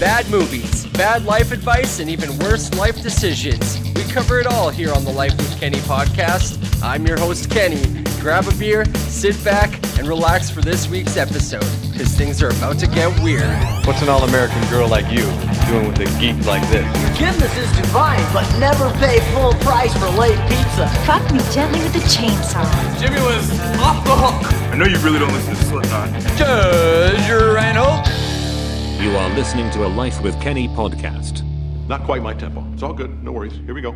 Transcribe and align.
bad 0.00 0.28
movies, 0.30 0.86
bad 0.86 1.26
life 1.26 1.52
advice, 1.52 2.00
and 2.00 2.08
even 2.08 2.36
worse 2.38 2.72
life 2.74 3.02
decisions. 3.02 3.78
We 3.94 4.02
cover 4.04 4.40
it 4.40 4.46
all 4.46 4.70
here 4.70 4.92
on 4.94 5.04
the 5.04 5.12
Life 5.12 5.36
with 5.36 5.60
Kenny 5.60 5.76
podcast. 5.80 6.82
I'm 6.82 7.06
your 7.06 7.18
host, 7.18 7.50
Kenny. 7.50 8.02
Grab 8.18 8.46
a 8.48 8.54
beer, 8.54 8.86
sit 9.08 9.42
back, 9.44 9.74
and 9.98 10.08
relax 10.08 10.48
for 10.48 10.62
this 10.62 10.88
week's 10.88 11.18
episode, 11.18 11.66
because 11.92 12.08
things 12.16 12.42
are 12.42 12.48
about 12.48 12.78
to 12.78 12.86
get 12.86 13.12
weird. 13.22 13.44
What's 13.86 14.00
an 14.00 14.08
all-American 14.08 14.66
girl 14.70 14.88
like 14.88 15.04
you 15.12 15.22
doing 15.68 15.88
with 15.88 16.00
a 16.00 16.08
geek 16.18 16.46
like 16.46 16.66
this? 16.70 16.86
Forgiveness 17.10 17.54
is 17.58 17.70
divine, 17.76 18.24
but 18.32 18.48
never 18.58 18.90
pay 18.98 19.20
full 19.34 19.52
price 19.60 19.92
for 19.98 20.08
late 20.18 20.40
pizza. 20.48 20.88
Fuck 21.04 21.30
me 21.30 21.40
gently 21.52 21.80
with 21.80 21.94
a 21.96 22.04
chainsaw. 22.08 22.64
Jimmy 22.98 23.20
was 23.20 23.50
off 23.78 24.02
the 24.06 24.16
hook. 24.16 24.72
I 24.72 24.76
know 24.76 24.86
you 24.86 24.96
really 24.98 25.18
don't 25.18 25.32
listen 25.32 25.54
to 25.54 25.62
Slipknot. 25.64 26.08
Treasure 26.38 27.52
Rhino. 27.52 28.02
You 29.00 29.16
are 29.16 29.28
listening 29.34 29.70
to 29.72 29.86
a 29.86 29.88
Life 29.88 30.20
with 30.22 30.38
Kenny 30.42 30.68
podcast. 30.68 31.42
Not 31.88 32.02
quite 32.04 32.22
my 32.22 32.34
tempo. 32.34 32.64
It's 32.74 32.82
all 32.82 32.92
good. 32.92 33.22
No 33.24 33.32
worries. 33.32 33.54
Here 33.64 33.74
we 33.74 33.80
go. 33.80 33.92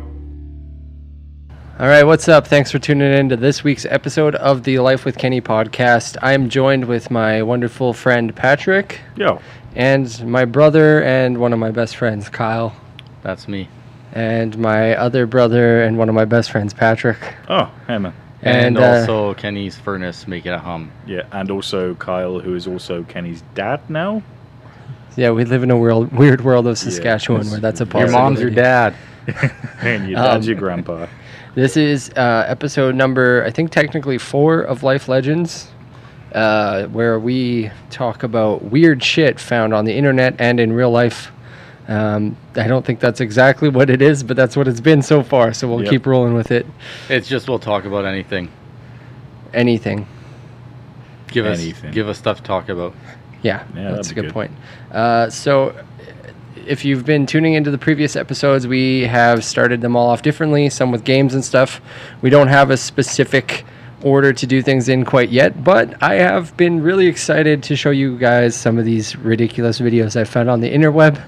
All 1.79 1.87
right, 1.87 2.03
what's 2.03 2.27
up? 2.27 2.47
Thanks 2.47 2.71
for 2.71 2.79
tuning 2.79 3.11
in 3.13 3.29
to 3.29 3.35
this 3.37 3.63
week's 3.63 3.85
episode 3.85 4.33
of 4.35 4.63
the 4.63 4.79
Life 4.79 5.05
with 5.05 5.17
Kenny 5.17 5.41
podcast. 5.41 6.17
I 6.23 6.33
am 6.33 6.49
joined 6.49 6.85
with 6.85 7.11
my 7.11 7.43
wonderful 7.43 7.93
friend 7.93 8.35
Patrick 8.35 9.01
Yo. 9.15 9.39
and 9.75 10.25
my 10.25 10.45
brother 10.45 11.03
and 11.03 11.37
one 11.37 11.53
of 11.53 11.59
my 11.59 11.71
best 11.71 11.97
friends, 11.97 12.27
Kyle, 12.29 12.75
That's 13.21 13.47
me. 13.47 13.69
and 14.13 14.57
my 14.57 14.95
other 14.95 15.27
brother 15.27 15.83
and 15.83 15.97
one 15.97 16.09
of 16.09 16.15
my 16.15 16.25
best 16.25 16.49
friends, 16.49 16.73
Patrick. 16.73 17.19
Oh, 17.47 17.71
hey 17.87 17.97
man. 17.99 18.13
And, 18.41 18.77
And, 18.77 18.77
uh, 18.77 18.99
also 18.99 19.33
Kenny's 19.35 19.77
furnace 19.77 20.27
making 20.27 20.51
a 20.53 20.59
hum. 20.59 20.91
Yeah, 21.05 21.23
and 21.31 21.51
also 21.51 21.93
Kyle, 21.95 22.39
who 22.39 22.55
is 22.55 22.65
also 22.67 23.03
Kenny's 23.03 23.43
dad 23.53 23.87
now. 23.89 24.23
Yeah, 25.15 25.31
we 25.31 25.45
live 25.45 25.63
in 25.63 25.71
a 25.71 25.77
world, 25.77 26.11
weird 26.11 26.41
world 26.43 26.67
of 26.67 26.77
Saskatchewan 26.77 27.41
it's- 27.41 27.51
where 27.51 27.61
that's 27.61 27.81
a 27.81 27.85
possibility. 27.85 28.11
Your 28.13 28.21
mom's 28.21 28.41
your 28.41 28.49
dad. 28.49 28.95
and 29.81 30.09
your 30.09 30.17
dad's 30.21 30.45
Um, 30.45 30.51
your 30.51 30.59
grandpa. 30.59 31.07
This 31.55 31.77
is 31.77 32.09
uh, 32.17 32.43
episode 32.47 32.95
number, 32.95 33.43
I 33.45 33.49
think, 33.49 33.71
technically 33.71 34.17
four 34.17 34.59
of 34.61 34.83
Life 34.83 35.07
Legends, 35.07 35.69
uh, 36.33 36.83
where 36.87 37.17
we 37.17 37.71
talk 37.89 38.23
about 38.23 38.65
weird 38.65 39.01
shit 39.01 39.39
found 39.39 39.73
on 39.73 39.85
the 39.85 39.93
internet 39.93 40.35
and 40.37 40.59
in 40.59 40.73
real 40.73 40.91
life. 40.91 41.31
Um, 41.87 42.35
I 42.55 42.67
don't 42.67 42.85
think 42.85 42.99
that's 42.99 43.21
exactly 43.21 43.69
what 43.69 43.89
it 43.89 44.01
is, 44.01 44.21
but 44.21 44.35
that's 44.35 44.57
what 44.57 44.67
it's 44.67 44.81
been 44.81 45.01
so 45.01 45.23
far. 45.23 45.53
So 45.53 45.67
we'll 45.69 45.81
Yep. 45.83 45.89
keep 45.91 46.05
rolling 46.05 46.33
with 46.33 46.51
it. 46.51 46.65
It's 47.09 47.27
just 47.27 47.47
we'll 47.47 47.59
talk 47.59 47.85
about 47.85 48.03
anything. 48.05 48.49
Anything. 49.53 50.07
Give 51.27 51.45
us 51.45 51.59
Anything. 51.61 51.91
give 51.91 52.09
us 52.09 52.17
stuff 52.17 52.37
to 52.37 52.43
talk 52.43 52.69
about. 52.69 52.93
Yeah, 53.45 53.63
Yeah, 53.75 53.91
that's 53.91 54.09
a 54.09 54.15
good, 54.15 54.25
good. 54.25 54.33
point. 54.33 54.51
Uh, 54.91 55.29
so, 55.29 55.75
if 56.65 56.83
you've 56.83 57.05
been 57.05 57.27
tuning 57.27 57.53
into 57.53 57.69
the 57.69 57.77
previous 57.77 58.15
episodes, 58.15 58.65
we 58.65 59.01
have 59.03 59.45
started 59.45 59.81
them 59.81 59.95
all 59.95 60.09
off 60.09 60.23
differently, 60.23 60.67
some 60.71 60.91
with 60.91 61.03
games 61.03 61.35
and 61.35 61.45
stuff. 61.45 61.79
We 62.23 62.31
don't 62.31 62.47
have 62.47 62.71
a 62.71 62.77
specific 62.77 63.63
order 64.01 64.33
to 64.33 64.47
do 64.47 64.63
things 64.63 64.89
in 64.89 65.05
quite 65.05 65.29
yet, 65.29 65.63
but 65.63 66.01
I 66.01 66.15
have 66.15 66.57
been 66.57 66.81
really 66.81 67.05
excited 67.05 67.61
to 67.63 67.75
show 67.75 67.91
you 67.91 68.17
guys 68.17 68.55
some 68.55 68.79
of 68.79 68.85
these 68.85 69.15
ridiculous 69.15 69.79
videos 69.79 70.15
I 70.19 70.23
found 70.23 70.49
on 70.49 70.59
the 70.59 70.71
interweb. 70.71 71.21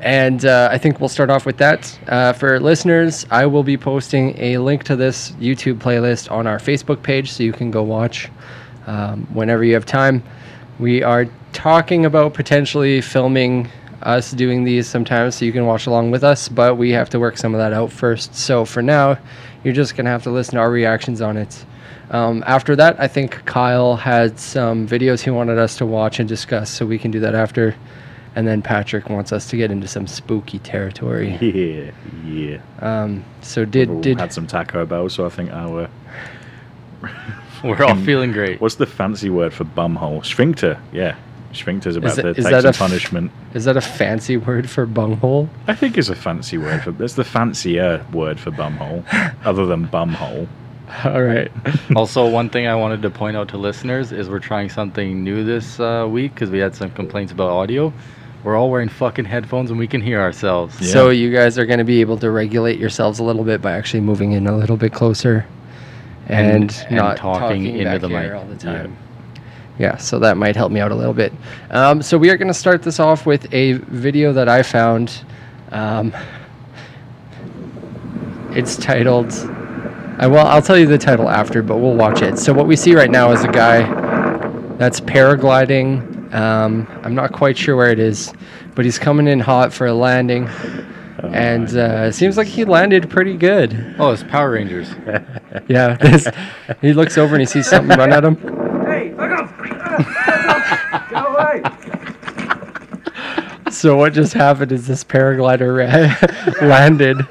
And 0.00 0.44
uh, 0.44 0.68
I 0.70 0.78
think 0.78 1.00
we'll 1.00 1.08
start 1.10 1.30
off 1.30 1.44
with 1.44 1.58
that. 1.58 1.98
Uh, 2.06 2.32
for 2.32 2.60
listeners, 2.60 3.26
I 3.30 3.46
will 3.46 3.64
be 3.64 3.76
posting 3.76 4.38
a 4.38 4.58
link 4.58 4.84
to 4.84 4.94
this 4.94 5.32
YouTube 5.32 5.78
playlist 5.78 6.30
on 6.30 6.46
our 6.46 6.58
Facebook 6.58 7.02
page 7.02 7.32
so 7.32 7.42
you 7.42 7.52
can 7.52 7.72
go 7.72 7.82
watch 7.82 8.28
um, 8.86 9.26
whenever 9.34 9.64
you 9.64 9.74
have 9.74 9.84
time. 9.84 10.22
We 10.78 11.02
are 11.02 11.26
talking 11.52 12.04
about 12.06 12.34
potentially 12.34 13.00
filming 13.00 13.68
us 14.02 14.30
doing 14.32 14.64
these 14.64 14.88
sometimes 14.88 15.34
so 15.36 15.44
you 15.44 15.52
can 15.52 15.66
watch 15.66 15.86
along 15.86 16.10
with 16.10 16.24
us, 16.24 16.48
but 16.48 16.76
we 16.76 16.90
have 16.90 17.10
to 17.10 17.20
work 17.20 17.36
some 17.36 17.54
of 17.54 17.58
that 17.58 17.72
out 17.72 17.92
first. 17.92 18.34
So 18.34 18.64
for 18.64 18.82
now, 18.82 19.18
you're 19.62 19.74
just 19.74 19.94
going 19.94 20.06
to 20.06 20.10
have 20.10 20.22
to 20.22 20.30
listen 20.30 20.54
to 20.54 20.60
our 20.60 20.70
reactions 20.70 21.20
on 21.20 21.36
it. 21.36 21.64
Um, 22.10 22.42
after 22.46 22.74
that, 22.76 22.98
I 22.98 23.06
think 23.06 23.44
Kyle 23.44 23.96
had 23.96 24.38
some 24.38 24.88
videos 24.88 25.20
he 25.20 25.30
wanted 25.30 25.58
us 25.58 25.76
to 25.78 25.86
watch 25.86 26.18
and 26.18 26.28
discuss, 26.28 26.70
so 26.70 26.86
we 26.86 26.98
can 26.98 27.10
do 27.10 27.20
that 27.20 27.34
after. 27.34 27.74
And 28.34 28.46
then 28.46 28.62
Patrick 28.62 29.10
wants 29.10 29.32
us 29.32 29.48
to 29.50 29.56
get 29.56 29.70
into 29.70 29.86
some 29.88 30.06
spooky 30.06 30.58
territory. 30.60 31.36
Yeah, 31.40 31.90
yeah. 32.24 32.60
Um, 32.80 33.24
so 33.42 33.64
did 33.64 33.90
We've 33.90 34.00
did 34.00 34.20
had 34.20 34.32
some 34.32 34.46
Taco 34.46 34.86
Bell, 34.86 35.08
so 35.08 35.26
I 35.26 35.28
think 35.28 35.52
our 35.52 35.88
We're 37.64 37.82
all 37.84 37.96
feeling 38.04 38.32
great. 38.32 38.60
what's 38.60 38.76
the 38.76 38.86
fancy 38.86 39.30
word 39.30 39.52
for 39.52 39.64
bumhole? 39.64 40.24
Sphincter. 40.24 40.80
Yeah, 40.92 41.16
sphincter's 41.52 41.96
about 41.96 42.16
that- 42.16 42.22
to 42.22 42.28
is 42.30 42.36
take 42.44 42.52
that 42.52 42.62
some 42.62 42.66
a 42.66 42.68
f- 42.70 42.78
punishment. 42.78 43.30
is 43.54 43.64
that 43.64 43.76
a 43.76 43.80
fancy 43.80 44.36
word 44.36 44.68
for 44.70 44.86
bunghole? 44.86 45.48
I 45.66 45.74
think 45.74 45.96
it's 45.98 46.08
a 46.08 46.14
fancy 46.14 46.58
word 46.58 46.82
for. 46.82 46.92
That's 46.92 47.14
the 47.14 47.24
fancier 47.24 48.04
word 48.12 48.38
for 48.38 48.50
bumhole, 48.50 49.04
other 49.44 49.66
than 49.66 49.88
bumhole. 49.88 50.46
All 51.04 51.22
right. 51.22 51.50
also, 51.94 52.28
one 52.28 52.50
thing 52.50 52.66
I 52.66 52.74
wanted 52.74 53.02
to 53.02 53.10
point 53.10 53.36
out 53.36 53.48
to 53.50 53.56
listeners 53.58 54.10
is 54.12 54.28
we're 54.28 54.40
trying 54.40 54.68
something 54.68 55.22
new 55.22 55.44
this 55.44 55.78
uh, 55.78 56.06
week 56.10 56.34
because 56.34 56.50
we 56.50 56.58
had 56.58 56.74
some 56.74 56.90
complaints 56.90 57.30
about 57.32 57.50
audio. 57.50 57.92
We're 58.42 58.56
all 58.56 58.70
wearing 58.70 58.88
fucking 58.88 59.26
headphones 59.26 59.70
and 59.70 59.78
we 59.78 59.86
can 59.86 60.00
hear 60.00 60.18
ourselves. 60.20 60.80
Yeah. 60.80 60.92
So 60.94 61.10
you 61.10 61.30
guys 61.32 61.58
are 61.58 61.66
going 61.66 61.78
to 61.78 61.84
be 61.84 62.00
able 62.00 62.16
to 62.18 62.30
regulate 62.30 62.78
yourselves 62.80 63.18
a 63.18 63.22
little 63.22 63.44
bit 63.44 63.60
by 63.62 63.72
actually 63.72 64.00
moving 64.00 64.32
in 64.32 64.46
a 64.46 64.56
little 64.56 64.78
bit 64.78 64.92
closer 64.94 65.44
and, 66.26 66.46
And- 66.72 66.84
and 66.88 66.96
not 66.96 67.18
talking 67.18 67.40
talking, 67.40 67.66
into 67.66 67.84
back 67.84 68.00
the 68.00 68.08
here 68.08 68.22
mic. 68.22 68.32
all 68.32 68.44
the 68.46 68.56
time. 68.56 68.90
Yeah. 68.92 69.09
So 69.96 70.18
that 70.18 70.36
might 70.36 70.56
help 70.56 70.70
me 70.72 70.80
out 70.80 70.92
a 70.92 70.94
little 70.94 71.14
bit. 71.14 71.32
Um, 71.70 72.02
so 72.02 72.18
we 72.18 72.30
are 72.30 72.36
going 72.36 72.48
to 72.48 72.54
start 72.54 72.82
this 72.82 73.00
off 73.00 73.26
with 73.26 73.52
a 73.52 73.72
video 73.72 74.32
that 74.32 74.48
I 74.48 74.62
found. 74.62 75.24
Um, 75.70 76.12
it's 78.50 78.76
titled. 78.76 79.32
I 80.18 80.26
well, 80.26 80.46
I'll 80.46 80.62
tell 80.62 80.76
you 80.78 80.86
the 80.86 80.98
title 80.98 81.28
after, 81.28 81.62
but 81.62 81.78
we'll 81.78 81.94
watch 81.94 82.20
it. 82.22 82.38
So 82.38 82.52
what 82.52 82.66
we 82.66 82.76
see 82.76 82.94
right 82.94 83.10
now 83.10 83.32
is 83.32 83.42
a 83.42 83.48
guy 83.48 83.82
that's 84.76 85.00
paragliding. 85.00 86.34
Um, 86.34 86.86
I'm 87.02 87.14
not 87.14 87.32
quite 87.32 87.56
sure 87.56 87.74
where 87.76 87.90
it 87.90 87.98
is, 87.98 88.32
but 88.74 88.84
he's 88.84 88.98
coming 88.98 89.26
in 89.28 89.40
hot 89.40 89.72
for 89.72 89.86
a 89.86 89.94
landing, 89.94 90.46
and 91.22 91.68
uh, 91.76 92.06
it 92.08 92.12
seems 92.12 92.36
like 92.36 92.46
he 92.46 92.64
landed 92.64 93.08
pretty 93.08 93.36
good. 93.36 93.96
Oh, 93.98 94.10
it's 94.10 94.22
Power 94.24 94.50
Rangers. 94.50 94.90
Yeah, 95.68 95.96
this, 95.96 96.28
he 96.80 96.92
looks 96.92 97.18
over 97.18 97.34
and 97.34 97.42
he 97.42 97.46
sees 97.46 97.68
something 97.68 97.96
run 97.98 98.12
at 98.12 98.24
him. 98.24 98.36
Hey, 98.90 99.12
look 99.14 99.30
up! 99.30 99.56
Get 101.10 101.26
away! 101.26 101.62
So 103.80 103.96
what 103.96 104.12
just 104.12 104.34
happened 104.34 104.72
is 104.72 104.86
this 104.86 105.02
paraglider 105.02 105.80
landed 106.60 107.26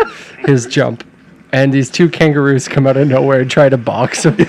his 0.47 0.65
jump, 0.65 1.03
and 1.51 1.71
these 1.71 1.91
two 1.91 2.09
kangaroos 2.09 2.67
come 2.67 2.87
out 2.87 2.97
of 2.97 3.07
nowhere 3.07 3.41
and 3.41 3.51
try 3.51 3.69
to 3.69 3.77
box 3.77 4.25
him. 4.25 4.35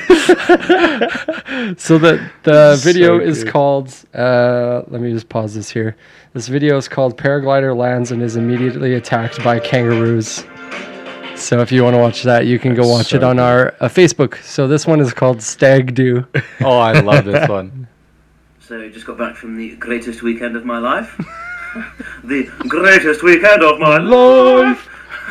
so 1.76 1.98
the 1.98 2.26
the 2.44 2.76
So 2.76 2.82
video 2.82 3.20
is 3.20 3.44
called. 3.44 3.94
Uh, 4.14 4.80
let 4.88 5.02
me 5.02 5.12
just 5.12 5.28
pause 5.28 5.54
this 5.54 5.68
here. 5.68 5.94
This 6.32 6.48
video 6.48 6.78
is 6.78 6.88
called 6.88 7.18
"Paraglider 7.18 7.76
Lands 7.76 8.12
and 8.12 8.22
is 8.22 8.36
immediately 8.36 8.94
attacked 8.94 9.44
by 9.44 9.60
kangaroos." 9.60 10.46
So 11.36 11.60
if 11.60 11.70
you 11.70 11.84
want 11.84 11.96
to 11.96 12.00
watch 12.00 12.22
that, 12.22 12.46
you 12.46 12.58
can 12.58 12.74
go 12.74 12.88
watch 12.88 13.08
so 13.08 13.16
it 13.16 13.22
on 13.22 13.36
good. 13.36 13.42
our 13.42 13.74
uh, 13.80 13.88
Facebook. 13.90 14.42
So 14.42 14.66
this 14.66 14.86
one 14.86 15.00
is 15.00 15.12
called 15.12 15.42
Stag 15.42 15.94
Do. 15.94 16.26
Oh, 16.62 16.78
I 16.78 16.98
love 16.98 17.26
this 17.26 17.46
one. 17.58 17.86
So 18.58 18.88
just 18.88 19.04
got 19.04 19.18
back 19.18 19.36
from 19.36 19.58
the 19.58 19.76
greatest 19.76 20.22
weekend 20.22 20.56
of 20.56 20.64
my 20.64 20.78
life. 20.78 21.20
the 22.24 22.44
greatest 22.68 23.22
weekend 23.22 23.62
of 23.62 23.78
my 23.78 23.98
life. 23.98 24.86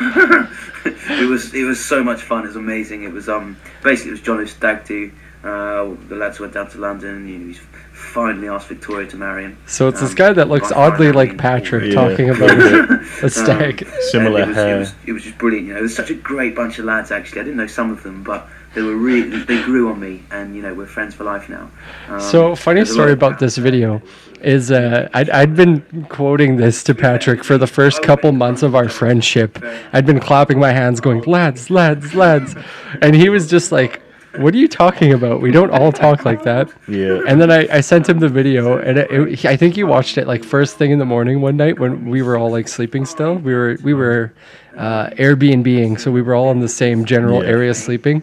it 0.84 1.28
was 1.28 1.54
it 1.54 1.64
was 1.64 1.82
so 1.84 2.02
much 2.02 2.22
fun. 2.22 2.44
It 2.44 2.48
was 2.48 2.56
amazing. 2.56 3.02
It 3.04 3.12
was 3.12 3.28
um 3.28 3.56
basically 3.82 4.10
it 4.10 4.12
was 4.12 4.20
Johnny 4.22 4.46
Stag 4.46 4.84
do. 4.84 5.10
Uh, 5.42 5.94
the 6.08 6.16
lads 6.16 6.38
went 6.38 6.52
down 6.52 6.68
to 6.70 6.78
London. 6.78 7.26
You 7.26 7.38
know, 7.38 7.46
he's 7.46 7.60
finally 7.92 8.48
asked 8.48 8.68
Victoria 8.68 9.08
to 9.08 9.16
marry 9.16 9.44
him. 9.44 9.56
So 9.66 9.88
it's 9.88 10.00
this 10.00 10.10
Um, 10.10 10.16
guy 10.16 10.32
that 10.34 10.48
looks 10.48 10.70
oddly 10.70 11.12
like. 11.12 11.38
Patrick 11.38 11.92
Yeah. 11.92 11.94
talking 12.08 12.28
about 12.30 12.50
a 13.22 13.30
stag. 13.30 13.86
Similar 14.10 14.42
it 14.42 14.48
was, 14.48 14.56
hair. 14.56 14.76
It 14.76 14.78
was, 14.80 14.94
it 15.06 15.12
was 15.12 15.22
just 15.22 15.38
brilliant. 15.38 15.66
You 15.68 15.72
know, 15.74 15.78
it 15.80 15.82
was 15.82 15.94
such 15.96 16.10
a 16.10 16.14
great 16.14 16.54
bunch 16.54 16.78
of 16.78 16.84
lads. 16.84 17.10
Actually, 17.10 17.40
I 17.40 17.44
didn't 17.44 17.56
know 17.56 17.66
some 17.66 17.90
of 17.90 18.02
them, 18.02 18.22
but 18.22 18.48
they 18.74 18.82
were 18.82 18.96
really 18.96 19.28
they 19.44 19.62
grew 19.62 19.90
on 19.90 19.98
me, 20.00 20.22
and 20.30 20.54
you 20.54 20.62
know 20.62 20.72
we're 20.74 20.86
friends 20.86 21.14
for 21.14 21.24
life 21.24 21.48
now. 21.48 21.70
Um, 22.08 22.20
So 22.20 22.54
funny 22.54 22.76
there's 22.80 22.90
a 22.90 22.92
lot 22.92 22.96
story 23.02 23.12
about 23.12 23.38
this 23.38 23.56
video 23.56 24.00
is 24.42 24.70
uh, 24.72 25.08
I'd, 25.12 25.28
I'd 25.30 25.54
been 25.54 25.82
quoting 26.08 26.56
this 26.56 26.82
to 26.84 26.94
Patrick 26.94 27.44
for 27.44 27.58
the 27.58 27.66
first 27.66 28.02
couple 28.02 28.32
months 28.32 28.62
of 28.62 28.74
our 28.74 28.88
friendship. 28.88 29.62
I'd 29.92 30.06
been 30.06 30.20
clapping 30.20 30.58
my 30.58 30.72
hands, 30.72 30.98
going 31.00 31.20
lads, 31.22 31.68
lads, 31.68 32.14
lads, 32.14 32.54
and 33.02 33.14
he 33.14 33.28
was 33.28 33.48
just 33.50 33.70
like, 33.72 34.00
"What 34.36 34.54
are 34.54 34.58
you 34.58 34.68
talking 34.68 35.12
about? 35.12 35.42
We 35.42 35.50
don't 35.50 35.70
all 35.70 35.92
talk 35.92 36.24
like 36.24 36.42
that." 36.44 36.70
Yeah. 36.88 37.20
And 37.28 37.38
then 37.40 37.50
I, 37.50 37.68
I 37.78 37.80
sent 37.82 38.08
him 38.08 38.18
the 38.20 38.28
video, 38.30 38.78
and 38.78 38.98
it, 38.98 39.10
it, 39.10 39.38
he- 39.40 39.48
I 39.48 39.56
think 39.56 39.74
he 39.74 39.84
watched 39.84 40.16
it 40.16 40.26
like 40.26 40.42
first 40.44 40.78
thing 40.78 40.90
in 40.92 40.98
the 40.98 41.04
morning 41.16 41.40
one 41.42 41.56
night 41.56 41.78
when 41.80 42.08
we 42.08 42.22
were 42.22 42.38
all 42.38 42.50
like 42.50 42.68
sleeping 42.68 43.04
still. 43.04 43.34
We 43.34 43.52
were 43.52 43.76
we 43.82 43.92
were 43.94 44.32
uh, 44.78 45.10
Airbnb-ing, 45.10 45.98
so 45.98 46.10
we 46.10 46.22
were 46.22 46.34
all 46.34 46.50
in 46.52 46.60
the 46.60 46.68
same 46.68 47.04
general 47.04 47.42
Yeah. 47.42 47.50
area 47.50 47.74
sleeping. 47.74 48.22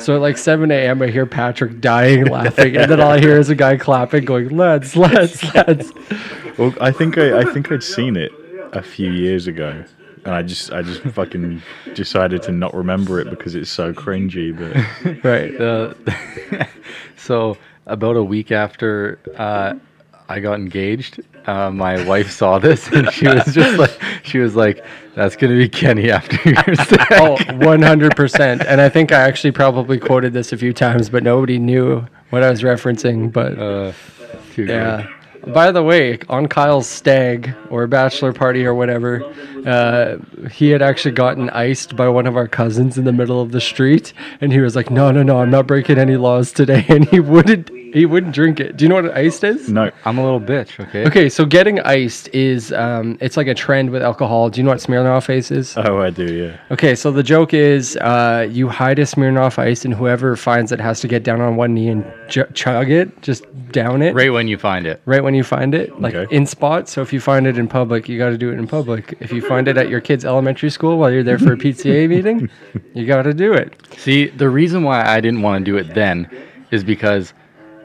So 0.00 0.16
at 0.16 0.20
like 0.22 0.38
7 0.38 0.70
a.m., 0.70 1.02
I 1.02 1.08
hear 1.08 1.26
Patrick 1.26 1.80
dying 1.80 2.24
laughing, 2.30 2.76
and 2.76 2.90
then 2.90 3.00
all 3.00 3.10
I 3.10 3.20
hear 3.20 3.38
is 3.38 3.50
a 3.50 3.54
guy 3.54 3.76
clapping, 3.76 4.24
going, 4.24 4.48
"Lads, 4.56 4.96
lads, 4.96 5.42
lads." 5.54 5.92
Well, 6.58 6.74
I 6.80 6.90
think 6.90 7.18
I, 7.18 7.40
I 7.40 7.44
think 7.44 7.70
I'd 7.70 7.82
seen 7.82 8.16
it 8.16 8.32
a 8.72 8.82
few 8.82 9.10
years 9.10 9.46
ago, 9.46 9.84
and 10.24 10.34
I 10.34 10.42
just 10.42 10.72
I 10.72 10.82
just 10.82 11.02
fucking 11.02 11.62
decided 11.94 12.42
to 12.42 12.52
not 12.52 12.74
remember 12.74 13.20
it 13.20 13.30
because 13.30 13.54
it's 13.54 13.70
so 13.70 13.92
cringy. 13.92 14.56
But 14.56 15.24
Right. 15.24 15.56
The, 15.56 16.68
so 17.16 17.56
about 17.86 18.16
a 18.16 18.24
week 18.24 18.52
after 18.52 19.18
uh, 19.36 19.74
I 20.28 20.40
got 20.40 20.54
engaged, 20.54 21.20
uh, 21.46 21.70
my 21.70 22.04
wife 22.04 22.30
saw 22.30 22.58
this 22.58 22.86
and 22.88 23.10
she 23.12 23.26
was 23.26 23.44
just 23.54 23.78
like, 23.82 24.00
she 24.22 24.38
was 24.38 24.54
like, 24.56 24.84
"That's 25.14 25.36
gonna 25.36 25.56
be 25.56 25.68
Kenny 25.68 26.10
after 26.10 26.36
your 26.48 26.74
sex." 26.74 27.04
Oh, 27.12 27.36
100%. 27.36 28.64
And 28.66 28.80
I 28.80 28.88
think 28.88 29.12
I 29.12 29.20
actually 29.20 29.52
probably 29.52 29.98
quoted 29.98 30.32
this 30.32 30.52
a 30.52 30.56
few 30.56 30.72
times, 30.72 31.08
but 31.10 31.22
nobody 31.22 31.58
knew 31.58 32.06
what 32.30 32.42
I 32.42 32.50
was 32.50 32.62
referencing. 32.62 33.32
But 33.32 33.58
Uh, 33.58 33.92
too 34.54 34.66
good. 34.66 34.68
yeah. 34.74 35.06
By 35.46 35.72
the 35.72 35.82
way, 35.82 36.18
on 36.28 36.48
Kyle's 36.48 36.86
stag 36.86 37.54
or 37.70 37.86
bachelor 37.86 38.34
party 38.34 38.66
or 38.66 38.74
whatever, 38.74 39.24
uh, 39.66 40.16
he 40.50 40.68
had 40.68 40.82
actually 40.82 41.12
gotten 41.12 41.48
iced 41.48 41.96
by 41.96 42.08
one 42.08 42.26
of 42.26 42.36
our 42.36 42.46
cousins 42.46 42.98
in 42.98 43.04
the 43.04 43.12
middle 43.12 43.40
of 43.40 43.50
the 43.50 43.60
street, 43.60 44.12
and 44.42 44.52
he 44.52 44.60
was 44.60 44.76
like, 44.76 44.90
"No, 44.90 45.10
no, 45.10 45.22
no, 45.22 45.38
I'm 45.40 45.50
not 45.50 45.66
breaking 45.66 45.96
any 45.98 46.16
laws 46.18 46.52
today," 46.52 46.84
and 46.90 47.08
he 47.08 47.20
wouldn't. 47.20 47.70
He 47.92 48.06
wouldn't 48.06 48.34
drink 48.34 48.60
it. 48.60 48.76
Do 48.76 48.84
you 48.84 48.88
know 48.88 48.96
what 49.02 49.16
iced 49.16 49.42
is? 49.44 49.68
no, 49.68 49.90
I'm 50.04 50.18
a 50.18 50.22
little 50.22 50.40
bitch. 50.40 50.78
Okay. 50.88 51.04
Okay, 51.06 51.28
so 51.28 51.44
getting 51.44 51.80
iced 51.80 52.28
is 52.34 52.72
um, 52.72 53.18
it's 53.20 53.36
like 53.36 53.46
a 53.46 53.54
trend 53.54 53.90
with 53.90 54.02
alcohol. 54.02 54.48
Do 54.50 54.60
you 54.60 54.64
know 54.64 54.70
what 54.70 54.78
Smirnoff 54.80 55.28
Ice 55.28 55.50
is? 55.50 55.76
oh 55.76 55.98
I 56.00 56.10
do, 56.10 56.32
yeah. 56.32 56.56
Okay, 56.70 56.94
so 56.94 57.10
the 57.10 57.22
joke 57.22 57.52
is 57.54 57.96
uh, 57.96 58.46
you 58.50 58.68
hide 58.68 58.98
a 58.98 59.02
Smirnoff 59.02 59.58
Ice, 59.58 59.84
and 59.84 59.92
whoever 59.92 60.36
finds 60.36 60.72
it 60.72 60.80
has 60.80 61.00
to 61.00 61.08
get 61.08 61.22
down 61.24 61.40
on 61.40 61.56
one 61.56 61.74
knee 61.74 61.88
and 61.88 62.04
j- 62.28 62.44
chug 62.54 62.90
it, 62.90 63.20
just 63.22 63.44
down 63.72 64.02
it 64.02 64.14
Right 64.14 64.32
when 64.32 64.48
you 64.48 64.58
find 64.58 64.86
it. 64.86 65.00
right 65.04 65.22
when 65.22 65.34
you 65.34 65.44
find 65.44 65.74
it, 65.74 66.00
like 66.00 66.14
Okay. 66.14 66.34
in 66.34 66.46
spot. 66.46 66.88
So 66.88 67.02
if 67.02 67.12
you 67.12 67.20
find 67.20 67.46
it 67.46 67.56
in 67.58 67.68
public, 67.68 68.08
you 68.08 68.18
got 68.18 68.30
to 68.30 68.38
do 68.38 68.50
it 68.50 68.58
in 68.58 68.66
public. 68.66 69.14
If 69.20 69.32
you 69.32 69.40
find 69.42 69.68
it 69.68 69.76
at 69.76 69.88
your 69.88 70.00
kid's 70.00 70.24
elementary 70.24 70.70
school 70.70 70.98
while 70.98 71.10
you're 71.10 71.22
there 71.22 71.38
for 71.38 71.52
a 71.52 71.56
PTA 71.56 72.08
meeting, 72.14 72.48
you 72.94 73.06
got 73.06 73.22
to 73.22 73.34
do 73.34 73.52
it. 73.52 73.80
See, 73.96 74.26
the 74.28 74.48
reason 74.48 74.82
why 74.82 75.04
I 75.04 75.20
didn't 75.20 75.42
want 75.42 75.64
to 75.64 75.70
do 75.70 75.76
it 75.76 75.94
then 75.94 76.28
is 76.72 76.82
because 76.84 77.32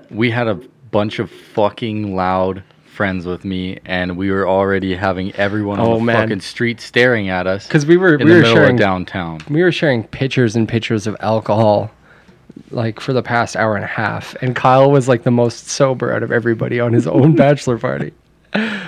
we 0.10 0.32
had 0.32 0.48
a 0.48 0.56
bunch 0.92 1.20
of 1.20 1.30
fucking 1.32 2.16
loud 2.16 2.64
friends 2.86 3.26
with 3.26 3.44
me, 3.44 3.78
and 3.86 4.16
we 4.16 4.32
were 4.32 4.48
already 4.48 4.96
having 4.96 5.34
everyone 5.34 5.80
on 5.80 5.86
Oh, 5.88 5.96
the 5.98 6.04
man. 6.06 6.16
fucking 6.24 6.40
street 6.40 6.80
staring 6.80 7.28
at 7.30 7.46
us. 7.48 7.68
Because 7.68 7.86
we 7.86 7.98
were 7.98 8.16
in 8.16 8.20
we 8.20 8.26
the 8.26 8.36
were 8.38 8.42
middle 8.44 8.56
sharing 8.56 8.76
of 8.76 8.80
downtown. 8.80 9.40
we 9.50 9.62
were 9.64 9.72
sharing 9.72 10.04
pictures 10.06 10.56
and 10.56 10.68
pictures 10.68 11.06
of 11.08 11.18
alcohol 11.20 11.92
like 12.72 13.02
for 13.02 13.12
the 13.12 13.22
past 13.22 13.58
hour 13.58 13.76
and 13.76 13.84
a 13.84 13.88
half 13.88 14.34
and 14.42 14.56
Kyle 14.56 14.90
was 14.90 15.10
like 15.10 15.24
the 15.24 15.32
most 15.32 15.68
sober 15.68 16.14
out 16.14 16.24
of 16.24 16.32
everybody 16.32 16.80
on 16.80 16.94
his 16.94 17.06
own 17.06 17.36
bachelor 17.44 17.78
party. 17.78 18.14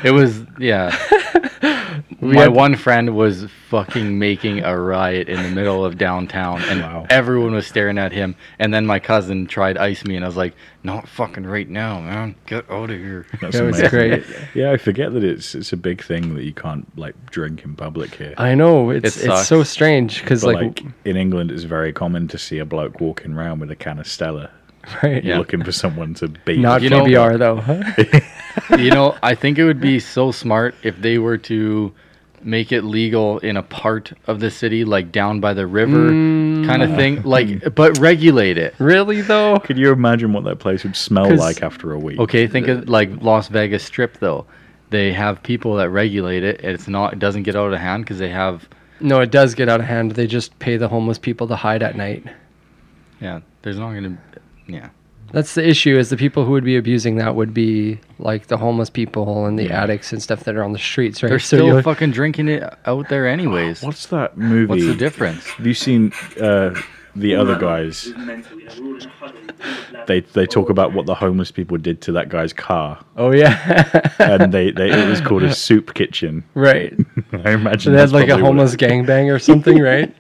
It 0.04 0.12
was 0.12 0.44
yeah. 0.60 0.96
My 2.20 2.44
had- 2.44 2.54
one 2.54 2.76
friend 2.76 3.16
was 3.16 3.46
fucking 3.70 4.18
making 4.18 4.64
a 4.64 4.78
riot 4.80 5.30
in 5.30 5.42
the 5.44 5.50
middle 5.50 5.86
of 5.86 5.98
downtown, 5.98 6.62
and 6.64 6.82
Wow. 6.82 7.06
everyone 7.10 7.54
was 7.54 7.68
staring 7.68 7.98
at 7.98 8.12
him. 8.12 8.36
And 8.60 8.74
then 8.74 8.86
my 8.86 9.00
cousin 9.00 9.46
tried 9.46 9.78
ice 9.78 10.04
me, 10.06 10.16
and 10.16 10.24
I 10.26 10.28
was 10.28 10.38
like, 10.38 10.54
"Not 10.84 11.08
fucking 11.08 11.46
right 11.46 11.70
now, 11.70 12.00
man! 12.02 12.36
Get 12.48 12.70
out 12.72 12.90
of 12.90 12.98
here!" 12.98 13.26
That's 13.42 13.56
It 13.56 13.64
was 13.64 13.82
great. 13.90 14.24
Yeah, 14.56 14.72
I 14.72 14.78
forget 14.78 15.14
that 15.14 15.24
it's 15.24 15.54
it's 15.54 15.74
a 15.74 15.78
big 15.78 16.02
thing 16.04 16.34
that 16.36 16.44
you 16.44 16.54
can't 16.54 16.88
like 16.98 17.16
drink 17.30 17.64
in 17.66 17.76
public 17.76 18.16
here. 18.16 18.34
I 18.38 18.56
know 18.56 18.90
it's 18.90 19.18
It 19.18 19.30
it's 19.30 19.48
so 19.48 19.64
strange 19.64 20.24
cuz 20.26 20.44
like, 20.44 20.56
like, 20.56 20.84
in 21.06 21.18
England, 21.18 21.52
it's 21.52 21.64
very 21.64 21.94
common 21.94 22.28
to 22.30 22.38
see 22.38 22.58
a 22.60 22.66
bloke 22.66 23.00
walking 23.02 23.34
around 23.34 23.60
with 23.60 23.70
a 23.72 23.76
can 23.76 24.00
of 24.00 24.08
Stella, 24.08 24.50
right, 25.04 25.24
Yeah. 25.24 25.38
looking 25.38 25.64
for 25.64 25.72
someone 25.72 26.14
to 26.16 26.28
beat. 26.28 26.60
not 26.60 26.82
You 26.82 26.90
know- 26.90 27.06
PBR 27.06 27.38
though. 27.40 27.58
huh? 27.58 28.78
you 28.78 28.92
know, 28.92 29.16
I 29.24 29.36
think 29.36 29.58
it 29.58 29.64
would 29.64 29.82
be 29.82 30.00
so 30.00 30.32
smart 30.32 30.76
if 30.84 31.00
they 31.02 31.18
were 31.18 31.38
to 31.40 31.94
make 32.44 32.72
it 32.72 32.84
legal 32.84 33.40
in 33.40 33.58
a 33.58 33.64
part 33.64 34.14
of 34.28 34.40
the 34.40 34.50
city, 34.52 34.86
like 34.86 35.12
down 35.12 35.40
by 35.40 35.54
the 35.54 35.66
river, 35.68 36.08
kind 36.10 36.84
of 36.84 36.92
mm. 36.92 36.96
thing. 36.96 37.24
Like, 37.24 37.76
but 37.76 37.98
regulate 37.98 38.58
it. 38.58 38.76
really 38.80 39.22
though? 39.22 39.58
Could 39.60 39.78
you 39.78 39.92
imagine 39.92 40.34
what 40.34 40.44
that 40.46 40.60
place 40.60 40.84
would 40.84 40.96
smell 40.96 41.30
'Cause- 41.30 41.40
like 41.40 41.62
after 41.64 41.92
a 41.94 42.00
week? 42.00 42.20
Okay, 42.20 42.48
think 42.48 42.68
of 42.68 42.88
like 42.88 43.10
Las 43.22 43.48
Vegas 43.50 43.84
Strip 43.84 44.20
though. 44.20 44.46
They 44.90 45.12
have 45.12 45.44
people 45.44 45.76
that 45.76 45.90
regulate 45.90 46.44
it. 46.44 46.62
It's 46.64 46.88
not. 46.88 47.12
It 47.14 47.20
doesn't 47.20 47.44
get 47.44 47.56
out 47.58 47.74
of 47.74 47.80
hand 47.80 48.06
because 48.06 48.20
they 48.20 48.30
have. 48.30 48.70
No, 49.02 49.20
it 49.20 49.32
does 49.32 49.54
get 49.54 49.68
out 49.68 49.82
of 49.82 49.86
hand. 49.86 50.12
They 50.14 50.28
just 50.28 50.58
pay 50.60 50.78
the 50.78 50.88
homeless 50.88 51.18
people 51.20 51.48
to 51.50 51.56
hide 51.58 51.84
at 51.84 51.98
night. 51.98 52.24
Yeah, 53.20 53.42
there's 53.64 53.78
not 53.78 53.94
gonna. 53.94 54.18
Yeah. 54.68 54.90
That's 55.34 55.56
the 55.56 55.68
issue 55.68 55.98
is 55.98 56.10
the 56.10 56.16
people 56.16 56.46
who 56.46 56.52
would 56.52 56.64
be 56.64 56.78
abusing 56.78 57.18
that 57.18 57.36
would 57.36 57.54
be 57.54 58.00
like 58.18 58.48
the 58.48 58.56
homeless 58.56 58.90
people 58.90 59.46
and 59.46 59.60
the 59.60 59.66
Yeah. 59.66 59.84
addicts 59.84 60.14
and 60.14 60.24
stuff 60.24 60.46
that 60.46 60.56
are 60.56 60.64
on 60.64 60.72
the 60.72 60.80
streets, 60.80 61.22
right? 61.22 61.28
They're 61.30 61.40
So 61.40 61.58
still 61.58 61.68
you'll- 61.68 61.82
fucking 61.82 62.12
drinking 62.12 62.48
it 62.48 62.64
out 62.86 63.10
there 63.10 63.28
anyways. 63.28 63.84
What's 63.84 64.06
that 64.08 64.38
movie? 64.38 64.68
What's 64.68 64.86
the 64.86 64.96
difference? 64.96 65.46
Have 65.48 65.68
you 65.68 65.74
seen 65.74 66.14
uh, 66.42 66.74
the 67.20 67.36
other 67.36 67.58
guys? 67.58 68.12
They 70.08 70.22
they 70.22 70.46
talk 70.46 70.70
about 70.70 70.94
what 70.94 71.06
the 71.06 71.16
homeless 71.16 71.52
people 71.52 71.78
did 71.78 72.02
to 72.02 72.12
that 72.14 72.30
guy's 72.30 72.54
car, 72.54 73.00
Oh 73.18 73.32
yeah. 73.32 74.12
and 74.20 74.54
they, 74.54 74.72
they 74.72 74.90
it 74.92 75.10
was 75.10 75.20
called 75.20 75.44
a 75.44 75.54
soup 75.68 75.94
kitchen. 75.94 76.44
right. 76.54 76.94
I 77.34 77.52
imagine 77.52 77.80
So 77.80 77.92
they 77.92 77.98
had 77.98 78.10
that's 78.10 78.14
like 78.14 78.30
a 78.30 78.38
homeless 78.38 78.74
it- 78.76 78.80
gangbang 78.80 79.34
or 79.34 79.40
something, 79.50 79.80
right? 79.80 80.16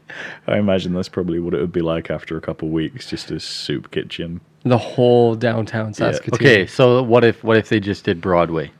I 0.47 0.57
imagine 0.57 0.93
that's 0.93 1.09
probably 1.09 1.39
what 1.39 1.53
it 1.53 1.59
would 1.61 1.71
be 1.71 1.81
like 1.81 2.09
after 2.09 2.35
a 2.37 2.41
couple 2.41 2.67
of 2.67 2.73
weeks, 2.73 3.09
just 3.09 3.31
a 3.31 3.39
soup 3.39 3.91
kitchen. 3.91 4.41
The 4.63 4.77
whole 4.77 5.35
downtown 5.35 5.93
Saskatoon. 5.93 6.33
Okay, 6.35 6.65
so 6.67 7.01
what 7.03 7.23
if 7.23 7.43
what 7.43 7.55
if 7.57 7.69
they 7.69 7.79
just 7.79 8.03
did 8.03 8.19
Broadway? 8.19 8.71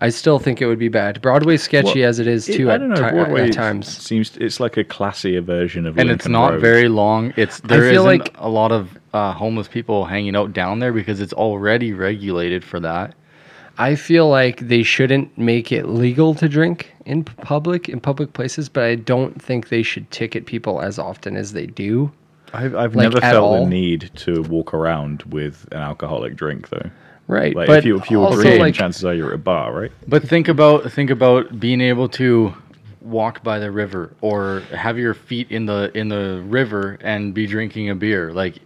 I 0.00 0.10
still 0.10 0.38
think 0.38 0.62
it 0.62 0.66
would 0.66 0.78
be 0.78 0.88
bad. 0.88 1.20
Broadway's 1.20 1.62
sketchy 1.62 2.00
Well, 2.02 2.08
as 2.08 2.20
it 2.20 2.28
is 2.28 2.48
It- 2.48 2.56
too 2.56 2.70
I 2.70 2.78
don't 2.78 2.88
know. 2.90 2.94
ti- 2.94 3.10
Broadway 3.10 3.48
at 3.48 3.52
times. 3.52 3.88
seems 3.88 4.36
it's 4.36 4.60
like 4.60 4.76
a 4.76 4.84
classier 4.84 5.42
version 5.42 5.86
of. 5.86 5.98
And 5.98 6.08
it's 6.10 6.28
not 6.28 6.52
Road. 6.52 6.60
very 6.60 6.88
long. 6.88 7.32
It's 7.36 7.58
there 7.60 7.80
feel 7.90 8.06
isn't 8.06 8.20
like- 8.26 8.34
a 8.38 8.48
lot 8.48 8.70
of 8.70 8.96
uh, 9.12 9.32
homeless 9.32 9.66
people 9.66 10.04
hanging 10.04 10.36
out 10.36 10.52
down 10.52 10.78
there 10.78 10.92
because 10.92 11.20
it's 11.20 11.32
already 11.32 11.92
regulated 11.92 12.62
for 12.62 12.78
that. 12.80 13.14
I 13.80 13.94
feel 13.94 14.28
like 14.28 14.66
they 14.68 14.82
shouldn't 14.82 15.36
make 15.38 15.70
it 15.72 15.88
legal 15.88 16.34
to 16.34 16.48
drink 16.48 16.92
in 17.06 17.24
public 17.24 17.88
in 17.88 18.00
public 18.00 18.32
places, 18.32 18.68
but 18.68 18.84
I 18.84 18.94
don't 18.96 19.40
think 19.40 19.68
they 19.68 19.82
should 19.82 20.10
ticket 20.10 20.46
people 20.46 20.80
as 20.80 20.98
often 20.98 21.36
as 21.36 21.52
they 21.52 21.66
do. 21.66 22.10
I've, 22.52 22.74
I've 22.74 22.94
like, 22.96 23.04
never 23.04 23.20
felt 23.20 23.44
all. 23.44 23.64
the 23.64 23.70
need 23.70 24.10
to 24.16 24.42
walk 24.42 24.72
around 24.74 25.22
with 25.24 25.66
an 25.72 25.78
alcoholic 25.78 26.34
drink 26.36 26.70
though. 26.70 26.90
Right. 27.28 27.54
Like 27.54 27.66
but 27.66 27.78
if 27.80 27.84
you 27.84 27.98
if 27.98 28.10
you 28.10 28.18
were 28.20 28.24
also, 28.26 28.40
drinking, 28.40 28.60
like, 28.62 28.74
chances 28.74 29.04
are 29.04 29.14
you're 29.14 29.28
at 29.28 29.34
a 29.34 29.38
bar, 29.38 29.72
right? 29.72 29.92
But 30.08 30.22
think 30.26 30.48
about 30.48 30.90
think 30.90 31.10
about 31.10 31.60
being 31.60 31.80
able 31.80 32.08
to 32.10 32.54
walk 33.02 33.42
by 33.44 33.58
the 33.58 33.70
river 33.70 34.12
or 34.22 34.60
have 34.74 34.98
your 34.98 35.14
feet 35.14 35.50
in 35.50 35.66
the 35.66 35.90
in 35.94 36.08
the 36.08 36.42
river 36.46 36.98
and 37.02 37.32
be 37.34 37.46
drinking 37.46 37.90
a 37.90 37.94
beer. 37.94 38.32
Like 38.32 38.56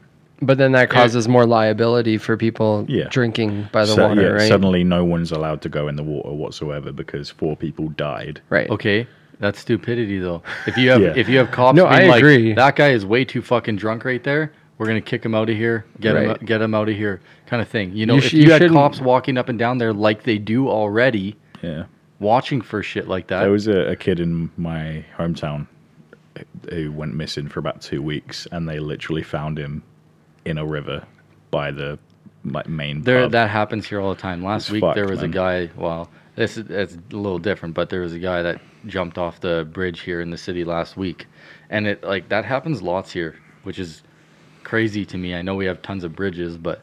But 0.40 0.58
then 0.58 0.72
that 0.72 0.90
causes 0.90 1.26
more 1.28 1.44
liability 1.44 2.18
for 2.18 2.36
people 2.36 2.86
Yeah. 2.88 3.08
drinking 3.10 3.68
by 3.72 3.82
the 3.84 3.94
So- 3.94 4.08
water, 4.08 4.22
yeah, 4.22 4.28
right? 4.28 4.48
Suddenly, 4.48 4.84
no 4.84 5.04
one's 5.04 5.32
allowed 5.32 5.60
to 5.62 5.68
go 5.68 5.88
in 5.88 5.96
the 5.96 6.02
water 6.04 6.30
whatsoever 6.32 6.92
because 6.92 7.30
four 7.30 7.56
people 7.56 7.88
died. 7.90 8.40
right. 8.48 8.70
okay, 8.70 9.06
that's 9.40 9.58
stupidity 9.58 10.18
though. 10.20 10.40
If 10.68 10.76
you 10.76 10.90
have 10.90 11.02
Yeah. 11.02 11.14
if 11.16 11.28
you 11.28 11.38
have 11.38 11.50
cops 11.50 11.76
No, 11.76 11.88
being 11.88 12.02
I 12.02 12.06
like 12.06 12.18
agree. 12.20 12.54
that 12.54 12.76
guy 12.76 12.90
is 12.90 13.04
way 13.04 13.24
too 13.24 13.42
fucking 13.42 13.74
drunk 13.76 14.04
right 14.04 14.22
there. 14.22 14.52
We're 14.82 14.88
gonna 14.88 15.00
kick 15.00 15.24
him 15.24 15.32
out 15.32 15.48
of 15.48 15.56
here. 15.56 15.84
Get 16.00 16.16
him 16.16 16.36
get 16.44 16.60
him 16.60 16.74
out 16.74 16.88
of 16.88 16.96
here. 16.96 17.20
Kind 17.46 17.62
of 17.62 17.68
thing. 17.68 17.92
You 17.94 18.04
know, 18.04 18.14
You 18.14 18.18
if 18.18 18.24
sh- 18.24 18.32
you, 18.32 18.42
you 18.46 18.50
had 18.50 18.68
cops 18.68 19.00
walking 19.00 19.38
up 19.38 19.48
and 19.48 19.56
down 19.56 19.78
there 19.78 19.92
like 19.92 20.24
they 20.24 20.38
do 20.38 20.68
already, 20.68 21.36
Yeah. 21.62 21.84
watching 22.18 22.60
for 22.60 22.82
shit 22.82 23.06
like 23.06 23.28
that. 23.28 23.42
There 23.42 23.52
was 23.52 23.68
a, 23.68 23.90
a 23.92 23.94
kid 23.94 24.18
in 24.18 24.50
my 24.56 25.04
hometown 25.16 25.68
eh, 26.34 26.42
who 26.70 26.90
went 26.90 27.14
missing 27.14 27.46
for 27.46 27.60
about 27.60 27.80
two 27.80 28.02
weeks, 28.02 28.48
and 28.50 28.68
they 28.68 28.80
literally 28.80 29.22
found 29.22 29.56
him 29.56 29.84
in 30.44 30.58
a 30.58 30.66
river 30.66 31.04
by 31.52 31.70
the 31.70 31.96
like 32.44 32.68
main 32.68 33.02
There, 33.02 33.22
pub. 33.26 33.30
that 33.32 33.50
happens 33.50 33.86
here 33.86 34.00
all 34.00 34.12
the 34.12 34.20
time. 34.20 34.42
Last 34.42 34.62
It's 34.64 34.70
week 34.72 34.84
there 34.96 35.06
was 35.06 35.20
man. 35.20 35.30
a 35.30 35.32
guy. 35.32 35.70
Well, 35.76 36.10
this 36.34 36.58
is 36.58 36.68
it's 36.68 36.96
a 37.12 37.16
little 37.16 37.38
different, 37.38 37.76
but 37.76 37.88
there 37.88 38.00
was 38.00 38.14
a 38.14 38.18
guy 38.18 38.42
that 38.42 38.60
jumped 38.86 39.16
off 39.16 39.38
the 39.38 39.64
bridge 39.72 40.00
here 40.00 40.20
in 40.20 40.30
the 40.30 40.36
city 40.36 40.64
last 40.64 40.96
week, 40.96 41.28
and 41.70 41.86
it 41.86 42.02
like 42.02 42.28
that 42.30 42.44
happens 42.44 42.82
lots 42.82 43.12
here, 43.12 43.36
which 43.62 43.78
is 43.78 44.02
crazy 44.72 45.04
to 45.04 45.18
me. 45.18 45.34
I 45.34 45.42
know 45.42 45.54
we 45.54 45.66
have 45.66 45.82
tons 45.82 46.02
of 46.02 46.16
bridges, 46.16 46.56
but 46.56 46.80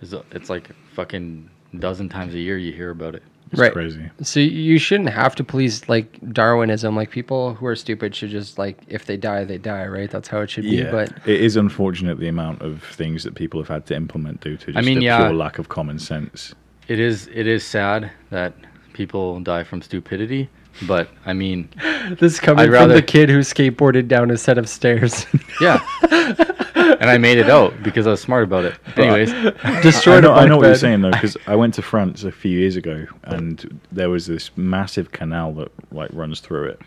it's, 0.00 0.14
it's 0.30 0.48
like 0.48 0.70
fucking 0.94 1.50
dozen 1.78 2.08
times 2.08 2.32
a 2.32 2.38
year 2.38 2.56
you 2.56 2.72
hear 2.72 2.88
about 2.88 3.14
it. 3.14 3.22
It's 3.52 3.60
right. 3.60 3.70
crazy. 3.70 4.10
So 4.22 4.40
you 4.40 4.78
shouldn't 4.78 5.10
have 5.10 5.34
to 5.34 5.44
please 5.44 5.86
like 5.90 6.18
Darwinism. 6.32 6.96
Like 6.96 7.10
people 7.10 7.52
who 7.52 7.66
are 7.66 7.76
stupid 7.76 8.14
should 8.14 8.30
just 8.30 8.56
like 8.56 8.78
if 8.88 9.04
they 9.04 9.18
die, 9.18 9.44
they 9.44 9.58
die, 9.58 9.86
right? 9.86 10.10
That's 10.10 10.26
how 10.26 10.40
it 10.40 10.48
should 10.48 10.64
be. 10.64 10.70
Yeah, 10.70 10.90
But 10.90 11.10
it 11.28 11.42
is 11.42 11.56
unfortunate 11.56 12.18
the 12.18 12.28
amount 12.28 12.62
of 12.62 12.82
things 12.82 13.24
that 13.24 13.34
people 13.34 13.60
have 13.60 13.68
had 13.68 13.84
to 13.88 13.94
implement 13.94 14.40
due 14.40 14.56
to 14.56 14.66
just 14.72 14.78
I 14.78 14.80
mean, 14.80 14.96
a 14.96 15.02
yeah. 15.02 15.18
pure 15.18 15.34
lack 15.34 15.58
of 15.58 15.68
common 15.68 15.98
sense. 15.98 16.54
It 16.88 16.98
is 16.98 17.28
it 17.30 17.46
is 17.46 17.62
sad 17.62 18.10
that 18.30 18.54
people 18.94 19.38
die 19.40 19.64
from 19.64 19.82
stupidity, 19.82 20.48
but 20.86 21.10
I 21.26 21.34
mean, 21.34 21.68
this 22.18 22.32
is 22.32 22.40
coming 22.40 22.60
I'd 22.62 22.66
from 22.68 22.72
rather- 22.72 22.94
the 22.94 23.02
kid 23.02 23.28
who 23.28 23.40
skateboarded 23.40 24.08
down 24.08 24.30
a 24.30 24.38
set 24.38 24.56
of 24.56 24.66
stairs. 24.66 25.26
yeah. 25.60 25.78
and 27.00 27.10
I 27.10 27.18
made 27.18 27.38
it 27.38 27.48
out 27.50 27.82
because 27.82 28.06
I 28.06 28.10
was 28.12 28.20
smart 28.20 28.44
about 28.44 28.64
it. 28.64 28.74
Anyways, 28.96 29.32
I 29.62 29.80
Destroyed 29.80 30.22
know, 30.24 30.30
a 30.30 30.34
I 30.34 30.36
bunk 30.40 30.48
know 30.50 30.56
what 30.58 30.66
you're 30.66 30.74
saying 30.76 31.02
though, 31.02 31.10
because 31.10 31.36
I 31.46 31.54
went 31.56 31.74
to 31.74 31.82
France 31.82 32.24
a 32.24 32.32
few 32.32 32.58
years 32.58 32.76
ago, 32.76 33.06
and 33.24 33.80
there 33.92 34.10
was 34.10 34.26
this 34.26 34.50
massive 34.56 35.12
canal 35.12 35.52
that 35.54 35.72
like 35.92 36.10
runs 36.12 36.40
through 36.40 36.68
it. 36.68 36.80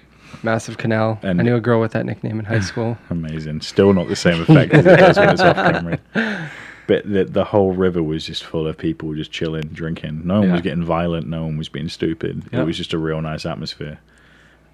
Massive 0.43 0.77
canal. 0.77 1.19
And- 1.23 1.39
I 1.39 1.43
knew 1.43 1.55
a 1.55 1.61
girl 1.61 1.81
with 1.81 1.91
that 1.93 2.05
nickname 2.05 2.39
in 2.39 2.45
high 2.45 2.59
school. 2.71 2.97
Amazing. 3.09 3.61
Still 3.61 3.93
not 3.93 4.07
the 4.07 4.15
same 4.15 4.41
effect 4.41 4.73
as 4.73 4.85
it 4.85 4.97
does 4.97 5.17
when 5.17 5.29
it's 5.29 5.41
off 5.41 5.55
camera. 5.55 5.99
But 6.87 7.07
the, 7.07 7.23
the 7.23 7.43
whole 7.43 7.73
river 7.73 8.01
was 8.01 8.25
just 8.25 8.43
full 8.43 8.65
of 8.65 8.75
people 8.75 9.13
just 9.13 9.31
chilling, 9.31 9.67
drinking. 9.67 10.25
No 10.25 10.39
one 10.39 10.51
was 10.53 10.61
getting 10.61 10.83
violent. 10.83 11.27
No 11.27 11.43
one 11.45 11.55
was 11.55 11.69
being 11.69 11.87
stupid. 11.87 12.41
Yeah. 12.51 12.61
It 12.61 12.63
was 12.63 12.77
just 12.77 12.93
a 12.93 12.97
real 12.97 13.21
nice 13.21 13.45
atmosphere. 13.45 13.99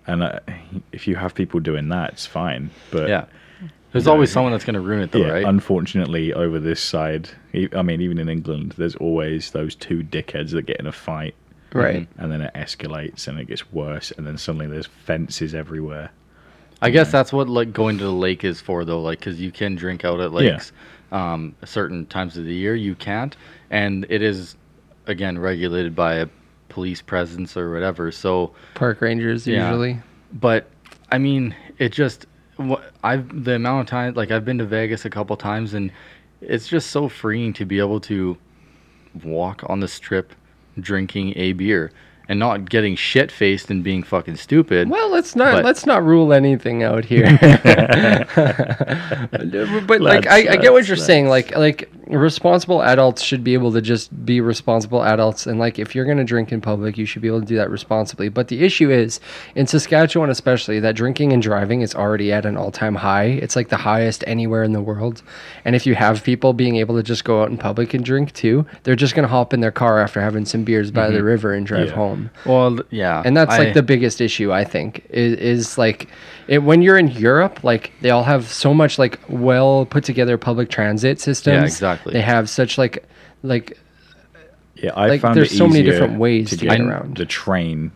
And 0.08 0.24
uh, 0.24 0.40
if 0.94 1.10
you 1.10 1.18
have 1.18 1.36
people 1.36 1.60
doing 1.60 1.90
that, 1.90 2.14
it's 2.14 2.26
fine. 2.26 2.70
But 2.90 3.10
yeah, 3.10 3.26
there's 3.96 4.08
No. 4.08 4.12
always 4.12 4.30
someone 4.30 4.52
that's 4.52 4.66
gonna 4.66 4.82
ruin 4.82 5.00
it, 5.04 5.12
though, 5.14 5.20
yeah, 5.20 5.32
right? 5.32 5.46
unfortunately, 5.46 6.34
over 6.34 6.60
this 6.60 6.82
side, 6.82 7.30
I 7.74 7.82
mean, 7.82 8.02
even 8.02 8.18
in 8.18 8.28
England, 8.28 8.74
there's 8.78 8.96
always 8.98 9.52
those 9.52 9.74
two 9.74 10.04
dickheads 10.04 10.52
that 10.52 10.64
get 10.66 10.82
in 10.82 10.86
a 10.86 10.92
fight, 10.92 11.34
Right. 11.74 12.06
and 12.18 12.30
then 12.30 12.42
it 12.42 12.52
escalates 12.56 13.26
and 13.30 13.40
it 13.40 13.48
gets 13.48 13.72
worse, 13.72 14.12
and 14.12 14.28
then 14.28 14.38
suddenly 14.38 14.68
there's 14.68 14.88
fences 14.88 15.56
everywhere. 15.56 16.10
I 16.82 16.90
guess 16.90 17.10
that's 17.10 17.32
what 17.32 17.48
like 17.48 17.72
going 17.72 17.98
to 18.00 18.04
the 18.04 18.12
lake 18.12 18.44
is 18.44 18.60
for, 18.60 18.84
though. 18.84 19.02
Like, 19.02 19.20
because 19.20 19.40
you 19.40 19.50
can 19.50 19.76
drink 19.76 20.04
out 20.04 20.20
at 20.20 20.34
lakes, 20.34 20.74
um, 21.14 21.56
certain 21.64 22.06
times 22.06 22.36
of 22.36 22.44
the 22.44 22.54
year 22.54 22.76
you 22.76 22.96
can't, 22.96 23.38
and 23.72 24.06
it 24.10 24.22
is 24.22 24.58
again 25.08 25.40
regulated 25.40 25.96
by 25.96 26.16
a 26.16 26.28
police 26.68 27.02
presence 27.02 27.56
or 27.56 27.72
whatever. 27.72 28.12
So, 28.12 28.52
Park 28.74 29.00
rangers 29.00 29.48
Yeah. 29.48 29.70
usually. 29.70 30.00
but 30.34 30.70
I 31.14 31.18
mean, 31.18 31.56
it 31.78 31.94
just 31.94 32.26
what 32.26 32.35
I've 33.04 33.44
the 33.44 33.56
amount 33.56 33.82
of 33.82 33.88
time 33.88 34.14
like 34.14 34.32
I've 34.32 34.46
been 34.46 34.58
to 34.60 34.66
Vegas 34.66 35.06
a 35.06 35.10
couple 35.10 35.36
times, 35.38 35.74
and 35.74 35.92
it's 36.42 36.68
just 36.68 36.90
so 36.92 37.10
freeing 37.10 37.54
to 37.54 37.66
be 37.66 37.80
able 37.80 38.00
to 38.02 38.38
walk 39.24 39.64
on 39.68 39.80
the 39.80 39.88
strip 39.88 40.34
drinking 40.80 41.34
a 41.38 41.54
beer 41.54 41.92
and 42.28 42.40
not 42.40 42.70
getting 42.70 42.96
shit 42.96 43.32
faced 43.32 43.70
and 43.70 43.84
being 43.84 44.02
fucking 44.04 44.36
stupid. 44.36 44.90
Well, 44.90 45.10
let's 45.10 45.36
not 45.36 45.56
But- 45.56 45.66
let's 45.66 45.86
not 45.86 46.04
rule 46.04 46.34
anything 46.34 46.84
out 46.84 47.06
here. 47.06 47.26
but 49.88 50.02
like 50.02 50.28
I, 50.28 50.54
I 50.54 50.58
get 50.58 50.74
what 50.74 50.88
you're 50.88 50.98
saying. 50.98 51.28
Like 51.28 51.56
like 51.56 51.90
responsible 52.08 52.82
adults 52.84 53.22
should 53.22 53.44
be 53.44 53.54
able 53.54 53.72
to 53.74 53.82
just 53.82 54.26
be 54.26 54.42
responsible 54.42 55.04
adults, 55.04 55.48
and 55.48 55.60
like 55.60 55.80
if 55.80 55.96
you're 55.96 56.06
gonna 56.06 56.24
drink 56.24 56.52
in 56.52 56.62
public, 56.62 56.98
you 56.98 57.06
should 57.06 57.22
be 57.22 57.28
able 57.28 57.42
to 57.42 57.46
do 57.46 57.56
that 57.56 57.70
responsibly. 57.70 58.30
But 58.30 58.48
the 58.48 58.64
issue 58.64 58.90
is 58.92 59.20
in 59.56 59.68
Saskatchewan, 59.68 60.30
especially, 60.30 60.80
that 60.80 60.96
drinking 60.96 61.34
and 61.34 61.42
driving 61.42 61.82
is 61.82 61.96
already 61.96 62.32
at 62.32 62.46
an 62.46 62.58
all-time 62.58 62.96
high. 62.96 63.26
It's 63.26 63.56
like 63.56 63.70
the 63.70 63.78
highest 63.78 64.24
anywhere 64.28 64.64
in 64.64 64.74
the 64.74 64.82
world. 64.82 65.22
And 65.64 65.76
if 65.76 65.86
you 65.86 65.96
have 65.96 66.24
people 66.24 66.54
being 66.54 66.76
able 66.78 66.96
to 66.96 67.04
just 67.04 67.24
go 67.24 67.42
out 67.42 67.50
in 67.50 67.58
public 67.58 67.94
and 67.94 68.04
drink 68.04 68.34
too, 68.34 68.66
they're 68.84 68.96
just 68.96 69.16
gonna 69.16 69.28
hop 69.28 69.54
in 69.54 69.62
their 69.62 69.72
car 69.72 70.00
after 70.00 70.22
having 70.22 70.46
some 70.46 70.64
beers 70.64 70.92
by 70.92 71.08
the 71.10 71.18
mm-hmm. 71.18 71.26
river 71.26 71.54
and 71.54 71.66
drive 71.66 71.88
Yeah. 71.88 71.96
home 71.96 72.30
Well, 72.46 72.80
yeah, 72.90 73.22
and 73.26 73.36
that's 73.36 73.54
I- 73.54 73.60
like 73.60 73.74
the 73.74 73.84
biggest 73.84 74.22
issue 74.22 74.52
i 74.52 74.64
think 74.64 75.06
is, 75.10 75.34
is 75.34 75.78
like 75.78 76.08
it, 76.48 76.60
when 76.60 76.82
you're 76.82 76.98
in 76.98 77.08
europe 77.08 77.64
like 77.64 77.92
they 78.02 78.10
all 78.10 78.24
have 78.24 78.48
so 78.48 78.74
much 78.74 78.98
like 79.00 79.20
well 79.30 79.86
put 79.86 80.04
together 80.04 80.38
public 80.38 80.70
transit 80.70 81.20
systems 81.20 81.64
exactly. 81.64 81.95
They 82.06 82.22
have 82.22 82.50
such 82.50 82.78
like 82.78 83.06
like 83.44 83.78
Yeah, 84.76 84.92
I 84.96 85.08
Like, 85.08 85.22
found 85.22 85.38
there's 85.38 85.54
it 85.54 85.58
so 85.58 85.68
many 85.68 85.84
different 85.84 86.20
ways 86.20 86.50
to 86.52 86.56
get 86.58 86.70
get 86.70 86.82
around. 86.82 87.18
the 87.18 87.26
train 87.26 87.92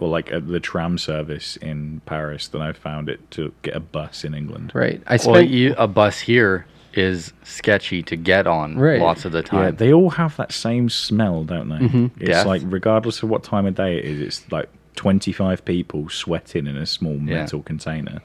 or 0.00 0.08
like 0.08 0.32
uh, 0.32 0.40
the 0.40 0.60
tram 0.60 0.98
service 0.98 1.56
in 1.56 2.00
Paris 2.06 2.48
than 2.48 2.60
I 2.60 2.72
found 2.72 3.08
it 3.08 3.30
to 3.32 3.52
get 3.62 3.76
a 3.76 3.80
bus 3.80 4.24
in 4.24 4.34
England. 4.34 4.72
right 4.74 5.00
i 5.06 5.12
well, 5.12 5.18
spent 5.36 5.50
you, 5.50 5.74
a 5.78 5.86
bus 5.86 6.18
here 6.20 6.66
is 6.92 7.32
sketchy 7.42 8.02
to 8.04 8.16
get 8.16 8.46
on 8.46 8.76
Right. 8.78 9.00
lots 9.00 9.24
of 9.24 9.32
the 9.32 9.38
Yeah, 9.38 9.42
time. 9.70 9.76
they 9.76 9.92
all 9.92 10.10
have 10.10 10.36
that 10.36 10.52
same 10.52 10.88
smell, 10.88 11.42
don't 11.44 11.68
they? 11.68 11.76
Mm-hmm. 11.86 12.06
It's 12.20 12.28
Death. 12.30 12.46
like 12.46 12.62
regardless 12.64 13.22
of 13.22 13.30
what 13.30 13.42
time 13.42 13.66
of 13.66 13.74
day 13.74 13.98
it 13.98 14.04
is, 14.04 14.20
it's 14.20 14.52
like 14.52 14.68
25 14.96 15.64
people 15.64 16.08
sweating 16.08 16.66
in 16.68 16.76
a 16.76 16.86
small 16.86 17.14
Yeah. 17.14 17.42
metal 17.42 17.62
container. 17.62 18.20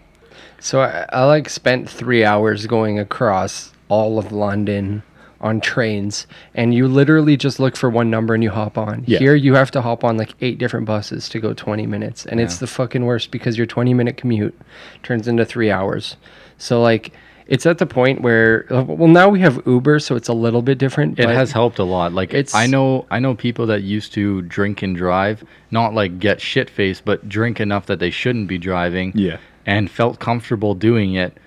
so 0.59 0.81
I, 0.81 1.05
I 1.11 1.23
like 1.25 1.49
spent 1.49 1.89
three 1.89 2.23
hours 2.23 2.67
going 2.67 2.99
across 2.99 3.71
all 3.89 4.19
of 4.19 4.31
london 4.31 5.01
on 5.41 5.61
trains 5.61 6.27
and 6.53 6.73
you 6.73 6.87
literally 6.87 7.37
just 7.37 7.59
look 7.59 7.77
for 7.77 7.89
one 7.89 8.09
number 8.09 8.33
and 8.33 8.43
you 8.43 8.49
hop 8.49 8.77
on 8.77 9.03
Yeah. 9.07 9.19
here 9.19 9.35
you 9.35 9.53
have 9.55 9.71
to 9.71 9.81
hop 9.81 10.03
on 10.03 10.17
like 10.17 10.33
eight 10.41 10.57
different 10.57 10.85
buses 10.85 11.29
to 11.29 11.39
go 11.39 11.53
20 11.53 11.87
minutes 11.87 12.25
and 12.25 12.39
it's 12.41 12.57
the 12.57 12.67
fucking 12.67 13.05
worst 13.05 13.31
because 13.31 13.57
your 13.57 13.65
20 13.65 13.93
minute 13.93 14.17
commute 14.17 14.53
turns 15.01 15.27
into 15.27 15.45
three 15.45 15.71
hours 15.71 16.17
so 16.57 16.81
like 16.81 17.13
it's 17.47 17.65
at 17.65 17.77
the 17.77 17.85
point 17.85 18.21
where 18.21 18.65
uh, 18.71 18.83
well 18.83 19.07
now 19.07 19.29
we 19.29 19.39
have 19.39 19.61
uber 19.65 19.97
so 19.99 20.15
it's 20.15 20.27
a 20.27 20.33
little 20.33 20.61
bit 20.61 20.77
different 20.77 21.17
It 21.17 21.29
has 21.29 21.51
helped 21.51 21.79
a 21.79 21.83
lot. 21.83 22.13
Like 22.13 22.31
It's- 22.33 22.53
I 22.53 22.67
know 22.67 23.05
I 23.09 23.19
know 23.19 23.33
people 23.33 23.65
that 23.67 23.81
used 23.81 24.13
to 24.13 24.41
drink 24.43 24.83
and 24.83 24.95
drive, 24.95 25.43
not 25.71 25.93
like 25.95 26.19
get 26.19 26.41
shit 26.41 26.69
faced, 26.69 27.05
but 27.05 27.27
drink 27.27 27.59
enough 27.59 27.85
that 27.87 27.97
they 27.99 28.11
shouldn't 28.11 28.47
be 28.49 28.57
driving. 28.59 29.13
Yeah. 29.15 29.37
And 29.65 29.89
felt 29.89 30.19
comfortable 30.19 30.75
doing 30.75 31.13
it. 31.15 31.37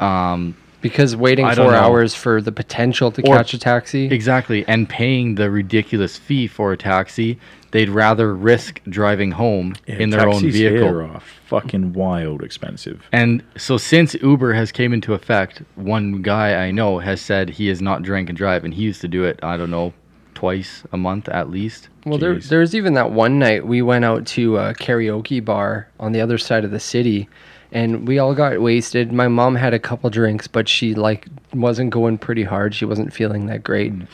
Um 0.00 0.56
because 0.84 1.16
waiting 1.16 1.46
I 1.46 1.54
don't 1.54 1.64
four 1.64 1.72
know. 1.72 1.78
hours 1.80 2.14
for 2.14 2.40
the 2.42 2.52
potential 2.52 3.10
to 3.10 3.22
Or- 3.26 3.36
catch 3.38 3.54
a 3.54 3.58
taxi 3.58 4.04
exactly. 4.06 4.64
And 4.68 4.86
paying 4.88 5.34
the 5.36 5.50
ridiculous 5.50 6.18
fee 6.18 6.46
for 6.46 6.72
a 6.72 6.76
taxi, 6.76 7.38
they'd 7.70 7.88
rather 7.88 8.34
risk 8.34 8.80
driving 8.88 9.30
home 9.32 9.74
in 9.86 10.10
their 10.10 10.28
own 10.28 10.42
Taxis 10.42 10.52
vehicle. 10.52 10.78
Here 10.88 11.02
are 11.02 11.20
fucking 11.46 11.94
wild 11.94 12.42
expensive. 12.42 13.02
And 13.12 13.42
so 13.56 13.78
since 13.78 14.14
Uber 14.14 14.52
has 14.52 14.70
came 14.70 14.92
into 14.92 15.14
effect, 15.14 15.62
one 15.74 16.20
guy 16.20 16.66
I 16.66 16.70
know 16.70 16.98
has 16.98 17.20
said 17.22 17.48
he 17.48 17.70
is 17.70 17.80
not 17.80 18.02
drink 18.02 18.28
and 18.28 18.36
drive, 18.36 18.62
and 18.64 18.74
he 18.74 18.82
used 18.82 19.00
to 19.00 19.08
do 19.08 19.24
it. 19.24 19.40
I 19.42 19.56
don't 19.56 19.70
know, 19.70 19.94
twice 20.34 20.82
a 20.92 20.98
month 20.98 21.28
at 21.30 21.48
least. 21.50 21.88
Well, 22.04 22.18
there, 22.18 22.34
Jeez. 22.34 22.48
there's 22.50 22.74
even 22.74 22.92
that 22.94 23.10
one 23.10 23.38
night 23.38 23.66
we 23.66 23.80
went 23.80 24.04
out 24.04 24.26
to 24.36 24.58
a 24.58 24.74
karaoke 24.74 25.42
bar 25.42 25.88
on 25.98 26.12
the 26.12 26.20
other 26.20 26.36
side 26.36 26.64
of 26.64 26.70
the 26.70 26.80
city, 26.80 27.28
and 27.74 28.06
we 28.06 28.18
all 28.18 28.34
got 28.34 28.60
wasted. 28.60 29.12
My 29.12 29.26
mom 29.26 29.56
had 29.56 29.74
a 29.74 29.80
couple 29.80 30.08
drinks, 30.08 30.46
but 30.46 30.68
she 30.68 30.94
like 30.94 31.26
wasn't 31.52 31.90
going 31.90 32.16
pretty 32.16 32.44
hard. 32.44 32.74
She 32.74 32.84
wasn't 32.84 33.12
feeling 33.12 33.46
that 33.46 33.64
great, 33.64 33.92
mm. 33.92 34.06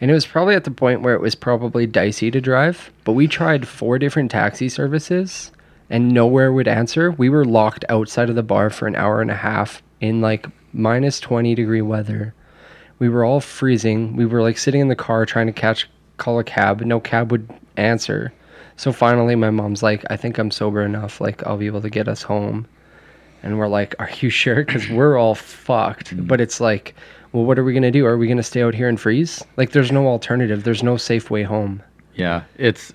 and 0.00 0.10
it 0.10 0.14
was 0.14 0.26
probably 0.26 0.54
at 0.54 0.64
the 0.64 0.70
point 0.70 1.00
where 1.00 1.14
it 1.14 1.22
was 1.22 1.34
probably 1.34 1.86
dicey 1.86 2.30
to 2.30 2.40
drive. 2.40 2.92
But 3.04 3.14
we 3.14 3.26
tried 3.26 3.66
four 3.66 3.98
different 3.98 4.30
taxi 4.30 4.68
services, 4.68 5.50
and 5.88 6.12
nowhere 6.12 6.52
would 6.52 6.68
answer. 6.68 7.10
We 7.10 7.30
were 7.30 7.44
locked 7.44 7.86
outside 7.88 8.28
of 8.28 8.36
the 8.36 8.42
bar 8.42 8.68
for 8.68 8.86
an 8.86 8.94
hour 8.94 9.22
and 9.22 9.30
a 9.30 9.34
half 9.34 9.82
in 10.00 10.20
like 10.20 10.46
minus 10.72 11.20
20 11.20 11.54
degree 11.54 11.82
weather. 11.82 12.34
We 12.98 13.08
were 13.08 13.24
all 13.24 13.40
freezing. 13.40 14.14
We 14.14 14.26
were 14.26 14.42
like 14.42 14.58
sitting 14.58 14.82
in 14.82 14.88
the 14.88 14.94
car 14.94 15.24
trying 15.24 15.46
to 15.46 15.52
catch 15.54 15.88
call 16.18 16.38
a 16.38 16.44
cab. 16.44 16.82
No 16.82 17.00
cab 17.00 17.30
would 17.32 17.48
answer. 17.78 18.30
So 18.76 18.92
finally 18.92 19.34
my 19.34 19.50
mom's 19.50 19.82
like, 19.82 20.04
I 20.10 20.16
think 20.16 20.38
I'm 20.38 20.50
sober 20.50 20.82
enough. 20.82 21.18
Like 21.18 21.46
I'll 21.46 21.56
be 21.56 21.66
able 21.66 21.80
to 21.80 21.90
get 21.90 22.08
us 22.08 22.22
home. 22.22 22.66
And 23.42 23.58
we're 23.58 23.68
like, 23.68 23.94
Are 23.98 24.10
you 24.20 24.30
sure? 24.30 24.64
Because 24.64 24.88
we're 24.90 25.18
all 25.18 25.34
fucked. 25.34 26.26
But 26.26 26.40
it's 26.40 26.60
like, 26.60 26.94
well, 27.32 27.44
what 27.44 27.58
are 27.58 27.64
we 27.64 27.72
gonna 27.72 27.90
do? 27.90 28.06
Are 28.06 28.18
we 28.18 28.26
gonna 28.26 28.42
stay 28.42 28.62
out 28.62 28.74
here 28.74 28.88
and 28.88 29.00
freeze? 29.00 29.44
Like 29.56 29.70
there's 29.72 29.92
no 29.92 30.06
alternative. 30.08 30.64
There's 30.64 30.82
no 30.82 30.96
safe 30.96 31.30
way 31.30 31.42
home. 31.42 31.82
Yeah, 32.14 32.42
it's 32.58 32.92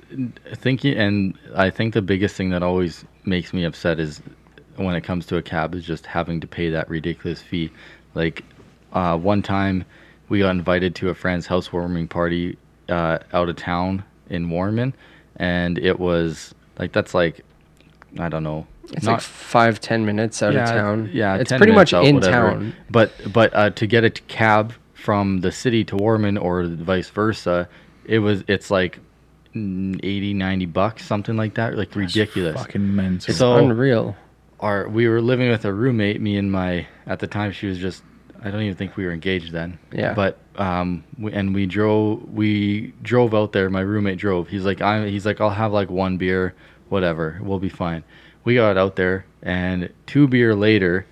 thinking, 0.56 0.98
and 0.98 1.38
I 1.56 1.70
think 1.70 1.94
the 1.94 2.02
biggest 2.02 2.36
thing 2.36 2.50
that 2.50 2.62
always 2.62 3.06
makes 3.24 3.54
me 3.54 3.64
upset 3.64 4.00
is 4.00 4.22
when 4.76 4.94
it 4.94 5.02
comes 5.02 5.26
to 5.28 5.38
a 5.38 5.42
cab 5.42 5.74
is 5.74 5.86
just 5.86 6.06
having 6.06 6.42
to 6.42 6.48
pay 6.48 6.70
that 6.70 6.90
ridiculous 6.90 7.42
fee. 7.42 7.72
Like 8.14 8.44
uh, 8.92 9.18
one 9.18 9.42
time, 9.42 9.86
we 10.28 10.40
got 10.40 10.52
invited 10.52 10.96
to 10.96 11.10
a 11.10 11.16
friend's 11.16 11.48
housewarming 11.48 12.10
party 12.10 12.58
uh, 12.90 13.20
out 13.32 13.48
of 13.48 13.56
town 13.56 14.04
in 14.30 14.50
Warman, 14.50 14.94
and 15.38 15.78
it 15.80 15.98
was 15.98 16.54
like 16.78 16.92
that's 16.92 17.14
like 17.14 17.42
I 18.20 18.28
don't 18.28 18.44
know. 18.44 18.68
It's 18.94 19.06
like 19.06 19.22
five, 19.22 19.80
ten 19.80 20.06
minutes 20.06 20.42
out 20.44 20.56
of 20.56 20.68
town. 20.68 21.10
Yeah, 21.14 21.36
It's 21.38 21.52
pretty 21.52 21.72
much 21.74 21.94
out, 21.94 22.06
in 22.06 22.16
whatever. 22.16 22.52
town. 22.52 22.76
But 22.90 23.12
but 23.32 23.54
uh, 23.54 23.70
to 23.72 23.88
get 23.88 24.04
a 24.04 24.10
cab 24.10 24.74
from 24.94 25.42
the 25.42 25.52
city 25.52 25.84
to 25.86 25.96
Warman 25.96 26.38
or 26.38 26.64
vice 26.66 27.10
versa, 27.10 27.68
it 28.06 28.20
was 28.20 28.44
it's 28.48 28.70
like 28.72 29.00
mm, 29.56 30.00
80, 30.04 30.34
90 30.34 30.66
bucks, 30.68 31.06
something 31.06 31.36
like 31.36 31.56
that. 31.56 31.78
Like 31.78 31.96
ridiculous. 31.96 32.56
Fucking 32.62 32.96
mental. 32.96 33.30
It's 33.32 33.40
So- 33.40 33.58
unreal. 33.58 34.16
Our 34.62 34.88
we 34.88 35.08
were 35.10 35.22
living 35.22 35.50
with 35.50 35.66
a 35.66 35.74
roommate, 35.74 36.22
me 36.22 36.38
and 36.38 36.50
my 36.52 36.88
at 37.06 37.20
the 37.20 37.28
time 37.28 37.52
she 37.52 37.68
was 37.68 37.78
just 37.78 38.02
I 38.42 38.50
don't 38.52 38.62
even 38.62 38.76
think 38.76 38.96
we 38.96 39.06
were 39.06 39.12
engaged 39.12 39.52
then. 39.52 39.78
Yeah. 39.92 40.14
But 40.14 40.38
um 40.56 41.04
we, 41.20 41.34
and 41.34 41.54
we 41.54 41.66
drove 41.66 42.24
we 42.32 42.94
drove 43.02 43.34
out 43.36 43.52
there. 43.52 43.70
My 43.70 43.82
roommate 43.82 44.18
drove. 44.18 44.48
He's 44.48 44.64
like 44.64 44.82
I 44.82 45.10
he's 45.10 45.26
like 45.26 45.42
I'll 45.42 45.50
have 45.50 45.74
like 45.74 45.90
one 45.90 46.16
beer, 46.18 46.56
whatever. 46.88 47.38
We'll 47.44 47.60
be 47.60 47.70
fine. 47.70 48.04
We 48.46 48.56
got 48.56 48.78
out 48.78 48.96
there 48.96 49.26
and 49.46 49.92
two 50.08 50.28
beer 50.28 50.56
later, 50.56 51.06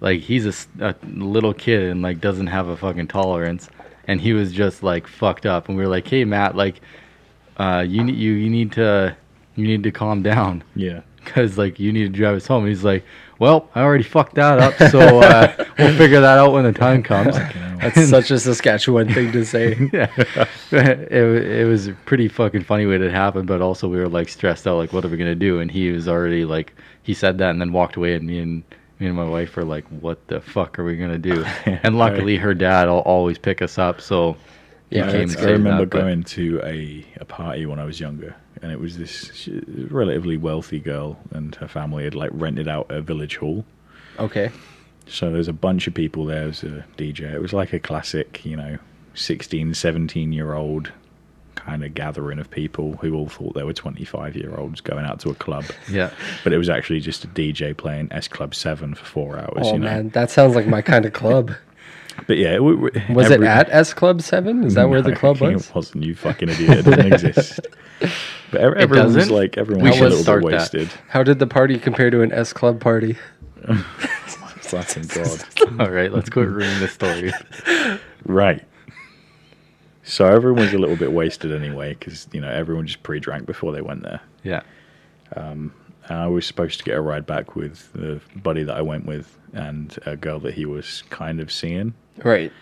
like 0.00 0.20
he's 0.20 0.44
a, 0.46 0.54
a 0.80 0.94
little 1.06 1.54
kid 1.54 1.84
and 1.84 2.02
like 2.02 2.20
doesn't 2.20 2.48
have 2.48 2.68
a 2.68 2.76
fucking 2.76 3.06
tolerance, 3.06 3.70
and 4.06 4.20
he 4.20 4.32
was 4.32 4.52
just 4.52 4.82
like 4.82 5.06
fucked 5.06 5.46
up. 5.46 5.68
And 5.68 5.78
we 5.78 5.84
were 5.84 5.88
like, 5.88 6.06
hey 6.06 6.24
Matt, 6.24 6.56
like, 6.56 6.80
uh, 7.58 7.84
you 7.86 8.02
need 8.02 8.16
you 8.16 8.32
you 8.32 8.50
need 8.50 8.72
to 8.72 9.16
you 9.54 9.66
need 9.66 9.84
to 9.84 9.92
calm 9.92 10.22
down 10.22 10.64
yeah. 10.74 11.00
because 11.24 11.56
like 11.56 11.78
you 11.78 11.92
need 11.92 12.12
to 12.12 12.18
drive 12.18 12.36
us 12.36 12.46
home. 12.46 12.66
He's 12.66 12.84
like, 12.84 13.04
well, 13.38 13.68
I 13.74 13.82
already 13.82 14.04
fucked 14.04 14.34
that 14.36 14.58
up, 14.58 14.74
so 14.90 15.20
uh, 15.20 15.54
we'll 15.78 15.96
figure 15.96 16.20
that 16.20 16.38
out 16.38 16.52
when 16.52 16.64
the 16.64 16.72
time 16.72 17.02
comes. 17.02 17.36
That's 17.36 18.08
such 18.08 18.30
a 18.30 18.38
Saskatchewan 18.38 19.12
thing 19.12 19.32
to 19.32 19.44
say. 19.44 19.76
yeah, 19.92 20.10
it, 20.70 21.12
it 21.12 21.68
was 21.68 21.88
a 21.88 21.92
pretty 21.92 22.28
fucking 22.28 22.64
funny 22.64 22.86
way 22.86 22.96
that 22.96 23.06
it 23.06 23.12
happened, 23.12 23.46
but 23.46 23.60
also 23.60 23.88
we 23.88 23.98
were 23.98 24.08
like 24.08 24.28
stressed 24.28 24.66
out, 24.66 24.76
like 24.76 24.92
what 24.92 25.04
are 25.04 25.08
we 25.08 25.16
gonna 25.16 25.34
do? 25.34 25.60
And 25.60 25.70
he 25.70 25.90
was 25.90 26.08
already 26.08 26.44
like, 26.44 26.74
he 27.02 27.12
said 27.12 27.38
that 27.38 27.50
and 27.50 27.60
then 27.60 27.72
walked 27.72 27.96
away, 27.96 28.14
and 28.14 28.26
me 28.26 28.38
and 28.38 28.62
me 28.98 29.06
and 29.06 29.16
my 29.16 29.28
wife 29.28 29.54
were 29.56 29.64
like, 29.64 29.84
what 29.88 30.26
the 30.28 30.40
fuck 30.40 30.78
are 30.78 30.84
we 30.84 30.96
gonna 30.96 31.18
do? 31.18 31.44
and 31.66 31.98
luckily, 31.98 32.36
her 32.36 32.54
dad 32.54 32.88
will 32.88 33.00
always 33.00 33.36
pick 33.36 33.60
us 33.60 33.78
up, 33.78 34.00
so 34.00 34.36
Yeah, 34.90 35.06
I, 35.06 35.26
I 35.42 35.50
remember 35.50 35.84
that, 35.84 35.90
going 35.90 36.22
to 36.22 36.60
a, 36.62 37.04
a 37.20 37.24
party 37.24 37.66
when 37.66 37.78
I 37.78 37.84
was 37.84 37.98
younger, 37.98 38.36
and 38.62 38.70
it 38.70 38.78
was 38.78 38.96
this 38.96 39.48
relatively 39.90 40.36
wealthy 40.36 40.78
girl, 40.78 41.18
and 41.30 41.54
her 41.56 41.68
family 41.68 42.04
had 42.04 42.14
like 42.14 42.30
rented 42.32 42.68
out 42.68 42.86
a 42.90 43.00
village 43.00 43.36
hall. 43.36 43.64
Okay. 44.18 44.50
So 45.08 45.30
there's 45.30 45.48
a 45.48 45.52
bunch 45.52 45.86
of 45.86 45.94
people 45.94 46.24
there. 46.26 46.38
There 46.40 46.46
was 46.48 46.62
a 46.62 46.84
DJ. 46.96 47.32
It 47.32 47.40
was 47.40 47.52
like 47.52 47.72
a 47.72 47.78
classic, 47.80 48.44
you 48.44 48.56
know, 48.56 48.78
16, 49.14 49.74
17 49.74 50.32
year 50.32 50.54
old 50.54 50.92
kind 51.54 51.82
of 51.84 51.94
gathering 51.94 52.38
of 52.38 52.50
people 52.50 52.96
who 52.98 53.14
all 53.14 53.28
thought 53.28 53.54
they 53.54 53.62
were 53.64 53.72
25 53.72 54.36
year 54.36 54.54
olds 54.56 54.80
going 54.80 55.04
out 55.04 55.18
to 55.20 55.30
a 55.30 55.34
club. 55.34 55.64
Yeah. 55.90 56.10
But 56.44 56.52
it 56.52 56.58
was 56.58 56.68
actually 56.68 57.00
just 57.00 57.24
a 57.24 57.28
DJ 57.28 57.76
playing 57.76 58.08
S 58.12 58.28
Club 58.28 58.54
7 58.54 58.94
for 58.94 59.04
four 59.04 59.38
hours, 59.38 59.62
Oh 59.62 59.72
you 59.72 59.78
know. 59.80 59.86
man, 59.86 60.08
that 60.10 60.30
sounds 60.30 60.54
like 60.54 60.66
my 60.66 60.82
kind 60.82 61.04
of 61.06 61.12
club. 61.12 61.52
But 62.26 62.38
yeah, 62.38 62.54
w- 62.54 62.88
w- 62.88 63.14
Was 63.14 63.30
every- 63.30 63.46
it 63.46 63.50
at 63.50 63.68
S 63.70 63.92
Club 63.94 64.22
Seven? 64.22 64.64
Is 64.64 64.74
that 64.74 64.88
where 64.88 65.02
the 65.02 65.14
club 65.14 65.40
was? 65.40 65.68
It 65.68 65.74
wasn't, 65.74 66.04
you 66.04 66.14
fucking 66.14 66.48
idiot. 66.48 66.78
It 66.78 66.84
doesn't 66.84 67.12
exist. 67.12 67.60
But 68.50 68.60
ev- 68.60 68.74
everyone 68.74 69.06
was 69.06 69.14
doesn't? 69.16 69.34
like, 69.34 69.56
everyone 69.58 69.84
We 69.84 69.90
was 69.90 69.98
a 70.00 70.04
little 70.04 70.18
bit 70.40 70.50
that. 70.50 70.58
wasted. 70.58 70.88
How 71.08 71.22
did 71.22 71.38
the 71.38 71.46
party 71.46 71.78
compare 71.78 72.10
to 72.10 72.22
an 72.22 72.32
S 72.32 72.52
Club 72.52 72.80
party? 72.80 73.16
Thank 74.62 75.14
God. 75.14 75.44
All 75.80 75.90
right, 75.90 76.12
let's 76.12 76.28
quit 76.28 76.48
ruining 76.48 76.80
the 76.80 76.88
story. 76.88 77.32
Right. 78.24 78.64
So 80.02 80.24
everyone 80.26 80.62
was 80.62 80.72
a 80.72 80.78
little 80.78 80.96
bit 80.96 81.12
wasted 81.12 81.52
anyway, 81.52 81.94
because 81.98 82.28
you 82.32 82.40
know 82.40 82.48
everyone 82.50 82.86
just 82.86 83.02
pre-drank 83.02 83.46
before 83.46 83.72
they 83.72 83.80
went 83.80 84.02
there. 84.02 84.20
Yeah. 84.42 84.62
Um, 85.36 85.72
and 86.08 86.18
I 86.18 86.26
was 86.28 86.46
supposed 86.46 86.78
to 86.78 86.84
get 86.84 86.96
a 86.96 87.00
ride 87.00 87.26
back 87.26 87.56
with 87.56 87.92
the 87.92 88.20
buddy 88.36 88.62
that 88.64 88.76
I 88.76 88.82
went 88.82 89.06
with 89.06 89.36
and 89.56 89.98
a 90.06 90.16
girl 90.16 90.38
that 90.40 90.54
he 90.54 90.66
was 90.66 91.02
kind 91.10 91.40
of 91.40 91.50
seeing. 91.50 91.94
Right. 92.22 92.52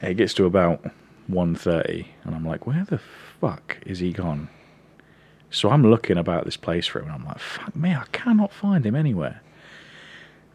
It 0.00 0.14
gets 0.14 0.34
to 0.34 0.46
about 0.46 0.82
1.30 1.30 2.06
and 2.24 2.34
I'm 2.34 2.44
like, 2.44 2.66
where 2.66 2.84
the 2.84 2.98
fuck 3.40 3.78
is 3.86 3.98
he 3.98 4.12
gone? 4.12 4.48
So 5.50 5.70
I'm 5.70 5.88
looking 5.88 6.18
about 6.18 6.44
this 6.44 6.56
place 6.56 6.86
for 6.86 7.00
him 7.00 7.06
and 7.06 7.14
I'm 7.14 7.24
like, 7.24 7.38
fuck 7.38 7.76
me, 7.76 7.94
I 7.94 8.04
cannot 8.12 8.52
find 8.52 8.84
him 8.84 8.94
anywhere. 8.94 9.42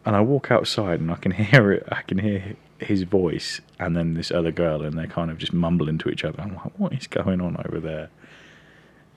And 0.04 0.16
I 0.16 0.20
walk 0.20 0.50
outside 0.50 1.00
and 1.00 1.10
I 1.10 1.16
can 1.16 1.32
hear 1.32 1.72
it. 1.72 1.88
I 1.90 2.02
can 2.02 2.18
hear 2.18 2.56
his 2.78 3.04
voice 3.04 3.60
and 3.78 3.96
then 3.96 4.14
this 4.14 4.30
other 4.30 4.50
girl 4.50 4.82
and 4.82 4.98
they're 4.98 5.06
kind 5.06 5.30
of 5.30 5.38
just 5.38 5.52
mumbling 5.52 5.98
to 5.98 6.10
each 6.10 6.24
other. 6.24 6.40
I'm 6.40 6.56
like, 6.56 6.78
what 6.78 6.92
is 6.92 7.06
going 7.06 7.40
on 7.40 7.56
over 7.64 7.80
there? 7.80 8.10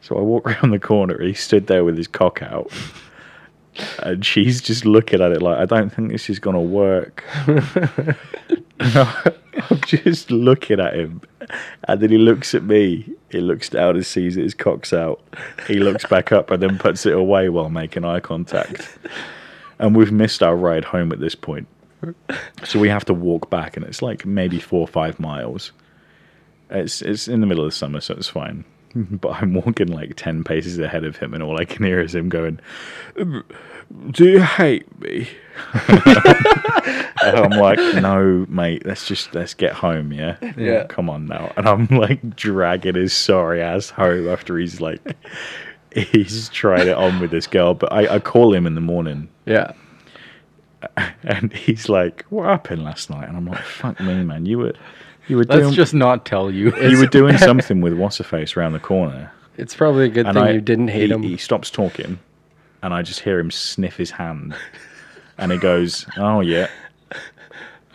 So 0.02 0.18
I 0.18 0.22
walk 0.22 0.48
around 0.50 0.72
the 0.72 0.80
corner. 0.80 1.22
He 1.22 1.34
stood 1.34 1.68
there 1.68 1.84
with 1.84 1.98
his 1.98 2.08
cock 2.08 2.42
out. 2.44 2.72
And 4.00 4.26
she's 4.26 4.62
just 4.62 4.86
looking 4.86 5.22
at 5.22 5.32
it 5.32 5.42
like, 5.42 5.58
I 5.58 5.66
don't 5.66 5.90
think 5.90 6.12
this 6.12 6.30
is 6.30 6.40
going 6.40 6.56
to 6.56 6.60
work. 6.60 7.24
I'm 8.80 9.82
just 9.86 10.32
looking 10.32 10.80
at 10.80 10.96
him. 10.96 11.22
And 11.88 12.02
then 12.02 12.10
he 12.10 12.18
looks 12.18 12.56
at 12.56 12.64
me. 12.64 13.14
He 13.30 13.40
looks 13.40 13.70
down 13.70 13.96
and 13.96 14.06
sees 14.06 14.36
that 14.36 14.42
his 14.42 14.54
cock's 14.54 14.94
out. 14.94 15.22
He 15.68 15.76
looks 15.76 16.06
back 16.06 16.32
up 16.32 16.52
and 16.52 16.62
then 16.62 16.78
puts 16.78 17.06
it 17.06 17.14
away 17.14 17.50
while 17.50 17.70
making 17.70 18.06
eye 18.06 18.20
contact. 18.20 18.98
And 19.80 19.96
we've 19.96 20.12
missed 20.12 20.42
our 20.42 20.56
ride 20.56 20.86
home 20.86 21.12
at 21.12 21.20
this 21.20 21.36
point. 21.36 21.68
So 22.64 22.80
we 22.80 22.90
have 22.90 23.06
to 23.06 23.14
walk 23.14 23.50
back, 23.50 23.78
and 23.78 23.86
it's 23.86 24.02
like 24.02 24.26
maybe 24.26 24.60
four 24.60 24.82
or 24.82 24.88
five 24.88 25.20
miles. 25.20 25.72
It's 26.70 27.02
it's 27.02 27.28
in 27.28 27.42
the 27.42 27.48
middle 27.48 27.66
of 27.66 27.74
summer, 27.74 28.00
so 28.02 28.14
it's 28.16 28.28
fine. 28.28 28.64
But 29.22 29.42
I'm 29.42 29.54
walking 29.54 29.88
like 29.88 30.16
ten 30.16 30.44
paces 30.44 30.80
ahead 30.80 31.04
of 31.04 31.18
him, 31.18 31.34
and 31.34 31.44
all 31.44 31.60
I 31.60 31.66
can 31.66 31.84
hear 31.86 32.00
is 32.00 32.16
him 32.16 32.30
going, 32.30 32.60
"Do 33.16 33.44
you 34.26 34.42
hate 34.42 34.88
me?" 35.02 35.28
and 35.90 37.38
I'm 37.38 37.60
like, 37.60 37.78
"No, 38.02 38.46
mate. 38.48 38.86
Let's 38.86 39.06
just 39.08 39.36
let's 39.36 39.54
get 39.54 39.74
home, 39.74 40.14
yeah. 40.14 40.38
Yeah. 40.58 40.86
Come 40.88 41.10
on 41.10 41.26
now." 41.26 41.52
And 41.58 41.68
I'm 41.68 41.88
like 41.88 42.36
dragging 42.36 42.96
his 42.96 43.14
sorry 43.14 43.62
ass 43.62 43.90
home 43.90 44.30
after 44.30 44.58
he's 44.58 44.80
like, 44.80 45.02
he's 45.94 46.50
tried 46.50 46.88
it 46.88 46.96
on 46.96 47.20
with 47.20 47.32
this 47.32 47.48
girl. 47.48 47.74
But 47.74 47.92
I, 47.92 48.16
I 48.16 48.20
call 48.20 48.54
him 48.54 48.66
in 48.66 48.76
the 48.76 48.82
morning 48.82 49.30
Yeah. 49.46 49.74
and 51.24 51.52
he's 51.54 51.90
like, 51.90 52.26
"What 52.30 52.46
happened 52.46 52.84
last 52.84 53.10
night?" 53.10 53.28
And 53.28 53.36
I'm 53.38 53.46
like, 53.46 53.64
"Fuck 53.64 54.00
me, 54.00 54.24
man. 54.24 54.46
You 54.46 54.60
were, 54.60 54.74
you 55.28 55.38
were 55.38 55.44
Let's 55.44 55.62
doing, 55.62 55.74
just 55.74 55.94
not 55.94 56.26
tell 56.26 56.52
you. 56.52 56.76
you 56.78 56.98
were 56.98 57.08
doing 57.08 57.38
something 57.38 57.82
with 57.82 57.94
what's 57.94 58.18
face 58.18 58.56
around 58.56 58.74
the 58.74 58.80
corner." 58.80 59.32
It's 59.58 59.76
probably 59.76 60.06
a 60.06 60.10
good 60.10 60.26
thing 60.26 60.38
I, 60.38 60.52
you 60.52 60.62
didn't 60.62 60.90
hate 60.90 61.10
he, 61.10 61.14
him. 61.14 61.24
He 61.24 61.38
stops 61.38 61.70
talking, 61.70 62.20
and 62.84 62.94
I 62.94 63.02
just 63.02 63.22
hear 63.22 63.40
him 63.40 63.52
sniff 63.52 63.96
his 63.96 64.12
hand, 64.12 64.56
and 65.38 65.52
he 65.52 65.58
goes, 65.58 66.06
"Oh 66.18 66.42
yeah." 66.42 66.68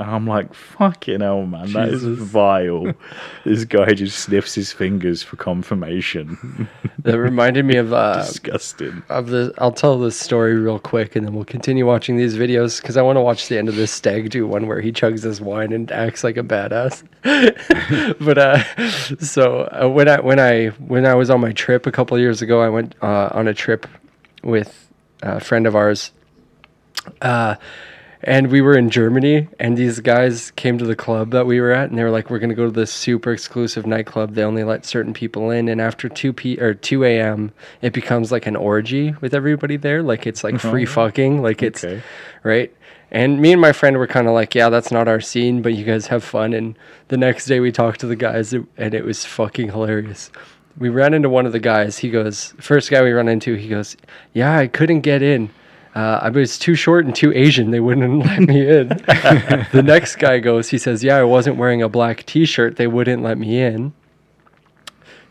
And 0.01 0.11
I'm 0.11 0.27
like, 0.27 0.55
"Fucking 0.55 1.21
hell, 1.21 1.45
man, 1.45 1.73
that 1.75 1.91
is 1.91 2.03
vile." 2.05 2.95
this 3.45 3.65
guy 3.65 3.93
just 3.93 4.19
sniffs 4.19 4.55
his 4.55 4.73
fingers 4.73 5.23
for 5.23 5.37
confirmation. 5.37 6.69
That 7.03 7.19
reminded 7.19 7.65
me 7.65 7.77
of 7.77 7.95
uh, 7.95 8.19
Disgusting. 8.19 9.03
of 9.09 9.29
the. 9.29 9.55
I'll 9.57 9.73
tell 9.73 9.99
this 9.99 10.21
story 10.21 10.55
real 10.57 10.79
quick, 10.79 11.17
and 11.17 11.27
then 11.27 11.35
we'll 11.35 11.47
continue 11.47 11.87
watching 11.87 12.19
these 12.19 12.37
videos 12.37 12.81
because 12.83 12.99
I 12.99 13.03
want 13.03 13.17
to 13.17 13.23
watch 13.23 13.49
the 13.49 13.57
end 13.57 13.71
of 13.71 13.77
this 13.77 13.91
stag 13.91 14.29
do 14.29 14.47
one 14.47 14.67
where 14.67 14.83
he 14.83 14.93
chugs 14.93 15.23
his 15.23 15.41
wine 15.41 15.73
and 15.73 15.91
acts 15.91 16.23
like 16.25 16.37
a 16.37 16.43
badass. 16.43 17.03
but 18.21 18.37
uh, 18.37 19.17
so 19.19 19.63
uh, 19.73 19.89
when 19.89 20.09
I 20.09 20.21
when 20.21 20.39
I 20.39 20.67
when 20.69 21.07
I 21.07 21.15
was 21.15 21.31
on 21.31 21.41
my 21.41 21.53
trip 21.53 21.87
a 21.87 21.93
couple 21.93 22.19
years 22.19 22.43
ago, 22.43 22.61
I 22.61 22.69
went 22.69 22.95
uh, 23.01 23.31
on 23.33 23.49
a 23.49 23.55
trip 23.55 23.87
with 24.43 24.91
a 25.23 25.41
friend 25.41 25.67
of 25.67 25.75
ours. 25.75 26.13
Uh, 27.23 27.55
and 28.23 28.49
we 28.49 28.61
were 28.61 28.77
in 28.77 28.91
Germany, 28.91 29.49
and 29.59 29.77
these 29.77 30.01
guys 30.01 30.51
came 30.53 30.79
to 30.79 30.85
the 30.85 30.97
club 30.97 31.31
that 31.31 31.47
we 31.47 31.61
were 31.61 31.73
at, 31.73 31.89
and 31.91 31.99
they 31.99 32.05
were 32.05 32.11
like, 32.11 32.29
"We're 32.31 32.39
gonna 32.39 32.55
go 32.55 32.67
to 32.67 32.71
this 32.71 32.93
super 32.93 33.33
exclusive 33.33 33.87
nightclub. 33.87 34.35
They 34.35 34.43
only 34.45 34.65
let 34.65 34.85
certain 34.85 35.13
people 35.15 35.51
in, 35.51 35.69
and 35.69 35.81
after 35.81 36.09
two 36.09 36.33
p 36.33 36.59
or 36.59 36.75
two 36.75 37.05
a.m., 37.05 37.53
it 37.83 37.93
becomes 37.93 38.31
like 38.31 38.47
an 38.47 38.57
orgy 38.57 39.15
with 39.21 39.35
everybody 39.35 39.77
there. 39.77 40.03
Like 40.03 40.27
it's 40.27 40.45
like 40.45 40.59
free 40.59 40.85
uh-huh. 40.85 40.93
fucking, 41.07 41.43
like 41.43 41.63
it's 41.63 41.83
Okay. 41.85 42.03
right." 42.43 42.73
And 43.13 43.41
me 43.41 43.51
and 43.51 43.61
my 43.61 43.73
friend 43.73 43.97
were 43.99 44.07
kind 44.07 44.29
of 44.29 44.35
like, 44.35 44.55
"Yeah, 44.55 44.69
that's 44.69 44.93
not 44.93 45.09
our 45.09 45.21
scene, 45.21 45.63
but 45.63 45.75
you 45.75 45.85
guys 45.85 46.07
have 46.09 46.23
fun." 46.23 46.53
And 46.53 46.77
the 47.09 47.17
next 47.17 47.47
day, 47.47 47.59
we 47.59 47.73
talked 47.73 48.01
to 48.01 48.07
the 48.07 48.17
guys, 48.17 48.53
and 48.53 48.95
it 48.95 49.05
was 49.05 49.25
fucking 49.25 49.71
hilarious. 49.71 50.31
We 50.79 50.89
ran 50.89 51.15
into 51.15 51.29
one 51.29 51.47
of 51.47 51.53
the 51.53 51.59
guys. 51.59 51.99
He 51.99 52.11
goes, 52.11 52.55
first 52.61 52.91
guy 52.91 53.03
we 53.03 53.11
run 53.11 53.29
into, 53.29 53.55
he 53.55 53.69
goes, 53.69 53.97
"Yeah, 54.33 54.57
I 54.57 54.69
couldn't 54.69 55.01
get 55.01 55.23
in." 55.23 55.51
Uh, 55.95 56.21
I 56.23 56.29
was 56.29 56.59
too 56.59 56.75
short 56.75 57.05
and 57.05 57.15
too 57.15 57.33
Asian. 57.35 57.71
They 57.71 57.81
wouldn't 57.81 58.19
let 58.27 58.41
me 58.41 58.69
in. 58.69 58.89
the 59.73 59.83
next 59.85 60.17
guy 60.17 60.39
goes, 60.39 60.69
he 60.69 60.79
says, 60.79 61.03
Yeah, 61.03 61.17
I 61.17 61.25
wasn't 61.25 61.57
wearing 61.57 61.83
a 61.83 61.89
black 61.89 62.25
t 62.27 62.45
shirt. 62.45 62.77
They 62.77 62.87
wouldn't 62.87 63.23
let 63.23 63.39
me 63.39 63.61
in. 63.61 63.93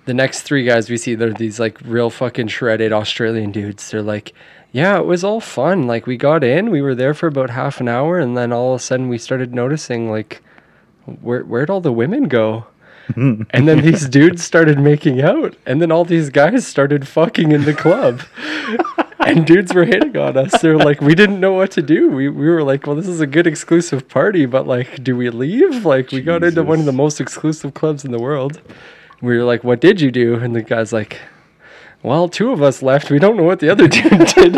The 0.06 0.13
next 0.13 0.41
three 0.41 0.63
guys 0.63 0.89
we 0.89 0.98
see, 0.98 1.15
they're 1.15 1.34
these 1.34 1.60
like 1.60 1.80
real 1.82 2.10
fucking 2.10 2.48
shredded 2.48 2.91
Australian 2.91 3.52
dudes. 3.52 3.89
They're 3.89 4.02
like, 4.02 4.34
Yeah, 4.72 4.98
it 4.98 5.06
was 5.06 5.24
all 5.24 5.39
fun. 5.39 5.88
Like, 5.88 6.08
we 6.08 6.17
got 6.17 6.43
in, 6.43 6.72
we 6.72 6.82
were 6.82 6.95
there 6.95 7.13
for 7.13 7.28
about 7.28 7.52
half 7.52 7.80
an 7.80 7.88
hour, 7.88 8.19
and 8.19 8.36
then 8.36 8.52
all 8.52 8.74
of 8.74 8.82
a 8.82 8.84
sudden 8.84 9.08
we 9.08 9.17
started 9.17 9.54
noticing, 9.54 10.10
like, 10.10 10.41
where, 11.22 11.43
where'd 11.43 11.69
all 11.69 11.82
the 11.82 11.93
women 11.93 12.28
go? 12.28 12.67
and 13.15 13.48
then 13.67 13.82
these 13.82 14.08
dudes 14.08 14.43
started 14.43 14.78
making 14.78 15.22
out, 15.22 15.56
and 15.65 15.82
then 15.82 15.91
all 15.91 16.06
these 16.06 16.30
guys 16.30 16.67
started 16.67 17.08
fucking 17.08 17.52
in 17.52 17.63
the 17.63 17.74
club. 17.74 18.22
And 19.19 19.45
dudes 19.45 19.73
were 19.73 19.86
hitting 19.86 20.15
on 20.17 20.38
us. 20.38 20.62
They're 20.62 20.77
like, 20.77 21.01
we 21.01 21.15
didn't 21.15 21.39
know 21.39 21.53
what 21.53 21.71
to 21.71 21.82
do. 21.82 22.10
We, 22.10 22.29
we 22.29 22.47
were 22.47 22.63
like, 22.63 22.88
well, 22.88 22.95
this 22.95 23.08
is 23.08 23.21
a 23.21 23.27
good 23.27 23.47
exclusive 23.47 24.08
party, 24.08 24.45
but 24.45 24.67
like, 24.67 25.03
do 25.03 25.15
we 25.15 25.29
leave? 25.29 25.86
Like, 25.86 26.12
we 26.12 26.21
got 26.21 26.43
into 26.43 26.63
one 26.63 26.79
of 26.79 26.86
the 26.86 26.91
most 26.91 27.19
exclusive 27.19 27.73
clubs 27.73 28.05
in 28.05 28.12
the 28.12 28.19
world. 28.19 28.62
We 29.21 29.38
were 29.38 29.43
like, 29.43 29.63
what 29.63 29.82
did 29.82 29.99
you 29.99 30.12
do? 30.12 30.36
And 30.36 30.55
the 30.55 30.62
guy's 30.62 30.93
like, 30.93 31.19
well, 32.03 32.29
two 32.29 32.51
of 32.51 32.62
us 32.62 32.82
left. 32.82 33.12
We 33.12 33.19
don't 33.19 33.36
know 33.36 33.43
what 33.43 33.60
the 33.60 33.69
other 33.69 33.88
two 33.89 34.10
did. 34.10 34.55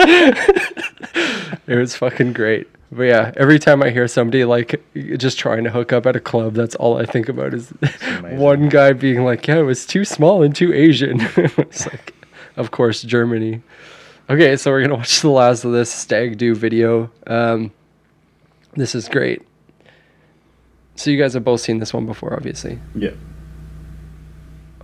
it 1.67 1.75
was 1.75 1.95
fucking 1.95 2.33
great. 2.33 2.67
But 2.91 3.03
yeah, 3.03 3.31
every 3.37 3.57
time 3.57 3.81
I 3.81 3.89
hear 3.89 4.07
somebody 4.07 4.43
like 4.43 4.83
just 5.17 5.39
trying 5.39 5.63
to 5.63 5.69
hook 5.69 5.93
up 5.93 6.05
at 6.05 6.15
a 6.17 6.19
club, 6.19 6.53
that's 6.53 6.75
all 6.75 6.97
I 6.97 7.05
think 7.05 7.29
about 7.29 7.53
is 7.53 7.69
one 8.31 8.67
guy 8.67 8.91
being 8.91 9.23
like, 9.23 9.47
"Yeah, 9.47 9.59
it 9.59 9.63
was 9.63 9.85
too 9.85 10.03
small 10.03 10.43
and 10.43 10.53
too 10.53 10.73
Asian." 10.73 11.21
it's 11.37 11.87
like, 11.87 12.13
of 12.57 12.71
course, 12.71 13.01
Germany. 13.01 13.61
Okay, 14.31 14.55
so 14.55 14.71
we're 14.71 14.81
gonna 14.81 14.95
watch 14.99 15.19
the 15.19 15.29
last 15.29 15.65
of 15.65 15.73
this 15.73 15.91
stag 15.91 16.37
do 16.37 16.55
video. 16.55 17.11
Um, 17.27 17.73
this 18.77 18.95
is 18.95 19.09
great. 19.09 19.41
So 20.95 21.11
you 21.11 21.17
guys 21.17 21.33
have 21.33 21.43
both 21.43 21.59
seen 21.59 21.79
this 21.79 21.93
one 21.93 22.05
before, 22.05 22.33
obviously. 22.33 22.79
Yeah. 22.95 23.11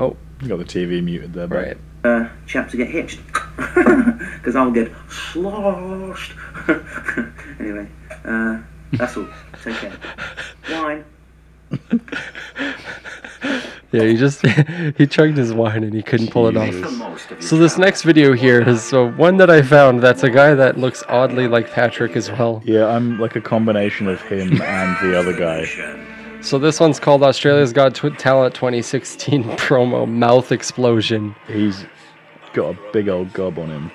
Oh, 0.02 0.18
You 0.42 0.50
Got 0.50 0.58
the 0.60 0.66
TV 0.66 1.02
muted 1.02 1.32
there, 1.32 1.48
but 1.48 1.56
right. 1.56 1.78
Uh, 2.04 2.28
chap 2.46 2.70
to 2.72 2.78
get 2.78 2.90
hitched. 2.90 3.20
because 3.56 4.58
I'll 4.58 4.72
get 4.72 4.92
sloshed. 5.10 6.34
anyway, 7.60 7.88
uh, 8.26 8.60
that's 8.92 9.16
all. 9.16 9.30
Take 9.64 9.76
care. 9.76 9.98
Wine. 10.70 11.06
Yeah, 13.92 14.04
he 14.04 14.16
just 14.18 14.46
he 14.98 15.08
chugged 15.08 15.38
his 15.38 15.54
wine 15.54 15.84
and 15.84 15.94
he 15.94 16.04
couldn't 16.04 16.30
pull 16.32 16.48
it 16.48 16.58
off. 16.58 16.74
most 16.98 17.26
of 17.26 17.32
your 17.32 17.42
So 17.42 17.58
this 17.58 17.78
next 17.78 18.02
video 18.02 18.34
here 18.34 18.62
is 18.68 18.84
so 18.84 19.12
one 19.12 19.38
that 19.38 19.50
I 19.50 19.62
found. 19.62 20.02
That's 20.02 20.24
a 20.24 20.30
guy 20.30 20.56
that 20.56 20.78
looks 20.78 21.04
oddly 21.08 21.48
like 21.48 21.72
Patrick 21.72 22.16
as 22.18 22.30
well. 22.32 22.62
Yeah, 22.66 22.88
I'm 22.88 23.20
like 23.20 23.36
a 23.36 23.42
combination 23.42 24.08
of 24.08 24.22
him 24.24 24.62
and 24.62 25.10
the 25.10 25.18
other 25.18 25.34
guy. 25.34 25.66
So 26.42 26.60
this 26.60 26.80
one's 26.80 27.00
called 27.00 27.24
Australia's 27.24 27.74
Got 27.74 27.96
Tw- 27.96 28.18
Talent 28.18 28.54
2016 28.54 29.44
promo 29.58 30.08
mouth 30.08 30.52
explosion. 30.52 31.36
He's 31.48 31.86
got 32.54 32.76
a 32.76 32.92
big 32.92 33.08
old 33.10 33.32
gob 33.34 33.58
on 33.58 33.70
him. 33.70 33.92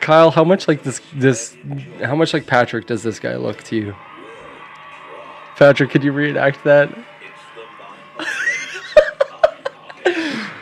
Kyle, 0.00 0.30
how 0.30 0.44
much 0.44 0.68
like 0.68 0.82
this 0.82 1.00
this 1.14 1.56
how 2.02 2.14
much 2.14 2.34
like 2.34 2.46
Patrick 2.46 2.86
does 2.86 3.02
this 3.02 3.18
guy 3.18 3.36
look 3.36 3.62
to 3.64 3.76
you? 3.76 3.96
Patrick, 5.56 5.90
could 5.90 6.02
you 6.02 6.12
reenact 6.12 6.64
that? 6.64 6.92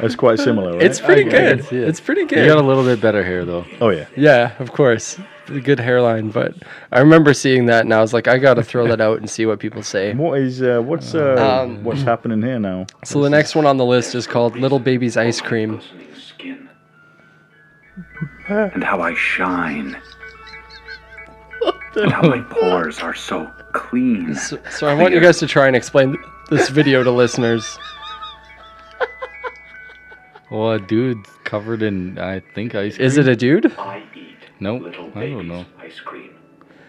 That's 0.00 0.14
quite 0.16 0.38
similar, 0.38 0.72
right? 0.72 0.82
It's 0.82 1.00
pretty 1.00 1.26
I 1.26 1.30
good. 1.30 1.60
it. 1.60 1.72
It's 1.72 2.00
pretty 2.00 2.24
good. 2.24 2.38
You 2.38 2.46
got 2.46 2.58
a 2.62 2.66
little 2.66 2.84
bit 2.84 3.00
better 3.00 3.22
hair 3.24 3.44
though. 3.44 3.64
Oh 3.80 3.90
yeah. 3.90 4.06
Yeah, 4.16 4.52
of 4.58 4.72
course. 4.72 5.18
A 5.48 5.60
good 5.60 5.80
hairline, 5.80 6.30
but 6.30 6.54
I 6.92 7.00
remember 7.00 7.34
seeing 7.34 7.66
that 7.66 7.84
and 7.84 7.92
I 7.92 8.00
was 8.00 8.14
like, 8.14 8.28
I 8.28 8.38
gotta 8.38 8.62
throw 8.62 8.86
that 8.86 9.00
out 9.00 9.18
and 9.18 9.28
see 9.28 9.46
what 9.46 9.58
people 9.58 9.82
say. 9.82 10.14
What 10.14 10.38
is 10.38 10.62
uh, 10.62 10.80
what's 10.80 11.14
uh, 11.14 11.62
Um, 11.64 11.82
what's 11.82 12.02
happening 12.02 12.40
here 12.40 12.58
now? 12.60 12.86
So 13.04 13.20
the 13.20 13.30
next 13.30 13.54
one 13.56 13.66
on 13.66 13.76
the 13.76 13.84
list 13.84 14.14
is 14.14 14.26
called 14.26 14.56
Little 14.56 14.78
Baby's 14.78 15.16
Ice 15.16 15.40
Cream. 15.40 15.80
and 18.48 18.82
how 18.84 19.00
I 19.00 19.14
shine. 19.14 19.96
and 21.96 22.12
how 22.12 22.22
my 22.22 22.40
pores 22.42 23.00
are 23.00 23.14
so 23.14 23.50
clean. 23.72 24.34
So, 24.34 24.58
so 24.70 24.86
I 24.86 24.94
want 24.94 25.12
you 25.14 25.20
guys 25.20 25.38
to 25.40 25.46
try 25.46 25.66
and 25.66 25.74
explain 25.76 26.16
this 26.48 26.68
video 26.68 27.02
to 27.02 27.10
listeners. 27.10 27.78
Well, 30.50 30.72
a 30.72 30.80
dude 30.80 31.24
covered 31.44 31.82
in 31.82 32.18
I 32.18 32.40
think 32.40 32.74
ice 32.74 32.96
cream. 32.96 33.06
Is 33.06 33.16
it 33.16 33.28
a 33.28 33.36
dude? 33.36 33.66
I 33.78 34.02
eat 34.14 34.36
Nope, 34.58 34.82
little 34.82 35.10
I 35.14 35.26
don't 35.26 35.48
know. 35.48 35.64
ice 35.78 36.00
cream. 36.00 36.34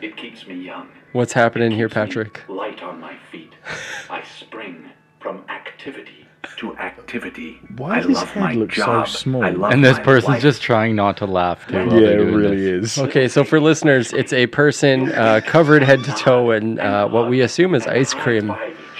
It 0.02 0.18
keeps 0.18 0.48
me 0.48 0.56
young. 0.56 0.88
What's 1.14 1.34
happening 1.34 1.72
here, 1.72 1.88
keeps 1.88 1.96
me 1.96 2.02
Patrick? 2.02 2.50
Light 2.50 2.82
on 2.82 3.00
my 3.00 3.16
feet. 3.32 3.54
I 4.10 4.24
spring 4.24 4.90
from 5.20 5.44
activity 5.50 6.26
to 6.58 6.76
activity. 6.78 7.60
Why 7.78 7.92
I 7.92 8.00
does 8.00 8.08
his 8.08 8.18
love 8.18 8.30
head 8.32 8.44
my 8.44 8.54
look 8.54 8.74
so 8.74 9.04
small? 9.06 9.44
I 9.44 9.50
love 9.52 9.72
And 9.74 9.84
this 9.84 9.98
my 9.98 10.04
person's 10.04 10.30
life. 10.30 10.42
just 10.42 10.62
trying 10.62 10.96
not 10.96 11.18
to 11.18 11.26
laugh 11.26 11.68
too. 11.68 11.76
Yeah, 11.76 12.10
it 12.10 12.16
really 12.34 12.80
this. 12.80 12.98
is. 12.98 13.04
Okay, 13.04 13.28
so 13.28 13.44
for 13.44 13.60
listeners, 13.60 14.12
it's 14.14 14.34
a 14.34 14.48
person 14.48 15.12
uh, 15.12 15.42
covered 15.46 15.84
head 15.84 16.04
to 16.04 16.12
toe 16.14 16.52
in 16.52 16.80
uh, 16.80 17.08
what 17.08 17.30
we 17.30 17.42
assume 17.42 17.76
is 17.76 17.86
ice 17.88 18.14
cream. 18.14 18.54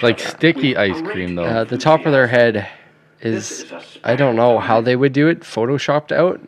Like 0.04 0.20
sticky 0.20 0.76
ice 0.78 1.02
cream 1.02 1.36
though. 1.36 1.44
Uh, 1.46 1.64
the 1.64 1.78
top 1.78 2.06
of 2.06 2.12
their 2.12 2.28
head 2.28 2.68
is, 3.22 3.72
I 4.04 4.16
don't 4.16 4.36
know 4.36 4.60
how 4.60 4.82
they 4.82 4.96
would 4.96 5.14
do 5.14 5.28
it, 5.28 5.42
photoshopped 5.42 6.12
out. 6.12 6.40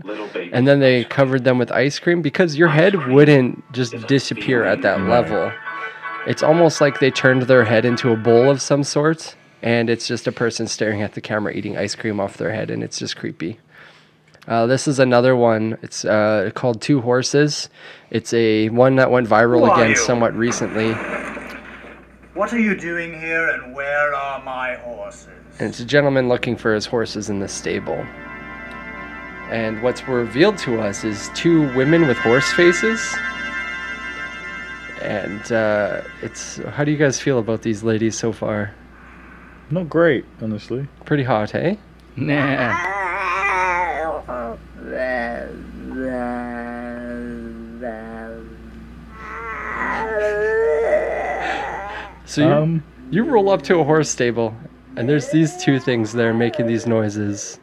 And 0.51 0.67
then 0.67 0.79
they 0.79 1.03
covered 1.05 1.43
them 1.43 1.57
with 1.57 1.71
ice 1.71 1.99
cream 1.99 2.21
because 2.21 2.55
your 2.55 2.69
head 2.69 3.07
wouldn't 3.07 3.71
just 3.73 3.95
disappear 4.07 4.63
at 4.63 4.81
that 4.81 5.01
level. 5.01 5.51
It's 6.25 6.43
almost 6.43 6.81
like 6.81 6.99
they 6.99 7.11
turned 7.11 7.43
their 7.43 7.65
head 7.65 7.85
into 7.85 8.11
a 8.11 8.15
bowl 8.15 8.49
of 8.49 8.61
some 8.61 8.83
sort, 8.83 9.35
and 9.61 9.89
it's 9.89 10.07
just 10.07 10.25
a 10.27 10.31
person 10.31 10.67
staring 10.67 11.01
at 11.01 11.13
the 11.13 11.21
camera 11.21 11.53
eating 11.53 11.77
ice 11.77 11.95
cream 11.95 12.19
off 12.19 12.37
their 12.37 12.51
head, 12.51 12.69
and 12.71 12.83
it's 12.83 12.97
just 12.99 13.17
creepy. 13.17 13.59
Uh, 14.47 14.65
this 14.65 14.87
is 14.87 14.99
another 14.99 15.35
one. 15.35 15.77
It's 15.81 16.03
uh, 16.03 16.51
called 16.53 16.81
Two 16.81 17.01
Horses. 17.01 17.69
It's 18.09 18.33
a 18.33 18.69
one 18.69 18.97
that 18.97 19.09
went 19.09 19.27
viral 19.27 19.73
again 19.73 19.95
somewhat 19.95 20.35
recently, 20.35 20.93
What 22.33 22.51
are 22.51 22.59
you 22.59 22.75
doing 22.75 23.19
here 23.19 23.49
and 23.49 23.75
where 23.75 24.13
are 24.15 24.41
my 24.43 24.75
horses? 24.75 25.29
and 25.59 25.69
it's 25.69 25.79
a 25.79 25.85
gentleman 25.85 26.27
looking 26.29 26.55
for 26.57 26.73
his 26.73 26.85
horses 26.87 27.29
in 27.29 27.39
the 27.39 27.47
stable. 27.47 28.03
And 29.51 29.83
what's 29.83 30.07
revealed 30.07 30.57
to 30.59 30.81
us 30.81 31.03
is 31.03 31.29
two 31.35 31.71
women 31.75 32.07
with 32.07 32.17
horse 32.17 32.51
faces. 32.53 33.15
And 35.01 35.51
uh, 35.51 36.01
it's 36.23 36.57
how 36.57 36.83
do 36.83 36.91
you 36.91 36.97
guys 36.97 37.19
feel 37.19 37.37
about 37.37 37.61
these 37.61 37.83
ladies 37.83 38.17
so 38.17 38.31
far? 38.31 38.73
Not 39.69 39.89
great, 39.89 40.25
honestly. 40.41 40.87
Pretty 41.05 41.23
hot, 41.23 41.53
eh? 41.53 41.75
Nah. 42.15 43.02
So 52.33 52.41
you, 52.41 52.51
Um, 52.51 52.83
you 53.11 53.23
roll 53.23 53.51
up 53.51 53.61
to 53.63 53.79
a 53.79 53.83
horse 53.83 54.09
stable, 54.09 54.55
and 54.95 55.07
there's 55.07 55.29
these 55.29 55.55
two 55.63 55.79
things 55.79 56.11
there 56.13 56.33
making 56.33 56.65
these 56.65 56.87
noises. 56.87 57.59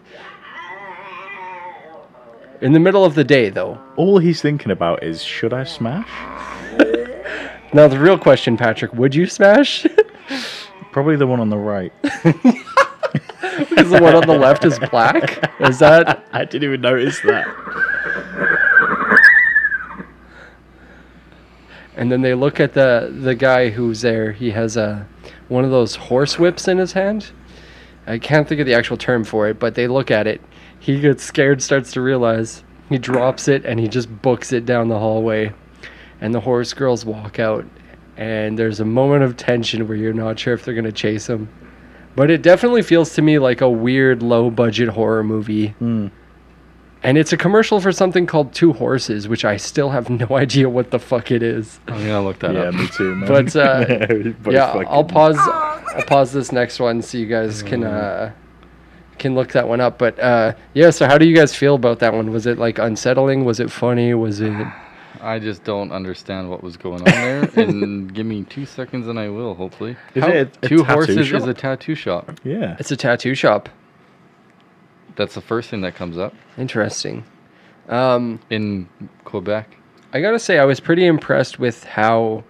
In 2.61 2.73
the 2.73 2.79
middle 2.79 3.05
of 3.05 3.17
the 3.17 3.25
day, 3.25 3.49
though. 3.51 3.81
all 3.97 4.19
he's 4.19 4.41
thinking 4.41 4.71
about 4.71 5.03
is 5.03 5.25
should 5.25 5.53
I 5.53 5.65
smash? 5.65 6.09
Now, 7.73 7.87
the 7.87 8.01
real 8.01 8.19
question, 8.19 8.57
Patrick, 8.57 8.93
would 8.95 9.15
you 9.15 9.27
smash? 9.27 9.87
Probably 10.93 11.15
the 11.15 11.27
one 11.27 11.39
on 11.41 11.49
the 11.51 11.59
right. 11.59 11.93
Because 13.69 13.91
the 13.91 14.01
one 14.01 14.15
on 14.15 14.27
the 14.27 14.39
left 14.39 14.65
is 14.65 14.79
black? 14.91 15.51
Is 15.61 15.79
that. 15.81 16.25
I 16.33 16.45
didn't 16.45 16.65
even 16.65 16.81
notice 16.81 17.21
that. 17.21 17.47
And 21.97 22.11
then 22.11 22.23
they 22.23 22.35
look 22.35 22.61
at 22.61 22.75
the, 22.75 23.15
the 23.21 23.35
guy 23.35 23.71
who's 23.71 24.01
there. 24.01 24.33
He 24.33 24.51
has 24.51 24.77
a, 24.77 25.07
one 25.49 25.65
of 25.65 25.71
those 25.71 25.97
horse 25.97 26.39
whips 26.39 26.69
in 26.69 26.79
his 26.79 26.93
hand. 26.93 27.31
I 28.07 28.19
can't 28.19 28.49
think 28.49 28.61
of 28.61 28.67
the 28.67 28.75
actual 28.75 28.97
term 28.97 29.25
for 29.25 29.49
it, 29.49 29.59
but 29.59 29.75
they 29.75 29.87
look 29.87 30.11
at 30.11 30.27
it. 30.27 30.41
He 30.79 31.01
gets 31.01 31.23
scared, 31.23 31.63
starts 31.63 31.93
to 31.93 32.01
realize. 32.01 32.65
He 32.89 32.99
drops 32.99 33.49
it 33.49 33.65
and 33.65 33.79
he 33.79 33.89
just 33.89 34.23
books 34.23 34.53
it 34.53 34.67
down 34.67 34.89
the 34.89 34.99
hallway. 34.99 35.53
And 36.21 36.35
the 36.35 36.41
horse 36.41 36.73
girls 36.73 37.05
walk 37.05 37.39
out. 37.39 37.65
And 38.17 38.59
there's 38.59 38.81
a 38.81 38.85
moment 38.85 39.23
of 39.23 39.37
tension 39.37 39.87
where 39.87 39.97
you're 39.97 40.13
not 40.13 40.39
sure 40.39 40.55
if 40.55 40.65
they're 40.65 40.75
going 40.75 40.85
to 40.85 40.93
chase 40.93 41.29
him. 41.29 41.49
But 42.17 42.31
it 42.31 42.43
definitely 42.43 42.83
feels 42.83 43.15
to 43.15 43.23
me 43.23 43.39
like 43.39 43.61
a 43.61 43.71
weird 43.71 44.23
low 44.23 44.51
budget 44.51 44.89
horror 44.89 45.23
movie. 45.23 45.69
Hmm. 45.69 46.09
And 47.03 47.17
it's 47.17 47.33
a 47.33 47.37
commercial 47.37 47.81
for 47.81 47.93
something 47.93 48.27
called 48.27 48.53
Two 48.53 48.75
Horses, 48.75 49.27
which 49.27 49.45
I 49.45 49.57
still 49.57 49.89
have 49.91 50.11
no 50.11 50.27
idea 50.37 50.69
what 50.69 50.91
the 50.91 50.99
fuck 50.99 51.31
it 51.31 51.43
is. 51.43 51.81
I'm 51.89 51.95
gonna 52.07 52.23
look 52.23 52.41
that 52.41 52.53
Yeah, 52.55 52.61
up. 52.65 52.75
me 52.75 52.89
too, 52.89 53.15
man. 53.15 53.29
But, 53.29 53.57
uh, 53.57 54.07
We 54.45 54.55
yeah, 54.55 54.73
fucking- 54.73 54.89
I'll 54.89 55.05
pause. 55.05 55.39
I'll 55.95 56.03
pause 56.05 56.33
this 56.33 56.53
next 56.53 56.79
one 56.79 57.03
so 57.03 57.19
you 57.19 57.27
guys 57.27 57.63
can 57.63 57.85
uh, 57.85 58.33
can 59.19 59.35
look 59.35 59.53
that 59.53 59.67
one 59.67 59.81
up. 59.81 59.99
But 59.99 60.19
uh, 60.21 60.53
yeah, 60.75 60.91
so 60.91 61.07
how 61.07 61.17
do 61.19 61.27
you 61.27 61.35
guys 61.35 61.55
feel 61.55 61.75
about 61.75 61.99
that 62.01 62.13
one? 62.13 62.31
Was 62.31 62.47
it 62.47 62.59
like 62.59 62.79
unsettling? 62.79 63.45
Was 63.45 63.61
it 63.61 63.71
funny? 63.71 64.13
Was 64.15 64.41
it? 64.41 64.53
I 65.23 65.39
just 65.39 65.65
don't 65.65 65.93
understand 65.93 66.49
what 66.49 66.63
was 66.63 66.77
going 66.79 67.01
on 67.01 67.05
there. 67.05 67.43
and 67.57 68.15
give 68.15 68.25
me 68.27 68.45
two 68.45 68.65
seconds 68.65 69.07
and 69.09 69.19
I 69.19 69.29
will, 69.29 69.55
hopefully. 69.55 69.97
Is 70.15 70.23
How- 70.25 70.31
it 70.31 70.57
a, 70.63 70.67
a 70.67 70.69
Two 70.69 70.79
tattoo 70.79 70.85
horses 70.85 71.27
shop? 71.27 71.41
is 71.43 71.47
a 71.47 71.55
tattoo 71.55 71.95
shop. 71.95 72.41
yeah. 72.45 72.77
It's 72.79 72.91
a 72.91 72.97
tattoo 72.97 73.35
shop. 73.35 73.69
That's 75.21 75.35
the 75.35 75.43
first 75.43 75.69
thing 75.69 75.83
that 75.83 75.95
comes 75.95 76.17
up 76.17 76.35
Interesting. 76.57 77.25
Um, 77.91 78.41
in 78.49 78.89
Quebec. 79.25 79.77
I 80.15 80.23
gotta 80.23 80.39
say, 80.39 80.59
I 80.59 80.65
was 80.65 80.81
pretty 80.81 81.05
impressed 81.05 81.59
with 81.59 81.85
how 81.85 82.43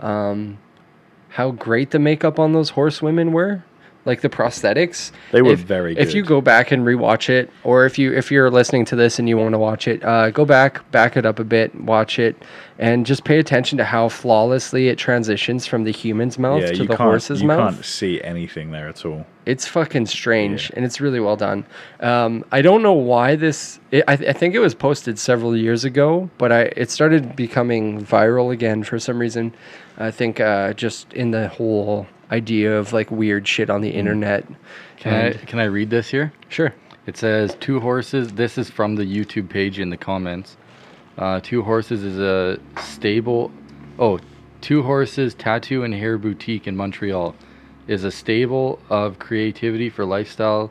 um, 0.00 0.56
how 1.28 1.50
great 1.50 1.90
the 1.90 1.98
makeup 1.98 2.38
on 2.38 2.54
those 2.54 2.70
horsewomen 2.70 3.32
were. 3.32 3.62
Like 4.06 4.20
the 4.20 4.28
prosthetics, 4.28 5.12
They 5.32 5.40
were 5.40 5.52
If- 5.52 5.60
very 5.60 5.94
Good. 5.94 6.02
If 6.06 6.14
you 6.14 6.22
go 6.22 6.42
back 6.42 6.70
and 6.72 6.84
rewatch 6.84 7.30
it, 7.30 7.48
or 7.62 7.86
if 7.86 7.98
you 7.98 8.12
if 8.12 8.30
you're 8.30 8.50
listening 8.50 8.84
to 8.86 8.96
this 8.96 9.18
and 9.18 9.26
you 9.28 9.38
want 9.38 9.52
to 9.52 9.58
watch 9.58 9.88
it, 9.88 10.04
uh, 10.04 10.30
go 10.30 10.44
back, 10.44 10.90
back 10.90 11.16
it 11.16 11.24
up 11.24 11.38
a 11.38 11.44
bit, 11.44 11.74
watch 11.74 12.18
it, 12.18 12.36
and 12.78 13.06
just 13.06 13.24
pay 13.24 13.38
attention 13.38 13.78
to 13.78 13.84
how 13.84 14.10
flawlessly 14.10 14.88
it 14.88 14.98
transitions 14.98 15.66
from 15.66 15.84
the 15.84 15.90
human's 15.90 16.38
mouth 16.38 16.60
Yeah, 16.60 16.72
to 16.72 16.76
you 16.82 16.86
the 16.86 16.96
horse's 16.96 17.40
you 17.40 17.48
mouth. 17.48 17.74
can't 17.76 17.84
see 17.84 18.20
anything 18.22 18.72
there 18.72 18.88
at 18.88 19.06
all. 19.06 19.24
It's 19.46 19.66
fucking 19.66 20.04
strange, 20.06 20.70
and 20.74 20.84
it's 20.84 21.00
really 21.00 21.20
well 21.20 21.36
done. 21.36 21.64
Um, 22.00 22.44
I 22.52 22.60
don't 22.60 22.82
know 22.82 22.92
why 22.92 23.36
this. 23.36 23.78
It, 23.90 24.04
I, 24.06 24.16
th- 24.16 24.28
I 24.28 24.32
think 24.34 24.54
it 24.54 24.58
was 24.58 24.74
posted 24.74 25.18
several 25.18 25.56
years 25.56 25.84
ago, 25.86 26.28
but 26.36 26.52
I 26.52 26.62
it 26.76 26.90
started 26.90 27.34
becoming 27.36 28.04
viral 28.04 28.52
again 28.52 28.82
for 28.82 28.98
some 28.98 29.18
reason. 29.18 29.54
I 29.96 30.10
think 30.10 30.40
uh, 30.40 30.74
just 30.74 31.10
in 31.14 31.30
the 31.30 31.48
whole 31.48 32.06
idea 32.38 32.76
of 32.78 32.92
like 32.92 33.10
weird 33.10 33.46
shit 33.46 33.70
on 33.70 33.80
the 33.80 33.90
internet. 33.90 34.44
Can 34.96 35.12
And- 35.14 35.34
I 35.34 35.38
can 35.50 35.58
I 35.60 35.64
read 35.64 35.90
this 35.90 36.08
here? 36.10 36.32
Sure. 36.48 36.72
It 37.06 37.16
says 37.16 37.56
two 37.60 37.80
horses. 37.80 38.32
This 38.32 38.58
is 38.58 38.70
from 38.70 38.96
the 38.96 39.04
YouTube 39.04 39.48
page 39.48 39.78
in 39.78 39.90
the 39.90 39.96
comments. 39.96 40.56
Uh, 41.18 41.38
two 41.42 41.62
horses 41.62 42.02
is 42.02 42.18
a 42.18 42.58
stable. 42.80 43.50
Oh, 43.98 44.18
two 44.60 44.82
horses 44.82 45.34
tattoo 45.34 45.84
and 45.84 45.94
hair 45.94 46.18
boutique 46.18 46.66
in 46.66 46.76
Montreal 46.76 47.34
is 47.86 48.04
a 48.04 48.10
stable 48.10 48.78
of 48.88 49.18
creativity 49.18 49.90
for 49.90 50.04
lifestyle 50.06 50.70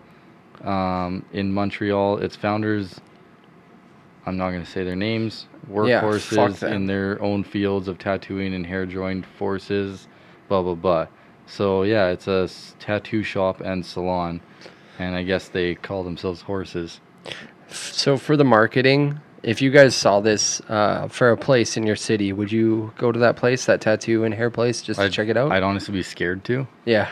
um, 0.63 1.23
in 1.32 1.54
Montreal. 1.54 2.17
Its 2.17 2.36
founders 2.36 2.99
I'm 4.26 4.38
not 4.38 4.52
going 4.52 4.63
to 4.65 4.71
say 4.71 4.84
their 4.84 4.95
names. 4.95 5.47
Yeah, 5.67 6.02
Workhorses 6.02 6.60
them. 6.60 6.73
in 6.73 6.86
their 6.88 7.21
own 7.21 7.43
fields 7.43 7.88
of 7.88 7.97
tattooing 7.99 8.54
and 8.54 8.65
hair 8.65 8.86
joined 8.86 9.26
forces, 9.38 10.08
blah 10.49 10.62
blah 10.63 10.76
blah. 10.76 11.08
So 11.45 11.84
yeah, 11.84 12.08
it's 12.08 12.27
a 12.27 12.49
tattoo 12.79 13.23
shop 13.23 13.62
and 13.62 13.86
salon, 13.86 14.41
and 14.99 15.15
I 15.15 15.23
guess 15.23 15.49
they 15.49 15.75
call 15.75 16.03
themselves 16.03 16.41
horses. 16.41 16.99
So 17.67 18.17
for 18.17 18.38
the 18.38 18.43
marketing, 18.43 19.19
if 19.43 19.62
you 19.62 19.69
guys 19.71 19.95
saw 19.95 20.19
this 20.19 20.62
uh, 20.69 21.08
for 21.08 21.32
a 21.32 21.38
place 21.38 21.75
in 21.77 21.86
your 21.86 21.95
city, 21.95 22.32
would 22.34 22.51
you 22.51 22.93
go 22.97 23.12
to 23.12 23.19
that 23.19 23.36
place, 23.36 23.65
that 23.65 23.82
tattoo 23.82 24.23
and 24.23 24.34
hair 24.34 24.49
place, 24.49 24.82
just 24.82 24.99
to 24.99 25.06
I'd, 25.06 25.12
check 25.12 25.27
it 25.27 25.38
out? 25.38 25.51
I'd 25.51 25.63
honestly 25.63 25.93
be 25.93 26.03
scared 26.03 26.43
to, 26.45 26.67
yeah. 26.86 27.10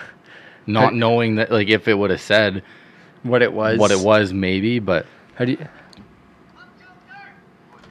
not 0.67 0.93
knowing 0.95 1.35
that 1.35 1.51
like 1.51 1.67
if 1.67 1.87
it 1.87 1.95
would 1.95 2.09
have 2.11 2.21
said 2.21 2.63
What 3.23 3.41
it 3.41 3.51
was. 3.53 3.79
what 3.79 3.91
it 3.91 3.99
was, 3.99 4.33
maybe, 4.33 4.79
but 4.79 5.05
How 5.35 5.45
do 5.45 5.51
you? 5.53 5.67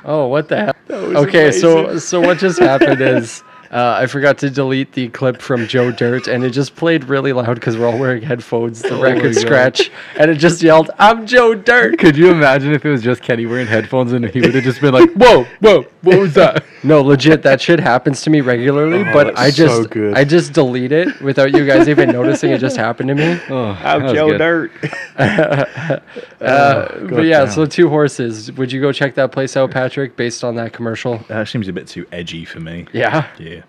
Oh, 0.04 0.28
what 0.28 0.48
the 0.48 0.56
hell? 0.56 0.74
Okay, 0.90 1.52
so 1.52 1.98
so 1.98 2.20
what 2.20 2.38
just 2.38 2.58
happened 2.58 3.00
is 3.02 3.44
uh, 3.70 3.98
I 4.00 4.06
forgot 4.06 4.38
to 4.38 4.50
delete 4.50 4.92
the 4.92 5.08
clip 5.08 5.40
from 5.40 5.66
Joe 5.68 5.90
Dirt, 5.92 6.26
and 6.28 6.42
it 6.44 6.50
just 6.50 6.74
played 6.74 7.04
really 7.04 7.32
loud 7.32 7.54
because 7.54 7.76
we're 7.78 7.86
all 7.88 7.98
wearing 7.98 8.22
headphones. 8.22 8.82
The 8.82 8.96
Oh 8.96 9.02
record 9.02 9.34
God. 9.34 9.40
scratch, 9.40 9.90
and 10.18 10.30
it 10.30 10.36
just 10.36 10.62
yelled, 10.62 10.90
"I'm 10.98 11.26
Joe 11.26 11.54
Dirt." 11.54 11.98
could 11.98 12.16
you 12.16 12.30
imagine 12.30 12.72
if 12.72 12.84
it 12.84 12.90
was 12.90 13.02
just 13.02 13.22
Kenny 13.22 13.46
wearing 13.46 13.66
headphones 13.66 14.12
and 14.12 14.24
he 14.28 14.40
would 14.40 14.54
have 14.54 14.64
just 14.64 14.80
been 14.80 14.92
like, 14.94 15.10
"Whoa, 15.12 15.44
whoa, 15.60 15.84
what 16.02 16.18
was 16.18 16.34
that?" 16.34 16.64
No, 16.82 17.02
legit, 17.02 17.42
that 17.42 17.60
shit 17.60 17.78
happens 17.78 18.22
to 18.22 18.30
me 18.30 18.40
regularly, 18.40 19.04
Oh, 19.08 19.12
but 19.12 19.38
I 19.38 19.50
just 19.50 19.74
so 19.76 19.84
good. 19.84 20.14
I 20.16 20.24
just 20.24 20.52
delete 20.52 20.92
it 20.92 21.20
without 21.20 21.52
you 21.52 21.66
guys 21.66 21.88
even 21.88 22.08
noticing 22.10 22.50
it 22.52 22.58
just 22.58 22.76
happened 22.76 23.08
to 23.10 23.14
me. 23.14 23.38
Oh, 23.50 23.78
I'm 23.82 24.14
Joe 24.14 24.30
good. 24.30 24.38
Dirt. 24.38 24.72
Uh, 26.40 26.98
but 27.10 27.22
yeah, 27.24 27.40
damn. 27.44 27.50
so 27.50 27.66
two 27.66 27.88
horses. 27.88 28.50
Would 28.52 28.72
you 28.72 28.80
go 28.80 28.92
check 28.92 29.14
that 29.16 29.30
place 29.32 29.56
out, 29.56 29.70
Patrick, 29.70 30.16
based 30.16 30.42
on 30.42 30.54
that 30.56 30.72
commercial? 30.72 31.18
That 31.28 31.48
seems 31.48 31.68
a 31.68 31.72
bit 31.72 31.86
too 31.86 32.06
edgy 32.12 32.44
for 32.46 32.60
me. 32.60 32.86
Yeah. 32.92 33.26
Yeah. 33.38 33.59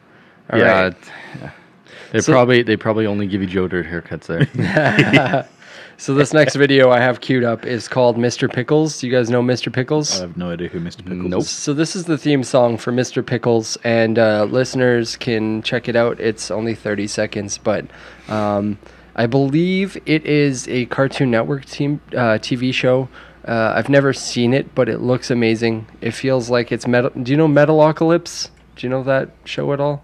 All 0.52 0.60
yeah, 0.60 0.82
right. 0.82 0.94
it- 0.94 1.52
They 2.12 2.20
So- 2.20 2.34
probably 2.34 2.62
they 2.64 2.76
probably 2.78 3.06
only 3.06 3.26
give 3.28 3.42
you 3.42 3.48
Joe 3.48 3.68
Dirt 3.68 3.86
haircuts 3.88 4.26
there. 4.28 5.48
So 5.98 6.16
this 6.16 6.34
next 6.34 6.56
video 6.56 6.90
I 6.90 7.00
have 7.00 7.22
queued 7.22 7.44
up 7.44 7.64
is 7.64 7.88
called 7.88 8.18
Mr. 8.18 8.52
Pickles. 8.52 9.00
Do 9.00 9.06
you 9.06 9.14
guys 9.14 9.30
know 9.30 9.44
Mr. 9.44 9.72
Pickles? 9.72 10.18
I 10.18 10.22
have 10.22 10.36
no 10.36 10.50
idea 10.50 10.68
who 10.68 10.80
Mr. 10.80 11.04
Pickles 11.06 11.30
Nope. 11.30 11.42
is. 11.42 11.50
So 11.52 11.76
this 11.76 11.96
is 11.96 12.06
the 12.06 12.18
theme 12.18 12.44
song 12.44 12.78
for 12.78 12.92
Mr. 12.92 13.24
Pickles, 13.24 13.78
and 13.84 14.18
uh, 14.18 14.46
listeners 14.46 15.16
can 15.16 15.62
check 15.62 15.88
it 15.88 15.96
out. 15.96 16.20
It's 16.20 16.50
only 16.50 16.74
30 16.74 17.06
seconds, 17.06 17.60
but 17.60 17.86
um, 18.30 18.80
I 19.16 19.28
believe 19.28 19.96
it 20.08 20.26
is 20.26 20.68
a 20.70 20.88
Cartoon 20.88 21.30
Network 21.30 21.66
team 21.66 22.02
uh, 22.14 22.40
TV 22.42 22.74
show. 22.74 23.08
Uh, 23.48 23.74
I've 23.76 23.90
never 23.90 24.12
seen 24.12 24.56
it, 24.56 24.74
but 24.74 24.90
it 24.90 25.02
looks 25.02 25.30
amazing. 25.30 25.86
It 26.02 26.16
feels 26.16 26.50
like 26.50 26.72
it's 26.72 26.88
metal. 26.88 27.12
Do 27.12 27.30
you 27.32 27.38
know 27.38 27.48
Metalocalypse? 27.48 28.50
Do 28.76 28.88
you 28.88 28.90
know 28.90 29.04
that 29.04 29.30
show 29.46 29.72
at 29.72 29.80
all, 29.80 30.04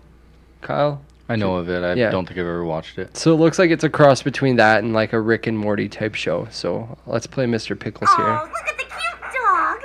Kyle? 0.68 1.00
I 1.30 1.38
know 1.38 1.56
of 1.56 1.70
it. 1.70 1.82
I 1.82 1.94
Yeah. 1.94 2.12
don't 2.12 2.26
think 2.26 2.38
I've 2.40 2.46
ever 2.46 2.66
watched 2.66 2.98
it. 3.00 3.16
So 3.16 3.32
it 3.34 3.38
looks 3.38 3.58
like 3.58 3.72
it's 3.72 3.86
a 3.86 3.90
cross 3.90 4.22
between 4.22 4.58
that 4.58 4.84
and 4.84 4.94
like 4.94 5.14
a 5.14 5.20
Rick 5.22 5.48
and 5.48 5.58
Morty 5.58 5.88
type 5.88 6.14
show. 6.14 6.46
So 6.52 6.98
let's 7.06 7.26
play 7.26 7.46
Mr. 7.46 7.80
Pickles 7.80 8.10
here. 8.16 8.26
Oh, 8.26 8.50
look 8.52 8.68
at 8.68 8.78
the 8.78 8.84
cute 8.84 9.22
dog. 9.34 9.82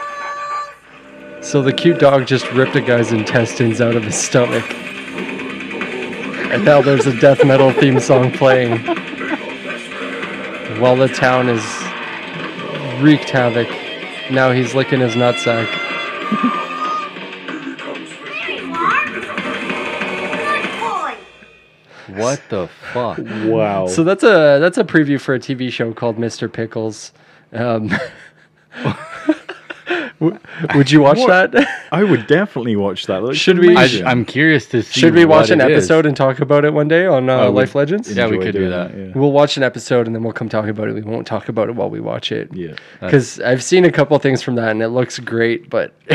So 1.42 1.62
the 1.62 1.72
cute 1.72 2.00
dog 2.00 2.26
just 2.26 2.50
ripped 2.52 2.74
a 2.74 2.80
guy's 2.80 3.12
intestines 3.12 3.80
out 3.80 3.94
of 3.94 4.02
his 4.02 4.16
stomach. 4.16 4.64
And 6.52 6.64
now 6.64 6.82
there's 6.82 7.06
a 7.06 7.16
death 7.20 7.44
metal 7.44 7.70
theme 7.72 8.00
song 8.00 8.32
playing. 8.32 8.78
While 10.80 10.96
the 10.96 11.06
town 11.08 11.48
is 11.48 11.62
wreaked 13.00 13.30
havoc. 13.30 13.68
Now 14.30 14.50
he's 14.52 14.74
licking 14.74 15.00
his 15.00 15.14
nutsack. 15.14 15.66
Good. 22.08 22.18
What 22.18 22.40
the 22.48 22.68
fuck? 22.92 23.18
Wow. 23.18 23.86
So 23.88 24.04
that's 24.04 24.22
a 24.22 24.58
that's 24.60 24.78
a 24.78 24.84
preview 24.84 25.20
for 25.20 25.34
a 25.34 25.40
TV 25.40 25.70
show 25.72 25.92
called 25.92 26.16
Mr. 26.16 26.50
Pickles. 26.52 27.12
Um, 27.52 27.88
w- 27.88 28.96
would 30.20 30.90
you 30.90 31.00
watch 31.00 31.18
What? 31.18 31.52
that? 31.52 31.68
I 31.92 32.02
would 32.04 32.26
definitely 32.26 32.76
watch 32.76 33.06
that. 33.06 33.20
That 33.20 33.34
Should 33.34 33.58
we- 33.58 33.76
I, 33.76 33.88
I'm 34.04 34.24
curious 34.24 34.66
to 34.66 34.82
see. 34.82 35.00
Should 35.00 35.14
we 35.14 35.24
watch 35.24 35.50
what 35.50 35.60
an 35.60 35.60
it 35.60 35.70
is. 35.70 35.84
episode 35.84 36.06
and 36.06 36.16
talk 36.16 36.40
about 36.40 36.64
it 36.64 36.72
one 36.72 36.88
day 36.88 37.06
on 37.06 37.28
uh, 37.28 37.50
Life 37.50 37.74
Legends? 37.74 38.12
Yeah, 38.14 38.26
we 38.28 38.38
could 38.38 38.52
do 38.52 38.60
doing 38.60 38.70
that. 38.70 38.96
yeah. 38.96 39.12
We'll 39.14 39.32
watch 39.32 39.56
an 39.56 39.62
episode 39.62 40.06
and 40.06 40.14
then 40.14 40.22
we'll 40.22 40.32
come 40.32 40.48
talk 40.48 40.66
about 40.68 40.88
it. 40.88 40.94
We 40.94 41.02
won't 41.02 41.26
talk 41.26 41.48
about 41.48 41.68
it 41.68 41.74
while 41.76 41.90
we 41.90 42.00
watch 42.00 42.32
it. 42.32 42.52
Yeah. 42.54 42.74
Because 43.00 43.40
I've 43.40 43.62
seen 43.62 43.84
a 43.84 43.92
couple 43.92 44.18
things 44.18 44.42
from 44.42 44.54
that 44.56 44.70
and 44.70 44.82
it 44.82 44.88
looks 44.88 45.18
great, 45.18 45.68
but 45.70 45.92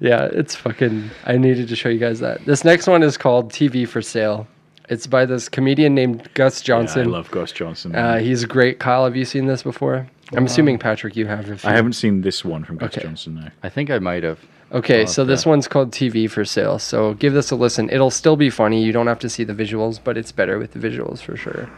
yeah, 0.00 0.26
it's 0.32 0.54
fucking. 0.54 1.10
I 1.24 1.36
needed 1.36 1.68
to 1.68 1.76
show 1.76 1.88
you 1.88 1.98
guys 1.98 2.20
that. 2.20 2.44
This 2.44 2.64
next 2.64 2.86
one 2.86 3.02
is 3.02 3.16
called 3.16 3.52
TV 3.52 3.86
for 3.88 4.02
Sale. 4.02 4.46
It's 4.92 5.06
by 5.06 5.24
this 5.24 5.48
comedian 5.48 5.94
named 5.94 6.28
Gus 6.34 6.68
Yeah, 6.68 6.76
I 6.76 7.02
love 7.04 7.30
Gus 7.30 7.50
Johnson. 7.50 7.94
uh, 7.94 8.18
he's 8.18 8.44
great. 8.44 8.78
Kyle, 8.78 9.04
have 9.04 9.16
you 9.16 9.24
seen 9.24 9.46
this 9.46 9.62
before? 9.62 10.06
I'm 10.36 10.44
assuming 10.44 10.78
Patrick, 10.78 11.16
you 11.16 11.26
have. 11.26 11.48
If 11.48 11.64
I 11.64 11.72
haven't 11.72 11.94
seen 11.94 12.20
this 12.20 12.44
one 12.44 12.62
from 12.62 12.76
Gus 12.76 12.92
Okay. 12.98 13.00
Johnson 13.06 13.36
though. 13.36 13.48
I 13.62 13.70
think 13.70 13.88
I 13.90 13.98
might 14.00 14.22
have. 14.22 14.38
Okay, 14.70 15.06
so 15.06 15.22
have 15.22 15.28
this 15.28 15.44
to- 15.44 15.48
one's 15.48 15.66
called 15.66 15.92
TV 15.92 16.28
for 16.28 16.44
Sale. 16.44 16.78
So 16.78 17.14
give 17.14 17.32
this 17.32 17.50
a 17.50 17.56
listen. 17.56 17.88
It'll 17.88 18.10
still 18.10 18.36
be 18.36 18.50
funny. 18.50 18.84
You 18.84 18.92
don't 18.92 19.06
have 19.06 19.18
to 19.20 19.30
see 19.30 19.44
the 19.44 19.54
visuals, 19.54 19.98
but 20.02 20.18
it's 20.18 20.30
better 20.30 20.58
with 20.58 20.72
the 20.72 20.78
visuals 20.78 21.20
for 21.22 21.38
sure. 21.38 21.70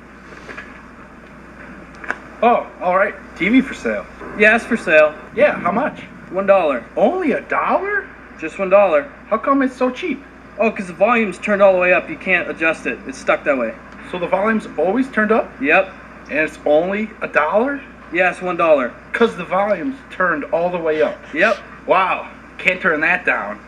Oh, 2.42 2.66
all 2.80 2.96
right. 2.96 3.14
TV 3.36 3.62
for 3.62 3.74
sale. 3.74 4.04
Yeah, 4.38 4.56
it's 4.56 4.64
for 4.64 4.76
sale. 4.76 5.14
Yeah, 5.36 5.52
how 5.60 5.70
much? 5.70 6.00
One 6.32 6.46
dollar. 6.46 6.84
Only 6.96 7.30
a 7.30 7.42
dollar? 7.42 8.08
Just 8.40 8.58
one 8.58 8.70
dollar. 8.70 9.04
How 9.28 9.38
come 9.38 9.62
it's 9.62 9.76
so 9.76 9.88
cheap? 9.90 10.20
Oh, 10.58 10.70
because 10.70 10.86
the 10.86 10.92
volume's 10.94 11.38
turned 11.38 11.62
all 11.62 11.72
the 11.72 11.78
way 11.78 11.92
up. 11.92 12.08
You 12.08 12.16
can't 12.16 12.48
adjust 12.48 12.86
it. 12.86 12.98
It's 13.06 13.18
stuck 13.18 13.44
that 13.44 13.58
way. 13.58 13.74
So 14.10 14.18
the 14.18 14.28
volume's 14.28 14.66
always 14.78 15.10
turned 15.10 15.32
up 15.32 15.50
Yep. 15.60 15.92
and 16.30 16.38
it's 16.38 16.58
only 16.64 17.10
a 17.22 17.28
dollar? 17.28 17.82
Yeah, 18.12 18.30
it's 18.30 18.40
one 18.40 18.56
dollar. 18.56 18.94
Because 19.12 19.36
the 19.36 19.44
volume's 19.44 19.96
turned 20.12 20.44
all 20.44 20.70
the 20.70 20.78
way 20.78 21.02
up. 21.02 21.18
Yep. 21.34 21.56
Wow, 21.86 22.30
can't 22.58 22.80
turn 22.80 23.00
that 23.00 23.24
down. 23.24 23.58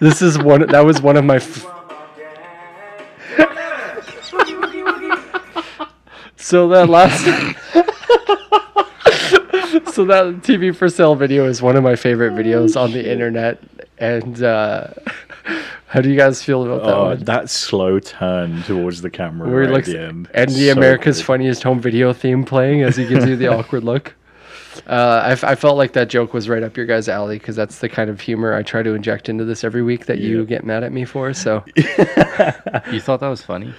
This 0.00 0.22
is 0.22 0.38
one. 0.38 0.66
That 0.68 0.80
was 0.80 1.02
one 1.02 1.16
of 1.18 1.24
my. 1.26 1.36
F- 1.36 1.66
so 6.36 6.68
that 6.68 6.88
last. 6.88 7.26
so 9.92 10.04
that 10.06 10.24
TV 10.42 10.74
for 10.74 10.88
sale 10.88 11.14
video 11.14 11.46
is 11.46 11.62
one 11.62 11.76
of 11.76 11.82
my 11.82 11.96
favorite 11.96 12.32
videos 12.32 12.80
on 12.80 12.92
the 12.92 13.10
internet, 13.10 13.62
and 13.98 14.42
uh, 14.42 14.88
how 15.86 16.00
do 16.00 16.08
you 16.10 16.16
guys 16.16 16.42
feel 16.42 16.64
about 16.64 16.84
that 16.86 16.94
Oh, 16.96 17.04
one? 17.06 17.24
that 17.24 17.50
slow 17.50 17.98
turn 17.98 18.62
towards 18.64 19.02
the 19.02 19.10
camera 19.10 19.48
Where 19.48 19.62
right 19.62 19.70
looks 19.70 19.88
at 19.88 19.94
the 19.94 20.00
end. 20.02 20.30
and 20.34 20.50
the 20.50 20.66
So 20.68 20.72
America's 20.72 21.18
good. 21.18 21.26
Funniest 21.26 21.62
Home 21.64 21.80
Video 21.80 22.12
theme 22.12 22.44
playing 22.44 22.82
as 22.82 22.96
he 22.96 23.06
gives 23.06 23.26
you 23.26 23.36
the 23.36 23.48
awkward 23.56 23.84
look. 23.84 24.14
Uh, 24.86 25.22
I, 25.24 25.30
f- 25.32 25.44
I 25.44 25.54
felt 25.56 25.76
like 25.76 25.92
that 25.94 26.08
joke 26.08 26.32
was 26.32 26.48
right 26.48 26.62
up 26.62 26.76
your 26.76 26.86
guys' 26.86 27.08
alley 27.08 27.38
because 27.38 27.56
that's 27.56 27.80
the 27.80 27.88
kind 27.88 28.08
of 28.08 28.20
humor 28.20 28.54
I 28.54 28.62
try 28.62 28.82
to 28.84 28.94
inject 28.94 29.28
into 29.28 29.44
this 29.44 29.64
every 29.64 29.82
week 29.82 30.06
that 30.06 30.18
you 30.18 30.46
get 30.46 30.64
mad 30.64 30.84
at 30.84 30.92
me 30.92 31.04
for. 31.04 31.34
So 31.34 31.64
You 31.76 33.00
thought 33.00 33.18
that 33.20 33.28
was 33.28 33.42
funny? 33.42 33.74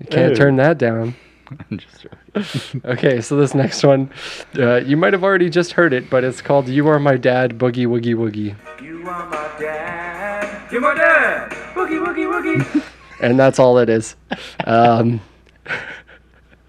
you 0.00 0.06
can't 0.06 0.36
turn 0.36 0.56
that 0.56 0.78
down. 0.78 1.14
I'm 1.70 1.78
just 1.78 2.02
joking. 2.02 2.82
Okay, 2.84 3.20
so 3.20 3.36
this 3.36 3.54
next 3.54 3.82
one, 3.82 4.10
uh, 4.58 4.76
you 4.76 4.96
might 4.96 5.12
have 5.12 5.24
already 5.24 5.50
just 5.50 5.72
heard 5.72 5.92
it, 5.92 6.10
but 6.10 6.24
it's 6.24 6.40
called 6.42 6.68
"You 6.68 6.88
Are 6.88 6.98
My 6.98 7.16
Dad" 7.16 7.58
Boogie 7.58 7.86
Woogie 7.86 8.14
Woogie, 8.14 8.56
You 8.82 9.08
are 9.08 9.28
my 9.28 9.60
dad. 9.60 10.72
You're 10.72 10.80
my 10.80 10.94
dad. 10.94 11.50
Boogie 11.74 12.04
woogie 12.04 12.26
woogie. 12.26 12.84
and 13.20 13.38
that's 13.38 13.58
all 13.58 13.78
it 13.78 13.88
is. 13.88 14.16
Um, 14.64 15.20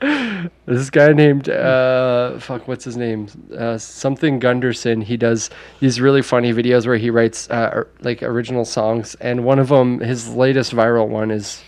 this 0.65 0.89
guy 0.89 1.13
named 1.13 1.49
uh, 1.49 2.37
fuck, 2.39 2.67
what's 2.67 2.83
his 2.83 2.97
name? 2.97 3.27
Uh, 3.57 3.77
something 3.77 4.39
Gunderson. 4.39 5.01
He 5.01 5.15
does 5.15 5.49
these 5.79 6.01
really 6.01 6.21
funny 6.21 6.51
videos 6.53 6.85
where 6.85 6.97
he 6.97 7.09
writes 7.09 7.49
uh, 7.49 7.85
like 8.01 8.21
original 8.23 8.65
songs, 8.65 9.15
and 9.15 9.45
one 9.45 9.59
of 9.59 9.69
them, 9.69 9.99
his 9.99 10.29
latest 10.33 10.73
viral 10.73 11.07
one, 11.07 11.31
is 11.31 11.61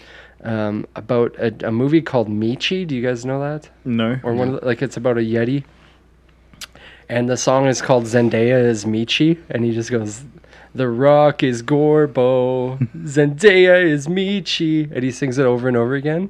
um, 0.45 0.85
about 0.95 1.35
a, 1.37 1.67
a 1.67 1.71
movie 1.71 2.01
called 2.01 2.29
Meechee. 2.29 2.85
Do 2.87 2.95
you 2.95 3.01
guys 3.01 3.25
know 3.25 3.39
that? 3.39 3.69
No. 3.83 4.19
or 4.23 4.33
one 4.33 4.49
of 4.53 4.61
the, 4.61 4.65
like 4.65 4.81
it's 4.81 4.97
about 4.97 5.17
a 5.17 5.21
yeti 5.21 5.63
and 7.09 7.29
the 7.29 7.37
song 7.37 7.67
is 7.67 7.81
called 7.81 8.05
zendaya 8.05 8.63
is 8.63 8.85
meechee 8.85 9.37
and 9.49 9.63
he 9.63 9.71
just 9.71 9.91
goes 9.91 10.23
the 10.73 10.87
rock 10.89 11.43
is 11.43 11.61
gorbo 11.61 12.77
zendaya 13.05 13.83
is 13.83 14.07
meechee 14.07 14.91
and 14.91 15.03
he 15.03 15.11
sings 15.11 15.37
it 15.37 15.45
over 15.45 15.67
and 15.67 15.77
over 15.77 15.93
again 15.95 16.29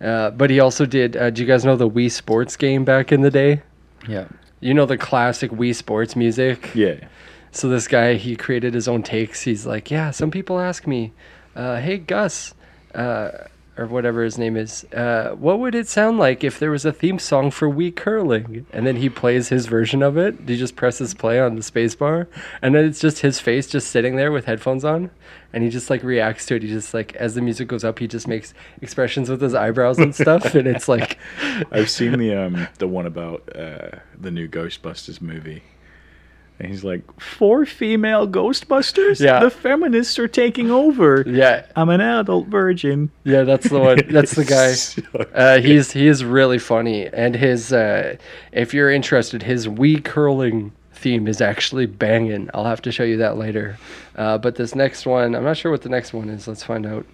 uh, 0.00 0.30
but 0.30 0.50
he 0.50 0.58
also 0.60 0.84
did 0.86 1.16
uh, 1.16 1.30
do 1.30 1.42
you 1.42 1.46
guys 1.48 1.64
know 1.64 1.76
the 1.76 1.88
wii 1.88 2.10
sports 2.10 2.56
game 2.56 2.84
back 2.84 3.12
in 3.12 3.20
the 3.20 3.30
day 3.30 3.62
Yeah. 4.08 4.26
you 4.60 4.74
know 4.74 4.86
the 4.86 4.98
classic 4.98 5.50
wii 5.52 5.74
sports 5.74 6.16
music 6.16 6.70
Yeah. 6.74 7.06
So 7.50 7.68
this 7.70 7.88
guy, 7.88 8.14
he 8.14 8.36
created 8.36 8.74
his 8.74 8.88
own 8.88 9.02
takes. 9.02 9.40
He's 9.40 9.64
like, 9.64 9.90
yeah, 9.90 10.10
some 10.10 10.30
people 10.30 10.60
ask 10.60 10.86
me, 10.86 11.14
uh, 11.56 11.80
hey 11.80 11.96
Gus, 11.96 12.52
uh, 12.94 13.30
or 13.78 13.86
whatever 13.86 14.24
his 14.24 14.36
name 14.36 14.56
is, 14.56 14.84
uh, 14.92 15.30
what 15.38 15.60
would 15.60 15.74
it 15.74 15.88
sound 15.88 16.18
like 16.18 16.42
if 16.42 16.58
there 16.58 16.70
was 16.70 16.84
a 16.84 16.92
theme 16.92 17.18
song 17.18 17.50
for 17.50 17.68
Wii 17.68 17.94
Curling? 17.94 18.66
And 18.72 18.86
then 18.86 18.96
he 18.96 19.08
plays 19.08 19.48
his 19.48 19.66
version 19.66 20.02
of 20.02 20.18
it. 20.18 20.36
He 20.46 20.56
just 20.56 20.74
presses 20.74 21.14
play 21.14 21.40
on 21.40 21.54
the 21.54 21.62
space 21.62 21.94
bar, 21.94 22.28
and 22.60 22.74
then 22.74 22.84
it's 22.84 23.00
just 23.00 23.20
his 23.20 23.38
face 23.38 23.68
just 23.68 23.88
sitting 23.90 24.16
there 24.16 24.32
with 24.32 24.46
headphones 24.46 24.84
on, 24.84 25.10
and 25.52 25.62
he 25.62 25.70
just 25.70 25.90
like 25.90 26.02
reacts 26.02 26.44
to 26.46 26.56
it. 26.56 26.62
He 26.62 26.68
just 26.68 26.92
like 26.92 27.14
as 27.16 27.34
the 27.34 27.40
music 27.40 27.68
goes 27.68 27.84
up, 27.84 28.00
he 28.00 28.08
just 28.08 28.26
makes 28.26 28.52
expressions 28.82 29.30
with 29.30 29.40
his 29.40 29.54
eyebrows 29.54 29.98
and 29.98 30.14
stuff, 30.14 30.54
and 30.54 30.66
it's 30.66 30.88
like, 30.88 31.18
I've 31.70 31.90
seen 31.90 32.18
the 32.18 32.34
um 32.34 32.68
the 32.78 32.88
one 32.88 33.06
about 33.06 33.48
uh, 33.56 33.98
the 34.18 34.30
new 34.30 34.48
Ghostbusters 34.48 35.20
movie. 35.20 35.62
And 36.60 36.68
he's 36.68 36.82
like, 36.82 37.02
four 37.20 37.64
female 37.64 38.26
Ghostbusters? 38.26 39.20
Yeah. 39.20 39.38
The 39.40 39.50
feminists 39.50 40.18
are 40.18 40.26
taking 40.26 40.70
over. 40.72 41.22
yeah, 41.26 41.66
I'm 41.76 41.88
an 41.88 42.00
adult 42.00 42.48
virgin. 42.48 43.10
Yeah, 43.24 43.44
that's 43.44 43.68
the 43.68 43.78
one. 43.78 44.00
That's 44.10 44.34
the 44.34 44.44
guy. 44.44 44.72
So 44.72 45.02
Uh, 45.34 45.60
he's 45.60 45.92
he 45.92 46.08
is 46.08 46.24
really 46.24 46.58
funny, 46.58 47.06
and 47.06 47.36
his 47.36 47.72
uh, 47.72 48.16
if 48.50 48.74
you're 48.74 48.90
interested, 48.90 49.42
his 49.44 49.68
wee 49.68 50.00
curling 50.00 50.72
theme 50.92 51.28
is 51.28 51.40
actually 51.40 51.86
banging. 51.86 52.50
I'll 52.54 52.64
have 52.64 52.82
to 52.82 52.90
show 52.92 53.04
you 53.04 53.18
that 53.18 53.36
later. 53.36 53.78
Uh, 54.16 54.36
but 54.38 54.56
this 54.56 54.74
next 54.74 55.06
one, 55.06 55.36
I'm 55.36 55.44
not 55.44 55.56
sure 55.56 55.70
what 55.70 55.82
the 55.82 55.88
next 55.88 56.12
one 56.12 56.28
is. 56.28 56.48
Let's 56.48 56.64
find 56.64 56.84
out. 56.86 57.06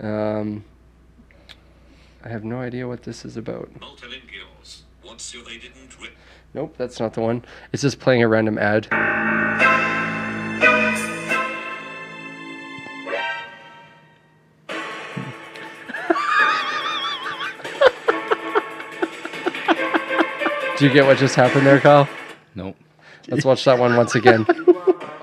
Um, 0.00 0.64
I 2.24 2.28
have 2.28 2.44
no 2.44 2.58
idea 2.60 2.86
what 2.86 3.04
this 3.04 3.24
is 3.24 3.38
about. 3.38 3.70
Multilinguals. 3.80 4.82
Once 5.04 5.32
you 5.32 5.42
they 5.44 5.56
didn't 5.56 5.98
rip. 6.00 6.12
Nope, 6.54 6.74
that's 6.76 7.00
not 7.00 7.14
the 7.14 7.20
one. 7.22 7.44
It's 7.72 7.82
just 7.82 7.98
playing 7.98 8.22
a 8.22 8.28
random 8.28 8.58
ad. 8.58 8.86
Do 20.78 20.86
you 20.86 20.92
get 20.92 21.06
what 21.06 21.16
just 21.16 21.36
happened 21.36 21.66
there, 21.66 21.80
Kyle? 21.80 22.08
Nope. 22.54 22.76
Let's 23.28 23.44
watch 23.44 23.64
that 23.64 23.78
one 23.78 23.96
once 23.96 24.14
again. 24.14 24.46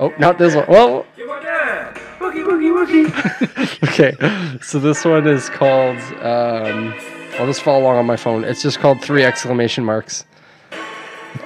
Oh, 0.02 0.13
not 0.18 0.38
this 0.38 0.56
one. 0.56 0.63
Whoa. 0.68 1.06
You're 1.18 1.28
my 1.28 1.44
dad. 1.44 1.94
Boogie, 2.20 2.46
boogie, 2.46 2.72
boogie. 3.12 3.84
Okay, 3.89 4.15
so 4.62 4.80
this 4.80 5.04
one 5.04 5.28
is 5.28 5.50
called. 5.50 5.98
Um, 6.24 6.94
I'll 7.38 7.46
just 7.48 7.62
follow 7.62 7.82
along 7.82 7.98
on 7.98 8.06
my 8.06 8.15
phone. 8.15 8.46
It's 8.46 8.62
just 8.62 8.80
called 8.80 9.02
three 9.02 9.26
exclamation 9.26 9.84
marks. 9.84 10.24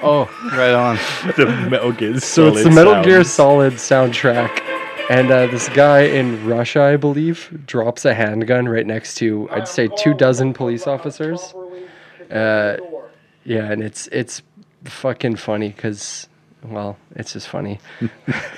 Oh, 0.02 0.28
right 0.52 0.74
on. 0.74 0.96
the 1.36 1.46
Metal 1.70 1.92
Gear 1.92 2.20
So 2.20 2.48
it's 2.48 2.64
the 2.64 2.70
Metal 2.70 3.02
Gear. 3.02 3.24
Solid 3.24 3.74
soundtrack, 3.74 4.60
and 5.10 5.30
uh, 5.30 5.46
this 5.46 5.68
guy 5.70 6.00
in 6.00 6.46
Russia, 6.46 6.82
I 6.82 6.96
believe, 6.96 7.62
drops 7.66 8.04
a 8.04 8.14
handgun 8.14 8.68
right 8.68 8.86
next 8.86 9.14
to, 9.16 9.48
I'd 9.50 9.68
say, 9.68 9.88
two 9.98 10.14
dozen 10.14 10.52
police 10.52 10.86
officers. 10.86 11.54
Uh, 12.30 12.76
yeah, 13.44 13.70
and 13.70 13.82
it's 13.82 14.06
it's 14.08 14.42
fucking 14.84 15.36
funny 15.36 15.68
because, 15.68 16.28
well, 16.62 16.96
it's 17.14 17.32
just 17.32 17.48
funny. 17.48 17.78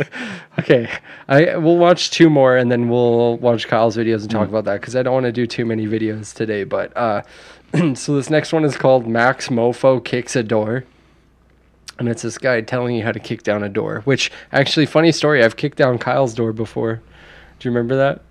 okay, 0.58 0.90
I 1.28 1.56
we'll 1.56 1.78
watch 1.78 2.10
two 2.10 2.30
more, 2.30 2.56
and 2.56 2.70
then 2.70 2.88
we'll 2.88 3.36
watch 3.38 3.68
Kyle's 3.68 3.96
videos 3.96 4.22
and 4.22 4.30
talk 4.30 4.48
about 4.48 4.64
that 4.64 4.80
because 4.80 4.96
I 4.96 5.02
don't 5.02 5.14
want 5.14 5.26
to 5.26 5.32
do 5.32 5.46
too 5.46 5.64
many 5.64 5.86
videos 5.86 6.34
today. 6.34 6.64
But 6.64 6.96
uh, 6.96 7.22
so 7.94 8.16
this 8.16 8.30
next 8.30 8.52
one 8.52 8.64
is 8.64 8.76
called 8.76 9.06
Max 9.06 9.48
Mofo 9.48 10.04
kicks 10.04 10.34
a 10.34 10.42
door 10.42 10.84
and 11.98 12.08
it's 12.08 12.22
this 12.22 12.38
guy 12.38 12.60
telling 12.60 12.96
you 12.96 13.02
how 13.02 13.12
to 13.12 13.20
kick 13.20 13.42
down 13.42 13.62
a 13.62 13.68
door. 13.68 14.02
Which 14.04 14.30
actually, 14.52 14.86
funny 14.86 15.12
story. 15.12 15.44
I've 15.44 15.56
kicked 15.56 15.78
down 15.78 15.98
Kyle's 15.98 16.34
door 16.34 16.52
before. 16.52 17.00
Do 17.58 17.68
you 17.68 17.74
remember 17.74 17.96
that? 17.96 18.22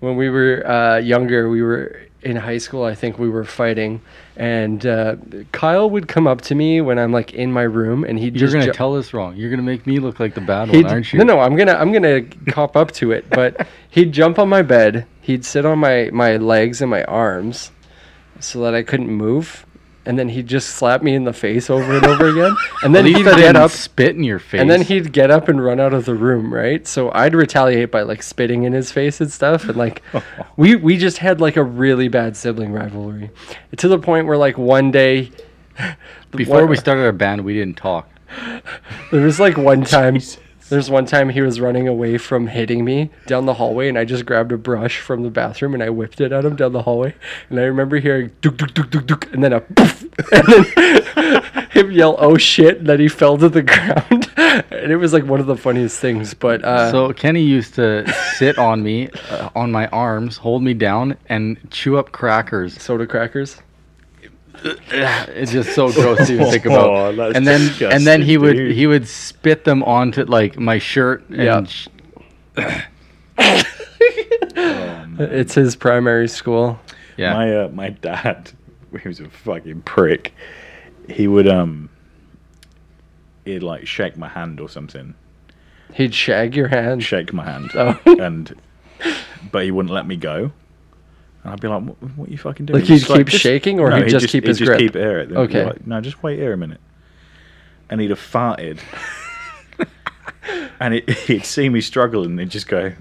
When 0.00 0.16
we 0.16 0.30
were 0.30 0.64
uh, 0.66 0.98
younger, 0.98 1.48
we 1.48 1.62
were 1.62 2.00
in 2.22 2.36
high 2.36 2.58
school. 2.58 2.84
I 2.84 2.94
think 2.94 3.18
we 3.18 3.28
were 3.28 3.44
fighting, 3.44 4.00
and 4.36 4.84
uh, 4.86 5.16
Kyle 5.52 5.88
would 5.90 6.08
come 6.08 6.26
up 6.26 6.40
to 6.42 6.54
me 6.54 6.80
when 6.80 6.98
I'm 6.98 7.12
like 7.12 7.32
in 7.34 7.52
my 7.52 7.62
room, 7.62 8.04
and 8.04 8.18
he'd 8.18 8.34
You're 8.34 8.48
just 8.48 8.52
gonna 8.52 8.66
ju- 8.66 8.72
tell 8.72 8.96
us 8.96 9.12
wrong. 9.12 9.36
You're 9.36 9.50
gonna 9.50 9.62
make 9.62 9.86
me 9.86 9.98
look 9.98 10.20
like 10.20 10.34
the 10.34 10.40
bad 10.40 10.68
He'd, 10.68 10.84
one, 10.84 10.94
aren't 10.94 11.12
you? 11.12 11.18
No, 11.18 11.24
no, 11.24 11.40
I'm 11.40 11.56
gonna 11.56 11.74
I'm 11.74 11.92
gonna 11.92 12.22
cop 12.48 12.76
up 12.76 12.92
to 12.92 13.12
it. 13.12 13.28
But 13.30 13.66
he'd 13.90 14.12
jump 14.12 14.38
on 14.38 14.48
my 14.48 14.62
bed. 14.62 15.06
He'd 15.20 15.44
sit 15.44 15.64
on 15.64 15.78
my 15.78 16.10
my 16.12 16.36
legs 16.36 16.80
and 16.80 16.90
my 16.90 17.04
arms, 17.04 17.72
so 18.40 18.60
that 18.62 18.74
I 18.74 18.82
couldn't 18.82 19.10
move. 19.10 19.64
And 20.08 20.18
then 20.18 20.28
he'd 20.30 20.46
just 20.48 20.70
slap 20.70 21.02
me 21.02 21.14
in 21.14 21.22
the 21.24 21.32
face 21.32 21.68
over 21.70 21.96
and 21.96 22.04
over 22.06 22.28
again. 22.28 22.56
And 22.82 22.94
then 22.94 23.04
he'd 23.04 23.22
get 23.24 23.54
up, 23.56 23.70
spit 23.70 24.16
in 24.16 24.24
your 24.24 24.38
face. 24.38 24.60
and 24.60 24.70
then 24.70 24.80
he'd 24.82 25.12
get 25.12 25.30
up 25.30 25.48
and 25.48 25.62
run 25.62 25.78
out 25.78 25.92
of 25.92 26.06
the 26.06 26.14
room, 26.14 26.52
right? 26.52 26.86
So 26.86 27.12
I'd 27.12 27.34
retaliate 27.34 27.90
by 27.90 28.02
like 28.02 28.22
spitting 28.22 28.62
in 28.64 28.72
his 28.72 28.90
face 28.90 29.20
and 29.20 29.30
stuff. 29.30 29.64
And 29.68 29.76
like, 29.76 30.02
we 30.56 30.74
we 30.76 30.96
just 30.96 31.18
had 31.18 31.40
like 31.40 31.56
a 31.56 31.62
really 31.62 32.08
bad 32.08 32.36
sibling 32.36 32.72
rivalry, 32.72 33.30
to 33.76 33.86
the 33.86 33.98
point 33.98 34.26
where 34.26 34.38
like 34.38 34.56
one 34.56 34.90
day, 34.90 35.30
Before 36.30 36.60
one- 36.62 36.70
we 36.70 36.76
started 36.76 37.02
our 37.04 37.12
band, 37.12 37.44
we 37.44 37.52
didn't 37.54 37.76
talk. 37.76 38.08
there 39.12 39.24
was 39.24 39.38
like 39.38 39.56
one 39.56 39.84
time. 39.84 40.18
There's 40.68 40.90
one 40.90 41.06
time 41.06 41.30
he 41.30 41.40
was 41.40 41.60
running 41.60 41.88
away 41.88 42.18
from 42.18 42.46
hitting 42.48 42.84
me 42.84 43.10
down 43.26 43.46
the 43.46 43.54
hallway, 43.54 43.88
and 43.88 43.98
I 43.98 44.04
just 44.04 44.26
grabbed 44.26 44.52
a 44.52 44.58
brush 44.58 44.98
from 45.00 45.22
the 45.22 45.30
bathroom 45.30 45.74
and 45.74 45.82
I 45.82 45.88
whipped 45.90 46.20
it 46.20 46.30
at 46.32 46.44
him 46.44 46.56
down 46.56 46.72
the 46.72 46.82
hallway. 46.82 47.14
And 47.48 47.58
I 47.58 47.62
remember 47.64 47.98
hearing 47.98 48.30
duk 48.42 48.56
duk 48.58 48.74
duk 48.74 48.90
duk 48.90 49.06
duk, 49.06 49.32
and 49.32 49.42
then 49.42 49.52
a 49.54 49.60
poof, 49.60 50.02
and 50.32 50.46
then 50.46 51.42
him 51.70 51.90
yell 51.92 52.16
"Oh 52.18 52.36
shit!" 52.36 52.78
and 52.78 52.86
then 52.86 53.00
he 53.00 53.08
fell 53.08 53.38
to 53.38 53.48
the 53.48 53.62
ground. 53.72 54.30
and 54.36 54.92
it 54.92 54.96
was 54.96 55.12
like 55.12 55.24
one 55.24 55.40
of 55.40 55.46
the 55.46 55.56
funniest 55.56 55.98
things. 56.00 56.34
But 56.34 56.64
uh, 56.64 56.90
so 56.90 57.12
Kenny 57.12 57.42
used 57.42 57.74
to 57.76 58.06
sit 58.36 58.58
on 58.58 58.82
me, 58.82 59.08
uh, 59.30 59.48
on 59.56 59.72
my 59.72 59.86
arms, 59.88 60.36
hold 60.38 60.62
me 60.62 60.74
down, 60.74 61.16
and 61.28 61.56
chew 61.70 61.96
up 61.96 62.12
crackers. 62.12 62.80
soda 62.80 63.06
crackers. 63.06 63.56
It's 64.64 65.52
just 65.52 65.74
so 65.74 65.92
gross 65.92 66.26
to 66.26 66.34
even 66.34 66.50
think 66.50 66.66
Oh, 66.66 67.06
about. 67.10 67.16
that's 67.16 67.36
and 67.36 67.46
then 67.46 67.60
and 67.92 68.06
then 68.06 68.22
he 68.22 68.36
disgusting, 68.36 68.40
would 68.66 68.72
he 68.74 68.86
would 68.86 69.06
spit 69.08 69.64
them 69.64 69.82
onto 69.84 70.24
like 70.24 70.58
my 70.58 70.78
shirt. 70.78 71.28
And 71.30 71.36
Yeah. 71.38 71.64
sh- 71.64 71.88
It's 75.20 75.54
his 75.54 75.74
primary 75.76 76.28
school. 76.28 76.78
yeah. 77.16 77.32
My 77.34 77.56
uh, 77.64 77.68
my 77.68 77.90
dad, 77.90 78.52
he 79.02 79.08
was 79.08 79.20
a 79.20 79.28
fucking 79.28 79.82
prick. 79.82 80.32
He 81.08 81.26
would 81.26 81.48
um, 81.48 81.88
he'd 83.44 83.62
like 83.62 83.86
shake 83.86 84.16
my 84.16 84.28
hand 84.28 84.60
or 84.60 84.68
something, 84.68 85.14
He'd 85.94 86.14
shag 86.14 86.54
your 86.54 86.68
hand. 86.68 87.02
shake 87.02 87.32
my 87.32 87.44
hand, 87.44 87.70
Oh. 87.74 87.98
and 88.06 88.54
but 89.50 89.64
he 89.64 89.70
wouldn't 89.70 89.92
let 89.92 90.06
me 90.06 90.16
go. 90.16 90.52
And 91.48 91.54
I'd 91.54 91.60
be 91.62 91.68
like, 91.68 91.82
"What, 91.82 91.96
what 92.16 92.28
are 92.28 92.30
you 92.30 92.36
fucking 92.36 92.66
doing?" 92.66 92.80
Like 92.80 92.88
he'd 92.88 92.98
Just 92.98 93.10
keep 93.10 93.28
shaking, 93.28 93.80
or 93.80 93.90
he'd 93.90 94.08
just 94.10 94.28
keep 94.28 94.44
he'd 94.44 94.48
his 94.48 94.58
just 94.58 94.68
grip? 94.68 94.78
keep 94.78 94.94
it 94.96 95.00
here. 95.00 95.24
Then 95.24 95.28
he'd 95.38 95.48
be 95.50 95.58
Okay. 95.58 95.64
like, 95.64 95.86
no, 95.86 95.98
just 96.02 96.22
wait 96.22 96.38
here 96.38 96.52
a 96.52 96.56
minute. 96.58 96.80
And 97.88 98.02
he'd 98.02 98.10
have 98.10 98.20
farted, 98.20 98.80
and 100.80 100.94
it, 100.94 101.08
he'd 101.10 101.46
see 101.46 101.70
me 101.70 101.80
struggling 101.80 102.32
and 102.32 102.40
he'd 102.40 102.50
just 102.50 102.68
go, 102.68 102.92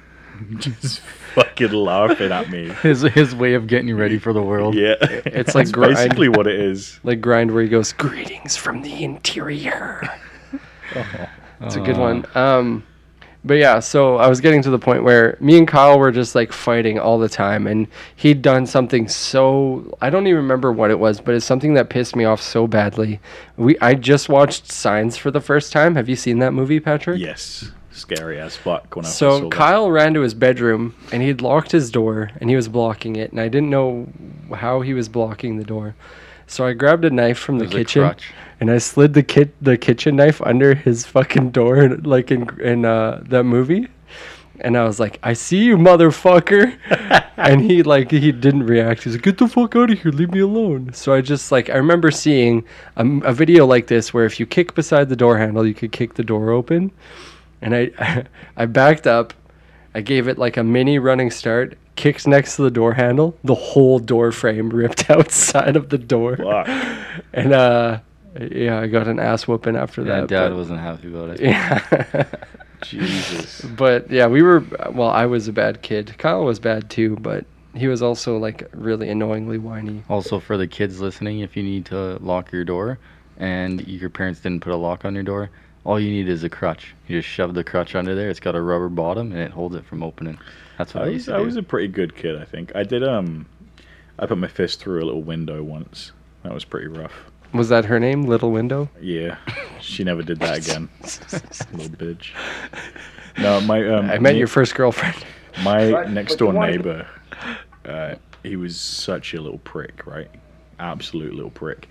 just 0.58 1.00
fucking 1.34 1.72
laughing 1.72 2.32
at 2.32 2.50
me. 2.50 2.68
his 2.82 3.00
his 3.00 3.34
way 3.34 3.54
of 3.54 3.66
getting 3.66 3.88
you 3.88 3.96
ready 3.96 4.18
for 4.18 4.34
the 4.34 4.42
world. 4.42 4.74
Yeah, 4.74 4.96
It's 5.00 5.54
like 5.54 5.64
That's 5.68 5.72
grind. 5.72 5.94
basically 5.94 6.28
what 6.28 6.46
it 6.46 6.60
is. 6.60 7.00
Like 7.02 7.22
grind 7.22 7.50
where 7.52 7.62
he 7.62 7.68
goes, 7.70 7.92
greetings 7.94 8.56
from 8.58 8.82
the 8.82 9.02
interior. 9.04 10.02
It's 11.62 11.74
a 11.76 11.80
good 11.80 11.96
one. 11.96 12.26
Um, 12.34 12.84
but 13.46 13.54
yeah, 13.54 13.78
so 13.78 14.16
I 14.16 14.28
was 14.28 14.40
getting 14.40 14.60
to 14.62 14.70
the 14.70 14.78
point 14.78 15.04
where 15.04 15.36
me 15.40 15.56
and 15.56 15.68
Kyle 15.68 15.98
were 15.98 16.10
just 16.10 16.34
like 16.34 16.52
fighting 16.52 16.98
all 16.98 17.18
the 17.18 17.28
time, 17.28 17.66
and 17.66 17.86
he'd 18.16 18.42
done 18.42 18.66
something 18.66 19.08
so 19.08 19.96
I 20.00 20.10
don't 20.10 20.26
even 20.26 20.38
remember 20.38 20.72
what 20.72 20.90
it 20.90 20.98
was, 20.98 21.20
but 21.20 21.34
it's 21.34 21.46
something 21.46 21.74
that 21.74 21.88
pissed 21.88 22.16
me 22.16 22.24
off 22.24 22.42
so 22.42 22.66
badly. 22.66 23.20
We 23.56 23.78
I 23.80 23.94
just 23.94 24.28
watched 24.28 24.70
Signs 24.72 25.16
for 25.16 25.30
the 25.30 25.40
first 25.40 25.72
time. 25.72 25.94
Have 25.94 26.08
you 26.08 26.16
seen 26.16 26.40
that 26.40 26.52
movie, 26.52 26.80
Patrick? 26.80 27.20
Yes, 27.20 27.70
scary 27.92 28.40
as 28.40 28.56
fuck 28.56 28.94
when 28.96 29.04
I 29.04 29.08
So 29.08 29.30
saw 29.30 29.40
that. 29.44 29.52
Kyle 29.52 29.90
ran 29.90 30.14
to 30.14 30.20
his 30.20 30.34
bedroom 30.34 30.94
and 31.12 31.22
he'd 31.22 31.40
locked 31.40 31.72
his 31.72 31.90
door 31.90 32.30
and 32.40 32.50
he 32.50 32.56
was 32.56 32.68
blocking 32.68 33.16
it, 33.16 33.30
and 33.30 33.40
I 33.40 33.48
didn't 33.48 33.70
know 33.70 34.08
how 34.54 34.80
he 34.80 34.92
was 34.92 35.08
blocking 35.08 35.56
the 35.56 35.64
door. 35.64 35.94
So 36.48 36.64
I 36.66 36.74
grabbed 36.74 37.04
a 37.04 37.10
knife 37.10 37.38
from 37.38 37.58
the 37.58 37.66
kitchen. 37.66 38.14
And 38.60 38.70
I 38.70 38.78
slid 38.78 39.14
the 39.14 39.22
kit 39.22 39.54
the 39.62 39.76
kitchen 39.76 40.16
knife 40.16 40.40
under 40.42 40.74
his 40.74 41.04
fucking 41.04 41.50
door, 41.50 41.88
like 41.88 42.30
in 42.30 42.48
in 42.60 42.84
uh, 42.84 43.22
that 43.26 43.44
movie. 43.44 43.88
And 44.60 44.76
I 44.78 44.84
was 44.84 44.98
like, 44.98 45.18
"I 45.22 45.34
see 45.34 45.64
you, 45.64 45.76
motherfucker!" 45.76 46.78
and 47.36 47.60
he 47.60 47.82
like 47.82 48.10
he 48.10 48.32
didn't 48.32 48.64
react. 48.64 49.04
He's 49.04 49.14
like, 49.14 49.22
"Get 49.22 49.38
the 49.38 49.48
fuck 49.48 49.76
out 49.76 49.90
of 49.90 50.00
here! 50.00 50.10
Leave 50.12 50.32
me 50.32 50.40
alone." 50.40 50.92
So 50.94 51.12
I 51.12 51.20
just 51.20 51.52
like 51.52 51.68
I 51.68 51.76
remember 51.76 52.10
seeing 52.10 52.64
a 52.96 53.32
video 53.32 53.66
like 53.66 53.86
this 53.88 54.14
where 54.14 54.24
if 54.24 54.40
you 54.40 54.46
kick 54.46 54.74
beside 54.74 55.08
the 55.10 55.16
door 55.16 55.36
handle, 55.36 55.66
you 55.66 55.74
could 55.74 55.92
kick 55.92 56.14
the 56.14 56.24
door 56.24 56.50
open. 56.50 56.90
And 57.60 57.74
I 57.74 58.24
I 58.56 58.66
backed 58.66 59.06
up. 59.06 59.34
I 59.94 60.00
gave 60.00 60.28
it 60.28 60.38
like 60.38 60.56
a 60.56 60.64
mini 60.64 60.98
running 60.98 61.30
start. 61.30 61.76
Kicked 61.96 62.26
next 62.26 62.56
to 62.56 62.62
the 62.62 62.70
door 62.70 62.92
handle. 62.92 63.38
The 63.44 63.54
whole 63.54 63.98
door 63.98 64.30
frame 64.32 64.68
ripped 64.70 65.10
outside 65.10 65.76
of 65.76 65.90
the 65.90 65.98
door. 65.98 66.36
Fuck. 66.38 66.68
And 67.34 67.52
uh 67.52 68.00
Yeah, 68.40 68.80
I 68.80 68.86
got 68.86 69.08
an 69.08 69.18
ass 69.18 69.46
whooping 69.48 69.76
after 69.76 70.02
Yeah, 70.02 70.20
that. 70.20 70.28
Dad 70.28 70.48
but- 70.50 70.56
wasn't 70.56 70.80
happy 70.80 71.08
about 71.08 71.30
it. 71.30 71.40
Yeah. 71.40 72.24
Jesus. 72.82 73.62
But 73.62 74.10
yeah, 74.10 74.26
we 74.26 74.42
were. 74.42 74.64
Well, 74.92 75.08
I 75.08 75.26
was 75.26 75.48
a 75.48 75.52
bad 75.52 75.82
kid. 75.82 76.14
Kyle 76.18 76.44
was 76.44 76.58
bad 76.58 76.90
too, 76.90 77.16
but 77.16 77.44
he 77.74 77.88
was 77.88 78.02
also 78.02 78.36
like 78.38 78.68
really 78.72 79.08
annoyingly 79.08 79.58
whiny. 79.58 80.02
Also, 80.08 80.38
for 80.38 80.56
the 80.56 80.66
kids 80.66 81.00
listening, 81.00 81.40
if 81.40 81.56
you 81.56 81.62
need 81.62 81.86
to 81.86 82.16
lock 82.20 82.52
your 82.52 82.64
door 82.64 82.98
and 83.38 83.86
your 83.86 84.10
parents 84.10 84.40
didn't 84.40 84.60
put 84.60 84.72
a 84.72 84.76
lock 84.76 85.04
on 85.04 85.14
your 85.14 85.24
door, 85.24 85.50
all 85.84 85.98
you 85.98 86.10
need 86.10 86.28
is 86.28 86.44
a 86.44 86.48
crutch. 86.48 86.94
You 87.08 87.18
just 87.20 87.28
shove 87.28 87.54
the 87.54 87.64
crutch 87.64 87.94
under 87.94 88.14
there. 88.14 88.28
It's 88.30 88.40
got 88.40 88.54
a 88.54 88.60
rubber 88.60 88.88
bottom 88.88 89.32
and 89.32 89.40
it 89.40 89.50
holds 89.50 89.74
it 89.74 89.84
from 89.84 90.02
opening. 90.02 90.38
That's 90.78 90.94
what 90.94 91.04
I, 91.04 91.06
I 91.06 91.10
used 91.10 91.28
was, 91.28 91.34
to 91.34 91.40
I 91.40 91.40
was 91.40 91.56
a 91.56 91.62
pretty 91.62 91.88
good 91.88 92.14
kid, 92.14 92.36
I 92.36 92.44
think. 92.44 92.72
I 92.74 92.82
did 92.82 93.02
um, 93.02 93.46
I 94.18 94.26
put 94.26 94.38
my 94.38 94.48
fist 94.48 94.80
through 94.80 95.02
a 95.02 95.06
little 95.06 95.22
window 95.22 95.62
once. 95.62 96.12
That 96.42 96.52
was 96.52 96.64
pretty 96.64 96.88
rough. 96.88 97.30
Was 97.56 97.68
that 97.70 97.84
her 97.86 97.98
name, 97.98 98.24
Little 98.24 98.50
Window? 98.52 98.88
Yeah, 99.00 99.36
she 99.80 100.04
never 100.04 100.22
did 100.22 100.38
that 100.40 100.58
again. 100.68 100.88
little 101.72 101.96
bitch. 101.96 102.30
No, 103.38 103.60
my 103.62 103.86
um, 103.88 104.10
I 104.10 104.18
met 104.18 104.32
me- 104.34 104.38
your 104.38 104.48
first 104.48 104.74
girlfriend. 104.74 105.16
My 105.62 105.90
Right, 105.92 106.10
next 106.10 106.36
door 106.36 106.52
neighbor, 106.52 107.06
uh, 107.84 108.16
he 108.42 108.56
was 108.56 108.78
such 108.80 109.34
a 109.34 109.40
little 109.40 109.58
prick, 109.58 110.06
right? 110.06 110.30
Absolute 110.78 111.34
little 111.34 111.50
prick. 111.50 111.88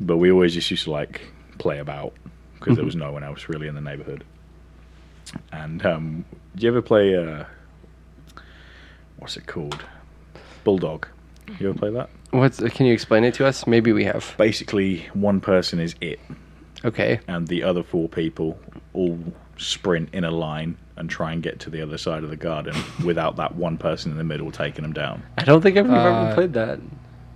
But 0.00 0.18
we 0.18 0.30
always 0.30 0.54
just 0.54 0.70
used 0.70 0.84
to 0.84 0.90
like 0.92 1.22
play 1.58 1.78
about 1.78 2.12
because 2.58 2.76
there 2.76 2.84
was 2.84 2.96
no 2.96 3.12
one 3.12 3.24
else 3.24 3.48
really 3.48 3.66
in 3.66 3.74
the 3.74 3.80
neighborhood. 3.80 4.24
And 5.52 5.84
um, 5.84 6.24
do 6.54 6.62
you 6.64 6.68
ever 6.70 6.82
play? 6.82 7.16
Uh, 7.16 7.44
what's 9.16 9.36
it 9.36 9.46
called? 9.46 9.84
Bulldog. 10.64 11.06
You 11.58 11.70
ever 11.70 11.78
play 11.78 11.90
that? 11.92 12.10
What's? 12.30 12.58
Can 12.58 12.86
you 12.86 12.92
explain 12.92 13.24
it 13.24 13.34
to 13.34 13.46
us? 13.46 13.66
Maybe 13.66 13.92
we 13.92 14.04
have. 14.04 14.34
Basically, 14.38 15.06
one 15.14 15.40
person 15.40 15.78
is 15.80 15.94
it, 16.00 16.18
Okay. 16.84 17.20
and 17.28 17.46
the 17.48 17.62
other 17.62 17.82
four 17.82 18.08
people 18.08 18.58
all 18.92 19.18
sprint 19.56 20.08
in 20.12 20.24
a 20.24 20.30
line 20.30 20.76
and 20.96 21.08
try 21.08 21.32
and 21.32 21.42
get 21.42 21.60
to 21.60 21.70
the 21.70 21.80
other 21.82 21.96
side 21.98 22.24
of 22.24 22.30
the 22.30 22.36
garden 22.36 22.74
without 23.04 23.36
that 23.36 23.54
one 23.54 23.78
person 23.78 24.10
in 24.10 24.18
the 24.18 24.24
middle 24.24 24.50
taking 24.50 24.82
them 24.82 24.92
down. 24.92 25.22
I 25.38 25.44
don't 25.44 25.60
think 25.62 25.76
I've 25.76 25.86
ever 25.86 25.96
Uh, 25.96 26.34
played 26.34 26.52
that. 26.54 26.78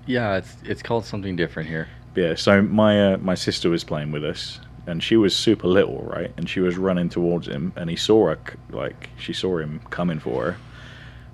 yeah, 0.06 0.36
it's 0.36 0.56
it's 0.64 0.82
called 0.82 1.04
something 1.04 1.36
different 1.36 1.68
here. 1.68 1.88
Yeah, 2.16 2.34
so 2.34 2.61
my 2.62 3.12
uh, 3.14 3.16
my 3.18 3.34
sister 3.36 3.70
was 3.70 3.84
playing 3.84 4.11
with 4.12 4.24
us, 4.24 4.61
and 4.86 5.02
she 5.02 5.16
was 5.16 5.34
super 5.36 5.68
little, 5.68 6.02
right? 6.02 6.32
And 6.36 6.48
she 6.50 6.61
was 6.61 6.76
running 6.76 7.08
towards 7.08 7.46
him, 7.46 7.72
and 7.76 7.88
he 7.88 7.96
saw 7.96 8.26
her, 8.28 8.38
c- 8.48 8.56
like 8.76 9.11
she 9.18 9.32
saw 9.32 9.58
him 9.58 9.80
coming 9.90 10.18
for 10.18 10.44
her. 10.52 10.56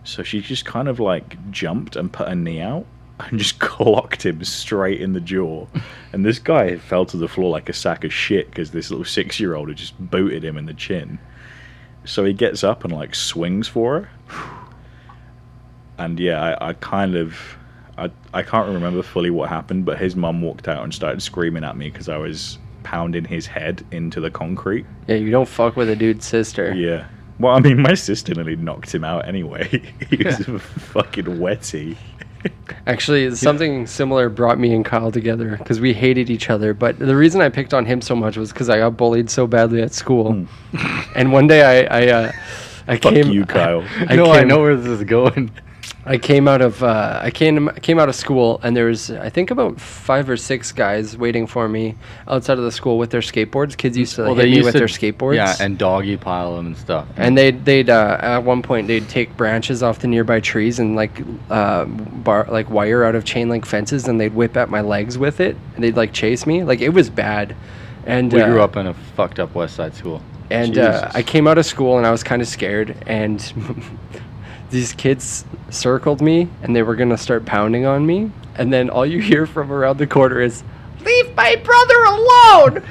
So 0.07 0.23
she 0.23 0.41
just 0.41 0.65
kind 0.65 0.89
of 0.89 1.01
like 1.01 1.37
jumped 1.51 1.97
and 1.97 2.13
put 2.13 2.29
her 2.29 2.35
knee 2.35 2.61
out 2.61 2.87
and 3.19 3.39
just 3.39 3.59
clocked 3.61 4.25
him 4.25 4.43
straight 4.45 5.01
in 5.01 5.13
the 5.13 5.21
jaw. 5.21 5.67
and 6.13 6.25
this 6.25 6.39
guy 6.39 6.77
fell 6.79 7.05
to 7.07 7.17
the 7.17 7.29
floor 7.29 7.51
like 7.51 7.69
a 7.69 7.73
sack 7.73 8.05
of 8.05 8.13
shit 8.13 8.49
because 8.49 8.71
this 8.71 8.91
little 8.91 9.05
six 9.05 9.41
year 9.41 9.55
old 9.55 9.69
had 9.69 9.77
just 9.77 9.99
booted 9.99 10.45
him 10.45 10.57
in 10.57 10.67
the 10.67 10.75
chin. 10.75 11.19
So 12.05 12.25
he 12.25 12.33
gets 12.33 12.63
up 12.63 12.85
and 12.85 12.93
like 12.93 13.15
swings 13.15 13.69
for 13.69 14.09
her. 14.29 14.53
And 15.99 16.21
yeah, 16.21 16.59
I, 16.61 16.69
I 16.69 16.73
kind 16.75 17.17
of, 17.17 17.39
I, 17.97 18.11
I 18.35 18.43
can't 18.43 18.69
remember 18.69 19.03
fully 19.03 19.31
what 19.31 19.49
happened, 19.49 19.87
but 19.87 19.97
his 19.97 20.15
mum 20.15 20.43
walked 20.43 20.69
out 20.69 20.85
and 20.85 20.93
started 20.93 21.23
screaming 21.23 21.65
at 21.65 21.75
me 21.75 21.89
because 21.89 22.11
I 22.11 22.19
was 22.19 22.59
pounding 22.83 23.25
his 23.25 23.47
head 23.47 23.83
into 23.91 24.21
the 24.21 24.31
concrete. 24.31 24.85
Yeah, 25.07 25.17
you 25.17 25.31
don't 25.31 25.49
fuck 25.49 25.75
with 25.75 25.89
a 25.89 25.97
dude's 25.97 26.27
sister. 26.27 26.75
Yeah. 26.75 27.07
Well, 27.39 27.55
I 27.55 27.61
mean, 27.61 27.83
my 27.83 27.95
sister 27.95 28.35
nearly 28.35 28.57
knocked 28.57 28.95
him 28.95 29.05
out 29.05 29.29
anyway. 29.29 29.83
he 30.11 30.17
was 30.17 30.41
a 30.41 30.59
fucking 30.59 31.25
wetty. 31.25 31.97
Actually, 32.87 33.35
something 33.35 33.87
similar 33.87 34.29
brought 34.29 34.59
me 34.59 34.73
and 34.73 34.85
Kyle 34.85 35.11
together 35.11 35.57
because 35.57 35.81
we 35.81 35.93
hated 35.93 36.31
each 36.31 36.49
other. 36.49 36.73
But 36.75 36.99
the 36.99 37.17
reason 37.17 37.41
I 37.41 37.49
picked 37.49 37.75
on 37.75 37.85
him 37.85 38.01
so 38.01 38.15
much 38.15 38.37
was 38.37 38.53
because 38.53 38.69
I 38.71 38.79
got 38.79 38.97
bullied 38.97 39.29
so 39.29 39.47
badly 39.47 39.83
at 39.83 39.93
school. 39.93 40.47
and 41.15 41.33
one 41.33 41.47
day 41.47 41.87
I, 41.87 42.03
I, 42.03 42.09
uh, 42.09 42.33
I 42.87 42.97
Fuck 42.99 43.15
came. 43.15 43.31
you, 43.31 43.45
Kyle. 43.45 43.85
I, 44.09 44.17
no, 44.17 44.33
I 44.33 44.45
know 44.45 44.61
where 44.61 44.77
this 44.77 44.87
is 44.87 45.05
going. 45.05 45.51
I 46.09 46.19
came 46.19 46.47
out 46.47 46.63
of 46.63 46.83
uh, 46.85 47.19
I 47.23 47.31
came 47.33 47.69
came 47.83 47.99
out 47.99 48.09
of 48.09 48.15
school 48.15 48.61
and 48.63 48.77
there 48.77 48.87
was 48.87 49.11
I 49.11 49.29
think 49.29 49.51
about 49.51 49.81
five 49.81 50.31
or 50.31 50.37
six 50.37 50.71
guys 50.71 51.17
waiting 51.19 51.47
for 51.49 51.69
me 51.69 51.97
outside 52.29 52.59
of 52.59 52.65
the 52.65 52.71
school 52.71 52.97
with 52.97 53.11
their 53.11 53.21
skateboards. 53.23 53.77
Kids 53.77 53.97
used 53.99 54.15
to 54.17 54.23
Well, 54.23 54.35
hit 54.35 54.43
they 54.45 54.51
me 54.51 54.57
used 54.59 54.65
with 54.67 54.75
to- 54.75 54.79
their 54.79 54.87
skateboards. 54.89 55.35
Yeah, 55.35 55.57
and 55.59 55.77
doggy 55.77 56.17
pile 56.17 56.57
them 56.57 56.67
and 56.69 56.77
stuff. 56.77 57.09
And 57.17 57.37
they'd 57.37 57.65
they'd 57.65 57.91
uh, 57.91 58.19
at 58.21 58.39
one 58.45 58.63
point 58.63 58.87
they'd 58.87 59.09
take 59.09 59.37
branches 59.37 59.83
off 59.83 59.99
the 59.99 60.07
nearby 60.07 60.39
trees 60.41 60.79
and 60.79 60.95
like 60.95 61.21
uh, 61.51 61.85
bar 61.87 62.47
like 62.51 62.71
wire 62.71 63.03
out 63.03 63.17
of 63.17 63.25
chain 63.25 63.49
link 63.49 63.67
fences 63.67 64.07
and 64.07 64.21
they'd 64.21 64.35
whip 64.35 64.57
at 64.57 64.71
my 64.71 64.83
legs 64.83 65.19
with 65.19 65.41
it 65.41 65.57
and 65.75 65.83
they'd 65.83 65.97
like 65.97 66.13
chase 66.13 66.47
me 66.47 66.63
like 66.63 66.81
it 66.81 66.91
was 66.91 67.11
bad. 67.11 67.57
And 68.07 68.33
we 68.33 68.41
uh, 68.41 68.47
grew 68.49 68.63
up 68.63 68.77
in 68.77 68.87
a 68.87 68.95
fucked 69.17 69.41
up 69.41 69.57
West 69.57 69.75
Side 69.75 69.95
school. 69.97 70.23
and 70.51 70.79
uh, 70.79 71.11
I 71.13 71.23
came 71.25 71.49
out 71.49 71.59
of 71.59 71.67
school 71.67 71.99
and 71.99 72.07
I 72.07 72.13
was 72.13 72.23
kind 72.23 72.41
of 72.41 72.47
scared 72.47 72.97
and 73.09 73.41
these 74.71 74.93
kids 74.93 75.45
circled 75.71 76.21
me 76.21 76.49
and 76.63 76.75
they 76.75 76.83
were 76.83 76.95
gonna 76.97 77.17
start 77.19 77.45
pounding 77.45 77.87
on 77.87 78.07
me 78.07 78.31
and 78.57 78.73
then 78.73 78.89
all 78.91 79.05
you 79.07 79.21
hear 79.21 79.47
from 79.47 79.71
around 79.73 79.99
the 79.99 80.07
corner 80.07 80.41
is 80.41 80.63
leave 81.05 81.35
my 81.37 81.57
brother 81.57 82.05
alone 82.05 82.83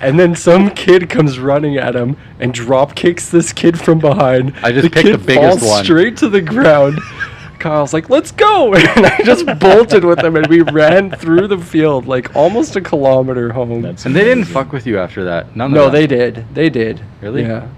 and 0.00 0.18
then 0.18 0.34
some 0.34 0.68
kid 0.70 1.08
comes 1.08 1.38
running 1.38 1.76
at 1.76 1.94
him 1.94 2.16
and 2.40 2.52
drop 2.52 2.94
kicks 2.94 3.28
this 3.30 3.52
kid 3.52 3.78
from 3.80 3.98
behind 3.98 4.54
I 4.62 4.72
just 4.72 4.82
the 4.84 4.90
picked 4.90 5.06
kid 5.06 5.20
the 5.20 5.24
biggest 5.26 5.60
falls 5.60 5.70
one. 5.70 5.84
straight 5.84 6.16
to 6.18 6.28
the 6.28 6.40
ground 6.42 6.98
Kyle's 7.58 7.92
like, 7.92 8.10
let's 8.10 8.32
go. 8.32 8.74
And 8.96 9.06
I 9.06 9.18
just 9.22 9.46
bolted 9.60 10.04
with 10.04 10.18
him 10.18 10.34
and 10.34 10.48
we 10.48 10.62
ran 10.62 11.12
through 11.12 11.46
the 11.46 11.58
field 11.58 12.08
like 12.08 12.34
almost 12.34 12.74
a 12.74 12.80
kilometer 12.80 13.52
home. 13.52 13.82
That's 13.82 14.04
And 14.04 14.16
they 14.16 14.24
didn't 14.24 14.46
fuck 14.46 14.72
with 14.72 14.84
you 14.84 14.98
after 14.98 15.22
that. 15.26 15.54
None 15.54 15.70
No, 15.70 15.86
of 15.86 15.92
them. 15.92 16.00
they 16.00 16.06
did. 16.08 16.44
They 16.54 16.68
did. 16.68 17.00
Really? 17.20 17.42
Yeah. 17.42 17.68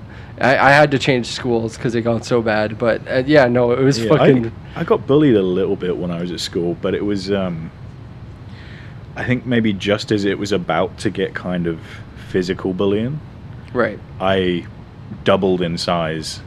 I, 0.41 0.59
I 0.59 0.70
had 0.70 0.91
to 0.91 0.99
change 0.99 1.26
schools 1.26 1.76
because 1.76 1.95
it 1.95 2.03
got 2.03 2.24
so 2.24 2.43
bad. 2.43 2.78
But 2.78 3.07
uh, 3.09 3.22
yeah, 3.26 3.47
no, 3.47 3.72
it 3.72 3.82
was 3.82 3.99
Yeah, 3.99 4.09
fucking. 4.09 4.53
I, 4.74 4.80
I 4.80 4.85
got 4.85 5.07
bullied 5.07 5.37
a 5.37 5.43
little 5.43 5.76
bit 5.76 5.97
when 5.97 6.11
I 6.11 6.20
was 6.20 6.32
at 6.32 6.41
school, 6.41 6.76
but 6.80 6.95
it 6.95 7.05
was, 7.05 7.30
um, 7.30 7.70
I 9.16 9.24
think 9.24 9.47
maybe 9.47 9.72
just 9.72 10.11
as 10.11 10.24
it 10.24 10.39
was 10.39 10.51
about 10.53 10.99
to 10.99 11.11
get 11.11 11.35
kind 11.35 11.66
of 11.66 11.80
physical 12.28 12.72
bullying, 12.74 13.20
Right. 13.74 13.99
I 14.20 14.66
doubled 15.24 15.61
in 15.61 15.76
size 15.76 16.41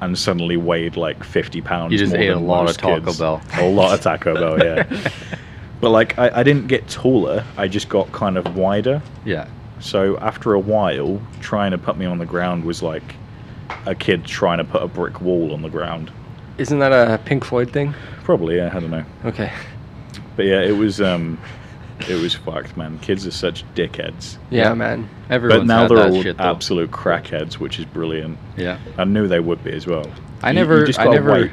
and 0.00 0.16
suddenly 0.16 0.56
weighed 0.56 0.96
like 0.96 1.22
50 1.24 1.60
pounds. 1.62 1.92
You 1.92 1.98
just 1.98 2.12
more 2.12 2.22
ate 2.22 2.28
a 2.28 2.38
lot 2.38 2.70
of 2.70 2.76
Taco 2.76 3.04
kids. 3.04 3.18
Bell. 3.18 3.42
A 3.54 3.68
lot 3.68 3.92
of 3.92 4.00
Taco 4.00 4.34
Bell, 4.34 4.64
yeah. 4.64 5.02
but 5.80 5.90
like, 5.90 6.16
I, 6.18 6.40
I 6.40 6.42
didn't 6.42 6.68
get 6.68 6.88
taller, 6.88 7.44
I 7.56 7.66
just 7.66 7.88
got 7.88 8.10
kind 8.12 8.38
of 8.38 8.56
wider. 8.56 9.02
Yeah. 9.24 9.48
So 9.80 10.16
after 10.18 10.54
a 10.54 10.58
while, 10.60 11.20
trying 11.40 11.70
to 11.72 11.78
put 11.78 11.96
me 11.96 12.06
on 12.06 12.18
the 12.18 12.26
ground 12.26 12.64
was 12.64 12.82
like 12.82 13.14
a 13.84 13.94
kid 13.94 14.24
trying 14.24 14.58
to 14.58 14.64
put 14.64 14.82
a 14.82 14.88
brick 14.88 15.20
wall 15.20 15.52
on 15.52 15.62
the 15.62 15.68
ground. 15.68 16.10
Isn't 16.58 16.78
that 16.78 16.92
a 16.92 17.18
Pink 17.18 17.44
Floyd 17.44 17.70
thing? 17.70 17.94
Probably, 18.24 18.56
yeah, 18.56 18.70
I 18.74 18.80
don't 18.80 18.90
know. 18.90 19.04
Okay. 19.24 19.52
But 20.36 20.46
yeah, 20.46 20.60
it 20.62 20.76
was 20.76 21.00
um 21.00 21.38
it 22.08 22.20
was 22.20 22.34
fucked, 22.34 22.76
man. 22.76 22.98
Kids 23.00 23.26
are 23.26 23.30
such 23.30 23.64
dickheads. 23.74 24.36
Yeah, 24.50 24.74
man. 24.74 25.08
Everyone's 25.30 25.62
but 25.62 25.66
now 25.66 25.88
they're 25.88 25.98
all 26.10 26.22
shit 26.22 26.38
absolute 26.40 26.90
crackheads, 26.90 27.54
which 27.54 27.78
is 27.78 27.84
brilliant. 27.86 28.38
Yeah. 28.56 28.78
I 28.98 29.04
knew 29.04 29.26
they 29.28 29.40
would 29.40 29.62
be 29.64 29.72
as 29.72 29.86
well. 29.86 30.06
I 30.42 30.50
You- 30.50 30.58
you 30.58 30.60
never 30.64 30.86
just 30.86 30.98
I 31.00 31.04
never 31.06 31.32
wait. 31.32 31.50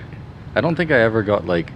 I 0.56 0.62
don't 0.62 0.76
think 0.76 0.92
I 0.92 1.00
ever 1.02 1.24
got 1.24 1.46
like 1.48 1.72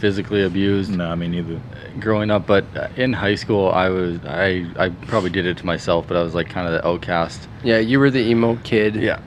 physically 0.00 0.42
abused 0.44 0.90
No, 0.90 1.06
I 1.10 1.14
mean 1.14 1.30
neither. 1.32 1.60
growing 2.00 2.30
up, 2.30 2.46
but 2.46 2.64
uh, 2.76 2.88
in 2.96 3.12
high 3.12 3.34
school 3.36 3.70
I 3.70 3.88
was 3.90 4.18
I 4.24 4.66
I 4.78 4.88
probably 5.06 5.30
did 5.30 5.46
it 5.46 5.58
to 5.58 5.66
myself, 5.66 6.06
but 6.08 6.16
I 6.16 6.22
was 6.22 6.34
like 6.34 6.48
kind 6.48 6.66
of 6.66 6.72
the 6.72 6.86
outcast. 6.86 7.48
Yeah, 7.62 7.78
you 7.78 8.00
were 8.00 8.10
the 8.10 8.20
emo 8.20 8.56
kid. 8.64 8.96
Yeah. 8.96 9.20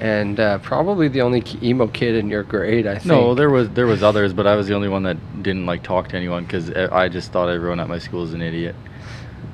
And 0.00 0.40
uh, 0.40 0.58
probably 0.58 1.06
the 1.06 1.20
only 1.22 1.44
emo 1.62 1.86
kid 1.86 2.16
in 2.16 2.28
your 2.28 2.42
grade, 2.42 2.88
I 2.88 2.94
think. 2.94 3.06
No, 3.06 3.34
there 3.36 3.50
was 3.50 3.68
there 3.70 3.86
was 3.86 4.02
others, 4.02 4.32
but 4.32 4.48
I 4.48 4.56
was 4.56 4.66
the 4.66 4.74
only 4.74 4.88
one 4.88 5.04
that 5.04 5.42
didn't 5.44 5.64
like 5.64 5.84
talk 5.84 6.08
to 6.08 6.16
anyone 6.16 6.42
because 6.44 6.70
I 6.72 7.08
just 7.08 7.30
thought 7.30 7.48
everyone 7.48 7.78
at 7.78 7.88
my 7.88 7.98
school 7.98 8.22
was 8.22 8.34
an 8.34 8.42
idiot. 8.42 8.74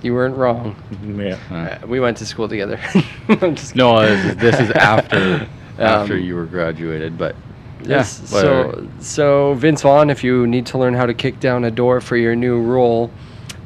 You 0.00 0.14
weren't 0.14 0.36
wrong. 0.36 0.74
Yeah. 1.04 1.36
Uh, 1.82 1.86
we 1.86 2.00
went 2.00 2.16
to 2.18 2.26
school 2.26 2.48
together. 2.48 2.80
I'm 3.28 3.56
just 3.56 3.74
No, 3.76 4.00
this 4.00 4.24
is, 4.24 4.36
this 4.36 4.60
is 4.60 4.70
after 4.70 5.46
after 5.78 6.14
Um, 6.14 6.20
you 6.20 6.34
were 6.34 6.46
graduated, 6.46 7.18
but 7.18 7.36
yeah. 7.82 7.88
Yes. 7.88 8.32
whatever. 8.32 8.72
So, 8.72 8.88
so 9.00 9.54
Vince 9.54 9.82
Vaughn, 9.82 10.10
if 10.10 10.22
you 10.24 10.46
need 10.46 10.66
to 10.66 10.78
learn 10.78 10.94
how 10.94 11.06
to 11.06 11.14
kick 11.14 11.40
down 11.40 11.64
a 11.64 11.70
door 11.70 12.00
for 12.00 12.16
your 12.16 12.34
new 12.34 12.60
role, 12.60 13.10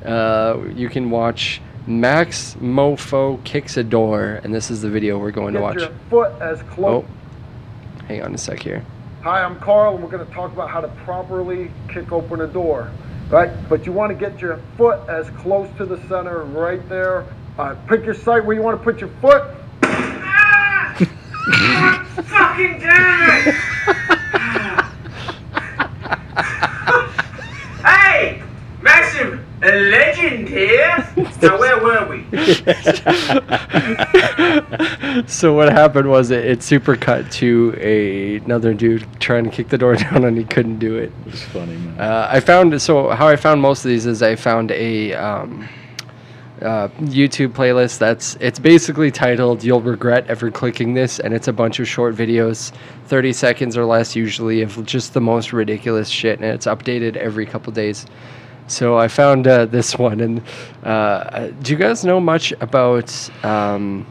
uh, 0.04 0.58
you 0.74 0.88
can 0.88 1.10
watch 1.10 1.60
Max 1.86 2.54
Mofo 2.60 3.42
kicks 3.44 3.76
a 3.76 3.82
door, 3.82 4.40
and 4.44 4.54
this 4.54 4.70
is 4.70 4.82
the 4.82 4.90
video 4.90 5.18
we're 5.18 5.30
going 5.30 5.54
to 5.54 5.60
watch. 5.60 5.76
your 5.76 5.90
foot 6.10 6.32
as 6.40 6.62
close. 6.62 7.04
Oh, 7.04 8.06
hang 8.06 8.22
on 8.22 8.34
a 8.34 8.38
sec 8.38 8.60
here. 8.60 8.84
Hi, 9.22 9.42
I'm 9.42 9.58
Carl, 9.60 9.94
and 9.94 10.02
we're 10.02 10.10
going 10.10 10.26
to 10.26 10.32
talk 10.32 10.52
about 10.52 10.68
how 10.68 10.80
to 10.80 10.88
properly 11.04 11.70
kick 11.88 12.10
open 12.12 12.40
a 12.40 12.46
door. 12.46 12.90
Right? 13.30 13.50
But 13.68 13.86
you 13.86 13.92
want 13.92 14.10
to 14.10 14.16
get 14.16 14.40
your 14.40 14.60
foot 14.76 15.08
as 15.08 15.30
close 15.30 15.68
to 15.78 15.86
the 15.86 15.96
center, 16.08 16.44
right 16.44 16.86
there. 16.88 17.24
Uh, 17.58 17.74
pick 17.86 18.04
your 18.04 18.14
site 18.14 18.44
where 18.44 18.56
you 18.56 18.62
want 18.62 18.78
to 18.78 18.84
put 18.84 19.00
your 19.00 19.10
foot. 19.20 19.44
Fucking 22.26 22.78
damn 22.78 23.48
it! 23.48 23.54
hey! 27.84 28.42
Maxim, 28.80 29.46
a 29.62 29.70
legend 29.72 30.48
so 35.26 35.54
what 35.54 35.70
happened 35.70 36.08
was 36.08 36.30
it, 36.30 36.44
it 36.44 36.62
super 36.62 36.96
cut 36.96 37.30
to 37.30 37.74
a, 37.78 38.36
another 38.36 38.74
dude 38.74 39.06
trying 39.20 39.44
to 39.44 39.50
kick 39.50 39.68
the 39.68 39.78
door 39.78 39.96
down 40.10 40.24
and 40.24 40.36
he 40.36 40.44
couldn't 40.44 40.78
do 40.78 40.96
it. 40.96 41.12
It's 41.26 41.42
funny, 41.42 41.76
man. 41.76 42.00
Uh, 42.00 42.28
I 42.30 42.40
found 42.40 42.80
so 42.82 43.10
how 43.10 43.28
I 43.28 43.36
found 43.36 43.60
most 43.60 43.84
of 43.84 43.90
these 43.90 44.06
is 44.06 44.22
I 44.22 44.36
found 44.36 44.70
a 44.72 45.14
um, 45.14 45.68
uh, 46.62 46.88
YouTube 47.00 47.52
playlist 47.52 47.98
that's 47.98 48.36
it's 48.40 48.58
basically 48.58 49.10
titled 49.10 49.64
"You'll 49.64 49.80
regret 49.80 50.26
ever 50.28 50.50
clicking 50.50 50.94
this," 50.94 51.18
and 51.18 51.34
it's 51.34 51.48
a 51.48 51.52
bunch 51.52 51.80
of 51.80 51.88
short 51.88 52.14
videos, 52.14 52.72
thirty 53.06 53.32
seconds 53.32 53.76
or 53.76 53.84
less 53.84 54.14
usually, 54.14 54.62
of 54.62 54.84
just 54.86 55.14
the 55.14 55.20
most 55.20 55.52
ridiculous 55.52 56.08
shit, 56.08 56.40
and 56.40 56.48
it's 56.48 56.66
updated 56.66 57.16
every 57.16 57.46
couple 57.46 57.72
days. 57.72 58.06
So 58.72 58.96
I 58.96 59.08
found 59.08 59.46
uh, 59.46 59.66
this 59.66 59.98
one, 59.98 60.20
and 60.20 60.42
uh, 60.82 61.48
do 61.60 61.72
you 61.72 61.78
guys 61.78 62.06
know 62.06 62.20
much 62.20 62.52
about 62.52 63.12
um, 63.44 64.06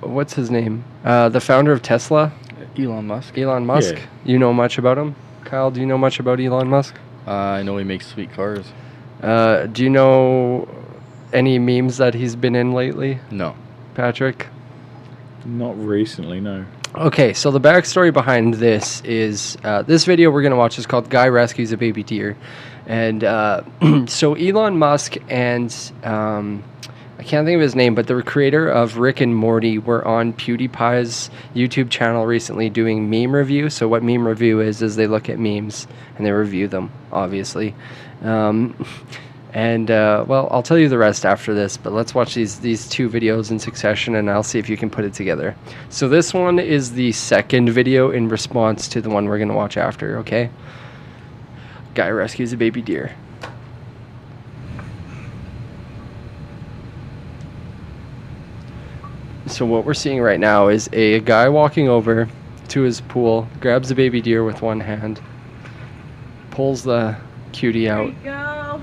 what's 0.00 0.32
his 0.32 0.50
name? 0.50 0.82
Uh, 1.04 1.28
the 1.28 1.40
founder 1.40 1.72
of 1.72 1.82
Tesla, 1.82 2.32
Elon 2.78 3.06
Musk. 3.06 3.36
Elon 3.36 3.66
Musk. 3.66 3.96
Yeah. 3.96 4.06
You 4.24 4.38
know 4.38 4.54
much 4.54 4.78
about 4.78 4.96
him, 4.96 5.14
Kyle? 5.44 5.70
Do 5.70 5.80
you 5.80 5.86
know 5.86 5.98
much 5.98 6.20
about 6.20 6.40
Elon 6.40 6.68
Musk? 6.68 6.94
Uh, 7.26 7.32
I 7.32 7.62
know 7.62 7.76
he 7.76 7.84
makes 7.84 8.06
sweet 8.06 8.32
cars. 8.32 8.66
Uh, 9.22 9.66
do 9.66 9.82
you 9.84 9.90
know 9.90 10.66
any 11.34 11.58
memes 11.58 11.98
that 11.98 12.14
he's 12.14 12.34
been 12.34 12.54
in 12.54 12.72
lately? 12.72 13.18
No. 13.30 13.54
Patrick? 13.94 14.46
Not 15.44 15.78
recently, 15.78 16.40
no. 16.40 16.64
Okay, 16.94 17.34
so 17.34 17.50
the 17.50 17.60
backstory 17.60 18.12
behind 18.12 18.54
this 18.54 19.02
is 19.02 19.58
uh, 19.62 19.82
this 19.82 20.06
video 20.06 20.30
we're 20.30 20.40
going 20.40 20.52
to 20.52 20.56
watch 20.56 20.78
is 20.78 20.86
called 20.86 21.10
Guy 21.10 21.28
Rescues 21.28 21.72
a 21.72 21.76
Baby 21.76 22.02
Deer. 22.02 22.36
And 22.88 23.22
uh, 23.22 23.62
so 24.06 24.34
Elon 24.34 24.78
Musk 24.78 25.16
and 25.28 25.92
um, 26.02 26.64
I 27.18 27.22
can't 27.22 27.44
think 27.46 27.56
of 27.56 27.60
his 27.60 27.74
name, 27.74 27.94
but 27.94 28.06
the 28.06 28.22
creator 28.22 28.68
of 28.68 28.96
Rick 28.96 29.20
and 29.20 29.36
Morty 29.36 29.78
were 29.78 30.06
on 30.06 30.32
PewDiePie's 30.32 31.30
YouTube 31.54 31.90
channel 31.90 32.26
recently 32.26 32.70
doing 32.70 33.10
meme 33.10 33.34
review. 33.34 33.70
So 33.70 33.88
what 33.88 34.02
meme 34.02 34.26
review 34.26 34.60
is 34.60 34.82
is 34.82 34.96
they 34.96 35.06
look 35.06 35.28
at 35.28 35.38
memes 35.38 35.86
and 36.16 36.24
they 36.24 36.30
review 36.30 36.66
them, 36.66 36.90
obviously. 37.12 37.74
Um, 38.22 38.86
and 39.52 39.90
uh, 39.90 40.24
well, 40.28 40.48
I'll 40.50 40.62
tell 40.62 40.78
you 40.78 40.88
the 40.88 40.96
rest 40.96 41.26
after 41.26 41.52
this. 41.54 41.76
But 41.76 41.92
let's 41.92 42.14
watch 42.14 42.34
these 42.34 42.60
these 42.60 42.88
two 42.88 43.10
videos 43.10 43.50
in 43.50 43.58
succession, 43.58 44.14
and 44.14 44.30
I'll 44.30 44.42
see 44.44 44.60
if 44.60 44.68
you 44.68 44.76
can 44.76 44.88
put 44.88 45.04
it 45.04 45.12
together. 45.12 45.56
So 45.90 46.08
this 46.08 46.32
one 46.32 46.58
is 46.58 46.92
the 46.92 47.12
second 47.12 47.70
video 47.70 48.12
in 48.12 48.28
response 48.28 48.88
to 48.88 49.00
the 49.00 49.10
one 49.10 49.26
we're 49.26 49.38
gonna 49.40 49.56
watch 49.56 49.76
after. 49.76 50.18
Okay. 50.18 50.50
Guy 51.98 52.10
rescues 52.10 52.52
a 52.52 52.56
baby 52.56 52.80
deer. 52.80 53.12
So 59.48 59.66
what 59.66 59.84
we're 59.84 59.94
seeing 59.94 60.20
right 60.20 60.38
now 60.38 60.68
is 60.68 60.88
a 60.92 61.18
guy 61.18 61.48
walking 61.48 61.88
over 61.88 62.28
to 62.68 62.82
his 62.82 63.00
pool, 63.00 63.48
grabs 63.58 63.90
a 63.90 63.96
baby 63.96 64.22
deer 64.22 64.44
with 64.44 64.62
one 64.62 64.78
hand, 64.78 65.20
pulls 66.52 66.84
the 66.84 67.16
cutie 67.50 67.88
out, 67.88 68.14
go. 68.22 68.80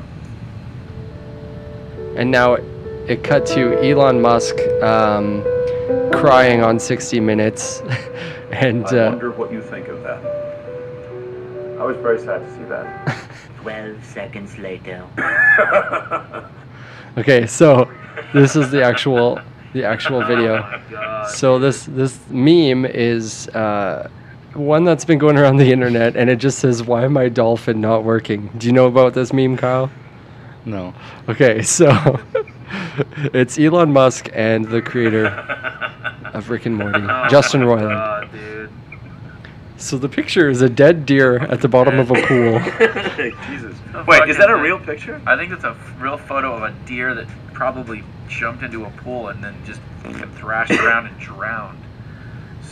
and 2.17 2.29
now 2.29 2.55
it 3.07 3.23
cut 3.23 3.45
to 3.45 3.81
Elon 3.81 4.19
Musk 4.19 4.59
um, 4.83 5.41
crying 6.11 6.61
on 6.61 6.77
60 6.81 7.21
Minutes, 7.21 7.79
and 8.51 8.85
I 8.87 9.05
uh, 9.05 9.09
wonder 9.11 9.31
what 9.31 9.53
you 9.53 9.61
think 9.61 9.87
of 9.87 10.03
that. 10.03 10.44
I 11.77 11.83
was 11.83 11.97
very 11.97 12.19
sad 12.19 12.39
to 12.39 12.55
see 12.55 12.63
that. 12.63 13.27
12 13.61 14.03
seconds 14.03 14.57
later. 14.57 15.03
Okay, 17.17 17.47
so 17.47 17.89
this 18.33 18.57
is 18.57 18.71
the 18.71 18.83
actual 18.83 19.39
the 19.71 19.85
actual 19.85 20.21
video. 20.25 20.81
So 21.29 21.59
this 21.59 21.85
this 21.85 22.19
meme 22.29 22.85
is 22.85 23.47
uh, 23.49 24.09
one 24.53 24.83
that's 24.83 25.05
been 25.05 25.17
going 25.17 25.37
around 25.37 25.55
the 25.55 25.71
internet, 25.71 26.17
and 26.17 26.29
it 26.29 26.39
just 26.39 26.59
says, 26.59 26.83
"Why 26.83 27.07
my 27.07 27.29
dolphin 27.29 27.79
not 27.79 28.03
working?" 28.03 28.49
Do 28.57 28.67
you 28.67 28.73
know 28.73 28.87
about 28.87 29.13
this 29.13 29.31
meme, 29.31 29.55
Kyle? 29.55 29.89
No. 30.65 30.93
Okay, 31.29 31.61
so 31.61 32.19
it's 33.33 33.57
Elon 33.57 33.93
Musk 33.93 34.27
and 34.33 34.65
the 34.65 34.81
creator 34.81 35.27
of 36.33 36.49
Rick 36.49 36.65
and 36.65 36.75
Morty, 36.75 36.99
Justin 37.29 37.61
Roiland. 37.61 38.14
So 39.77 39.97
the 39.97 40.09
picture 40.09 40.49
is 40.49 40.61
a 40.61 40.69
dead 40.69 41.05
deer 41.05 41.37
at 41.37 41.61
the 41.61 41.67
bottom 41.67 41.99
of 41.99 42.09
a 42.09 42.13
pool. 42.13 42.59
Jesus. 43.49 43.75
Wait, 44.07 44.29
is 44.29 44.37
that 44.37 44.49
a 44.49 44.55
real 44.55 44.79
picture? 44.79 45.21
I 45.25 45.35
think 45.35 45.51
it's 45.51 45.63
a 45.63 45.71
f- 45.71 45.93
real 45.99 46.17
photo 46.17 46.55
of 46.55 46.63
a 46.63 46.71
deer 46.85 47.13
that 47.13 47.27
probably 47.53 48.03
jumped 48.27 48.63
into 48.63 48.85
a 48.85 48.89
pool 48.91 49.27
and 49.27 49.43
then 49.43 49.55
just 49.65 49.81
thrashed 50.37 50.71
around 50.71 51.07
and 51.07 51.19
drowned. 51.19 51.79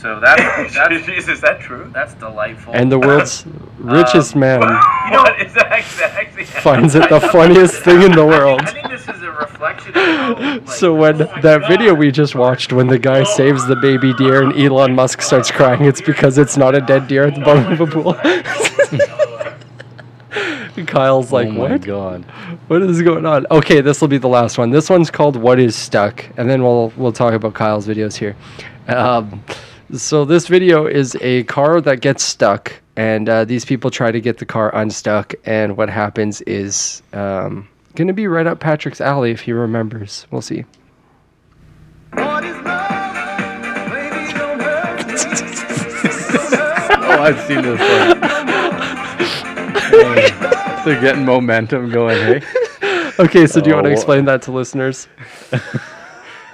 So 0.04 0.20
that's 0.20 0.74
that's 0.74 1.06
Jesus, 1.06 1.28
is 1.36 1.40
that 1.40 1.60
true? 1.60 1.90
That's 1.94 2.12
delightful. 2.12 2.74
And 2.74 2.92
the 2.92 2.98
world's 2.98 3.46
richest 3.78 4.36
man 4.36 4.60
You 5.06 5.10
know 5.12 5.22
what? 5.22 5.40
Is 5.40 5.54
that 5.54 5.72
actually 5.72 6.44
finds 6.44 6.94
it 6.94 7.08
the 7.08 7.20
funniest 7.20 7.82
thing 7.82 8.02
in 8.02 8.12
the 8.12 8.26
world. 8.26 8.60
I 8.60 8.70
think 8.70 8.90
this 8.90 9.08
is 9.08 9.22
a 9.22 9.30
reflection 9.30 9.96
of 9.96 10.04
how 10.04 10.34
like, 10.34 10.68
So 10.68 10.94
when 10.94 11.16
that 11.16 11.66
video 11.66 11.94
we 11.94 12.10
just 12.10 12.34
watched, 12.34 12.70
when 12.70 12.86
the 12.86 12.98
guy 12.98 13.22
saves 13.22 13.66
the 13.66 13.76
baby 13.76 14.12
deer 14.12 14.42
and 14.42 14.52
Elon 14.52 14.94
Musk 14.94 15.22
starts 15.22 15.50
crying, 15.50 15.86
it's 15.86 16.02
because 16.02 16.36
it's 16.36 16.58
not 16.58 16.74
a 16.74 16.82
dead 16.82 17.08
deer 17.08 17.24
at 17.24 17.34
the 17.36 17.40
bottom 17.40 17.72
of 17.72 17.80
a 17.80 17.86
pool. 17.86 18.12
Kyle's 20.86 21.32
like, 21.32 21.48
oh 21.48 21.52
my 21.52 21.70
"What? 21.70 21.80
god. 21.80 22.24
What 22.66 22.82
is 22.82 23.00
going 23.00 23.24
on?" 23.24 23.46
Okay, 23.50 23.80
this 23.80 24.02
will 24.02 24.08
be 24.08 24.18
the 24.18 24.28
last 24.28 24.58
one. 24.58 24.68
This 24.70 24.90
one's 24.90 25.10
called 25.10 25.36
"What 25.36 25.58
Is 25.58 25.74
Stuck," 25.74 26.26
and 26.36 26.50
then 26.50 26.62
we'll 26.62 26.92
we'll 26.96 27.12
talk 27.12 27.32
about 27.32 27.54
Kyle's 27.54 27.86
videos 27.86 28.16
here. 28.16 28.36
Um, 28.86 29.42
so 29.92 30.24
this 30.24 30.48
video 30.48 30.86
is 30.86 31.16
a 31.20 31.44
car 31.44 31.80
that 31.80 32.00
gets 32.00 32.22
stuck, 32.24 32.72
and 32.96 33.28
uh, 33.28 33.44
these 33.44 33.64
people 33.64 33.90
try 33.90 34.10
to 34.10 34.20
get 34.20 34.38
the 34.38 34.46
car 34.46 34.74
unstuck. 34.74 35.34
And 35.44 35.76
what 35.76 35.88
happens 35.90 36.40
is 36.42 37.02
um, 37.12 37.68
going 37.94 38.08
to 38.08 38.14
be 38.14 38.26
right 38.26 38.46
up 38.46 38.60
Patrick's 38.60 39.00
alley 39.00 39.30
if 39.30 39.42
he 39.42 39.52
remembers. 39.52 40.26
We'll 40.30 40.42
see. 40.42 40.64
Oh, 47.06 47.18
I've 47.20 47.40
seen 47.46 47.62
this 47.62 47.78
one. 47.80 48.18
Oh, 49.96 50.82
They're 50.84 51.00
getting 51.00 51.24
momentum 51.24 51.90
going, 51.90 52.16
hey? 52.16 53.12
Okay, 53.18 53.46
so 53.46 53.60
do 53.60 53.70
you 53.70 53.74
want 53.76 53.86
Oh, 53.86 53.90
to 53.90 53.94
explain 53.94 54.24
that 54.26 54.42
to 54.42 54.52
listeners? 54.52 55.08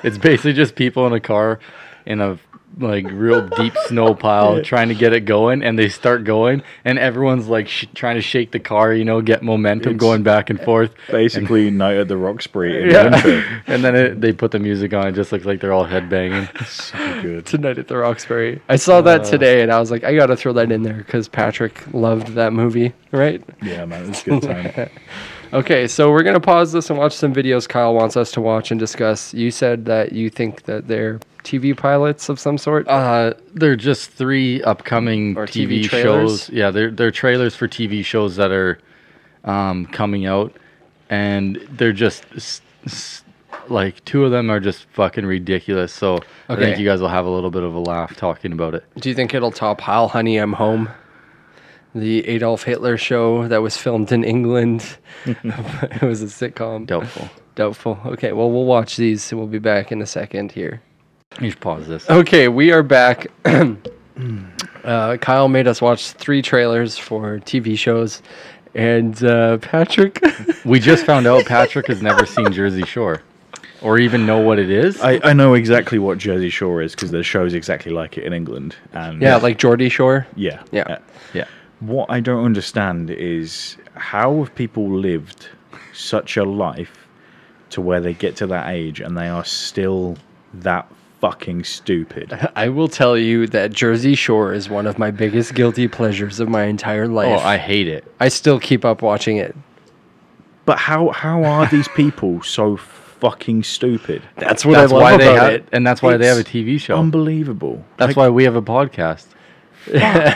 It's 0.03 0.17
basically 0.17 0.55
just 0.55 0.77
people 0.77 1.07
in 1.07 1.13
a 1.13 1.21
car 1.21 1.61
in 2.07 2.23
a 2.23 2.39
like 2.79 3.05
real 3.11 3.47
deep 3.59 3.75
snow 3.87 4.15
pile 4.15 4.63
trying 4.65 4.89
to 4.89 4.95
get 4.95 5.13
it 5.13 5.25
going 5.25 5.63
and 5.63 5.79
they 5.79 5.89
start 5.89 6.25
going 6.25 6.63
and 6.85 6.99
everyone's 6.99 7.49
like 7.49 7.69
sh- 7.69 7.85
trying 7.95 8.15
to 8.15 8.23
shake 8.23 8.53
the 8.53 8.61
car 8.61 8.95
you 8.95 9.05
know 9.05 9.21
get 9.21 9.43
momentum 9.43 9.93
It's 9.93 10.01
going 10.01 10.23
back 10.23 10.51
and 10.51 10.61
forth 10.61 10.95
Basically, 11.11 11.71
Night 11.71 11.97
at 11.97 12.09
the 12.09 12.17
Roxbury 12.17 12.81
in 12.83 12.89
the 12.89 12.95
yeah 12.95 13.17
intro. 13.17 13.61
and 13.67 13.85
then 13.85 13.95
it, 13.97 14.21
they 14.21 14.33
put 14.33 14.53
the 14.53 14.59
music 14.61 14.95
on 14.95 15.09
it 15.09 15.13
just 15.13 15.33
looks 15.33 15.45
like 15.45 15.61
they're 15.61 15.73
all 15.73 15.87
headbanging 15.87 16.49
so 16.67 17.23
good 17.23 17.45
Tonight 17.47 17.79
at 17.79 17.89
the 17.89 17.97
Roxbury. 17.97 18.63
I 18.69 18.77
saw 18.77 19.01
that 19.03 19.23
Uh, 19.23 19.25
today, 19.25 19.63
and 19.63 19.73
I 19.73 19.81
was 19.81 19.91
like, 19.91 20.05
I 20.05 20.15
gotta 20.15 20.37
throw 20.37 20.53
that 20.55 20.71
in 20.71 20.83
there 20.85 20.95
because 20.99 21.27
Patrick 21.29 21.83
loved 21.93 22.29
that 22.35 22.53
movie, 22.53 22.93
right? 23.13 23.43
Yeah, 23.63 23.85
man, 23.85 24.05
it 24.05 24.09
was 24.09 24.23
a 24.23 24.25
good 24.25 24.43
time. 24.43 24.91
okay, 25.53 25.87
so 25.89 26.11
we're 26.13 26.23
gonna 26.23 26.41
pause 26.41 26.73
this 26.73 26.89
and 26.89 26.99
watch 26.99 27.15
some 27.15 27.35
videos 27.35 27.69
Kyle 27.69 27.95
wants 27.95 28.17
us 28.17 28.31
to 28.33 28.41
watch 28.41 28.71
and 28.71 28.79
discuss. 28.79 29.35
You 29.35 29.51
said 29.51 29.85
that 29.87 30.13
you 30.13 30.31
think 30.31 30.63
that 30.63 30.87
they're 30.89 31.21
TV 31.45 31.77
pilots 31.77 32.29
of 32.29 32.39
some 32.39 32.59
sort. 32.59 32.87
Uh, 32.89 33.35
they're 33.55 33.77
just 33.77 34.11
three 34.11 34.63
upcoming 34.63 35.37
Or 35.37 35.47
TV, 35.47 35.83
TV 35.85 35.89
shows. 35.89 36.51
Yeah, 36.51 36.71
they're 36.71 36.91
they're 36.91 37.11
trailers 37.11 37.55
for 37.55 37.69
TV 37.69 38.05
shows 38.05 38.37
that 38.37 38.51
are 38.51 38.79
um, 39.45 39.87
coming 39.87 40.27
out, 40.27 40.53
and 41.09 41.57
they're 41.71 41.93
just 41.93 42.25
s- 42.37 42.61
s- 42.87 43.25
like 43.69 44.05
two 44.05 44.25
of 44.25 44.31
them 44.31 44.51
are 44.51 44.61
just 44.61 44.85
fucking 44.91 45.27
ridiculous. 45.27 45.93
So 45.93 46.21
I 46.49 46.57
think 46.57 46.79
you 46.79 46.85
guys 46.87 47.01
will 47.01 47.09
have 47.09 47.27
a 47.27 47.31
little 47.31 47.51
bit 47.51 47.63
of 47.63 47.75
a 47.75 47.79
laugh 47.81 48.17
talking 48.17 48.53
about 48.53 48.75
it. 48.75 48.85
Do 48.97 49.09
you 49.09 49.15
think 49.15 49.35
it'll 49.35 49.51
top 49.53 49.81
Heil 49.81 50.09
Honey 50.09 50.37
I'm 50.39 50.55
Home? 50.55 50.89
The 51.95 52.27
Adolf 52.29 52.63
Hitler 52.63 52.97
show 52.97 53.49
that 53.49 53.63
was 53.63 53.77
filmed 53.77 54.13
in 54.13 54.23
England. 54.23 54.97
it 55.27 56.03
was 56.03 56.23
a 56.23 56.27
sitcom. 56.27 56.87
Doubtful. 56.87 57.29
Doubtful. 57.57 57.99
Okay, 58.07 58.33
well, 58.33 58.49
we'll 58.51 58.65
watch 58.65 58.97
these. 58.97 59.33
We'll 59.35 59.49
be 59.49 59.59
back 59.59 59.91
in 59.91 60.01
a 60.01 60.07
second 60.07 60.53
here. 60.53 60.81
You 61.39 61.51
should 61.51 61.61
pause 61.61 61.87
this. 61.87 62.11
Okay, 62.11 62.49
we 62.49 62.73
are 62.73 62.83
back. 62.83 63.29
uh, 63.45 65.17
Kyle 65.19 65.49
made 65.49 65.69
us 65.69 65.81
watch 65.81 66.11
three 66.11 66.43
trailers 66.43 66.99
for 66.99 67.39
TV 67.39 67.79
shows, 67.79 68.21
and 68.75 69.23
uh, 69.23 69.59
Patrick. 69.59 70.21
We 70.65 70.79
just 70.79 71.07
found 71.07 71.27
out 71.27 71.47
Patrick 71.47 71.87
has 71.87 72.03
never 72.03 72.27
seen 72.27 72.53
Jersey 72.53 72.85
Shore, 72.85 73.23
or 73.81 73.99
even 73.99 74.27
know 74.27 74.41
what 74.41 74.59
it 74.59 74.69
is. 74.69 75.01
I, 75.01 75.19
I 75.25 75.33
know 75.33 75.55
exactly 75.55 75.99
what 75.99 76.19
Jersey 76.19 76.51
Shore 76.51 76.83
is 76.83 76.95
because 76.95 77.11
there's 77.13 77.25
shows 77.25 77.55
exactly 77.55 77.93
like 77.93 78.19
it 78.19 78.25
in 78.25 78.35
England. 78.35 78.77
And 78.93 79.23
yeah, 79.23 79.37
like 79.37 79.57
Geordie 79.57 79.89
Shore. 79.89 80.27
yeah, 80.37 80.63
Yeah. 80.73 80.99
Yeah. 81.33 81.45
What 81.79 82.11
I 82.11 82.21
don't 82.21 82.45
understand 82.45 83.11
is 83.11 83.79
how 83.95 84.41
have 84.41 84.55
people 84.55 84.91
lived 84.91 85.49
such 85.95 86.37
a 86.37 86.45
life 86.45 87.07
to 87.71 87.81
where 87.81 88.01
they 88.01 88.13
get 88.13 88.37
to 88.37 88.47
that 88.49 88.69
age 88.69 89.01
and 89.01 89.17
they 89.17 89.29
are 89.29 89.45
still 89.45 90.19
that 90.53 90.87
fucking 91.21 91.65
stupid. 91.65 92.51
I 92.57 92.69
will 92.69 92.89
tell 92.89 93.17
you 93.17 93.47
that 93.49 93.73
Jersey 93.73 94.15
Shore 94.15 94.53
is 94.53 94.69
one 94.69 94.87
of 94.87 94.99
my 94.99 95.11
biggest 95.11 95.55
guilty 95.55 95.87
pleasures 95.87 96.41
of 96.41 96.49
my 96.49 96.65
entire 96.65 97.05
oh, 97.05 97.09
life. 97.09 97.41
Oh, 97.41 97.47
I 97.47 97.57
hate 97.57 97.89
it. 97.89 98.05
I 98.19 98.29
still 98.29 98.59
keep 98.59 98.85
up 98.85 99.03
watching 99.03 99.37
it. 99.37 99.55
But 100.65 100.79
how 100.79 101.11
how 101.11 101.43
are 101.45 101.67
these 101.67 101.89
people 101.89 102.43
so 102.43 102.77
fucking 102.77 103.63
stupid? 103.65 104.23
That's 104.37 104.65
what 104.65 104.75
That's 104.75 104.93
I 104.93 104.95
love 104.95 105.03
why 105.03 105.17
they 105.17 105.33
about 105.33 105.43
have, 105.43 105.53
it. 105.53 105.69
and 105.73 105.87
that's 105.87 106.03
why 106.03 106.17
they 106.17 106.27
have 106.27 106.39
a 106.39 106.45
TV 106.45 106.81
show. 106.81 106.97
Unbelievable. 106.97 107.85
That's 107.97 108.11
Like, 108.11 108.17
why 108.17 108.29
we 108.29 108.45
have 108.45 108.57
a 108.57 108.63
podcast. 108.63 109.27
Uh, 109.93 110.35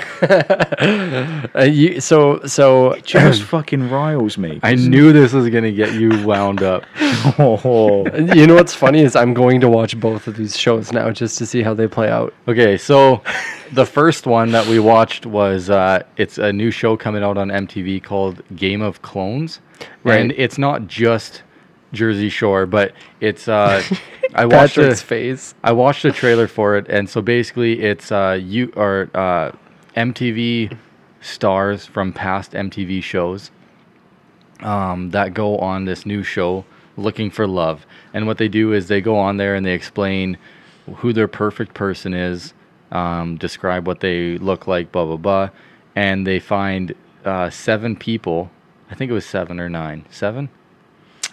you, 1.70 2.01
so 2.01 2.40
so 2.47 2.92
it 2.92 3.05
just 3.05 3.42
fucking 3.55 3.90
riles 3.90 4.38
me. 4.38 4.59
I 4.62 4.74
knew 4.74 5.12
this 5.12 5.32
was 5.32 5.49
gonna 5.51 5.72
get 5.72 5.92
you 5.95 6.24
wound 6.24 6.62
up. 6.62 6.84
Oh, 7.38 8.05
you 8.34 8.47
know 8.47 8.55
what's 8.55 8.74
funny 8.74 9.01
is 9.01 9.16
I'm 9.16 9.32
going 9.32 9.59
to 9.62 9.68
watch 9.68 9.99
both 9.99 10.26
of 10.26 10.36
these 10.36 10.57
shows 10.59 10.92
now 10.92 11.11
just 11.11 11.38
to 11.38 11.47
see 11.47 11.62
how 11.62 11.72
they 11.72 11.88
play 11.88 12.11
out. 12.11 12.34
Okay, 12.47 12.76
so 12.76 13.22
the 13.72 13.86
first 13.86 14.26
one 14.26 14.51
that 14.53 14.66
we 14.66 14.78
watched 14.78 15.24
was 15.24 15.70
uh, 15.70 16.03
it's 16.18 16.36
a 16.36 16.53
new 16.53 16.70
show 16.70 16.97
coming 16.99 17.22
out 17.22 17.38
on 17.38 17.49
MTV 17.49 18.03
called 18.03 18.42
Game 18.57 18.82
of 18.82 19.01
Clones, 19.01 19.61
Right. 20.03 20.20
and 20.20 20.32
it's 20.32 20.59
not 20.59 20.86
just 20.86 21.42
Jersey 21.95 22.28
Shore, 22.28 22.66
but 22.66 22.92
it's 23.20 23.49
uh, 23.49 23.82
I 24.34 24.47
watched 24.47 24.76
Patrick's 24.76 25.03
face. 25.03 25.55
I 25.62 25.72
watched 25.72 26.03
the 26.03 26.12
trailer 26.12 26.47
for 26.49 26.76
it, 26.76 26.86
and 26.88 27.09
so 27.09 27.22
basically 27.22 27.80
it's 27.82 28.12
uh, 28.12 28.38
you 28.40 28.72
or 28.76 29.11
uh, 29.14 29.53
MTV 29.97 30.76
stars 31.20 31.86
from 31.86 32.12
past 32.12 32.53
MTV 32.53 33.03
shows 33.03 33.51
um, 34.61 35.11
that 35.11 35.34
go 35.34 35.59
on 35.59 35.84
this 35.84 36.05
new 36.05 36.22
show 36.22 36.64
looking 36.97 37.30
for 37.30 37.47
love. 37.47 37.86
And 38.12 38.26
what 38.26 38.38
they 38.38 38.49
do 38.49 38.72
is 38.72 38.88
they 38.88 39.01
go 39.01 39.16
on 39.16 39.36
there 39.36 39.55
and 39.55 39.64
they 39.64 39.72
explain 39.72 40.36
who 40.97 41.12
their 41.12 41.28
perfect 41.28 41.74
person 41.74 42.14
is, 42.14 42.53
um, 42.92 43.36
describe 43.36 43.86
what 43.86 44.01
they 44.01 44.38
look 44.38 44.66
like, 44.66 44.92
blah, 44.92 45.05
blah, 45.05 45.16
blah. 45.16 45.51
And 45.97 46.26
they 46.26 46.38
find 46.38 46.95
uh, 47.24 47.51
seven 47.51 47.97
people. 47.97 48.51
I 48.90 48.95
think 48.95 49.11
it 49.11 49.14
was 49.14 49.26
seven 49.26 49.59
or 49.59 49.68
nine. 49.68 50.05
Seven? 50.11 50.51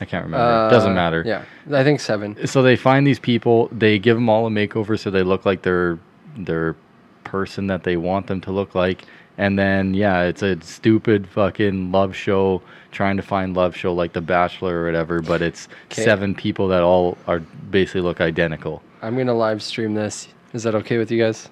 I 0.01 0.05
can't 0.05 0.25
remember. 0.25 0.69
Doesn't 0.69 0.91
Uh, 0.91 0.95
matter. 0.95 1.23
Yeah, 1.25 1.43
I 1.71 1.83
think 1.83 1.99
seven. 1.99 2.35
So 2.47 2.61
they 2.63 2.75
find 2.75 3.05
these 3.05 3.19
people, 3.19 3.69
they 3.71 3.99
give 3.99 4.17
them 4.17 4.27
all 4.29 4.47
a 4.47 4.49
makeover 4.49 4.97
so 4.99 5.09
they 5.11 5.23
look 5.23 5.45
like 5.45 5.61
their 5.61 5.99
their 6.37 6.75
person 7.23 7.67
that 7.67 7.83
they 7.83 7.97
want 7.97 8.27
them 8.27 8.41
to 8.41 8.51
look 8.51 8.73
like. 8.75 9.03
And 9.37 9.57
then 9.57 9.93
yeah, 9.93 10.23
it's 10.23 10.41
a 10.43 10.59
stupid 10.61 11.27
fucking 11.27 11.91
love 11.91 12.15
show 12.15 12.61
trying 12.91 13.15
to 13.17 13.23
find 13.23 13.55
love 13.55 13.75
show 13.75 13.93
like 13.93 14.13
The 14.13 14.21
Bachelor 14.21 14.81
or 14.81 14.85
whatever, 14.85 15.21
but 15.21 15.41
it's 15.41 15.67
'Kay. 15.89 16.03
seven 16.03 16.35
people 16.35 16.67
that 16.69 16.81
all 16.83 17.17
are 17.27 17.39
basically 17.69 18.01
look 18.01 18.19
identical. 18.21 18.81
I'm 19.01 19.15
gonna 19.17 19.33
live 19.33 19.61
stream 19.61 19.93
this. 19.93 20.27
Is 20.53 20.63
that 20.63 20.75
okay 20.75 20.97
with 20.97 21.11
you 21.11 21.21
guys? 21.21 21.49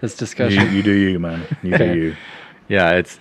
This 0.00 0.14
you, 0.14 0.18
discussion. 0.18 0.74
you 0.74 0.82
do 0.82 0.92
you, 0.92 1.18
man. 1.18 1.42
You 1.62 1.76
do 1.78 1.94
you. 1.94 2.16
Yeah, 2.68 2.90
it's 2.96 3.18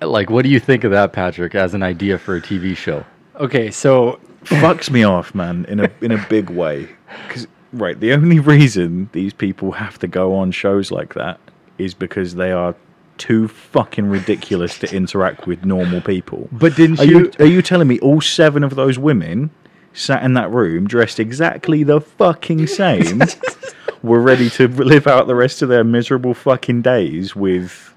like 0.00 0.30
what 0.30 0.44
do 0.44 0.48
you 0.48 0.58
think 0.58 0.82
of 0.84 0.92
that, 0.92 1.12
Patrick, 1.12 1.54
as 1.54 1.74
an 1.74 1.82
idea 1.82 2.16
for 2.18 2.36
a 2.36 2.40
TV 2.40 2.74
show? 2.74 3.04
Okay, 3.42 3.70
so 3.70 4.18
fucks 4.44 4.88
me 4.90 5.02
off, 5.02 5.34
man, 5.34 5.64
in 5.68 5.80
a 5.80 5.90
in 6.00 6.12
a 6.12 6.26
big 6.28 6.48
way. 6.48 6.88
Because 7.26 7.46
right, 7.72 7.98
the 7.98 8.12
only 8.12 8.38
reason 8.40 9.10
these 9.12 9.32
people 9.32 9.72
have 9.72 9.98
to 9.98 10.06
go 10.08 10.34
on 10.36 10.52
shows 10.52 10.90
like 10.90 11.14
that 11.14 11.38
is 11.78 11.92
because 11.92 12.36
they 12.36 12.52
are 12.52 12.74
too 13.18 13.48
fucking 13.48 14.06
ridiculous 14.06 14.78
to 14.78 14.94
interact 14.94 15.46
with 15.46 15.64
normal 15.64 16.00
people. 16.00 16.48
But 16.52 16.76
didn't 16.76 17.00
Are 17.00 17.04
you 17.04 17.18
you- 17.18 17.32
are 17.40 17.44
you 17.46 17.62
telling 17.62 17.88
me 17.88 17.98
all 18.00 18.20
seven 18.20 18.62
of 18.64 18.74
those 18.76 18.98
women 18.98 19.50
sat 19.92 20.22
in 20.22 20.34
that 20.34 20.50
room 20.50 20.86
dressed 20.86 21.20
exactly 21.20 21.82
the 21.82 22.00
fucking 22.00 22.66
same 22.66 23.20
were 24.02 24.20
ready 24.20 24.48
to 24.48 24.66
live 24.68 25.06
out 25.06 25.26
the 25.26 25.34
rest 25.34 25.60
of 25.62 25.68
their 25.68 25.84
miserable 25.84 26.32
fucking 26.32 26.80
days 26.80 27.36
with 27.36 27.91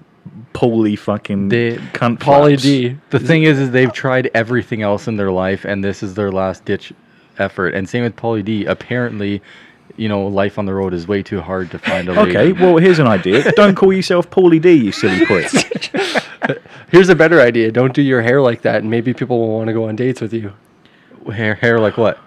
Pauly 0.54 0.98
fucking 0.98 1.48
They- 1.48 1.76
cunt 1.92 2.20
flaps? 2.22 2.62
D. 2.62 2.96
The 3.10 3.18
thing 3.18 3.42
is, 3.44 3.58
is 3.58 3.70
they've 3.70 3.92
tried 3.92 4.30
everything 4.34 4.82
else 4.82 5.06
in 5.08 5.16
their 5.16 5.30
life, 5.30 5.64
and 5.64 5.84
this 5.84 6.02
is 6.02 6.14
their 6.14 6.32
last 6.32 6.64
ditch 6.64 6.92
effort. 7.38 7.74
And 7.74 7.88
same 7.88 8.02
with 8.04 8.16
Pauly 8.16 8.44
D. 8.44 8.64
Apparently, 8.64 9.42
you 9.96 10.08
know, 10.08 10.26
life 10.26 10.58
on 10.58 10.66
the 10.66 10.74
road 10.74 10.94
is 10.94 11.06
way 11.08 11.22
too 11.22 11.40
hard 11.40 11.70
to 11.70 11.78
find 11.78 12.08
a 12.08 12.12
lady. 12.12 12.30
Okay, 12.36 12.52
well 12.52 12.76
here's 12.78 12.98
an 12.98 13.06
idea. 13.06 13.50
Don't 13.56 13.74
call 13.74 13.92
yourself 13.92 14.30
Pauly 14.30 14.60
D, 14.60 14.72
you 14.72 14.92
silly 14.92 15.24
prick. 15.26 15.50
here's 16.90 17.08
a 17.08 17.14
better 17.14 17.40
idea. 17.40 17.70
Don't 17.70 17.94
do 17.94 18.02
your 18.02 18.22
hair 18.22 18.40
like 18.40 18.62
that, 18.62 18.76
and 18.76 18.90
maybe 18.90 19.12
people 19.14 19.38
will 19.38 19.56
want 19.56 19.68
to 19.68 19.72
go 19.72 19.88
on 19.88 19.96
dates 19.96 20.20
with 20.20 20.32
you. 20.32 20.52
hair, 21.32 21.54
hair 21.54 21.78
like 21.78 21.96
what? 21.96 22.18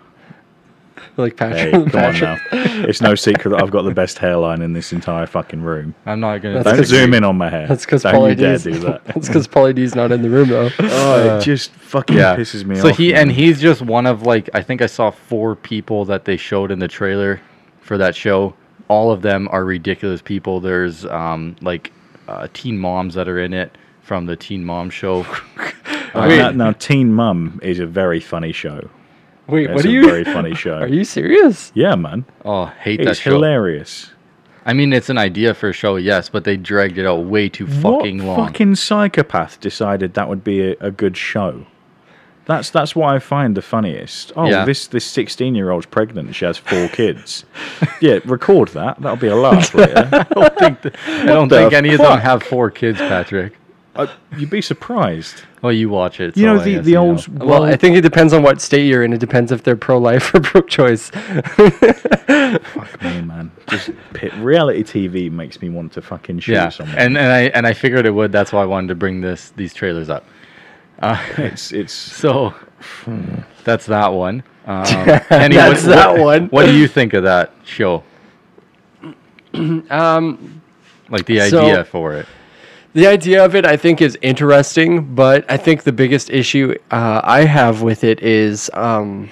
Like 1.17 1.37
Hey, 1.39 1.71
Patrick. 1.71 2.21
on 2.21 2.21
now. 2.21 2.37
It's 2.87 3.01
no 3.01 3.13
secret 3.15 3.51
that 3.51 3.61
I've 3.61 3.71
got 3.71 3.81
the 3.83 3.93
best 3.93 4.17
hairline 4.17 4.61
in 4.61 4.73
this 4.73 4.93
entire 4.93 5.25
fucking 5.25 5.61
room. 5.61 5.93
I'm 6.05 6.19
not 6.19 6.37
gonna. 6.41 6.55
That's 6.55 6.65
Don't 6.65 6.77
'cause- 6.77 6.87
zoom 6.87 7.13
in 7.13 7.23
on 7.23 7.37
my 7.37 7.49
hair. 7.49 7.67
That's 7.67 7.85
because 7.85 8.03
Don't 8.03 8.29
you 8.29 8.35
dare 8.35 8.53
D's. 8.57 8.63
do 8.63 8.79
that. 8.79 9.03
That's 9.05 9.27
because 9.27 9.47
Pauly 9.47 9.75
D's 9.75 9.95
not 9.95 10.11
in 10.11 10.21
the 10.21 10.29
room 10.29 10.47
though. 10.49 10.69
Oh, 10.79 11.37
it 11.37 11.41
just 11.43 11.71
fucking 11.71 12.17
yeah. 12.17 12.35
pisses 12.35 12.63
me 12.65 12.75
so 12.77 12.89
off. 12.89 12.97
he 12.97 13.11
man. 13.11 13.23
and 13.23 13.31
he's 13.31 13.59
just 13.59 13.81
one 13.81 14.05
of 14.05 14.23
like 14.23 14.49
I 14.53 14.61
think 14.61 14.81
I 14.81 14.85
saw 14.85 15.11
four 15.11 15.55
people 15.55 16.05
that 16.05 16.25
they 16.25 16.37
showed 16.37 16.71
in 16.71 16.79
the 16.79 16.87
trailer 16.87 17.39
for 17.81 17.97
that 17.97 18.15
show. 18.15 18.53
All 18.87 19.11
of 19.11 19.21
them 19.21 19.47
are 19.51 19.65
ridiculous 19.65 20.21
people. 20.21 20.59
There's 20.59 21.05
um 21.05 21.55
like 21.61 21.91
uh, 22.27 22.47
teen 22.53 22.77
moms 22.77 23.13
that 23.15 23.27
are 23.27 23.39
in 23.39 23.53
it 23.53 23.75
from 24.01 24.25
the 24.25 24.35
Teen 24.35 24.63
Mom 24.63 24.89
Show. 24.89 25.25
Uh, 26.13 26.27
now, 26.27 26.49
now, 26.51 26.71
Teen 26.71 27.13
Mum 27.13 27.59
is 27.63 27.79
a 27.79 27.85
very 27.85 28.19
funny 28.19 28.51
show. 28.51 28.89
Wait, 29.49 29.65
It's 29.69 29.75
what 29.75 29.85
a 29.85 29.87
are 29.87 29.91
you? 29.91 30.05
very 30.05 30.23
funny 30.37 30.55
show. 30.55 30.77
Are 30.79 30.87
you 30.87 31.03
serious? 31.03 31.71
Yeah, 31.75 31.95
man. 31.95 32.25
Oh, 32.45 32.65
hate 32.65 32.97
that 32.97 33.05
show. 33.05 33.09
It's 33.11 33.19
hilarious. 33.21 34.11
I 34.65 34.73
mean, 34.73 34.93
it's 34.93 35.09
an 35.09 35.17
idea 35.17 35.53
for 35.53 35.69
a 35.69 35.73
show, 35.73 35.95
yes, 35.95 36.29
but 36.29 36.43
they 36.43 36.55
dragged 36.57 36.97
it 36.97 37.05
out 37.05 37.25
way 37.25 37.49
too 37.49 37.65
fucking 37.65 38.19
what 38.23 38.37
long. 38.37 38.47
fucking 38.47 38.75
psychopath 38.75 39.59
decided 39.59 40.13
that 40.13 40.29
would 40.29 40.43
be 40.43 40.71
a, 40.71 40.75
a 40.79 40.91
good 40.91 41.17
show? 41.17 41.65
That's 42.45 42.69
that's 42.71 42.95
what 42.95 43.13
I 43.13 43.19
find 43.19 43.55
the 43.55 43.61
funniest. 43.61 44.31
Oh, 44.35 44.47
Yeah. 44.49 44.65
this 44.65 44.87
this 44.87 45.05
sixteen 45.05 45.53
year 45.55 45.69
old's 45.71 45.85
pregnant. 45.85 46.33
She 46.35 46.45
has 46.45 46.57
four 46.57 46.87
kids. 46.99 47.45
yeah, 48.01 48.19
record 48.25 48.69
that. 48.69 48.99
That'll 49.01 49.17
be 49.17 49.27
a 49.27 49.35
laugh 49.35 49.73
later. 49.75 50.09
I 50.11 50.23
don't 50.23 50.57
think, 50.57 50.81
th- 50.81 50.95
I 51.07 51.25
don't 51.25 51.47
the 51.47 51.57
think 51.57 51.73
any 51.73 51.89
of 51.93 51.99
them 51.99 52.07
fuck? 52.07 52.21
have 52.21 52.43
four 52.43 52.69
kids, 52.71 52.97
Patrick. 52.99 53.53
Uh, 53.95 54.07
you'd 54.37 54.49
be 54.49 54.61
surprised. 54.61 55.43
Oh, 55.62 55.70
you 55.70 55.89
watch 55.89 56.22
it. 56.22 56.38
You 56.38 56.45
know 56.45 56.57
the 56.60 56.78
the 56.80 56.95
old 56.95 57.28
know. 57.28 57.45
Well, 57.45 57.64
I 57.64 57.76
think 57.76 57.97
it 57.97 58.01
depends 58.01 58.32
on 58.32 58.43
what 58.43 58.62
state 58.62 58.86
you're 58.88 59.03
in. 59.03 59.12
It 59.12 59.20
depends 59.20 59.51
if 59.51 59.62
they're 59.64 59.76
pro-life 59.76 60.34
or 60.34 60.39
pro-choice. 60.39 61.10
fuck 61.10 63.01
me, 63.01 63.22
man. 63.22 63.51
Just 63.68 63.91
pit, 64.14 64.34
reality 64.36 64.84
TV 64.84 65.30
makes 65.30 65.62
me 65.62 65.70
want 65.70 65.91
to 65.93 66.01
fucking 66.01 66.39
shoot 66.39 66.53
yeah, 66.53 66.70
someone. 66.70 66.97
and 66.97 67.18
and 67.18 67.32
I 67.32 67.41
and 67.49 67.68
I 67.68 67.74
figured 67.74 68.05
it 68.05 68.12
would. 68.12 68.32
That's 68.32 68.53
why 68.53 68.62
I 68.64 68.66
wanted 68.66 68.88
to 68.88 68.95
bring 68.95 69.20
this 69.22 69.51
these 69.57 69.74
trailers 69.74 70.10
up. 70.10 70.26
Uh, 70.99 71.22
it's 71.38 71.72
it's 71.74 71.93
so 72.22 72.53
that's 73.66 73.86
that 73.88 74.14
one. 74.14 74.43
Um, 74.66 74.86
Kenny, 75.30 75.55
That's 75.55 75.84
that 75.84 76.18
one. 76.20 76.47
What 76.49 76.68
do 76.68 76.78
you 76.78 76.88
think 76.88 77.14
of 77.14 77.24
that 77.24 77.51
show? 77.64 78.03
um, 79.53 80.62
Like 81.10 81.26
the 81.26 81.39
So- 81.49 81.62
idea 81.62 81.84
for 81.84 82.14
it? 82.14 82.28
The 82.99 83.07
idea 83.07 83.43
of 83.43 83.55
it, 83.55 83.65
I 83.65 83.77
think, 83.77 84.01
is 84.01 84.17
interesting, 84.21 84.91
but 85.15 85.45
I 85.49 85.57
think 85.57 85.83
the 85.83 85.91
biggest 86.03 86.29
issue 86.29 86.75
uh, 86.91 87.21
I 87.23 87.41
have 87.45 87.81
with 87.81 88.03
it 88.03 88.21
is 88.21 88.69
um, 88.73 89.29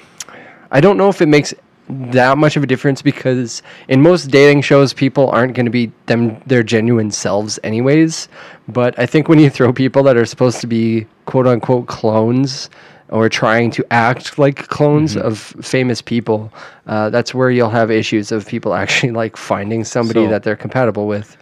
I 0.71 0.79
don't 0.81 0.97
know 0.97 1.09
if 1.09 1.21
it 1.21 1.27
makes 1.27 1.53
that 1.89 2.37
much 2.37 2.57
of 2.57 2.63
a 2.63 2.67
difference 2.67 3.01
because 3.01 3.61
in 3.87 4.01
most 4.01 4.25
dating 4.29 4.61
shows, 4.61 4.93
people 4.93 5.29
aren't 5.29 5.53
going 5.53 5.65
to 5.65 5.71
be 5.71 5.91
them 6.07 6.41
their 6.45 6.63
genuine 6.63 7.11
selves, 7.11 7.59
anyways. 7.63 8.27
But 8.67 8.97
I 8.99 9.05
think 9.05 9.29
when 9.29 9.39
you 9.39 9.49
throw 9.49 9.71
people 9.71 10.03
that 10.03 10.17
are 10.17 10.25
supposed 10.25 10.59
to 10.61 10.67
be 10.67 11.07
quote 11.25 11.47
unquote 11.47 11.87
clones 11.87 12.69
or 13.09 13.29
trying 13.29 13.71
to 13.71 13.85
act 13.91 14.37
like 14.37 14.67
clones 14.67 15.15
Mm-hmm. 15.15 15.27
of 15.27 15.39
famous 15.65 16.01
people, 16.01 16.51
uh, 16.87 17.09
that's 17.09 17.33
where 17.33 17.49
you'll 17.51 17.69
have 17.69 17.89
issues 17.89 18.31
of 18.33 18.45
people 18.47 18.73
actually 18.83 19.11
like 19.11 19.37
finding 19.37 19.83
somebody 19.85 20.25
So- 20.25 20.29
that 20.29 20.43
they're 20.43 20.57
compatible 20.67 21.07
with. 21.07 21.37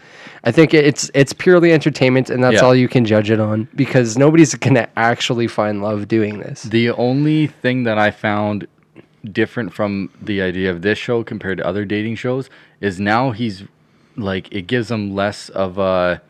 I 0.48 0.52
think 0.52 0.74
it's 0.76 1.10
it's 1.16 1.34
purely 1.34 1.74
entertainment, 1.74 2.30
and 2.30 2.44
that's 2.44 2.56
Yeah. 2.56 2.62
all 2.62 2.76
you 2.76 2.88
can 2.88 3.04
judge 3.04 3.32
it 3.32 3.40
on 3.40 3.68
because 3.76 4.16
nobody's 4.18 4.54
gonna 4.56 4.88
actually 4.96 5.48
find 5.48 5.82
love 5.82 6.08
doing 6.08 6.38
this. 6.40 6.64
The 6.64 6.92
only 6.92 7.48
thing 7.48 7.84
that 7.84 7.98
I 7.98 8.12
found 8.12 8.68
different 9.32 9.74
from 9.74 10.12
the 10.22 10.42
idea 10.44 10.70
of 10.70 10.84
this 10.84 11.00
show 11.00 11.24
compared 11.24 11.58
to 11.58 11.66
other 11.66 11.84
dating 11.84 12.16
shows 12.16 12.48
is 12.80 13.00
now 13.00 13.32
he's 13.32 13.64
like 14.16 14.52
it 14.52 14.68
gives 14.68 14.92
him 14.92 15.16
less 15.16 15.50
of 15.50 15.80
a 15.80 16.22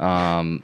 um 0.00 0.62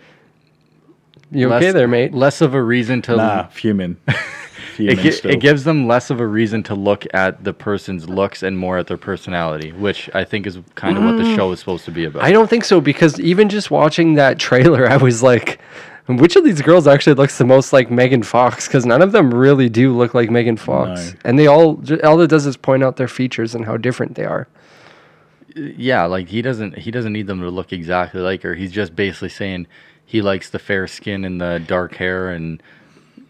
You 1.31 1.49
less, 1.49 1.62
okay 1.62 1.71
there, 1.71 1.87
mate? 1.87 2.12
Less 2.12 2.41
of 2.41 2.53
a 2.53 2.62
reason 2.62 3.01
to 3.03 3.17
nah, 3.17 3.47
fuming. 3.47 3.97
it, 4.79 4.99
gi- 4.99 5.11
still. 5.12 5.31
it 5.31 5.41
gives 5.41 5.64
them 5.64 5.87
less 5.87 6.11
of 6.11 6.20
a 6.20 6.27
reason 6.27 6.62
to 6.64 6.74
look 6.74 7.05
at 7.14 7.45
the 7.45 7.53
person's 7.53 8.09
looks 8.09 8.43
and 8.43 8.59
more 8.59 8.79
at 8.79 8.87
their 8.87 8.97
personality, 8.97 9.72
which 9.72 10.11
I 10.14 10.24
think 10.24 10.47
is 10.47 10.59
kind 10.74 10.97
of 10.99 11.05
what 11.05 11.16
the 11.16 11.24
mm. 11.24 11.37
show 11.37 11.51
is 11.53 11.59
supposed 11.61 11.85
to 11.87 11.91
be 11.91 12.05
about. 12.05 12.22
I 12.22 12.33
don't 12.33 12.49
think 12.51 12.64
so 12.64 12.81
because 12.81 13.18
even 13.20 13.49
just 13.49 13.70
watching 13.70 14.14
that 14.14 14.39
trailer, 14.39 14.89
I 14.89 14.97
was 14.97 15.22
like, 15.22 15.61
which 16.09 16.37
of 16.37 16.45
these 16.45 16.62
girls 16.62 16.87
actually 16.87 17.14
looks 17.14 17.37
the 17.39 17.45
most 17.45 17.72
like 17.72 17.91
Megan 17.91 18.22
Fox? 18.22 18.68
Because 18.68 18.87
none 18.87 19.03
of 19.03 19.12
them 19.12 19.35
really 19.35 19.68
do 19.68 19.97
look 19.97 20.14
like 20.14 20.31
Megan 20.31 20.57
Fox, 20.57 21.12
No. 21.12 21.18
and 21.24 21.39
they 21.39 21.47
all 21.49 21.83
all 22.05 22.20
it 22.20 22.29
does 22.29 22.47
is 22.47 22.57
point 22.57 22.85
out 22.85 22.97
their 22.97 23.09
features 23.09 23.55
and 23.55 23.64
how 23.64 23.77
different 23.77 24.14
they 24.14 24.24
are. 24.24 24.47
yeah, 25.57 26.05
like 26.05 26.29
he 26.29 26.43
doesn't 26.43 26.79
he 26.79 26.91
doesn't 26.91 27.12
need 27.12 27.27
them 27.27 27.41
to 27.41 27.51
look 27.51 27.72
exactly 27.72 28.20
like 28.20 28.43
her. 28.43 28.55
He's 28.55 28.72
just 28.72 28.95
basically 28.95 29.31
saying 29.31 29.66
he 30.05 30.22
likes 30.22 30.51
the 30.51 30.59
fair 30.61 30.87
skin 30.87 31.24
and 31.24 31.41
the 31.41 31.62
dark 31.66 31.97
hair 31.97 32.29
and 32.31 32.62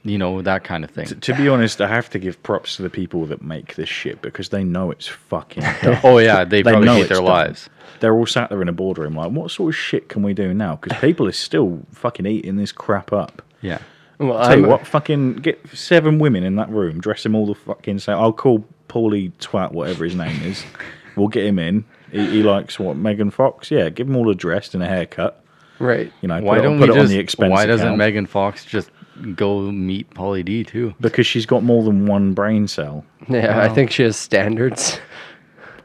you 0.07 0.19
know 0.19 0.41
that 0.43 0.65
kind 0.65 0.85
of 0.85 0.91
thing. 0.91 1.07
T- 1.07 1.15
to 1.15 1.35
be 1.35 1.49
honest, 1.49 1.81
I 1.81 1.89
have 1.89 2.09
to 2.11 2.19
give 2.19 2.43
props 2.43 2.77
to 2.77 2.83
the 2.83 2.91
people 2.91 3.27
that 3.27 3.43
make 3.43 3.75
this 3.75 3.89
shit 3.89 4.23
because 4.23 4.49
they 4.51 4.65
know 4.65 4.91
it's 4.91 5.07
fucking 5.09 5.63
dumb. 5.83 5.99
Oh, 6.05 6.19
yeah, 6.19 6.45
they 6.45 6.63
probably 6.63 6.89
hate 6.89 7.01
it's 7.01 7.09
their 7.09 7.19
dumb. 7.19 7.27
lives. 7.27 7.69
They're 8.01 8.15
all 8.15 8.27
sat 8.27 8.51
there 8.51 8.61
in 8.63 8.69
a 8.69 8.73
boardroom 8.73 9.15
like, 9.17 9.33
what 9.33 9.51
sort 9.51 9.75
of 9.75 9.77
shit 9.79 10.09
can 10.09 10.23
we 10.23 10.35
do 10.35 10.53
now? 10.55 10.77
Because 10.77 10.99
people 11.01 11.27
are 11.27 11.33
still 11.33 11.81
fucking 11.93 12.27
eating 12.27 12.57
this 12.57 12.71
crap 12.73 13.13
up. 13.13 13.43
Yeah. 13.63 13.79
Well, 14.19 14.39
Tell 14.47 14.57
you 14.59 14.65
I'm- 14.65 14.71
what, 14.71 14.87
fucking 14.87 15.35
get 15.37 15.61
seven 15.75 16.19
women 16.19 16.43
in 16.43 16.57
that 16.57 16.71
room, 16.71 17.01
dress 17.01 17.23
them 17.23 17.35
all 17.35 17.47
the 17.47 17.55
fucking 17.55 17.99
same. 17.99 18.17
I'll 18.17 18.33
call 18.33 18.65
Pauly 18.89 19.33
Twat, 19.39 19.73
whatever 19.73 20.05
his 20.05 20.15
name 20.15 20.41
is. 20.43 20.65
We'll 21.17 21.29
get 21.29 21.47
him 21.47 21.59
in. 21.59 21.87
He, 22.13 22.27
he 22.27 22.43
likes 22.43 22.79
what 22.79 22.99
Megan 22.99 23.31
Fox. 23.31 23.71
Yeah, 23.71 23.89
give 23.89 24.07
him 24.07 24.17
all 24.17 24.29
a 24.29 24.35
dress 24.35 24.75
and 24.75 24.83
a 24.83 24.87
haircut. 24.87 25.43
Right. 25.79 26.13
You 26.21 26.29
know, 26.29 26.43
Why 26.43 26.57
put, 26.59 26.63
don't 26.65 26.77
it, 26.77 26.81
put 26.81 26.89
we 26.91 26.93
it 26.93 26.97
just? 26.99 26.99
on 26.99 27.09
the 27.09 27.19
expense 27.19 27.51
why 27.53 27.65
doesn't 27.65 27.87
account. 27.87 27.97
Megan 27.99 28.27
Fox 28.27 28.67
just 28.67 28.91
go 29.35 29.71
meet 29.73 30.09
Pauly 30.11 30.45
D 30.45 30.65
too? 30.65 30.95
Because 31.01 31.27
she's 31.27 31.47
got 31.47 31.63
more 31.63 31.83
than 31.85 32.07
one 32.07 32.33
brain 32.35 32.69
cell. 32.69 33.05
Yeah, 33.29 33.61
I 33.61 33.69
think 33.69 33.91
she 33.91 34.03
has 34.03 34.17
standards. 34.17 35.01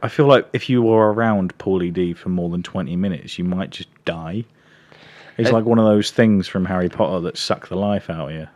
I 0.02 0.08
feel 0.08 0.26
like 0.26 0.48
if 0.52 0.68
you 0.68 0.82
were 0.82 1.12
around 1.12 1.56
Pauly 1.58 1.92
D 1.92 2.12
for 2.12 2.28
more 2.28 2.50
than 2.50 2.62
20 2.62 2.96
minutes, 2.96 3.38
you 3.38 3.44
might 3.44 3.70
just 3.70 3.88
die. 4.04 4.44
It's 5.38 5.50
I- 5.50 5.52
like 5.52 5.64
one 5.64 5.78
of 5.78 5.84
those 5.84 6.10
things 6.10 6.48
from 6.48 6.64
Harry 6.64 6.88
Potter 6.88 7.20
that 7.20 7.36
suck 7.38 7.68
the 7.68 7.76
life 7.76 8.10
out 8.10 8.30
of 8.30 8.34
you. 8.34 8.48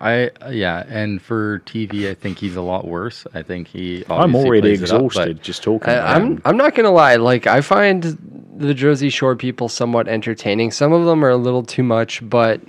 I 0.00 0.30
yeah, 0.50 0.82
and 0.88 1.22
for 1.22 1.60
TV, 1.60 2.10
I 2.10 2.14
think 2.14 2.38
he's 2.38 2.56
a 2.56 2.60
lot 2.60 2.88
worse. 2.88 3.24
I 3.34 3.42
think 3.42 3.68
he. 3.68 4.04
I'm 4.06 4.34
obviously 4.34 4.48
already 4.48 4.60
plays 4.62 4.82
it 4.82 4.90
up, 4.90 4.98
but- 5.00 5.04
exhausted 5.06 5.42
just 5.42 5.62
talking 5.62 5.90
I, 5.90 5.92
about 5.92 6.16
I'm 6.16 6.22
him. 6.24 6.42
I'm 6.44 6.56
not 6.56 6.74
gonna 6.74 6.90
lie. 6.90 7.14
Like 7.16 7.46
I 7.46 7.60
find 7.60 8.02
the 8.56 8.74
Jersey 8.74 9.10
Shore 9.10 9.36
people 9.36 9.68
somewhat 9.68 10.08
entertaining. 10.08 10.72
Some 10.72 10.92
of 10.92 11.04
them 11.06 11.24
are 11.24 11.30
a 11.30 11.36
little 11.36 11.62
too 11.62 11.84
much, 11.84 12.28
but 12.28 12.60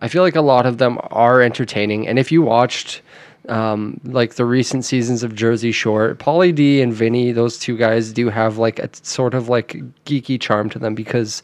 I 0.00 0.08
feel 0.08 0.22
like 0.22 0.36
a 0.36 0.42
lot 0.42 0.66
of 0.66 0.78
them 0.78 0.98
are 1.10 1.40
entertaining. 1.40 2.06
And 2.06 2.18
if 2.18 2.30
you 2.30 2.42
watched 2.42 3.02
um, 3.48 4.00
like 4.04 4.34
the 4.34 4.44
recent 4.44 4.84
seasons 4.84 5.22
of 5.22 5.34
Jersey 5.34 5.72
Shore, 5.72 6.14
Pauly 6.14 6.54
D 6.54 6.82
and 6.82 6.92
Vinny, 6.92 7.32
those 7.32 7.58
two 7.58 7.76
guys 7.76 8.12
do 8.12 8.28
have 8.28 8.58
like 8.58 8.78
a 8.78 8.90
sort 9.02 9.34
of 9.34 9.48
like 9.48 9.76
geeky 10.04 10.40
charm 10.40 10.68
to 10.70 10.78
them 10.78 10.94
because 10.94 11.42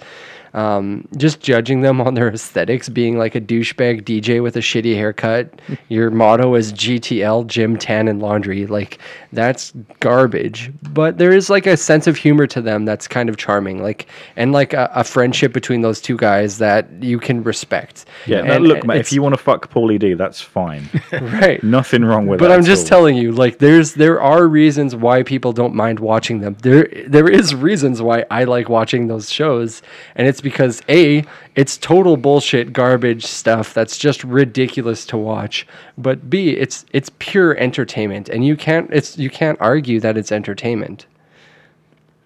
um, 0.54 1.08
just 1.16 1.40
judging 1.40 1.80
them 1.80 2.00
on 2.00 2.14
their 2.14 2.28
aesthetics, 2.28 2.88
being 2.88 3.18
like 3.18 3.34
a 3.34 3.40
douchebag 3.40 4.02
DJ 4.02 4.42
with 4.42 4.56
a 4.56 4.60
shitty 4.60 4.94
haircut, 4.94 5.60
your 5.88 6.10
motto 6.10 6.54
is 6.54 6.72
GTL, 6.72 7.46
gym, 7.46 7.76
tan, 7.76 8.08
and 8.08 8.20
laundry. 8.20 8.66
Like 8.66 8.98
that's 9.32 9.72
garbage. 10.00 10.70
But 10.90 11.18
there 11.18 11.32
is 11.32 11.48
like 11.48 11.66
a 11.66 11.76
sense 11.76 12.06
of 12.06 12.16
humor 12.16 12.46
to 12.48 12.60
them 12.60 12.84
that's 12.84 13.08
kind 13.08 13.28
of 13.28 13.36
charming. 13.36 13.82
Like 13.82 14.08
and 14.36 14.52
like 14.52 14.74
a, 14.74 14.90
a 14.94 15.04
friendship 15.04 15.52
between 15.52 15.80
those 15.80 16.00
two 16.00 16.16
guys 16.16 16.58
that 16.58 16.90
you 17.02 17.18
can 17.18 17.42
respect. 17.42 18.04
Yeah, 18.26 18.42
no, 18.42 18.52
And 18.54 18.68
look, 18.68 18.84
mate, 18.84 19.00
if 19.00 19.12
you 19.12 19.22
want 19.22 19.34
to 19.34 19.42
fuck 19.42 19.70
Pauly 19.70 19.98
D, 19.98 20.14
that's 20.14 20.40
fine. 20.40 20.88
right. 21.12 21.62
Nothing 21.62 22.04
wrong 22.04 22.26
with 22.26 22.38
but 22.38 22.48
that. 22.48 22.54
I'm 22.58 22.64
just 22.64 22.84
all. 22.84 22.88
telling 22.88 23.16
you, 23.16 23.32
like 23.32 23.58
there's 23.58 23.94
there 23.94 24.20
are 24.20 24.46
reasons 24.46 24.94
why 24.94 25.22
people 25.22 25.52
don't 25.52 25.74
mind 25.74 26.00
watching 26.00 26.40
them. 26.40 26.56
There 26.60 26.88
there 27.06 27.28
is 27.28 27.54
reasons 27.54 28.02
why 28.02 28.26
I 28.30 28.44
like 28.44 28.68
watching 28.68 29.06
those 29.06 29.30
shows, 29.30 29.80
and 30.14 30.28
it's 30.28 30.41
because 30.42 30.82
a 30.88 31.24
it's 31.54 31.76
total 31.76 32.16
bullshit 32.16 32.72
garbage 32.72 33.24
stuff 33.24 33.72
that's 33.72 33.96
just 33.96 34.24
ridiculous 34.24 35.06
to 35.06 35.16
watch. 35.16 35.66
But 35.96 36.28
b 36.28 36.50
it's 36.50 36.84
it's 36.92 37.10
pure 37.18 37.56
entertainment, 37.56 38.28
and 38.28 38.44
you 38.44 38.56
can't 38.56 38.90
it's 38.92 39.16
you 39.16 39.30
can't 39.30 39.58
argue 39.60 40.00
that 40.00 40.16
it's 40.16 40.32
entertainment. 40.32 41.06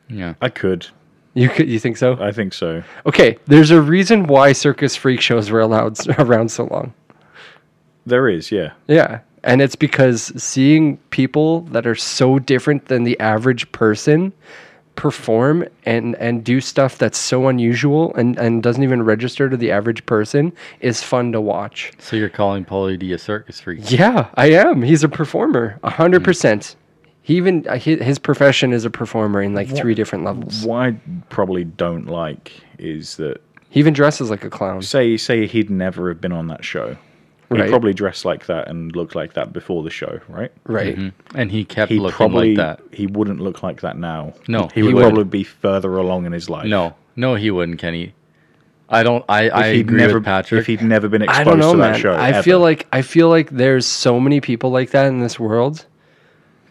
Yeah, 0.09 0.35
I 0.41 0.49
could. 0.49 0.87
You 1.35 1.51
could 1.51 1.69
you 1.69 1.79
think 1.79 1.99
so? 1.99 2.17
I 2.21 2.33
think 2.33 2.55
so. 2.55 2.83
Okay, 3.05 3.39
there's 3.47 3.71
a 3.71 3.81
reason 3.81 4.27
why 4.27 4.53
circus 4.53 4.97
freak 4.97 5.21
shows 5.21 5.51
were 5.51 5.61
allowed 5.61 5.99
around 6.19 6.51
so 6.51 6.65
long. 6.65 6.95
There 8.07 8.29
is, 8.29 8.51
yeah. 8.53 8.73
Yeah. 8.87 9.21
And 9.43 9.61
it's 9.61 9.77
because 9.77 10.33
seeing 10.43 10.97
people 11.11 11.63
that 11.63 11.87
are 11.87 11.95
so 11.95 12.39
different 12.39 12.87
than 12.87 13.05
the 13.05 13.19
average 13.21 13.71
person 13.73 14.33
perform 14.97 15.65
and, 15.85 16.15
and 16.17 16.43
do 16.43 16.61
stuff 16.61 16.99
that's 16.99 17.19
so 17.19 17.49
unusual 17.49 18.15
and, 18.15 18.39
and 18.39 18.63
doesn't 18.63 18.83
even 18.83 19.03
register 19.03 19.49
to 19.49 19.57
the 19.57 19.71
average 19.71 20.05
person 20.07 20.53
is 20.81 21.03
fun 21.03 21.33
to 21.33 21.41
watch. 21.41 21.93
So 21.99 22.17
you're 22.17 22.29
calling 22.29 22.65
Pauly 22.65 22.99
D 22.99 23.13
a 23.13 23.19
circus 23.19 23.61
freak? 23.61 23.91
Yeah, 23.91 24.29
I 24.35 24.51
am. 24.51 24.83
He's 24.83 25.05
a 25.05 25.09
performer, 25.09 25.79
a 25.83 25.91
hundred 25.91 26.25
percent. 26.25 26.75
He 27.23 27.37
even 27.37 27.67
uh, 27.69 27.73
hi- 27.73 27.97
his 28.03 28.19
profession 28.19 28.73
is 28.73 28.85
a 28.85 28.91
performer 28.91 29.43
in 29.43 29.53
like 29.55 29.69
three 29.75 29.95
different 29.95 30.25
levels. 30.25 30.65
What 30.65 30.77
I 30.79 30.97
probably 31.29 31.65
don't 31.65 32.07
like 32.07 32.53
is 32.79 33.17
that 33.17 33.41
He 33.69 33.81
even 33.81 33.95
dresses 33.95 34.31
like 34.31 34.45
a 34.45 34.51
clown. 34.51 34.83
say 34.83 35.17
say 35.17 35.47
he'd 35.47 35.69
never 35.71 36.09
have 36.09 36.21
been 36.21 36.33
on 36.33 36.47
that 36.49 36.65
show. 36.65 36.97
Right. 37.49 37.65
He 37.65 37.71
probably 37.71 37.95
dressed 37.95 38.25
like 38.25 38.47
that 38.47 38.69
and 38.69 38.95
looked 38.97 39.15
like 39.15 39.35
that 39.35 39.53
before 39.53 39.83
the 39.85 39.91
show, 39.91 40.19
right? 40.29 40.51
Right. 40.65 40.97
Mhm. 40.97 41.13
And 41.35 41.51
he 41.53 41.65
kept 41.65 41.93
He 41.93 41.99
looking 42.01 42.17
probably 42.17 42.57
like 42.57 42.79
that. 42.81 42.81
he 42.97 43.07
wouldn't 43.07 43.41
look 43.41 43.63
like 43.63 43.83
that 43.83 43.97
now. 43.97 44.35
No, 44.49 44.69
he, 44.75 44.81
he 44.81 44.83
would 44.83 44.95
wouldn't. 44.95 45.15
probably 45.15 45.31
be 45.31 45.45
further 45.45 45.97
along 45.97 46.27
in 46.27 46.33
his 46.33 46.51
life. 46.51 46.67
No, 46.67 46.95
no, 47.15 47.35
he 47.37 47.51
wouldn't, 47.53 47.79
Kenny. 47.79 48.15
I 48.89 49.03
don't. 49.03 49.25
I 49.29 49.49
I 49.49 49.67
if 49.67 49.75
he'd 49.75 49.81
agree 49.83 49.99
never 49.99 50.15
with 50.15 50.25
Patrick. 50.25 50.61
if 50.61 50.67
he'd 50.67 50.83
never 50.83 51.09
been 51.09 51.23
exposed 51.23 51.41
I 51.41 51.45
don't 51.45 51.59
know, 51.59 51.73
to 51.73 51.79
that 51.79 51.93
man. 51.93 52.01
show. 52.01 52.13
I 52.15 52.29
ever. 52.31 52.43
feel 52.43 52.61
like 52.61 52.87
I 52.93 53.03
feel 53.03 53.29
like 53.29 53.51
there's 53.51 53.87
so 53.87 54.19
many 54.21 54.41
people 54.41 54.71
like 54.71 54.91
that 54.91 55.07
in 55.07 55.21
this 55.21 55.39
world 55.41 55.87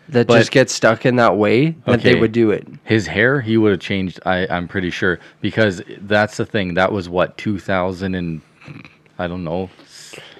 that 0.09 0.27
But- 0.27 0.37
just 0.37 0.51
get 0.51 0.69
stuck 0.69 1.05
in 1.05 1.15
that 1.17 1.35
way 1.37 1.75
that 1.85 2.01
they 2.03 2.15
would 2.15 2.31
do 2.31 2.51
it. 2.51 2.67
His 2.83 3.07
hair, 3.07 3.41
he 3.41 3.57
would 3.57 3.71
have 3.71 3.79
changed. 3.81 4.19
I, 4.25 4.45
I'm 4.49 4.67
pretty 4.67 4.91
sure 4.91 5.19
because 5.41 5.81
that's 6.01 6.37
the 6.37 6.45
thing. 6.45 6.75
That 6.75 6.91
was 6.91 7.09
what 7.09 7.37
2000 7.37 8.13
and 8.15 8.41
I 9.17 9.27
don't 9.27 9.43
know 9.43 9.69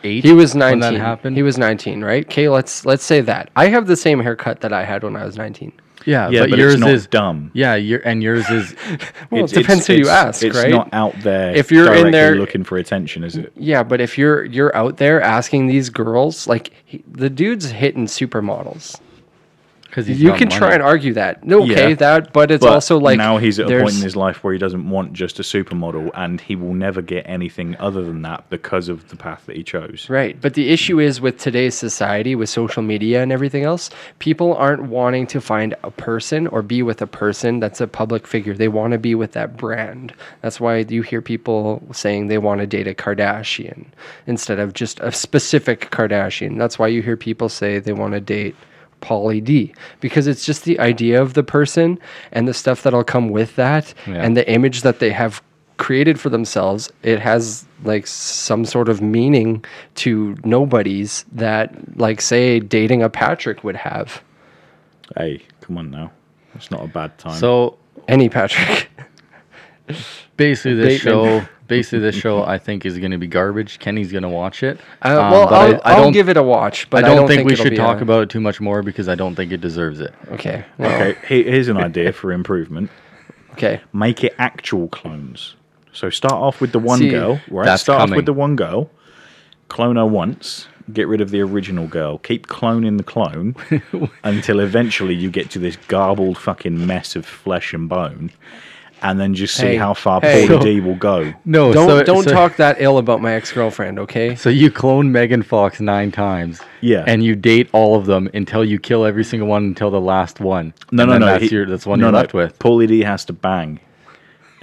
eight. 0.06 0.24
He 0.24 0.32
was 0.34 0.56
nineteen. 0.56 0.80
when 0.80 0.94
19. 0.94 1.00
that 1.00 1.06
happened. 1.06 1.36
He 1.38 1.44
was 1.44 1.58
19, 1.58 2.04
right? 2.04 2.26
Okay, 2.26 2.48
let's 2.50 2.86
let's 2.86 3.04
say 3.04 3.22
that. 3.22 3.50
I 3.56 3.68
have 3.68 3.88
the 3.88 3.96
same 3.98 4.20
haircut 4.20 4.62
that 4.62 4.72
I 4.72 4.84
had 4.86 5.04
when 5.04 5.16
I 5.16 5.26
was 5.26 5.38
19. 5.38 5.72
yeah, 6.06 6.30
yeah, 6.30 6.42
but, 6.42 6.52
but, 6.52 6.60
yours 6.60 6.82
is 6.82 7.08
dumb. 7.08 7.50
Yeah, 7.54 7.74
your 7.76 8.00
and 8.06 8.22
yours 8.22 8.48
is. 8.50 8.76
Well, 9.32 9.44
It's- 9.46 9.54
it 9.54 9.62
depends 9.62 9.84
it's- 9.84 9.88
who 9.88 9.94
you 9.94 10.02
it's- 10.02 10.26
ask, 10.26 10.44
it's 10.44 10.56
right? 10.56 10.70
not 10.70 10.90
out 10.94 11.16
there. 11.22 11.56
If 11.56 11.72
you're 11.72 11.94
in 11.94 12.12
there- 12.12 12.36
looking 12.36 12.64
for 12.64 12.78
attention, 12.78 13.24
is 13.24 13.36
it? 13.36 13.52
Yeah, 13.58 13.82
but 13.84 14.00
if 14.00 14.18
you're 14.18 14.46
you're 14.46 14.74
out 14.76 14.98
there 14.98 15.20
asking 15.22 15.66
these 15.68 15.90
girls, 15.90 16.48
like 16.48 16.72
he, 16.86 17.04
the 17.12 17.30
dude's 17.30 17.72
hitting 17.72 18.06
supermodels. 18.06 19.00
Because 19.96 20.10
You 20.20 20.34
can 20.34 20.50
try 20.50 20.74
and 20.74 20.84
argue 20.84 21.14
that. 21.14 21.40
Okay, 21.50 21.90
Yeah. 21.90 21.96
that, 21.96 22.34
but 22.34 22.52
it's 22.52 22.66
But 22.66 22.74
also 22.74 23.00
like 23.00 23.18
now 23.18 23.38
he's 23.38 23.60
at 23.60 23.72
a 23.72 23.80
point 23.80 23.96
in 23.96 24.02
his 24.02 24.18
life 24.18 24.44
where 24.44 24.52
he 24.52 24.60
doesn't 24.60 24.90
want 24.90 25.14
just 25.14 25.40
a 25.40 25.42
supermodel, 25.42 26.12
and 26.14 26.42
he 26.42 26.58
will 26.58 26.74
never 26.74 27.02
get 27.02 27.24
anything 27.26 27.78
other 27.80 28.04
than 28.04 28.22
that 28.24 28.44
because 28.50 28.90
of 28.90 29.08
the 29.08 29.16
path 29.16 29.44
that 29.46 29.56
he 29.56 29.64
chose. 29.64 30.08
Right. 30.10 30.40
But 30.42 30.56
the 30.56 30.70
issue 30.70 31.00
is 31.00 31.22
with 31.22 31.38
today's 31.38 31.76
society, 31.76 32.36
with 32.36 32.50
social 32.50 32.84
media 32.84 33.24
and 33.24 33.32
everything 33.32 33.64
else, 33.64 33.90
people 34.20 34.54
aren't 34.56 34.84
wanting 34.84 35.28
to 35.28 35.40
find 35.40 35.74
a 35.84 35.92
person 35.92 36.48
or 36.48 36.62
be 36.62 36.84
with 36.84 37.02
a 37.02 37.08
person 37.08 37.62
that's 37.62 37.80
a 37.80 37.88
public 37.88 38.28
figure. 38.28 38.54
They 38.54 38.68
want 38.68 38.92
to 38.92 38.98
be 39.00 39.16
with 39.16 39.32
that 39.32 39.56
brand. 39.56 40.14
That's 40.42 40.60
why 40.60 40.80
you 40.80 41.04
hear 41.04 41.22
people 41.22 41.82
saying 41.94 42.28
they 42.28 42.38
want 42.38 42.60
to 42.60 42.68
date 42.68 42.88
a 42.88 42.94
Kardashian 42.94 43.86
instead 44.28 44.60
of 44.60 44.74
just 44.74 45.00
a 45.00 45.14
specific 45.14 45.90
Kardashian. 45.92 46.58
That's 46.58 46.78
why 46.78 46.88
you 46.88 47.02
hear 47.02 47.16
people 47.16 47.48
say 47.48 47.80
they 47.80 47.94
want 47.94 48.14
to 48.14 48.20
date 48.20 48.58
Pauly 49.02 49.44
D 49.44 49.74
because 50.00 50.28
it's 50.28 50.46
just 50.46 50.64
the 50.66 50.80
idea 50.80 51.22
of 51.22 51.34
the 51.34 51.44
person 51.44 52.00
and 52.32 52.48
the 52.48 52.54
stuff 52.54 52.84
that'll 52.84 53.04
come 53.04 53.30
with 53.30 53.56
that 53.56 53.94
Yeah. 54.08 54.16
and 54.16 54.36
the 54.36 54.50
image 54.50 54.82
that 54.82 55.00
they 55.00 55.12
have 55.12 55.42
created 55.78 56.20
for 56.20 56.30
themselves 56.30 56.92
it 57.04 57.20
has 57.20 57.66
like 57.84 58.08
some 58.08 58.64
sort 58.66 58.88
of 58.90 59.02
meaning 59.02 59.64
to 59.96 60.36
nobodies 60.46 61.26
that 61.34 61.74
like 62.00 62.22
say 62.22 62.60
dating 62.62 63.04
a 63.04 63.10
patrick 63.10 63.64
would 63.64 63.76
have 63.76 64.24
Hey, 65.18 65.44
come 65.62 65.78
on 65.78 65.92
now, 65.92 66.12
it's 66.56 66.72
not 66.72 66.84
a 66.84 66.88
bad 66.88 67.16
time. 67.20 67.38
So 67.40 67.78
any 68.08 68.28
patrick 68.30 68.90
basically, 70.38 70.76
this 70.76 71.04
Bateman. 71.04 71.42
show, 71.42 71.48
basically 71.68 72.00
this 72.00 72.16
show, 72.16 72.44
I 72.44 72.58
think 72.58 72.86
is 72.86 72.98
going 73.00 73.12
to 73.12 73.18
be 73.18 73.28
garbage. 73.28 73.80
Kenny's 73.80 74.12
going 74.12 74.24
to 74.24 74.30
watch 74.30 74.64
it. 74.64 74.80
uh, 75.04 75.10
Um, 75.10 75.32
well 75.32 75.48
but 75.50 75.54
I'll, 75.54 75.76
I, 75.76 75.92
I 75.94 75.96
I'll 75.96 76.04
don't 76.04 76.12
give 76.14 76.30
it 76.30 76.38
a 76.38 76.44
watch 76.44 76.90
but 76.90 77.04
I 77.04 77.16
don't, 77.16 77.28
think, 77.28 77.40
think 77.40 77.50
we 77.50 77.56
should 77.56 77.76
talk 77.76 78.00
a- 78.00 78.04
about 78.04 78.24
it 78.24 78.30
too 78.30 78.40
much 78.42 78.60
more 78.62 78.82
because 78.84 79.08
I 79.10 79.16
don't 79.16 79.36
think 79.36 79.52
it 79.52 79.62
deserves 79.62 80.00
it. 80.00 80.14
okay 80.32 80.66
well, 80.78 80.92
okay, 81.02 81.18
here's 81.28 81.68
an 81.68 81.78
idea 81.78 82.12
for 82.14 82.32
improvement: 82.32 82.90
okay 83.54 83.82
make 83.94 84.24
it 84.24 84.34
actual 84.38 84.88
clones. 84.90 85.56
So 85.94 86.10
start 86.10 86.34
off 86.34 86.60
with 86.62 86.72
the 86.74 86.80
one 86.80 87.00
See, 87.00 87.10
girl, 87.10 87.40
right? 87.50 87.66
that's 87.66 87.84
Start 87.84 88.02
off 88.10 88.16
with 88.16 88.26
the 88.26 88.34
one 88.34 88.56
girl, 88.58 88.90
clone 89.70 89.96
her 89.96 90.06
once, 90.06 90.68
get 90.92 91.08
rid 91.08 91.22
of 91.22 91.30
the 91.32 91.40
original 91.42 91.88
girl, 91.88 92.18
keep 92.18 92.48
cloning 92.48 92.98
the 92.98 93.04
clone 93.04 93.56
until 94.26 94.60
eventually 94.60 95.14
you 95.16 95.30
get 95.32 95.50
to 95.52 95.60
this 95.60 95.78
garbled 95.88 96.38
fucking 96.38 96.86
mess 96.86 97.16
of 97.16 97.26
flesh 97.26 97.74
and 97.74 97.88
bone. 97.88 98.30
And 99.08 99.20
then 99.20 99.36
just 99.36 99.54
see 99.56 99.68
Hey, 99.68 99.76
how 99.76 99.94
far 99.94 100.20
hey. 100.20 100.48
Pauly 100.48 100.64
D 100.64 100.80
will 100.80 100.96
go. 100.96 101.32
No, 101.46 101.72
don't 101.72 101.88
so- 101.88 102.04
don't 102.04 102.24
so- 102.24 102.32
talk 102.32 102.56
that 102.56 102.78
ill 102.80 102.98
about 102.98 103.22
my 103.22 103.34
ex 103.34 103.52
girlfriend, 103.52 104.00
okay? 104.00 104.36
So 104.36 104.50
you 104.50 104.72
clone 104.72 105.12
Megan 105.12 105.44
Fox 105.44 105.80
nine 105.80 106.12
times. 106.12 106.60
Yeah. 106.82 107.04
And 107.06 107.24
you 107.24 107.36
date 107.36 107.70
all 107.72 107.96
of 107.96 108.08
them 108.08 108.30
until 108.34 108.66
you 108.66 108.80
kill 108.80 109.06
every 109.06 109.24
single 109.24 109.48
one 109.48 109.64
until 109.66 109.92
the 109.92 110.02
last 110.02 110.40
one. 110.40 110.74
No, 110.92 111.04
And 111.04 111.10
no, 111.10 111.14
then 111.14 111.20
no. 111.22 111.26
That's 111.28 111.44
he- 111.44 111.50
your, 111.56 111.66
that's 111.68 111.84
the 111.84 111.90
one 111.92 112.00
no, 112.00 112.08
you're 112.08 112.14
no. 112.14 112.18
left 112.18 112.34
with. 112.34 112.58
Pauly 112.58 112.88
D 112.88 113.02
has 113.02 113.24
to 113.26 113.34
bang 113.34 113.80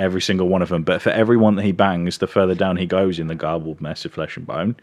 every 0.01 0.21
single 0.21 0.49
one 0.49 0.63
of 0.63 0.71
them, 0.71 0.83
but 0.83 1.01
for 1.01 1.11
every 1.11 1.37
one 1.37 1.55
that 1.55 1.63
he 1.65 1.71
bangs, 1.71 2.19
the 2.19 2.27
further 2.27 2.57
down 2.57 2.77
he 2.77 2.87
goes 2.87 3.21
in 3.21 3.29
the 3.29 3.37
garbled 3.37 3.81
mess 3.81 4.05
of 4.05 4.13
flesh 4.13 4.37
and 4.37 4.45
bone, 4.47 4.75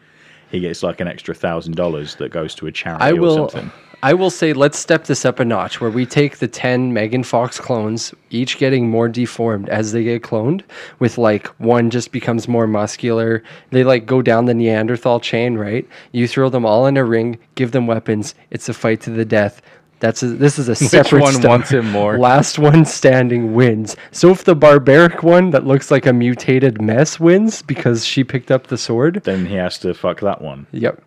he 0.51 0.62
gets 0.62 0.84
like 0.84 1.01
an 1.01 1.07
extra 1.10 1.36
thousand 1.36 1.76
dollars 1.76 2.16
that 2.16 2.30
goes 2.32 2.55
to 2.55 2.68
a 2.68 2.72
charity 2.72 3.03
I 3.03 3.12
or 3.12 3.16
will. 3.20 3.49
something. 3.49 3.72
I 4.02 4.14
will 4.14 4.30
say, 4.30 4.54
let's 4.54 4.80
step 4.80 5.06
this 5.06 5.26
up 5.26 5.39
a 5.39 5.45
notch, 5.45 5.82
where 5.82 5.89
we 5.89 6.06
take 6.06 6.38
the 6.38 6.47
ten 6.47 6.93
Megan 6.93 7.24
Fox 7.24 7.60
clones, 7.60 8.14
each 8.30 8.58
getting 8.58 8.89
more 8.89 9.10
deformed 9.10 9.68
as 9.68 9.91
they 9.91 10.04
get 10.04 10.24
cloned. 10.24 10.62
With 11.00 11.18
like 11.18 11.47
one 11.60 11.89
just 11.89 12.12
becomes 12.12 12.47
more 12.47 12.66
muscular. 12.68 13.43
They 13.72 13.84
like 13.84 14.06
go 14.06 14.22
down 14.22 14.45
the 14.45 14.54
Neanderthal 14.54 15.20
chain, 15.20 15.58
right? 15.58 15.88
You 16.14 16.28
throw 16.28 16.50
them 16.50 16.66
all 16.66 16.86
in 16.88 16.95
a 16.95 17.04
ring, 17.04 17.39
give 17.56 17.72
them 17.74 17.88
weapons. 17.88 18.36
It's 18.52 18.70
a 18.70 18.74
fight 18.74 19.02
to 19.02 19.10
the 19.10 19.26
death. 19.26 19.62
That's 20.00 20.24
a, 20.24 20.28
this 20.28 20.58
is 20.58 20.70
a 20.70 20.76
separate. 20.78 21.18
Which 21.18 21.22
one 21.24 21.34
star. 21.34 21.50
wants 21.50 21.74
it 21.74 21.82
more? 21.84 22.18
Last 22.18 22.58
one 22.58 22.86
standing 22.86 23.54
wins. 23.54 23.97
So 24.12 24.32
if 24.32 24.45
the 24.45 24.56
barbaric 24.56 25.24
one 25.24 25.50
that 25.50 25.66
looks 25.66 25.91
like 25.91 26.06
a 26.06 26.14
mutated 26.14 26.82
mess 26.82 27.20
wins 27.20 27.62
because 27.64 28.06
she 28.06 28.24
picked 28.24 28.50
up 28.50 28.68
the 28.68 28.78
sword, 28.78 29.22
Then 29.26 29.45
he 29.45 29.56
has 29.56 29.78
to 29.80 29.93
fuck 29.93 30.22
that 30.22 30.41
one. 30.41 30.68
yep, 30.72 31.04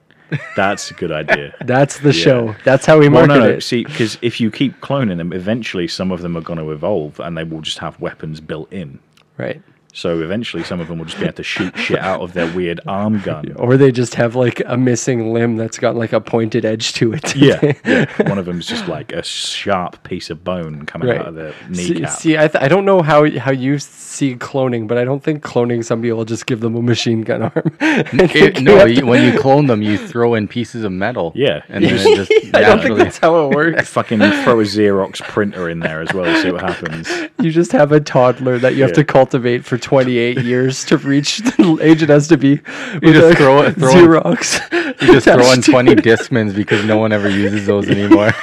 That's 0.56 0.90
a 0.90 0.94
good 0.94 1.12
idea. 1.12 1.54
that's 1.64 1.98
the 2.00 2.12
Yeah. 2.14 2.24
show. 2.24 2.56
That's 2.64 2.86
how 2.86 2.98
we 2.98 3.08
Well, 3.08 3.26
market 3.26 3.40
no, 3.40 3.46
no. 3.48 3.54
it. 3.54 3.62
See, 3.62 3.84
because 3.84 4.18
if 4.22 4.40
you 4.40 4.50
keep 4.50 4.80
cloning 4.80 5.16
them, 5.18 5.32
eventually 5.32 5.88
some 5.88 6.10
of 6.12 6.22
them 6.22 6.36
are 6.36 6.40
going 6.42 6.58
to 6.58 6.70
evolve, 6.70 7.20
and 7.20 7.36
they 7.36 7.44
will 7.44 7.60
just 7.60 7.78
have 7.78 7.98
weapons 8.00 8.40
built 8.40 8.72
in. 8.72 8.98
Right. 9.38 9.62
So 9.94 10.22
eventually, 10.22 10.64
some 10.64 10.80
of 10.80 10.88
them 10.88 10.98
will 10.98 11.04
just 11.04 11.18
be 11.18 11.24
able 11.24 11.34
to 11.34 11.42
shoot 11.42 11.76
shit 11.76 11.98
out 11.98 12.20
of 12.22 12.32
their 12.32 12.50
weird 12.54 12.80
arm 12.86 13.20
gun. 13.20 13.54
Or 13.62 13.76
they 13.76 13.92
just 13.92 14.14
have 14.14 14.34
like 14.34 14.62
a 14.66 14.76
missing 14.76 15.32
limb 15.32 15.56
that's 15.56 15.78
got 15.78 15.94
like 15.94 16.12
a 16.12 16.20
pointed 16.20 16.64
edge 16.64 16.94
to 16.94 17.12
it. 17.12 17.36
Yeah, 17.36 17.72
yeah. 17.84 18.06
One 18.28 18.38
of 18.38 18.46
them's 18.46 18.66
just 18.66 18.88
like 18.88 19.12
a 19.12 19.22
sharp 19.22 20.02
piece 20.04 20.30
of 20.30 20.42
bone 20.42 20.86
coming 20.86 21.08
right. 21.08 21.20
out 21.20 21.28
of 21.28 21.34
the 21.34 21.54
See, 21.72 21.94
kneecap. 21.94 22.10
see 22.10 22.38
I, 22.38 22.48
th- 22.48 22.62
I 22.62 22.68
don't 22.68 22.84
know 22.84 23.02
how 23.02 23.28
how 23.38 23.52
you 23.52 23.78
see 23.78 24.34
cloning, 24.36 24.88
but 24.88 24.96
I 24.98 25.04
don't 25.04 25.22
think 25.22 25.42
cloning 25.42 25.84
somebody 25.84 26.12
will 26.12 26.24
just 26.24 26.46
give 26.46 26.60
them 26.60 26.74
a 26.76 26.82
machine 26.82 27.22
gun 27.22 27.42
arm. 27.42 27.52
It, 28.34 28.62
no, 28.62 28.84
you, 28.84 29.04
when 29.06 29.30
you 29.30 29.38
clone 29.38 29.66
them, 29.66 29.82
you 29.82 29.98
throw 29.98 30.34
in 30.34 30.48
pieces 30.48 30.84
of 30.84 30.92
metal. 30.92 31.32
Yeah. 31.34 31.62
and 31.68 31.84
then 31.84 31.94
it 31.94 32.16
just 32.16 32.32
I 32.54 32.60
don't 32.60 32.80
think 32.80 32.96
that's 32.96 33.18
how 33.18 33.44
it 33.46 33.54
works. 33.54 33.88
Fucking 33.90 34.18
throw 34.18 34.60
a 34.60 34.64
Xerox 34.64 35.20
printer 35.22 35.68
in 35.68 35.80
there 35.80 36.00
as 36.00 36.12
well, 36.12 36.24
and 36.24 36.40
see 36.42 36.50
what 36.50 36.62
happens. 36.62 37.10
You 37.40 37.50
just 37.50 37.72
have 37.72 37.92
a 37.92 38.00
toddler 38.00 38.58
that 38.58 38.74
you 38.74 38.82
have 38.82 38.92
to 38.94 39.04
cultivate 39.04 39.64
for 39.64 39.78
28 39.82 40.38
years 40.42 40.84
to 40.86 40.96
reach 40.96 41.38
the 41.38 41.78
age 41.82 42.02
it 42.02 42.08
has 42.08 42.28
to 42.28 42.36
be. 42.38 42.48
You 42.48 43.00
with 43.02 43.14
just 43.14 43.38
throw 43.38 43.62
it- 43.62 43.74
throw 43.74 43.90
it- 43.90 43.94
Xerox. 43.94 45.02
You 45.02 45.12
just 45.14 45.26
throw 45.26 45.52
in 45.52 45.62
20. 45.62 45.94
Discmans 45.96 46.54
because 46.54 46.84
no 46.84 46.96
one 46.98 47.12
ever 47.12 47.28
uses 47.28 47.66
those 47.66 47.88
anymore. 47.88 48.32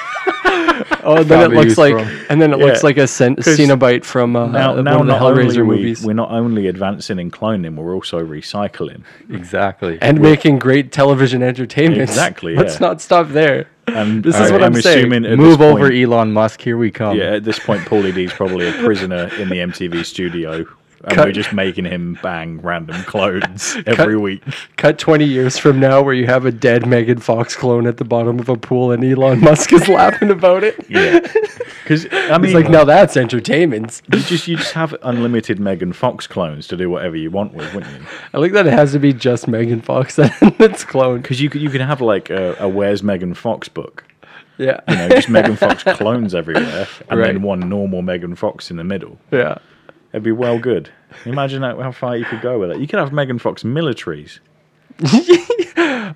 Oh, 1.01 1.17
and 1.17 1.25
then 1.29 1.51
it 1.51 1.55
looks 1.55 1.77
like, 1.77 1.93
from- 1.93 2.07
and 2.29 2.41
then 2.41 2.51
it 2.53 2.59
looks 2.59 2.83
like 2.83 2.97
a 2.97 3.07
cen- 3.07 3.35
'Cause 3.37 3.57
Cenobite 3.57 4.03
from 4.03 4.35
uh, 4.35 4.47
Now, 4.47 4.75
one 4.75 4.83
now 4.83 4.99
of 4.99 5.07
the 5.07 5.13
not 5.13 5.21
only 5.21 5.45
Hellraiser 5.45 5.65
we, 5.67 5.77
movies, 5.77 6.03
we're 6.05 6.13
not 6.13 6.29
only 6.29 6.67
advancing 6.67 7.19
in 7.19 7.31
cloning, 7.31 7.75
we're 7.75 7.93
also 7.95 8.19
recycling. 8.23 9.01
Exactly. 9.29 9.97
and 10.01 10.19
making 10.21 10.59
great 10.59 10.91
television 10.91 11.41
entertainment. 11.41 12.01
Exactly, 12.01 12.55
Let's 12.57 12.79
yeah. 12.79 12.87
not 12.87 13.01
stop 13.01 13.29
there. 13.29 13.67
And 13.87 14.23
This 14.23 14.35
is 14.35 14.49
I, 14.49 14.51
what 14.51 14.61
I'm 14.63 14.73
saying. 14.73 14.99
assuming 14.99 15.25
at 15.25 15.37
Move 15.37 15.59
this 15.59 15.67
over, 15.67 15.91
Elon 15.91 16.31
Musk. 16.33 16.61
Here 16.61 16.77
we 16.77 16.91
come. 16.91 17.17
Yeah, 17.17 17.35
at 17.35 17.43
this 17.43 17.59
point, 17.59 17.81
Pauly 17.83 18.13
D's 18.13 18.31
probably 18.33 18.67
a 18.67 18.73
prisoner 18.73 19.31
in 19.39 19.49
the 19.49 19.55
MTV 19.55 20.05
studio, 20.05 20.65
and 21.03 21.13
Cut- 21.15 21.27
we're 21.27 21.31
just 21.31 21.53
making 21.53 21.85
him 21.85 22.17
bang 22.21 22.61
random 22.61 23.01
clones 23.03 23.77
every 23.85 24.17
week. 24.17 24.43
Cut 24.77 24.99
20 24.99 25.25
years 25.25 25.57
from 25.57 25.79
now, 25.79 26.01
where 26.01 26.13
you 26.13 26.25
have 26.25 26.45
a 26.45 26.51
dead 26.51 26.85
Megan 26.85 27.19
Fox 27.19 27.55
clone 27.55 27.87
at 27.87 27.97
the 27.97 28.03
bottom 28.05 28.39
of 28.39 28.49
a 28.49 28.57
pool, 28.57 28.91
and 28.91 29.03
Elon 29.03 29.39
Musk 29.41 29.71
is 29.73 29.87
laughing 29.87 30.29
about 30.31 30.63
it. 30.63 30.75
Yeah, 30.89 31.19
because 31.83 32.05
I 32.11 32.37
mean, 32.37 32.45
He's 32.45 32.53
like, 32.53 32.65
uh, 32.65 32.69
now 32.69 32.83
that's 32.83 33.15
entertainment. 33.17 34.01
you 34.11 34.19
just 34.19 34.47
you 34.47 34.57
just 34.57 34.73
have 34.73 34.95
unlimited 35.03 35.59
Megan 35.59 35.93
Fox 35.93 36.27
clones 36.27 36.67
to 36.67 36.77
do 36.77 36.89
whatever 36.89 37.15
you 37.15 37.31
want 37.31 37.53
with, 37.53 37.73
wouldn't 37.73 37.93
you? 37.99 38.05
I 38.33 38.37
like 38.39 38.51
that 38.53 38.67
it 38.67 38.73
has 38.73 38.91
to 38.91 38.99
be 38.99 39.13
just 39.13 39.47
Megan 39.47 39.81
Fox 39.81 40.15
that- 40.17 40.55
that's 40.57 40.83
cloned. 40.83 41.21
Because 41.21 41.41
you 41.41 41.49
could 41.49 41.61
you 41.61 41.69
could 41.69 41.81
have 41.81 42.01
like 42.01 42.29
a, 42.29 42.55
a 42.59 42.67
Where's 42.67 43.03
Megan 43.03 43.33
Fox 43.33 43.69
book. 43.69 44.03
Yeah. 44.57 44.81
You 44.89 44.95
know, 44.97 45.09
just 45.09 45.29
Megan 45.29 45.55
Fox 45.55 45.83
clones 45.83 46.35
everywhere, 46.35 46.85
and 47.09 47.19
Right. 47.19 47.27
then 47.27 47.41
one 47.41 47.61
normal 47.69 48.01
Megan 48.01 48.35
Fox 48.35 48.69
in 48.69 48.75
the 48.75 48.83
middle. 48.83 49.17
Yeah. 49.31 49.59
It'd 50.11 50.23
be 50.23 50.31
well 50.31 50.59
good. 50.59 50.89
Imagine 51.25 51.61
how, 51.63 51.79
how 51.81 51.91
far 51.91 52.17
you 52.17 52.25
could 52.25 52.41
go 52.41 52.59
with 52.59 52.71
it. 52.71 52.79
You 52.79 52.87
could 52.87 52.99
have 52.99 53.11
Megan 53.11 53.39
Fox 53.39 53.63
militaries. 53.63 54.39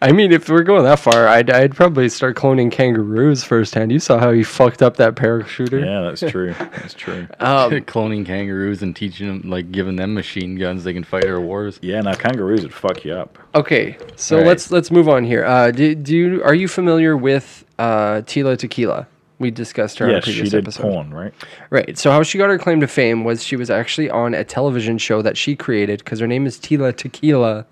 I 0.01 0.11
mean, 0.11 0.31
if 0.33 0.49
we're 0.49 0.63
going 0.63 0.83
that 0.83 0.99
far, 0.99 1.27
I'd, 1.27 1.49
I'd 1.49 1.75
probably 1.75 2.09
start 2.09 2.35
cloning 2.35 2.71
kangaroos 2.71 3.43
firsthand. 3.43 3.91
You 3.91 3.99
saw 3.99 4.19
how 4.19 4.31
he 4.31 4.43
fucked 4.43 4.81
up 4.81 4.97
that 4.97 5.15
parachuter. 5.15 5.83
Yeah, 5.83 6.01
that's 6.01 6.19
true. 6.31 6.53
That's 6.53 6.93
true. 6.93 7.27
Um, 7.39 7.71
Cloning 7.85 8.25
kangaroos 8.25 8.81
and 8.81 8.95
teaching 8.95 9.27
them, 9.27 9.49
like 9.49 9.71
giving 9.71 9.95
them 9.95 10.13
machine 10.13 10.55
guns, 10.55 10.83
they 10.83 10.93
can 10.93 11.03
fight 11.03 11.25
our 11.25 11.39
wars. 11.39 11.79
Yeah, 11.81 12.01
now 12.01 12.13
kangaroos 12.13 12.63
would 12.63 12.73
fuck 12.73 13.05
you 13.05 13.13
up. 13.13 13.37
Okay, 13.55 13.97
so 14.15 14.35
All 14.35 14.41
right. 14.41 14.47
let's 14.49 14.71
let's 14.71 14.91
move 14.91 15.07
on 15.07 15.23
here. 15.23 15.45
Uh, 15.45 15.71
do, 15.71 15.95
do 15.95 16.15
you 16.15 16.43
are 16.43 16.55
you 16.55 16.67
familiar 16.67 17.15
with 17.15 17.63
uh, 17.79 18.21
Tila 18.25 18.57
Tequila? 18.57 19.07
We 19.39 19.51
discussed 19.51 19.99
her 19.99 20.05
on 20.05 20.11
a 20.11 20.13
Yes, 20.15 20.25
she 20.25 20.31
previous 20.33 20.49
did 20.51 20.63
episode. 20.63 20.81
porn, 20.83 21.13
right? 21.13 21.33
Right. 21.69 21.97
So 21.97 22.11
how 22.11 22.23
she 22.23 22.37
got 22.37 22.49
her 22.49 22.57
claim 22.59 22.79
to 22.81 22.87
fame 22.87 23.23
was 23.23 23.43
she 23.43 23.55
was 23.55 23.69
actually 23.69 24.09
on 24.09 24.33
a 24.33 24.43
television 24.43 24.97
show 24.97 25.21
that 25.21 25.37
she 25.37 25.55
created 25.55 25.99
because 25.99 26.19
her 26.19 26.27
name 26.27 26.45
is 26.45 26.57
Tila 26.57 26.95
Tequila. 26.95 27.65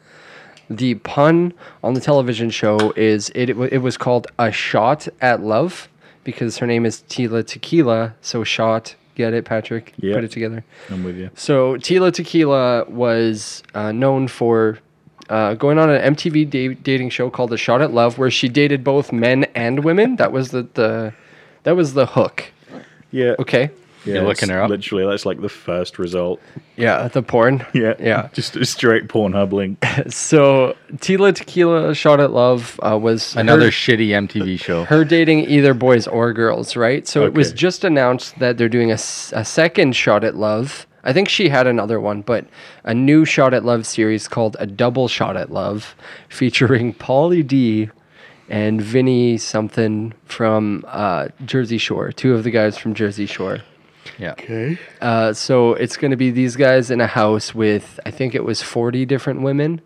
The 0.69 0.95
pun 0.95 1.53
on 1.83 1.93
the 1.93 2.01
television 2.01 2.49
show 2.49 2.91
is 2.95 3.29
it, 3.35 3.49
it, 3.51 3.57
it 3.73 3.77
was 3.79 3.97
called 3.97 4.27
a 4.39 4.51
shot 4.51 5.07
at 5.21 5.41
love 5.41 5.87
because 6.23 6.57
her 6.59 6.67
name 6.67 6.85
is 6.85 7.03
Tila 7.09 7.45
Tequila. 7.45 8.15
So 8.21 8.43
shot, 8.43 8.95
get 9.15 9.33
it, 9.33 9.45
Patrick? 9.45 9.93
Yeah. 9.97 10.15
Put 10.15 10.23
it 10.23 10.31
together. 10.31 10.63
I'm 10.89 11.03
with 11.03 11.17
you. 11.17 11.29
So 11.35 11.75
Tila 11.75 12.11
Tequila 12.13 12.85
was 12.89 13.63
uh, 13.75 13.91
known 13.91 14.27
for 14.29 14.79
uh, 15.29 15.53
going 15.55 15.77
on 15.77 15.89
an 15.89 16.15
MTV 16.15 16.49
da- 16.49 16.73
dating 16.75 17.09
show 17.11 17.29
called 17.29 17.53
A 17.53 17.57
Shot 17.57 17.81
at 17.81 17.93
Love, 17.93 18.17
where 18.17 18.31
she 18.31 18.49
dated 18.49 18.83
both 18.83 19.11
men 19.13 19.43
and 19.55 19.83
women. 19.83 20.15
That 20.17 20.31
was 20.31 20.51
the, 20.51 20.63
the 20.73 21.13
that 21.63 21.75
was 21.75 21.93
the 21.93 22.05
hook. 22.05 22.45
Yeah. 23.11 23.35
Okay. 23.39 23.69
Yeah, 24.03 24.15
You're 24.15 24.23
looking 24.23 24.49
it's 24.49 24.49
her 24.49 24.61
up? 24.63 24.69
Literally, 24.71 25.05
that's 25.05 25.27
like 25.27 25.41
the 25.41 25.49
first 25.49 25.99
result. 25.99 26.41
Yeah, 26.75 27.07
the 27.07 27.21
porn. 27.21 27.63
Yeah. 27.73 27.93
Yeah. 27.99 28.29
Just 28.33 28.55
a 28.55 28.65
straight 28.65 29.07
Pornhub 29.07 29.51
link. 29.51 29.77
So 30.11 30.75
Tila 30.95 31.35
Tequila 31.35 31.93
Shot 31.93 32.19
at 32.19 32.31
Love 32.31 32.79
uh, 32.81 32.97
was 32.97 33.35
Another 33.35 33.65
her, 33.65 33.69
shitty 33.71 34.07
MTV 34.07 34.59
show. 34.63 34.85
her 34.85 35.05
dating 35.05 35.41
either 35.41 35.75
boys 35.75 36.07
or 36.07 36.33
girls, 36.33 36.75
right? 36.75 37.07
So 37.07 37.25
it 37.25 37.33
was 37.35 37.49
Okay. 37.49 37.57
just 37.57 37.83
announced 37.83 38.39
that 38.39 38.57
they're 38.57 38.69
doing 38.69 38.89
a, 38.89 38.95
s- 38.95 39.31
a 39.35 39.45
second 39.45 39.95
Shot 39.95 40.23
at 40.23 40.35
Love. 40.35 40.87
I 41.03 41.13
think 41.13 41.29
she 41.29 41.49
had 41.49 41.67
another 41.67 41.99
one, 41.99 42.21
but 42.21 42.45
a 42.83 42.93
new 42.95 43.23
Shot 43.25 43.53
at 43.53 43.63
Love 43.65 43.85
series 43.85 44.27
called 44.27 44.55
A 44.59 44.65
Double 44.65 45.07
Shot 45.07 45.37
at 45.37 45.51
Love, 45.51 45.95
featuring 46.29 46.93
Pauly 46.93 47.45
D 47.45 47.89
and 48.51 48.81
Vinny 48.81 49.37
something 49.37 50.13
from 50.25 50.83
uh, 50.85 51.29
Jersey 51.45 51.77
Shore, 51.77 52.11
two 52.11 52.33
of 52.33 52.43
the 52.43 52.51
guys 52.51 52.77
from 52.77 52.93
Jersey 52.93 53.25
Shore. 53.25 53.59
Yeah. 54.19 54.33
Okay. 54.33 54.77
Uh, 54.99 55.31
so 55.31 55.73
it's 55.73 55.95
going 55.95 56.11
to 56.11 56.17
be 56.17 56.31
these 56.31 56.57
guys 56.57 56.91
in 56.91 56.99
a 56.99 57.07
house 57.07 57.55
with, 57.55 57.97
I 58.05 58.11
think 58.11 58.35
it 58.35 58.43
was 58.43 58.61
40 58.61 59.05
different 59.05 59.41
women. 59.41 59.79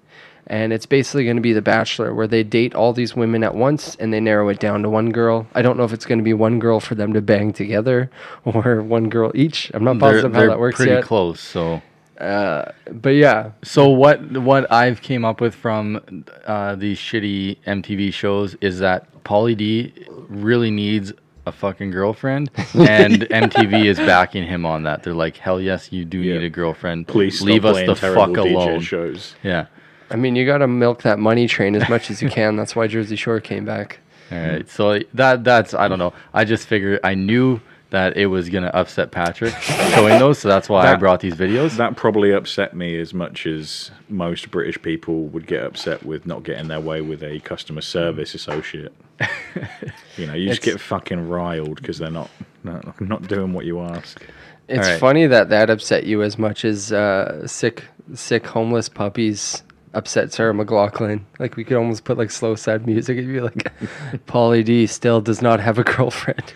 And 0.47 0.73
it's 0.73 0.87
basically 0.87 1.25
going 1.25 1.37
to 1.37 1.41
be 1.41 1.53
The 1.53 1.61
Bachelor, 1.61 2.13
where 2.13 2.27
they 2.27 2.43
date 2.43 2.73
all 2.73 2.91
these 2.91 3.15
women 3.15 3.43
at 3.43 3.53
once 3.55 3.95
and 3.95 4.11
they 4.11 4.19
narrow 4.19 4.49
it 4.49 4.59
down 4.59 4.81
to 4.81 4.89
one 4.89 5.11
girl. 5.11 5.47
I 5.53 5.61
don't 5.61 5.77
know 5.77 5.83
if 5.83 5.93
it's 5.93 6.05
going 6.05 6.19
to 6.19 6.23
be 6.23 6.33
one 6.33 6.57
girl 6.57 6.79
for 6.79 6.95
them 6.95 7.13
to 7.13 7.21
bang 7.21 7.53
together 7.53 8.09
or 8.45 8.81
one 8.81 9.09
girl 9.09 9.31
each. 9.35 9.69
I'm 9.75 9.83
not 9.83 9.99
positive 9.99 9.99
They're, 9.99 10.09
positive 10.31 10.33
how 10.33 10.39
they're 10.39 10.49
that 10.49 10.59
works 10.59 10.77
pretty 10.77 10.91
yet. 10.91 11.03
close. 11.03 11.39
So, 11.39 11.81
Uh, 12.17 12.71
but 12.91 13.09
yeah, 13.09 13.51
so 13.63 13.89
what 13.89 14.21
what 14.37 14.71
I've 14.71 15.01
came 15.01 15.25
up 15.25 15.41
with 15.41 15.53
from 15.53 16.25
uh, 16.45 16.75
these 16.75 16.97
shitty 16.97 17.57
MTV 17.65 18.13
shows 18.13 18.55
is 18.61 18.79
that 18.79 19.23
Pauly 19.23 19.55
D 19.57 19.93
really 20.29 20.71
needs 20.71 21.11
a 21.45 21.51
fucking 21.51 21.91
girlfriend, 21.91 22.49
and 22.73 23.13
MTV 23.29 23.85
is 23.85 23.97
backing 23.97 24.45
him 24.47 24.65
on 24.65 24.83
that. 24.83 25.03
They're 25.03 25.13
like, 25.13 25.37
hell 25.37 25.59
yes, 25.59 25.91
you 25.91 26.05
do 26.05 26.21
need 26.21 26.43
a 26.43 26.49
girlfriend. 26.49 27.07
Please 27.07 27.41
leave 27.41 27.65
us 27.65 27.77
the 27.85 27.95
terrible 27.95 28.33
fuck 28.33 28.45
DJ 28.45 28.55
alone. 28.55 28.79
shows. 28.81 29.35
Yeah. 29.43 29.67
I 30.09 30.15
mean, 30.15 30.35
you 30.35 30.45
got 30.45 30.59
to 30.59 30.67
milk 30.67 31.01
that 31.01 31.19
money 31.19 31.47
train 31.47 31.75
as 31.75 31.89
much 31.89 32.11
as 32.11 32.21
you 32.21 32.29
can. 32.29 32.55
That's 32.55 32.75
why 32.75 32.87
Jersey 32.87 33.15
Shore 33.15 33.39
came 33.39 33.65
back. 33.65 33.99
All 34.31 34.37
right. 34.37 34.69
So 34.69 34.99
that 35.13 35.43
that's 35.43 35.73
I 35.73 35.87
don't 35.87 35.99
know. 35.99 36.13
I 36.33 36.45
just 36.45 36.67
figured 36.67 36.99
I 37.03 37.15
knew 37.15 37.59
that 37.95 38.17
it 38.17 38.25
was 38.25 38.49
gonna 38.49 38.71
upset 38.73 39.11
Patrick 39.11 39.53
showing 39.61 40.19
those, 40.19 40.39
so 40.39 40.49
that's 40.49 40.67
why 40.67 40.91
I 40.91 40.95
brought 40.95 41.21
these 41.21 41.33
videos. 41.33 41.77
That 41.77 41.95
probably 41.95 42.31
upset 42.31 42.75
me 42.75 42.99
as 42.99 43.13
much 43.13 43.45
as 43.45 43.89
most 44.09 44.51
British 44.51 44.81
people 44.81 45.27
would 45.27 45.47
get 45.47 45.63
upset 45.63 46.05
with 46.05 46.25
not 46.25 46.43
getting 46.43 46.67
their 46.67 46.81
way 46.81 46.99
with 47.01 47.23
a 47.23 47.39
customer 47.39 47.81
service 47.81 48.35
associate. 48.35 48.93
you 50.17 50.27
know, 50.27 50.33
you 50.33 50.49
just 50.49 50.61
get 50.61 50.79
fucking 50.79 51.29
riled 51.29 51.77
because 51.77 51.97
they're 51.97 52.11
not, 52.11 52.29
not 52.65 52.99
not 52.99 53.27
doing 53.29 53.53
what 53.53 53.65
you 53.65 53.79
ask. 53.79 54.21
It's 54.67 54.85
Alright. 54.85 54.99
funny 54.99 55.27
that 55.27 55.49
that 55.49 55.69
upset 55.69 56.05
you 56.05 56.21
as 56.21 56.37
much 56.37 56.65
as 56.65 56.91
uh, 56.91 57.47
sick, 57.47 57.85
sick 58.13 58.45
homeless 58.45 58.89
puppies 58.89 59.63
upset 59.95 60.31
Sarah 60.33 60.53
McLachlan. 60.53 61.21
Like 61.39 61.55
we 61.55 61.63
could 61.63 61.77
almost 61.77 62.03
put 62.03 62.17
like 62.17 62.29
slow 62.29 62.55
sad 62.55 62.85
music 62.85 63.17
and 63.17 63.27
be 63.27 63.39
like, 63.39 63.55
Pauly 64.27 64.63
D 64.63 64.85
still 64.85 65.21
does 65.21 65.41
not 65.41 65.59
have 65.59 65.79
a 65.79 65.83
girlfriend. 65.83 66.53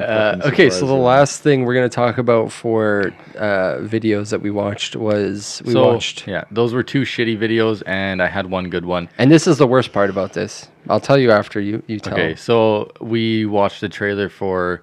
Uh, 0.00 0.40
okay, 0.44 0.70
so 0.70 0.86
the 0.86 0.92
last 0.92 1.42
thing 1.42 1.64
we're 1.64 1.74
gonna 1.74 1.88
talk 1.88 2.18
about 2.18 2.52
for 2.52 3.12
uh, 3.36 3.78
videos 3.80 4.30
that 4.30 4.40
we 4.40 4.50
watched 4.50 4.94
was 4.94 5.62
we 5.64 5.72
so, 5.72 5.92
watched, 5.92 6.26
Yeah, 6.28 6.44
those 6.50 6.72
were 6.72 6.82
two 6.82 7.02
shitty 7.02 7.38
videos, 7.38 7.82
and 7.86 8.22
I 8.22 8.28
had 8.28 8.50
one 8.50 8.68
good 8.68 8.84
one. 8.84 9.08
and 9.18 9.30
this 9.30 9.46
is 9.46 9.58
the 9.58 9.66
worst 9.66 9.92
part 9.92 10.10
about 10.10 10.34
this. 10.34 10.68
I'll 10.88 11.00
tell 11.00 11.18
you 11.18 11.30
after 11.30 11.60
you 11.60 11.82
you 11.86 11.98
tell. 11.98 12.12
Okay, 12.14 12.36
so 12.36 12.92
we 13.00 13.46
watched 13.46 13.80
the 13.80 13.88
trailer 13.88 14.28
for 14.28 14.82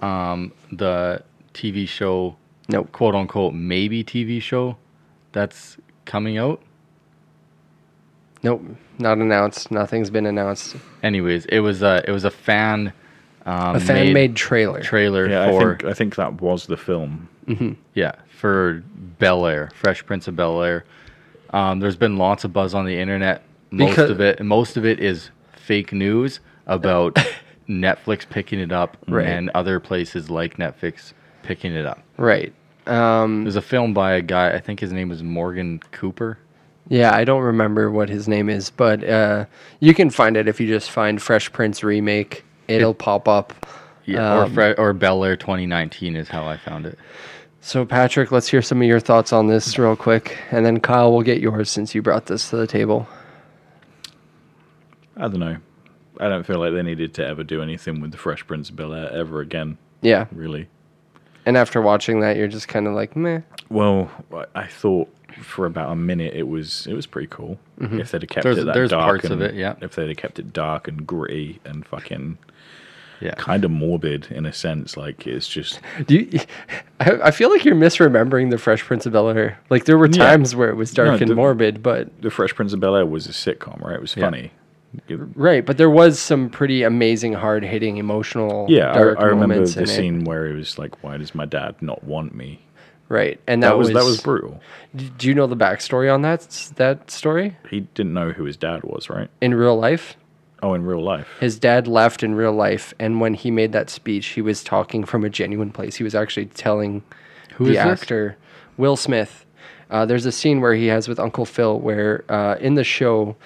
um, 0.00 0.52
the 0.72 1.22
TV 1.54 1.88
show, 1.88 2.36
nope, 2.68 2.92
quote 2.92 3.14
unquote, 3.14 3.54
maybe 3.54 4.04
TV 4.04 4.40
show 4.40 4.76
that's 5.32 5.76
coming 6.04 6.38
out. 6.38 6.62
Nope, 8.42 8.62
not 8.98 9.18
announced. 9.18 9.70
Nothing's 9.70 10.10
been 10.10 10.26
announced. 10.26 10.76
Anyways, 11.02 11.46
it 11.46 11.60
was 11.60 11.82
a 11.82 12.02
it 12.06 12.12
was 12.12 12.24
a 12.24 12.30
fan 12.30 12.92
um, 13.46 13.76
A 13.76 13.80
fan-made 13.80 14.36
trailer. 14.36 14.80
trailer 14.82 15.28
Yeah, 15.28 15.46
I 15.48 15.50
for 15.52 15.76
think 15.76 15.84
I 15.84 15.94
think 15.94 16.16
that 16.16 16.40
was 16.40 16.66
the 16.66 16.76
film. 16.76 17.28
Mm-hmm. 17.46 17.72
yeah 17.94 18.12
for 18.28 18.84
Bel 19.18 19.46
Air, 19.46 19.70
Fresh 19.74 20.04
Prince 20.06 20.28
of 20.28 20.36
Bel 20.36 20.62
Air. 20.62 20.84
Um, 21.50 21.80
there's 21.80 21.96
been 21.96 22.18
lots 22.18 22.44
of 22.44 22.52
buzz 22.52 22.74
on 22.74 22.84
the 22.84 22.98
internet. 22.98 23.42
Most 23.70 23.90
Because- 23.90 24.10
of 24.10 24.20
it, 24.20 24.40
most 24.44 24.76
of 24.76 24.84
it 24.84 25.00
is 25.00 25.30
fake 25.56 25.92
news 25.92 26.40
about 26.66 27.16
Netflix 27.68 28.28
picking 28.28 28.60
it 28.60 28.70
up 28.70 28.96
Right. 29.08 29.26
and 29.26 29.50
other 29.54 29.80
places 29.80 30.30
like 30.30 30.56
Netflix 30.58 31.12
picking 31.42 31.72
it 31.72 31.86
up. 31.86 32.02
Right. 32.18 32.52
Um, 32.86 33.44
There's 33.44 33.56
a 33.56 33.62
film 33.62 33.92
by 33.94 34.12
a 34.12 34.22
guy. 34.22 34.50
I 34.52 34.60
think 34.60 34.80
his 34.80 34.92
name 34.92 35.08
was 35.08 35.22
Morgan 35.22 35.80
Cooper. 35.90 36.38
Yeah, 36.88 37.14
I 37.14 37.24
don't 37.24 37.42
remember 37.42 37.90
what 37.90 38.08
his 38.08 38.28
name 38.28 38.48
is, 38.48 38.70
but 38.70 39.04
uh, 39.06 39.44
you 39.80 39.92
can 39.94 40.08
find 40.10 40.36
it 40.36 40.48
if 40.48 40.58
you 40.60 40.66
just 40.66 40.90
find 40.90 41.20
Fresh 41.20 41.52
Prince 41.52 41.82
remake. 41.84 42.44
It'll 42.66 42.94
pop 42.94 43.28
up. 43.28 43.66
Yeah, 44.06 44.40
Um, 44.42 44.50
or 44.58 44.74
Fre- 44.74 44.80
or 44.80 44.92
Bel 44.94 45.22
Air 45.24 45.36
2019 45.36 46.16
is 46.16 46.28
how 46.28 46.46
I 46.46 46.56
found 46.56 46.86
it. 46.86 46.98
So, 47.60 47.84
Patrick, 47.84 48.32
let's 48.32 48.48
hear 48.48 48.62
some 48.62 48.80
of 48.80 48.88
your 48.88 49.00
thoughts 49.00 49.32
on 49.34 49.48
this 49.48 49.78
real 49.78 49.96
quick, 49.96 50.38
and 50.50 50.64
then 50.64 50.80
Kyle, 50.80 51.12
we'll 51.12 51.20
get 51.22 51.40
yours 51.42 51.68
since 51.70 51.94
you 51.94 52.00
brought 52.00 52.24
this 52.26 52.48
to 52.50 52.56
the 52.56 52.66
table. 52.66 53.06
I 55.16 55.22
don't 55.22 55.40
know. 55.40 55.56
I 56.20 56.28
don't 56.28 56.44
feel 56.44 56.58
like 56.58 56.72
they 56.72 56.82
needed 56.82 57.14
to 57.14 57.26
ever 57.26 57.44
do 57.44 57.62
anything 57.62 58.00
with 58.00 58.12
the 58.12 58.16
Fresh 58.18 58.46
Prince 58.46 58.70
of 58.70 58.76
Bel 58.76 58.94
Air 58.94 59.12
ever 59.12 59.40
again. 59.40 59.76
Yeah. 60.00 60.26
Really. 60.32 60.68
And 61.46 61.56
after 61.56 61.80
watching 61.82 62.20
that, 62.20 62.36
you're 62.36 62.48
just 62.48 62.68
kind 62.68 62.86
of 62.86 62.94
like, 62.94 63.14
meh. 63.16 63.40
Well, 63.68 64.10
I- 64.32 64.46
I 64.62 64.66
thought 64.66 65.12
for 65.40 65.66
about 65.66 65.90
a 65.92 65.96
minute 65.96 66.34
it 66.34 66.48
was 66.48 66.86
it 66.86 66.94
was 66.94 67.06
pretty 67.06 67.28
cool. 67.28 67.58
Mhm. 67.80 68.00
If 68.00 68.10
they'd 68.10 68.22
have 68.22 68.28
kept 68.30 68.44
There's- 68.44 68.58
it 68.58 68.64
that 68.66 68.74
there's 68.74 68.90
dark 68.90 69.04
parts 69.04 69.24
and, 69.24 69.34
of 69.34 69.40
it, 69.42 69.54
yeah. 69.54 69.74
If 69.80 69.94
they'd 69.94 70.08
have 70.08 70.16
kept 70.16 70.38
it 70.38 70.52
dark 70.52 70.88
and 70.88 71.06
gritty 71.06 71.60
and 71.64 71.86
fucking 71.86 72.38
yeah, 73.20 73.34
kind 73.36 73.64
of 73.64 73.72
morbid 73.72 74.28
in 74.30 74.46
a 74.46 74.52
sense, 74.52 74.96
like 74.96 75.26
it's 75.26 75.48
just 75.48 75.80
Do 76.06 76.16
you, 76.18 76.38
I, 77.00 77.10
I 77.24 77.30
feel 77.32 77.50
like 77.50 77.64
you're 77.64 77.74
misremembering 77.74 78.50
the 78.50 78.58
Fresh 78.58 78.84
Prince 78.84 79.06
of 79.06 79.12
Bel 79.12 79.28
Air. 79.30 79.58
Like 79.70 79.86
there 79.86 79.98
were 79.98 80.06
Yeah. 80.06 80.24
times 80.24 80.54
where 80.54 80.68
it 80.70 80.76
was 80.76 80.92
dark 80.92 81.08
No, 81.08 81.14
and 81.16 81.28
the- 81.28 81.34
morbid, 81.34 81.82
but 81.82 82.22
the 82.22 82.30
Fresh 82.30 82.54
Prince 82.54 82.72
of 82.72 82.80
Bel 82.80 82.94
Air 82.94 83.06
was 83.06 83.26
a 83.26 83.32
sitcom, 83.32 83.80
right? 83.82 83.96
It 83.96 84.00
was 84.00 84.16
Yeah. 84.16 84.24
funny. 84.26 84.52
It- 85.08 85.18
right. 85.34 85.66
But 85.66 85.76
there 85.78 85.90
was 85.90 86.18
some 86.18 86.48
pretty 86.48 86.82
amazing, 86.84 87.32
hard 87.34 87.62
hitting, 87.64 87.96
emotional, 87.98 88.66
yeah, 88.70 88.92
dark 88.94 89.18
I, 89.18 89.22
I 89.22 89.24
remember 89.26 89.54
moments 89.54 89.74
the 89.74 89.80
in 89.82 89.84
it. 89.84 89.92
scene 89.92 90.24
where 90.24 90.46
it 90.46 90.54
was 90.54 90.78
like, 90.78 91.02
"Why 91.04 91.16
does 91.18 91.34
my 91.34 91.44
dad 91.44 91.74
not 91.82 92.04
want 92.04 92.34
me?" 92.34 92.60
Right, 93.10 93.40
and 93.46 93.62
that, 93.62 93.68
That 93.70 93.78
was- 93.78 93.88
that 93.88 94.04
was 94.04 94.20
brutal. 94.20 94.60
Do 94.94 95.28
you 95.28 95.34
know 95.34 95.46
the 95.46 95.56
backstory 95.56 96.12
on 96.12 96.22
that 96.22 96.70
that 96.76 97.10
story 97.10 97.56
He 97.70 97.80
didn't 97.94 98.12
know 98.14 98.30
who 98.32 98.44
his 98.44 98.56
dad 98.56 98.82
was, 98.84 99.08
right? 99.08 99.28
in 99.40 99.54
real 99.54 99.78
life? 99.78 100.16
Oh, 100.62 100.74
in 100.74 100.84
real 100.84 101.02
life. 101.02 101.28
His 101.40 101.58
dad 101.58 101.86
left 101.86 102.22
in 102.22 102.34
real 102.34 102.52
life, 102.52 102.92
and 102.98 103.20
when 103.20 103.34
he 103.34 103.50
made 103.50 103.72
that 103.72 103.88
speech, 103.90 104.26
he 104.28 104.42
was 104.42 104.64
talking 104.64 105.04
from 105.04 105.24
a 105.24 105.30
genuine 105.30 105.70
place. 105.70 105.94
He 105.96 106.04
was 106.04 106.14
actually 106.16 106.46
telling 106.46 107.02
Who 107.54 107.64
the 107.66 107.70
is 107.70 107.76
this? 107.76 107.86
actor 108.02 108.36
Will 108.76 108.96
Smith. 108.96 109.44
Uh, 109.90 110.04
there's 110.04 110.26
a 110.26 110.32
scene 110.32 110.60
where 110.60 110.74
he 110.74 110.86
has 110.88 111.06
with 111.08 111.18
Uncle 111.20 111.44
Phil, 111.46 111.78
where 111.78 112.24
uh, 112.28 112.56
in 112.60 112.74
the 112.74 112.84
show, 112.84 113.36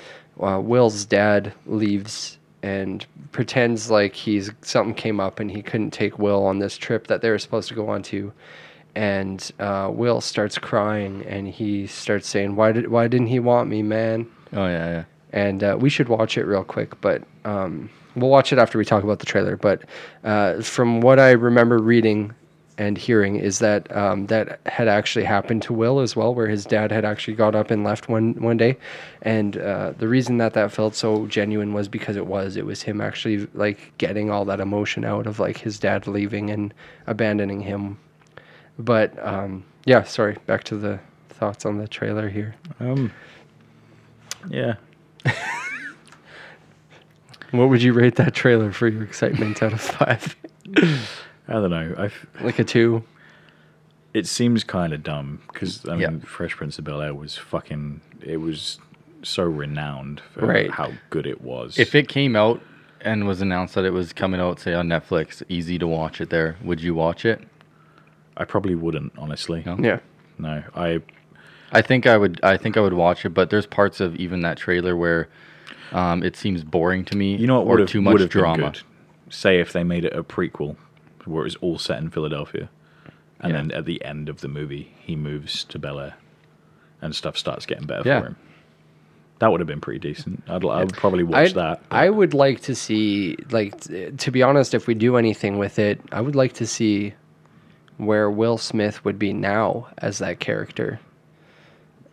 uh, 0.40 0.58
Will's 0.60 1.04
dad 1.04 1.52
leaves 1.66 2.38
and 2.62 3.04
pretends 3.30 3.90
like 3.90 4.14
he's 4.14 4.50
something 4.62 4.94
came 4.94 5.20
up 5.20 5.38
and 5.38 5.50
he 5.50 5.62
couldn't 5.62 5.90
take 5.92 6.18
Will 6.18 6.44
on 6.46 6.58
this 6.60 6.76
trip 6.78 7.06
that 7.08 7.20
they 7.20 7.28
were 7.30 7.38
supposed 7.38 7.68
to 7.68 7.74
go 7.74 7.88
on 7.90 8.02
to. 8.04 8.32
And 8.94 9.50
uh, 9.58 9.90
Will 9.92 10.20
starts 10.20 10.58
crying 10.58 11.24
and 11.26 11.48
he 11.48 11.86
starts 11.86 12.28
saying, 12.28 12.56
"Why 12.56 12.72
did 12.72 12.88
Why 12.88 13.08
didn't 13.08 13.28
he 13.28 13.40
want 13.40 13.70
me, 13.70 13.82
man?" 13.82 14.26
Oh 14.52 14.66
yeah, 14.66 14.88
yeah. 14.90 15.04
and 15.32 15.64
uh, 15.64 15.76
we 15.80 15.88
should 15.88 16.08
watch 16.08 16.36
it 16.36 16.44
real 16.44 16.64
quick. 16.64 17.00
But 17.00 17.22
um, 17.44 17.88
we'll 18.14 18.30
watch 18.30 18.52
it 18.52 18.58
after 18.58 18.78
we 18.78 18.84
talk 18.84 19.02
about 19.02 19.18
the 19.18 19.26
trailer. 19.26 19.56
But 19.56 19.82
uh, 20.24 20.60
from 20.62 21.00
what 21.00 21.18
I 21.18 21.30
remember 21.30 21.78
reading 21.78 22.34
and 22.78 22.96
hearing, 22.98 23.36
is 23.36 23.58
that 23.60 23.94
um, 23.96 24.26
that 24.26 24.60
had 24.66 24.88
actually 24.88 25.24
happened 25.24 25.62
to 25.62 25.72
Will 25.72 26.00
as 26.00 26.16
well, 26.16 26.34
where 26.34 26.48
his 26.48 26.64
dad 26.64 26.90
had 26.90 27.04
actually 27.04 27.34
got 27.34 27.54
up 27.54 27.70
and 27.70 27.84
left 27.84 28.08
one 28.08 28.34
one 28.34 28.56
day, 28.56 28.76
and 29.22 29.56
uh, 29.56 29.92
the 29.98 30.08
reason 30.08 30.38
that 30.38 30.54
that 30.54 30.72
felt 30.72 30.94
so 30.94 31.26
genuine 31.26 31.72
was 31.72 31.88
because 31.88 32.16
it 32.16 32.26
was 32.26 32.56
it 32.56 32.66
was 32.66 32.82
him 32.82 33.00
actually 33.00 33.46
like 33.54 33.92
getting 33.98 34.30
all 34.30 34.44
that 34.46 34.60
emotion 34.60 35.04
out 35.04 35.26
of 35.26 35.38
like 35.38 35.58
his 35.58 35.78
dad 35.78 36.06
leaving 36.06 36.50
and 36.50 36.74
abandoning 37.06 37.60
him. 37.60 37.98
But 38.78 39.16
um, 39.24 39.64
yeah, 39.84 40.02
sorry. 40.04 40.38
Back 40.46 40.64
to 40.64 40.76
the 40.76 40.98
thoughts 41.28 41.64
on 41.66 41.78
the 41.78 41.88
trailer 41.88 42.28
here. 42.28 42.54
Um, 42.80 43.12
yeah. 44.48 44.74
What 47.50 47.68
would 47.68 47.82
you 47.82 47.92
rate 47.92 48.14
that 48.16 48.32
trailer 48.34 48.72
for 48.72 48.88
your 48.88 49.02
excitement 49.02 49.62
out 49.62 49.74
of 49.74 49.80
five? 49.82 50.36
I 50.74 51.52
don't 51.52 51.68
know. 51.70 51.94
I 51.98 52.06
f- 52.06 52.26
like 52.40 52.58
a 52.58 52.64
two. 52.64 53.04
It 54.14 54.26
seems 54.26 54.64
kind 54.64 54.94
of 54.94 55.02
dumb 55.02 55.42
because 55.52 55.86
I 55.86 55.96
Yeah. 55.96 56.08
mean, 56.08 56.20
Fresh 56.22 56.56
Prince 56.56 56.78
of 56.78 56.84
Bel 56.84 57.02
Air 57.02 57.14
was 57.14 57.36
fucking. 57.36 58.00
It 58.22 58.38
was 58.38 58.78
so 59.22 59.42
renowned 59.44 60.22
for 60.32 60.46
Right. 60.46 60.70
how 60.70 60.92
good 61.10 61.26
it 61.26 61.42
was. 61.42 61.78
If 61.78 61.94
it 61.94 62.08
came 62.08 62.36
out 62.36 62.62
and 63.02 63.26
was 63.26 63.42
announced 63.42 63.74
that 63.74 63.84
it 63.84 63.92
was 63.92 64.14
coming 64.14 64.40
out, 64.40 64.58
say 64.58 64.72
on 64.72 64.88
Netflix, 64.88 65.42
easy 65.50 65.78
to 65.78 65.86
watch 65.86 66.22
it 66.22 66.30
there, 66.30 66.56
would 66.64 66.80
you 66.80 66.94
watch 66.94 67.26
it? 67.26 67.42
I 68.36 68.44
probably 68.44 68.74
wouldn't, 68.74 69.12
honestly. 69.18 69.62
No? 69.66 69.76
Yeah. 69.78 70.00
No, 70.38 70.62
I. 70.74 71.00
I 71.74 71.80
think 71.82 72.06
I 72.06 72.16
would. 72.16 72.40
I 72.42 72.56
think 72.56 72.76
I 72.76 72.80
would 72.80 72.92
watch 72.94 73.24
it, 73.24 73.30
but 73.30 73.50
there's 73.50 73.66
parts 73.66 74.00
of 74.00 74.16
even 74.16 74.40
that 74.42 74.58
trailer 74.58 74.94
where 74.96 75.28
um, 75.92 76.22
it 76.22 76.36
seems 76.36 76.64
boring 76.64 77.04
to 77.06 77.16
me. 77.16 77.36
You 77.36 77.46
know 77.46 77.60
what 77.60 77.66
or 77.66 77.70
would 77.70 77.80
have 77.80 77.88
too 77.88 78.02
much 78.02 78.12
would 78.12 78.20
have 78.22 78.30
drama. 78.30 78.56
been 78.64 78.72
good? 78.72 78.82
Say 79.30 79.60
if 79.60 79.72
they 79.72 79.82
made 79.84 80.04
it 80.04 80.14
a 80.14 80.22
prequel, 80.22 80.76
where 81.24 81.42
it 81.42 81.44
was 81.44 81.56
all 81.56 81.78
set 81.78 81.98
in 81.98 82.10
Philadelphia, 82.10 82.68
and 83.40 83.52
Yeah. 83.52 83.56
then 83.58 83.70
at 83.72 83.84
the 83.86 84.04
end 84.04 84.28
of 84.28 84.40
the 84.42 84.48
movie 84.48 84.92
he 85.00 85.16
moves 85.16 85.64
to 85.64 85.78
Bel 85.78 85.98
Air, 85.98 86.14
and 87.00 87.14
stuff 87.14 87.38
starts 87.38 87.64
getting 87.64 87.86
better 87.86 88.06
Yeah. 88.06 88.20
for 88.20 88.26
him. 88.28 88.36
That 89.38 89.50
would 89.50 89.60
have 89.60 89.66
been 89.66 89.80
pretty 89.80 89.98
decent. 89.98 90.42
I'd, 90.48 90.64
I 90.64 90.84
would 90.84 90.92
probably 90.92 91.24
watch 91.24 91.36
I'd- 91.48 91.54
that. 91.54 91.82
I 91.90 92.10
would 92.10 92.32
like 92.34 92.60
to 92.62 92.74
see, 92.74 93.36
like, 93.50 93.80
t- 93.80 94.10
to 94.10 94.30
be 94.30 94.42
honest, 94.42 94.72
if 94.74 94.86
we 94.86 94.94
do 94.94 95.16
anything 95.16 95.58
with 95.58 95.78
it, 95.78 96.00
I 96.12 96.20
would 96.20 96.36
like 96.36 96.52
to 96.54 96.66
see 96.66 97.14
where 97.98 98.30
Will 98.30 98.58
Smith 98.58 99.04
would 99.04 99.18
be 99.18 99.32
now 99.32 99.88
as 99.98 100.18
that 100.18 100.40
character. 100.40 100.98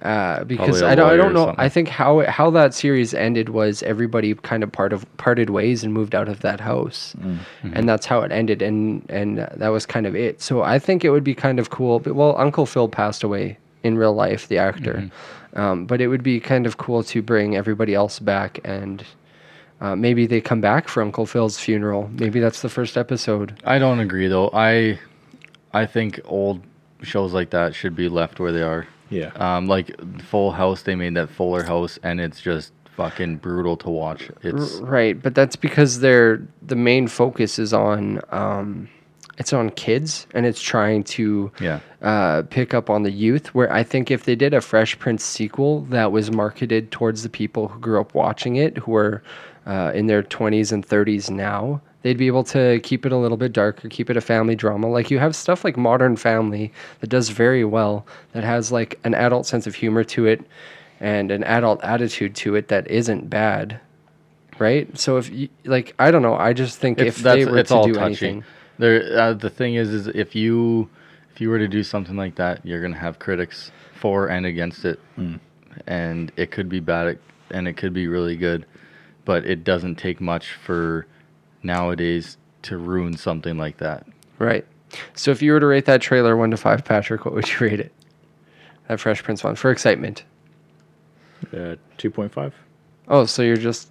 Uh, 0.02 0.46
because 0.46 0.82
I 0.82 0.96
don't, 0.96 1.10
I 1.10 1.18
don't 1.18 1.34
know. 1.34 1.54
I 1.58 1.68
think 1.68 1.90
how 1.90 2.22
how 2.22 2.50
that 2.52 2.74
series 2.74 3.14
ended 3.14 3.50
was 3.50 3.84
everybody 3.84 4.34
kind 4.34 4.64
of 4.64 4.72
part 4.72 4.94
of 4.94 5.06
parted 5.18 5.50
ways 5.50 5.84
and 5.84 5.94
moved 5.94 6.16
out 6.16 6.30
of 6.30 6.40
that 6.40 6.62
house, 6.62 7.14
Mm-hmm. 7.20 7.74
and 7.74 7.90
that's 7.90 8.06
how 8.06 8.22
it 8.22 8.32
ended. 8.32 8.62
And 8.62 9.06
and 9.10 9.40
that 9.40 9.68
was 9.70 9.86
kind 9.86 10.06
of 10.08 10.16
it. 10.16 10.42
So 10.42 10.62
I 10.62 10.80
think 10.80 11.04
it 11.04 11.10
would 11.10 11.26
be 11.26 11.36
kind 11.36 11.60
of 11.60 11.70
cool. 11.70 12.00
But 12.00 12.16
well, 12.16 12.34
Uncle 12.38 12.66
Phil 12.66 12.88
passed 12.88 13.24
away 13.24 13.58
in 13.84 13.98
real 13.98 14.14
life, 14.14 14.48
the 14.48 14.58
actor. 14.58 14.94
Mm-hmm. 14.94 15.60
Um, 15.60 15.86
but 15.86 16.00
it 16.00 16.08
would 16.08 16.24
be 16.24 16.40
kind 16.40 16.66
of 16.66 16.78
cool 16.78 17.04
to 17.04 17.22
bring 17.22 17.58
everybody 17.58 17.94
else 17.94 18.20
back 18.20 18.60
and 18.64 19.04
uh, 19.82 19.96
maybe 19.96 20.28
they 20.28 20.40
come 20.42 20.62
back 20.62 20.88
for 20.88 21.02
Uncle 21.02 21.26
Phil's 21.26 21.58
funeral. 21.58 22.10
Maybe 22.14 22.40
that's 22.40 22.62
the 22.62 22.70
first 22.70 22.98
episode. 22.98 23.60
I 23.66 23.80
don't 23.80 24.00
agree 24.00 24.28
though. 24.28 24.50
I 24.54 25.00
I 25.74 25.86
think 25.86 26.20
old 26.26 26.62
shows 27.02 27.34
like 27.34 27.52
that 27.52 27.76
should 27.76 27.96
be 27.96 28.10
left 28.10 28.40
where 28.40 28.52
they 28.52 28.62
are. 28.64 28.88
Yeah. 29.10 29.32
Um, 29.36 29.68
like 29.68 29.92
Full 30.24 30.52
House, 30.52 30.84
they 30.84 30.96
made 30.96 31.16
that 31.16 31.30
Fuller 31.30 31.64
House, 31.64 31.98
and 32.04 32.20
it's 32.22 32.42
just 32.42 32.74
fucking 32.96 33.38
brutal 33.38 33.78
to 33.78 33.90
watch. 33.90 34.30
It's 34.44 34.80
R- 34.80 34.86
right, 34.86 35.22
but 35.22 35.34
that's 35.34 35.56
because 35.56 36.00
they're 36.02 36.42
the 36.62 36.76
main 36.76 37.08
focus 37.08 37.58
is 37.58 37.74
on 37.74 38.22
um, 38.30 38.90
it's 39.38 39.54
on 39.54 39.70
kids 39.72 40.28
and 40.36 40.46
it's 40.46 40.62
trying 40.62 41.04
to 41.06 41.50
Yeah. 41.62 41.80
uh, 42.02 42.42
pick 42.50 42.74
up 42.74 42.90
on 42.90 43.04
the 43.04 43.12
youth. 43.12 43.56
Where 43.56 43.72
I 43.72 43.84
think 43.84 44.12
if 44.12 44.26
they 44.26 44.36
did 44.36 44.54
a 44.54 44.62
Fresh 44.62 45.00
Prince 45.00 45.24
sequel 45.24 45.82
that 45.90 46.12
was 46.12 46.30
marketed 46.30 46.92
towards 46.92 47.24
the 47.24 47.30
people 47.30 47.70
who 47.70 47.80
grew 47.80 48.02
up 48.02 48.14
watching 48.14 48.58
it, 48.58 48.78
who 48.78 48.96
are 48.96 49.24
uh, 49.66 49.92
in 49.96 50.08
their 50.08 50.22
twenties 50.22 50.72
and 50.72 50.86
thirties 50.86 51.32
now, 51.32 51.82
They'd 52.02 52.18
be 52.18 52.28
able 52.28 52.46
to 52.46 52.80
keep 52.82 53.06
it 53.06 53.12
a 53.12 53.18
little 53.18 53.38
bit 53.38 53.52
darker, 53.52 53.90
keep 53.90 54.10
it 54.10 54.16
a 54.16 54.22
family 54.22 54.56
drama. 54.56 54.88
Like 54.88 55.12
you 55.12 55.20
have 55.20 55.36
stuff 55.36 55.66
like 55.66 55.76
Modern 55.76 56.16
Family 56.16 56.72
that 57.02 57.08
does 57.08 57.30
very 57.30 57.66
well, 57.66 58.06
that 58.32 58.44
has 58.44 58.72
like 58.72 58.98
an 59.04 59.14
adult 59.14 59.46
sense 59.46 59.68
of 59.68 59.76
humor 59.76 60.04
to 60.06 60.26
it 60.26 60.46
and 61.02 61.30
an 61.32 61.44
adult 61.44 61.84
attitude 61.84 62.36
to 62.36 62.56
it 62.56 62.70
that 62.70 62.88
isn't 62.90 63.30
bad. 63.30 63.80
Right? 64.60 64.98
So 64.98 65.18
if 65.18 65.30
you, 65.30 65.50
like 65.66 65.94
I 66.00 66.12
don't 66.12 66.22
know, 66.22 66.36
I 66.36 66.54
just 66.54 66.80
think 66.80 67.00
It's, 67.00 67.18
if 67.18 67.24
they 67.24 67.46
were 67.46 67.58
it's 67.60 67.70
to 67.70 67.76
all 67.76 67.86
do 67.86 67.94
touchy. 67.94 68.06
anything, 68.28 68.44
There, 68.78 69.20
uh, 69.20 69.34
the 69.34 69.50
thing 69.50 69.76
is, 69.76 69.90
is 69.90 70.08
if 70.08 70.36
you 70.36 70.90
if 71.34 71.42
you 71.42 71.50
were 71.50 71.60
to 71.60 71.68
do 71.68 71.84
something 71.84 72.16
like 72.16 72.36
that, 72.36 72.66
you're 72.66 72.82
gonna 72.82 72.98
have 72.98 73.20
critics 73.20 73.72
for 73.94 74.28
and 74.28 74.46
against 74.46 74.86
it, 74.86 75.00
and 75.88 76.32
it 76.38 76.52
could 76.52 76.70
be 76.70 76.80
bad 76.80 77.20
and 77.52 77.68
it 77.68 77.74
could 77.74 77.94
be 77.94 78.08
really 78.08 78.36
good, 78.38 78.66
but 79.26 79.46
it 79.46 79.64
doesn't 79.64 79.96
take 79.96 80.22
much 80.22 80.52
for 80.54 81.06
nowadays 81.64 82.38
to 82.64 82.78
ruin 82.78 83.16
something 83.18 83.58
like 83.58 83.78
that. 83.78 84.06
right? 84.38 84.66
So 85.14 85.30
if 85.32 85.42
you 85.42 85.52
were 85.52 85.60
to 85.60 85.68
rate 85.68 85.86
that 85.86 86.02
trailer 86.02 86.36
1 86.36 86.52
to 86.52 86.58
5 86.58 86.84
Patrick, 86.84 87.24
what 87.26 87.34
would 87.36 87.48
you 87.48 87.60
rate 87.60 87.80
it? 87.80 87.92
That 88.88 89.00
Fresh 89.00 89.22
Prince 89.24 89.44
one 89.44 89.56
for 89.56 89.70
excitement. 89.70 90.24
Uh, 91.54 91.76
2.5. 92.00 92.52
Oh, 93.08 93.26
so 93.26 93.42
you're 93.44 93.56
just 93.56 93.90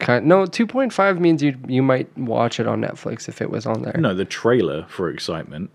kind 0.00 0.26
no, 0.26 0.44
2.5 0.44 1.18
means 1.20 1.42
you 1.42 1.56
you 1.68 1.82
might 1.82 2.08
watch 2.18 2.58
it 2.58 2.66
on 2.66 2.80
Netflix 2.80 3.28
if 3.28 3.40
it 3.40 3.48
was 3.50 3.64
on 3.64 3.82
there. 3.82 3.94
No, 3.98 4.12
the 4.14 4.24
trailer 4.24 4.84
for 4.88 5.08
excitement, 5.10 5.70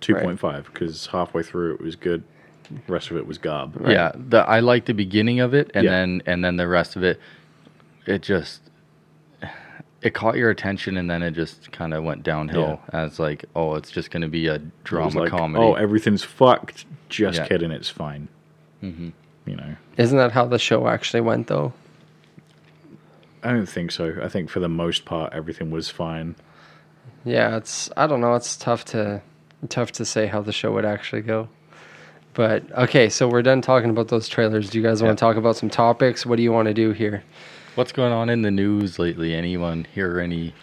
2.5, 0.00 0.64
because 0.66 1.06
halfway 1.06 1.42
through 1.42 1.74
it 1.74 1.80
was 1.80 1.96
good. 1.96 2.22
The 2.86 2.92
rest 2.92 3.10
of 3.10 3.16
it 3.16 3.26
was 3.26 3.38
garb. 3.38 3.80
Yeah, 3.86 4.12
the 4.14 4.38
I 4.40 4.60
like 4.60 4.84
the 4.84 4.92
beginning 4.94 5.40
of 5.40 5.54
it, 5.54 5.70
and 5.74 5.84
Yeah. 5.84 5.90
then 5.90 6.22
and 6.26 6.44
then 6.44 6.56
the 6.56 6.68
rest 6.68 6.94
of 6.96 7.02
it, 7.02 7.18
it 8.06 8.20
just 8.22 8.60
it 10.02 10.14
caught 10.14 10.36
your 10.36 10.50
attention, 10.50 10.96
and 10.96 11.10
then 11.10 11.22
it 11.22 11.32
just 11.32 11.72
kind 11.72 11.92
of 11.92 12.04
went 12.04 12.22
downhill 12.22 12.80
as 12.92 13.18
like, 13.18 13.44
oh, 13.56 13.74
it's 13.74 13.90
just 13.90 14.10
going 14.10 14.22
to 14.22 14.28
be 14.28 14.46
a 14.46 14.58
drama 14.84 15.20
like, 15.20 15.30
comedy. 15.30 15.64
Oh, 15.64 15.74
everything's 15.74 16.22
fucked. 16.22 16.84
Just 17.08 17.38
Yeah. 17.38 17.46
kidding, 17.46 17.70
it's 17.72 17.88
fine. 17.88 18.28
Mhm. 18.82 19.12
You 19.46 19.56
know, 19.56 19.76
Isn't 19.96 20.18
that 20.18 20.32
how 20.32 20.44
the 20.44 20.58
show 20.58 20.86
actually 20.88 21.22
went 21.22 21.46
though? 21.48 21.72
I 23.42 23.52
don't 23.52 23.66
think 23.68 23.90
so. 23.92 24.14
I 24.22 24.28
think 24.28 24.50
for 24.50 24.60
the 24.60 24.68
most 24.68 25.04
part, 25.04 25.32
everything 25.32 25.70
was 25.70 25.88
fine. 25.88 26.34
Yeah, 27.24 27.56
it's 27.56 27.90
I 27.96 28.06
don't 28.06 28.20
know, 28.20 28.34
it's 28.34 28.56
tough 28.56 28.84
to 28.86 29.22
tough 29.68 29.90
to 29.92 30.04
say 30.04 30.26
how 30.26 30.40
the 30.42 30.52
show 30.52 30.72
would 30.72 30.84
actually 30.84 31.22
go. 31.22 31.48
But 32.34 32.70
okay, 32.76 33.08
so 33.08 33.26
we're 33.28 33.42
done 33.42 33.60
talking 33.62 33.90
about 33.90 34.08
those 34.08 34.28
trailers. 34.28 34.70
Do 34.70 34.78
you 34.78 34.84
guys 34.84 35.02
want 35.02 35.16
to 35.18 35.20
talk 35.20 35.36
about 35.36 35.56
some 35.56 35.70
topics? 35.70 36.24
What 36.26 36.36
do 36.36 36.42
you 36.42 36.52
want 36.52 36.66
to 36.68 36.74
do 36.74 36.92
here? 36.92 37.24
What's 37.74 37.92
going 37.92 38.12
on 38.12 38.28
in 38.28 38.42
the 38.42 38.50
news 38.50 38.98
lately? 38.98 39.34
Anyone 39.34 39.86
hear 39.94 40.18
any? 40.20 40.54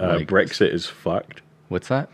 Uh, 0.00 0.16
Like- 0.16 0.28
Brexit 0.28 0.72
is 0.72 0.86
fucked. 0.86 1.42
What's 1.68 1.88
that? 1.88 2.08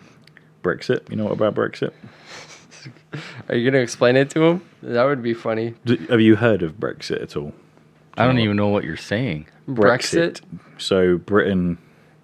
Brexit. 0.63 1.09
You 1.11 1.17
know 1.17 1.25
what 1.25 1.33
about 1.33 1.55
Brexit? 1.55 1.93
Are 3.49 3.55
you 3.57 3.69
gonna 3.71 3.83
explain 3.83 4.17
it 4.17 4.31
to 4.31 4.43
him? 4.45 4.63
That 4.83 5.05
would 5.05 5.23
be 5.23 5.35
funny. 5.35 5.75
D- 5.85 5.99
have 6.09 6.21
you 6.21 6.37
heard 6.37 6.63
of 6.63 6.75
Brexit 6.79 7.23
at 7.23 7.37
all? 7.37 7.53
I 8.17 8.27
don't 8.27 8.39
even 8.39 8.57
know 8.57 8.69
what 8.69 8.85
you're 8.85 8.97
saying. 8.97 9.47
Brexit 9.69 10.41
So 10.79 11.17
Britain 11.17 11.79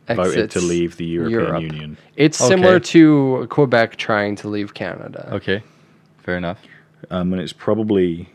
voted 0.08 0.50
to 0.50 0.60
leave 0.60 0.96
the 0.96 1.06
European 1.06 1.40
Europe. 1.40 1.62
Union. 1.62 1.96
It's 2.16 2.36
similar 2.38 2.78
to 2.80 3.46
Quebec 3.50 3.96
trying 3.96 4.36
to 4.36 4.48
leave 4.48 4.74
Canada. 4.74 5.28
Okay, 5.32 5.62
fair 6.18 6.36
enough. 6.36 6.60
Um, 7.10 7.32
and 7.32 7.40
it's 7.40 7.52
probably 7.52 8.28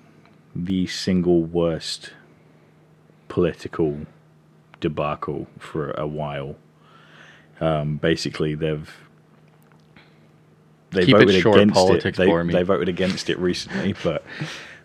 the 0.55 0.87
single 0.87 1.43
worst 1.43 2.11
political 3.31 3.97
debacle 4.81 5.47
for 5.57 5.91
a 5.91 6.05
while. 6.05 6.57
Um, 7.61 7.95
basically, 7.95 8.55
they've 8.55 8.93
they 10.89 11.05
Keep 11.05 11.15
it 11.15 11.19
voted 11.19 11.41
short, 11.41 11.57
against 11.57 11.73
politics 11.75 12.19
it. 12.19 12.23
They, 12.23 12.27
for 12.27 12.43
me. 12.43 12.53
they 12.53 12.63
voted 12.63 12.89
against 12.89 13.29
it 13.29 13.39
recently, 13.39 13.95
but 14.03 14.25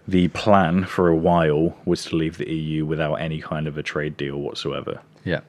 the 0.07 0.29
plan 0.29 0.85
for 0.85 1.09
a 1.09 1.17
while 1.17 1.77
was 1.85 2.05
to 2.05 2.17
leave 2.17 2.39
the 2.39 2.49
EU 2.49 2.87
without 2.87 3.17
any 3.17 3.41
kind 3.41 3.67
of 3.67 3.77
a 3.77 3.83
trade 3.83 4.17
deal 4.17 4.37
whatsoever. 4.41 5.01
Yeah. 5.25 5.41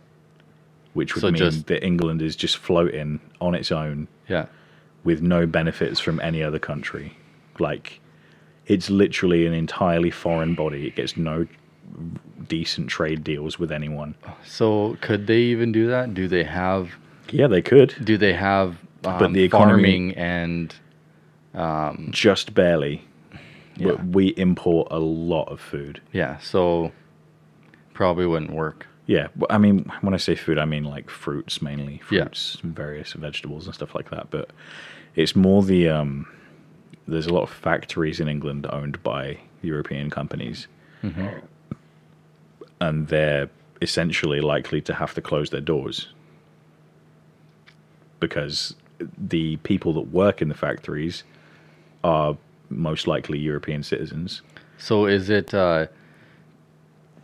Which 0.93 1.13
would 1.13 1.21
So 1.21 1.27
mean 1.27 1.37
just- 1.37 1.67
that 1.67 1.85
England 1.85 2.23
is 2.23 2.35
just 2.35 2.57
floating 2.57 3.19
on 3.39 3.53
its 3.53 3.71
own 3.71 4.07
Yeah. 4.27 4.47
with 5.03 5.21
no 5.21 5.45
benefits 5.45 5.99
from 5.99 6.19
any 6.21 6.41
other 6.41 6.57
country. 6.57 7.15
Like, 7.59 7.99
it's 8.65 8.89
literally 8.89 9.45
an 9.45 9.53
entirely 9.53 10.09
foreign 10.09 10.55
body. 10.55 10.87
It 10.87 10.95
gets 10.95 11.15
no 11.15 11.45
decent 12.47 12.89
trade 12.89 13.23
deals 13.23 13.57
with 13.59 13.71
anyone. 13.71 14.15
So 14.45 14.97
could 15.01 15.27
they 15.27 15.39
even 15.39 15.71
do 15.71 15.87
that? 15.87 16.13
Do 16.13 16.27
they 16.27 16.43
have? 16.43 16.91
Yeah, 17.31 17.47
they 17.47 17.61
could. 17.61 17.95
Do 18.03 18.17
they 18.17 18.33
have? 18.33 18.77
Um, 19.03 19.19
But 19.19 19.33
the 19.33 19.43
economy- 19.43 19.83
farming 19.83 20.13
and 20.15 20.75
um, 21.53 22.09
Just 22.11 22.53
barely. 22.53 23.03
Yeah. 23.77 23.93
We 24.03 24.27
import 24.37 24.87
a 24.91 24.99
lot 24.99 25.49
of 25.49 25.59
food. 25.61 26.01
yeah, 26.11 26.37
so 26.39 26.91
probably 27.93 28.25
wouldn't 28.25 28.51
work. 28.51 28.87
Yeah, 29.05 29.27
I 29.49 29.57
mean, 29.57 29.89
when 30.01 30.13
I 30.13 30.17
say 30.17 30.35
food, 30.35 30.57
I 30.57 30.65
mean 30.65 30.83
like 30.83 31.09
fruits 31.09 31.61
mainly, 31.61 32.01
Yeah. 32.11 32.23
fruits, 32.23 32.57
and 32.63 32.75
various 32.75 33.13
vegetables 33.13 33.65
and 33.65 33.73
stuff 33.75 33.93
like 33.95 34.09
that. 34.09 34.29
But 34.31 34.49
it's 35.15 35.35
more 35.35 35.63
the 35.63 35.89
um, 35.89 36.27
there's 37.07 37.27
a 37.27 37.33
lot 37.33 37.43
of 37.43 37.49
factories 37.51 38.19
in 38.19 38.27
England 38.27 38.65
owned 38.71 39.01
by 39.03 39.37
European 39.61 40.09
companies, 40.09 40.67
Mhm. 41.03 41.41
And 42.79 43.07
they're 43.07 43.49
essentially 43.81 44.41
likely 44.41 44.81
to 44.81 44.93
have 44.93 45.13
to 45.13 45.21
close 45.21 45.49
their 45.49 45.61
doors 45.61 46.07
because 48.19 48.75
the 49.17 49.57
people 49.57 49.93
that 49.93 50.11
work 50.11 50.41
in 50.41 50.49
the 50.49 50.55
factories 50.55 51.23
are 52.03 52.37
most 52.69 53.07
likely 53.07 53.37
European 53.37 53.83
citizens. 53.83 54.41
So 54.77 55.05
is 55.05 55.29
it? 55.29 55.53
Uh, 55.53 55.87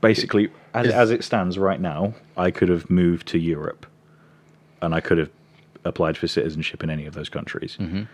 Basically, 0.02 0.50
as, 0.74 0.88
Is- 0.88 0.94
as 0.94 1.12
it 1.12 1.24
stands 1.24 1.58
right 1.58 1.80
now, 1.80 2.14
I 2.36 2.52
could 2.52 2.68
have 2.68 2.90
moved 2.90 3.26
to 3.30 3.40
Europe 3.40 3.86
and 4.82 4.94
I 4.94 5.00
could 5.00 5.18
have 5.18 5.30
applied 5.86 6.18
for 6.18 6.28
citizenship 6.28 6.84
in 6.84 6.90
any 6.90 7.06
of 7.06 7.14
those 7.14 7.30
countries 7.30 7.78
Mhm. 7.80 8.08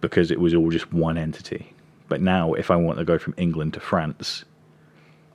because 0.00 0.30
it 0.30 0.38
was 0.38 0.54
all 0.54 0.70
just 0.70 0.92
one 0.92 1.18
entity. 1.18 1.72
But 2.08 2.20
now, 2.20 2.52
if 2.54 2.70
I 2.70 2.76
want 2.76 2.98
to 3.00 3.04
go 3.04 3.18
from 3.18 3.34
England 3.36 3.74
to 3.74 3.80
France, 3.80 4.44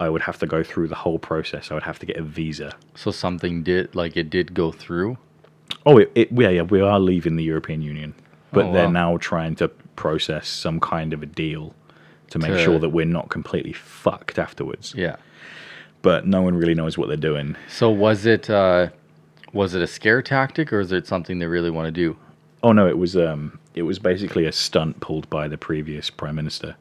I 0.04 0.10
would 0.10 0.22
have 0.22 0.38
to 0.40 0.46
go 0.46 0.64
through 0.64 0.88
the 0.90 0.96
whole 0.96 1.18
process. 1.20 1.72
I 1.72 1.74
would 1.74 1.84
have 1.84 2.00
to 2.00 2.06
get 2.06 2.18
a 2.18 2.24
visa. 2.24 2.74
so 2.96 3.10
something 3.12 3.64
did 3.64 3.96
like 3.96 4.16
it 4.18 4.30
did 4.30 4.54
go 4.54 4.72
through. 4.72 5.18
Oh, 5.86 5.98
it, 5.98 6.12
it, 6.16 6.32
yeah, 6.32 6.50
yeah, 6.50 6.62
we 6.64 6.82
are 6.82 7.00
leaving 7.00 7.36
the 7.36 7.44
European 7.44 7.82
Union, 7.82 8.14
but 8.52 8.66
Oh, 8.66 8.74
they're 8.74 8.86
wow. 8.86 8.92
now 9.12 9.18
trying 9.18 9.56
to 9.56 9.68
process 9.96 10.48
some 10.48 10.80
kind 10.80 11.14
of 11.14 11.24
a 11.24 11.26
deal 11.26 11.74
to 12.30 12.40
make 12.40 12.52
To- 12.52 12.60
sure 12.64 12.80
that 12.80 12.90
we're 12.90 13.06
not 13.06 13.30
completely 13.30 13.74
fucked 13.74 14.38
afterwards. 14.38 14.94
Yeah. 14.96 15.16
But 16.02 16.28
no 16.28 16.42
one 16.42 16.56
really 16.56 16.76
knows 16.76 16.98
what 16.98 17.08
they're 17.08 17.18
doing. 17.32 17.56
So 17.70 17.90
was 17.90 18.26
it? 18.26 18.50
Uh, 18.50 18.90
was 19.54 19.74
it 19.76 19.82
a 19.82 19.88
scare 19.88 20.22
tactic 20.22 20.74
or 20.74 20.80
is 20.82 20.92
it 20.92 21.08
something 21.08 21.40
they 21.40 21.46
really 21.48 21.70
want 21.72 21.86
to 21.88 21.92
do? 21.92 22.18
Oh 22.62 22.72
no, 22.74 22.88
it 22.88 22.98
was 22.98 23.16
um, 23.16 23.58
it 23.74 23.84
was 23.84 24.00
basically 24.00 24.46
a 24.46 24.52
stunt 24.52 25.00
pulled 25.00 25.30
by 25.30 25.48
the 25.48 25.58
previous 25.58 26.10
prime 26.10 26.36
minister. 26.36 26.76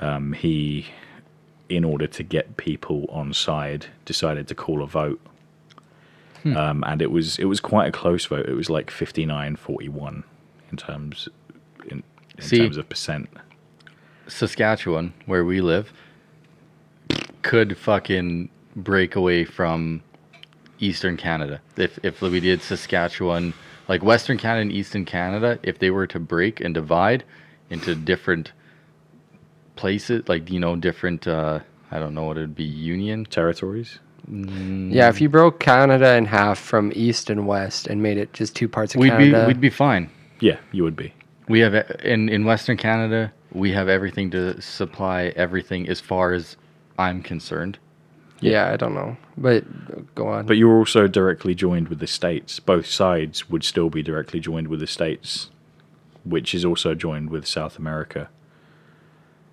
Um, 0.00 0.32
he, 0.32 0.86
in 1.68 1.84
order 1.84 2.06
to 2.06 2.22
get 2.22 2.56
people 2.56 3.06
on 3.10 3.32
side, 3.32 3.86
decided 4.04 4.48
to 4.48 4.54
call 4.54 4.82
a 4.82 4.86
vote, 4.86 5.20
Hmm. 6.42 6.56
um, 6.56 6.84
and 6.86 7.02
it 7.02 7.10
was 7.10 7.38
it 7.38 7.44
was 7.46 7.60
quite 7.60 7.88
a 7.88 7.92
close 7.92 8.24
vote. 8.26 8.46
It 8.48 8.54
was 8.54 8.70
like 8.70 8.90
59-41 8.90 10.22
in 10.70 10.76
terms 10.76 11.28
in, 11.88 12.02
in 12.36 12.42
See- 12.42 12.58
terms 12.58 12.76
of 12.76 12.88
percent. 12.88 13.28
Saskatchewan, 14.28 15.14
where 15.26 15.44
we 15.44 15.60
live, 15.60 15.92
could 17.42 17.76
fucking 17.78 18.50
break 18.76 19.16
away 19.16 19.44
from 19.44 20.02
Eastern 20.78 21.16
Canada. 21.16 21.60
If 21.76 21.98
if 22.04 22.20
we 22.20 22.40
did 22.40 22.62
Saskatchewan, 22.62 23.54
like 23.88 24.02
Western 24.02 24.38
Canada 24.38 24.62
and 24.62 24.72
Eastern 24.72 25.04
Canada, 25.04 25.58
if 25.62 25.78
they 25.78 25.90
were 25.90 26.06
to 26.06 26.20
break 26.20 26.60
and 26.60 26.74
divide 26.74 27.24
into 27.70 27.94
different 27.94 28.52
places, 29.78 30.28
like 30.28 30.50
you 30.50 30.60
know, 30.60 30.76
different 30.76 31.26
uh 31.26 31.60
I 31.90 31.98
don't 31.98 32.14
know 32.14 32.24
what 32.24 32.36
it'd 32.36 32.54
be, 32.54 32.64
union 32.64 33.24
territories. 33.24 33.98
Yeah, 34.30 35.08
if 35.08 35.22
you 35.22 35.30
broke 35.30 35.58
Canada 35.58 36.14
in 36.16 36.26
half 36.26 36.58
from 36.58 36.92
east 36.94 37.30
and 37.30 37.46
west 37.46 37.86
and 37.86 38.02
made 38.02 38.18
it 38.18 38.34
just 38.34 38.54
two 38.54 38.68
parts 38.68 38.94
of 38.94 39.00
we'd 39.00 39.10
Canada, 39.10 39.40
be 39.42 39.46
we'd 39.46 39.60
be 39.60 39.70
fine. 39.70 40.10
Yeah, 40.40 40.58
you 40.72 40.82
would 40.84 40.96
be. 40.96 41.14
We 41.48 41.60
have 41.60 41.74
in 42.04 42.28
in 42.28 42.44
Western 42.44 42.76
Canada, 42.76 43.32
we 43.52 43.72
have 43.72 43.88
everything 43.88 44.30
to 44.32 44.60
supply 44.60 45.32
everything 45.44 45.88
as 45.88 46.00
far 46.00 46.32
as 46.34 46.56
I'm 46.98 47.22
concerned. 47.22 47.78
yeah, 48.40 48.70
I 48.72 48.76
don't 48.76 48.94
know, 48.94 49.16
but 49.36 49.64
go 50.14 50.28
on. 50.28 50.44
But 50.46 50.58
you're 50.58 50.76
also 50.76 51.08
directly 51.08 51.54
joined 51.54 51.88
with 51.88 52.00
the 52.00 52.06
states. 52.06 52.60
Both 52.60 52.86
sides 52.86 53.48
would 53.50 53.64
still 53.64 53.88
be 53.88 54.02
directly 54.02 54.40
joined 54.40 54.68
with 54.68 54.80
the 54.80 54.86
states, 54.86 55.48
which 56.24 56.54
is 56.54 56.64
also 56.64 56.94
joined 56.94 57.30
with 57.30 57.46
South 57.46 57.78
America. 57.78 58.28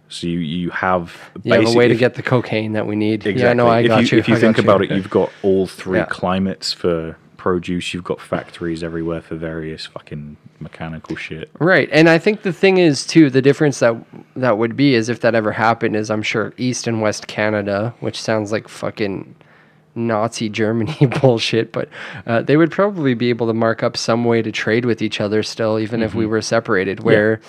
So 0.07 0.27
you, 0.27 0.39
you 0.39 0.69
have 0.69 1.15
you 1.43 1.53
have 1.53 1.67
a 1.67 1.73
way 1.73 1.87
to 1.87 1.93
if- 1.93 1.99
get 1.99 2.13
the 2.15 2.21
cocaine 2.23 2.73
that 2.73 2.85
we 2.87 2.95
need. 2.95 3.25
exactly. 3.25 3.41
Yeah, 3.41 3.53
no, 3.53 3.67
I 3.67 3.79
if 3.81 3.87
got 3.87 4.11
you. 4.11 4.17
If 4.19 4.27
you 4.29 4.37
think 4.37 4.57
about 4.59 4.81
it, 4.83 4.91
you've 4.91 5.09
got 5.09 5.31
all 5.43 5.65
three 5.67 5.99
Yeah. 5.99 6.05
climates 6.05 6.71
for 6.73 7.17
produce. 7.37 7.93
You've 7.93 8.03
got 8.03 8.19
factories 8.21 8.83
everywhere 8.83 9.21
for 9.21 9.35
various 9.35 9.85
fucking 9.85 10.37
mechanical 10.59 11.15
shit. 11.15 11.49
Right. 11.59 11.89
And 11.91 12.09
I 12.09 12.17
think 12.17 12.41
the 12.43 12.53
thing 12.53 12.77
is 12.77 13.05
too, 13.05 13.29
the 13.29 13.41
difference 13.41 13.79
that 13.79 13.95
that 14.35 14.57
would 14.57 14.75
be 14.75 14.95
is 14.95 15.09
if 15.09 15.19
that 15.21 15.35
ever 15.35 15.51
happened 15.51 15.95
is 15.95 16.09
I'm 16.09 16.23
sure 16.23 16.53
East 16.57 16.87
and 16.87 17.01
West 17.01 17.27
Canada, 17.27 17.93
which 17.99 18.19
sounds 18.19 18.51
like 18.51 18.67
fucking 18.67 19.35
Nazi 19.95 20.49
Germany 20.49 20.97
bullshit, 21.21 21.71
but 21.71 21.87
uh, 22.25 22.41
they 22.41 22.57
would 22.57 22.71
probably 22.71 23.13
be 23.13 23.29
able 23.29 23.47
to 23.47 23.53
mark 23.53 23.81
up 23.83 23.95
some 23.95 24.25
way 24.25 24.41
to 24.41 24.51
trade 24.51 24.85
with 24.85 25.01
each 25.01 25.21
other 25.21 25.41
still, 25.43 25.79
even 25.79 26.01
if 26.01 26.13
we 26.15 26.25
Mhm. 26.25 26.29
were 26.29 26.41
separated. 26.41 27.01
Where 27.03 27.39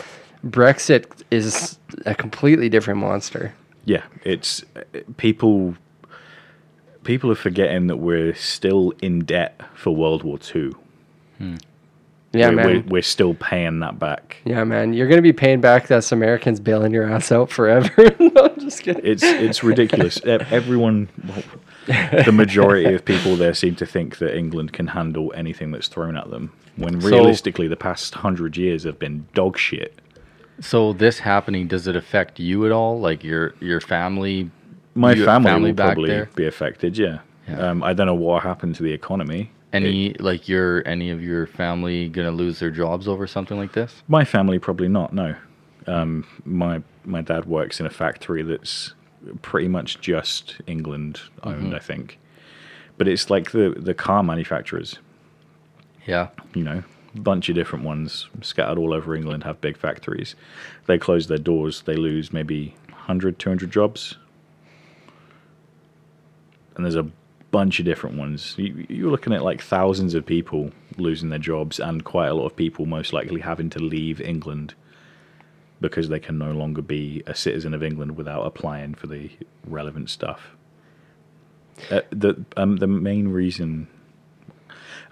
Brexit 0.47 1.07
is 1.31 1.79
a 2.05 2.15
completely 2.15 2.69
different 2.69 3.01
monster. 3.01 3.55
Yeah, 3.85 4.03
it's 4.25 4.65
people. 5.17 5.77
People 7.05 7.31
are 7.31 7.37
forgetting 7.37 7.87
that 7.87 7.99
we're 7.99 8.35
still 8.35 8.93
in 9.01 9.21
debt 9.25 9.61
for 9.75 9.95
World 9.95 10.25
War 10.25 10.39
Two. 10.39 10.77
Yeah, 12.33 12.49
we're, 12.51 12.53
man. 12.57 12.67
We're, 12.67 12.83
we're 12.83 13.03
still 13.03 13.35
paying 13.35 13.79
that 13.81 13.99
back. 13.99 14.39
Yeah, 14.45 14.65
man, 14.65 14.93
you're 14.93 15.07
gonna 15.07 15.23
be 15.23 15.33
paying 15.33 15.61
back 15.61 15.91
us 15.91 16.11
Americans 16.13 16.61
bailing 16.61 16.93
your 16.93 17.11
ass 17.11 17.31
out 17.33 17.51
forever. 17.51 17.91
no, 18.19 18.33
I'm 18.45 18.59
just 18.61 18.83
kidding. 18.83 19.03
It's 19.05 19.23
it's 19.23 19.63
ridiculous. 19.63 20.19
Everyone, 20.25 21.09
well, 21.27 21.43
the 22.25 22.33
majority 22.33 22.93
of 22.93 23.05
people 23.05 23.37
there 23.37 23.55
seem 23.55 23.77
to 23.77 23.87
think 23.87 24.19
that 24.19 24.37
England 24.37 24.73
can 24.73 24.89
handle 24.89 25.33
anything 25.37 25.71
that's 25.71 25.89
thrown 25.89 26.17
at 26.17 26.31
them. 26.31 26.53
When 26.77 27.01
So- 27.01 27.09
realistically, 27.09 27.69
the 27.69 27.77
past 27.77 28.15
hundred 28.17 28.57
years 28.57 28.83
have 28.85 28.99
been 28.99 29.27
dog 29.35 29.57
shit. 29.59 30.01
So 30.61 30.93
this 30.93 31.19
happening, 31.19 31.67
does 31.69 31.87
it 31.87 31.97
affect 31.97 32.41
you 32.41 32.65
at 32.67 32.73
all? 32.73 32.99
Like 33.01 33.23
your 33.23 33.55
your 33.61 33.81
family? 33.81 34.51
My 34.95 35.15
have 35.15 35.27
family, 35.27 35.71
will 35.73 35.77
probably 35.77 36.09
there? 36.09 36.31
be 36.35 36.47
affected. 36.47 36.97
Yeah. 36.97 37.19
Um, 37.59 37.83
I 37.83 37.93
don't 37.93 38.07
know 38.07 38.15
what 38.15 38.43
happened 38.43 38.75
to 38.77 38.83
the 38.83 38.93
economy. 38.93 39.51
Any 39.73 40.15
like 40.15 40.49
your 40.49 40.87
any 40.89 41.11
of 41.11 41.23
your 41.23 41.47
family 41.47 42.09
gonna 42.09 42.31
lose 42.31 42.59
their 42.61 42.71
jobs 42.71 43.07
over 43.07 43.27
something 43.27 43.59
like 43.59 43.73
this? 43.73 44.03
My 44.09 44.25
family 44.25 44.59
probably 44.59 44.89
not. 44.89 45.13
No, 45.13 45.35
um, 45.87 46.27
my 46.45 46.83
my 47.05 47.21
dad 47.21 47.45
works 47.45 47.79
in 47.79 47.87
a 47.87 47.91
factory 47.91 48.43
that's 48.43 48.95
pretty 49.43 49.69
much 49.69 50.01
just 50.01 50.57
England 50.67 51.21
owned, 51.43 51.73
Mhm. 51.73 51.75
I 51.75 51.79
think. 51.79 52.19
But 52.97 53.07
it's 53.09 53.29
like 53.29 53.51
the 53.51 53.75
the 53.77 53.93
car 53.93 54.23
manufacturers. 54.23 54.99
Yeah. 56.07 56.29
You 56.55 56.63
know, 56.65 56.83
bunch 57.23 57.49
of 57.49 57.55
different 57.55 57.85
ones 57.85 58.29
scattered 58.43 58.79
all 58.79 58.93
over 58.93 59.15
England 59.15 59.45
have 59.45 59.61
big 59.61 59.77
factories. 59.77 60.35
They 60.87 60.99
close 60.99 61.27
their 61.27 61.39
doors, 61.39 61.83
they 61.83 61.97
lose 61.97 62.33
maybe 62.33 62.75
100, 62.89 63.39
200 63.39 63.71
jobs. 63.71 64.17
And 66.75 66.85
there's 66.85 66.97
a 66.97 67.11
bunch 67.51 67.79
of 67.79 67.85
different 67.85 68.17
ones. 68.19 68.55
You, 68.59 68.87
you're 68.89 69.11
looking 69.11 69.33
at 69.33 69.43
like 69.43 69.63
thousands 69.63 70.15
of 70.15 70.27
people 70.27 70.73
losing 70.99 71.31
their 71.31 71.39
jobs, 71.39 71.81
and 71.81 72.05
quite 72.05 72.29
a 72.29 72.35
lot 72.35 72.47
of 72.47 72.57
people 72.57 72.87
most 72.87 73.13
likely 73.13 73.41
having 73.41 73.71
to 73.71 73.79
leave 73.79 74.21
England 74.21 74.75
because 75.81 76.09
they 76.09 76.21
can 76.21 76.39
no 76.39 76.53
longer 76.53 76.83
be 76.83 77.23
a 77.27 77.35
citizen 77.35 77.75
of 77.75 77.83
England 77.83 78.17
without 78.17 78.43
applying 78.43 78.95
for 78.95 79.07
the 79.07 79.31
relevant 79.67 80.11
stuff. 80.11 80.57
Uh, 81.91 82.01
the 82.11 82.45
um, 82.57 82.77
the 82.77 82.87
main 82.87 83.29
reason 83.29 83.87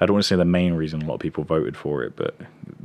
I 0.00 0.06
don't 0.06 0.14
want 0.14 0.24
to 0.24 0.28
say 0.28 0.36
the 0.36 0.44
main 0.44 0.74
reason 0.74 1.02
a 1.02 1.06
lot 1.06 1.14
of 1.14 1.20
people 1.20 1.44
voted 1.44 1.76
for 1.76 2.02
it, 2.02 2.14
but 2.16 2.36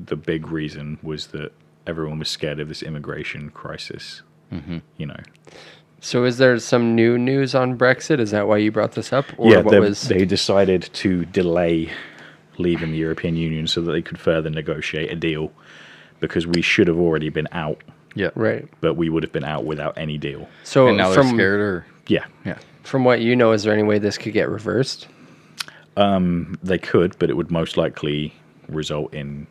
the 0.05 0.15
big 0.15 0.47
reason 0.51 0.99
was 1.01 1.27
that 1.27 1.51
everyone 1.87 2.19
was 2.19 2.29
scared 2.29 2.59
of 2.59 2.67
this 2.67 2.83
immigration 2.83 3.49
crisis. 3.49 4.21
Mhm. 4.53 4.81
You 4.97 5.07
know, 5.07 5.19
So, 6.01 6.23
is 6.23 6.37
there 6.37 6.57
some 6.59 6.95
new 6.95 7.17
news 7.17 7.53
on 7.53 7.77
Brexit? 7.77 8.19
Is 8.19 8.31
that 8.31 8.47
why 8.47 8.57
you 8.57 8.71
brought 8.71 8.93
this 8.93 9.11
up, 9.11 9.25
or 9.37 9.51
yeah, 9.51 9.59
what 9.59 9.71
they, 9.71 9.79
was? 9.79 10.07
they 10.07 10.23
decided 10.25 10.83
to 10.93 11.25
delay 11.25 11.89
leaving 12.57 12.91
the 12.91 12.97
European 12.97 13.35
Union 13.35 13.67
so 13.67 13.81
that 13.81 13.91
they 13.91 14.01
could 14.01 14.17
further 14.17 14.49
negotiate 14.49 15.11
a 15.11 15.15
deal 15.15 15.51
because 16.19 16.45
we 16.47 16.61
should 16.61 16.87
have 16.87 16.97
already 16.97 17.29
been 17.29 17.47
out. 17.51 17.81
Yeah, 18.15 18.29
right. 18.35 18.67
But 18.81 18.95
we 18.95 19.09
would 19.09 19.23
have 19.23 19.31
been 19.31 19.43
out 19.43 19.65
without 19.65 19.97
any 19.97 20.17
deal. 20.17 20.47
So 20.63 20.87
And 20.87 20.97
now 20.97 21.09
they're 21.09 21.23
scared 21.23 21.59
or 21.59 21.85
yeah, 22.07 22.25
yeah. 22.45 22.57
From 22.83 23.03
what 23.03 23.21
you 23.21 23.35
know, 23.35 23.51
is 23.51 23.63
there 23.63 23.73
any 23.73 23.83
way 23.83 23.99
this 23.99 24.17
could 24.17 24.33
get 24.33 24.49
reversed? 24.49 25.07
Um, 25.97 26.57
they 26.63 26.77
could, 26.77 27.17
but 27.19 27.29
it 27.29 27.33
would 27.37 27.51
most 27.51 27.75
likely 27.77 28.33
result 28.67 29.13
in 29.13 29.47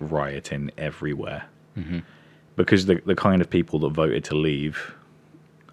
rioting 0.00 0.70
everywhere. 0.76 1.44
Mhm. 1.76 2.02
Because 2.56 2.86
the 2.86 3.00
the 3.06 3.14
kind 3.14 3.40
of 3.42 3.48
people 3.50 3.78
that 3.80 3.90
voted 3.90 4.24
to 4.24 4.34
leave 4.34 4.94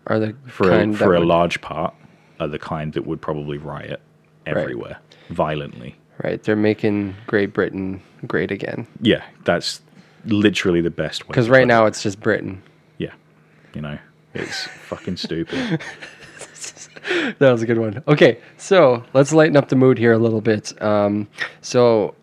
Are 0.08 0.20
the 0.20 0.36
for 0.48 0.72
a, 0.72 0.94
for 0.94 1.16
a 1.16 1.20
would- 1.20 1.28
large 1.28 1.62
part 1.62 1.94
are 2.40 2.48
the 2.48 2.60
kind 2.60 2.94
that 2.94 3.06
would 3.06 3.22
probably 3.22 3.58
riot 3.58 4.02
Right. 4.46 4.58
everywhere 4.58 4.98
violently. 5.30 5.96
Right, 6.24 6.42
they're 6.44 6.56
making 6.56 7.16
Great 7.28 7.54
Britain 7.54 8.02
great 8.28 8.52
again. 8.52 8.86
Yeah, 9.02 9.24
that's 9.46 9.82
literally 10.26 10.82
the 10.82 10.90
best 10.92 11.24
way. 11.24 11.28
Because 11.30 11.50
right 11.50 11.66
now 11.68 11.86
it's 11.86 12.04
just 12.04 12.20
Britain. 12.22 12.62
yeah, 12.98 13.14
you 13.74 13.82
know, 13.82 13.98
it's 14.34 14.66
fucking 14.88 15.18
stupid. 15.18 15.82
that 17.40 17.52
was 17.52 17.62
a 17.62 17.66
good 17.66 17.78
one. 17.78 18.04
Okay, 18.08 18.40
so 18.58 19.04
let's 19.14 19.34
lighten 19.34 19.58
up 19.58 19.70
the 19.70 19.76
mood 19.76 19.98
here 19.98 20.14
a 20.14 20.18
little 20.18 20.42
bit. 20.42 20.80
Um, 20.82 21.28
so 21.62 22.16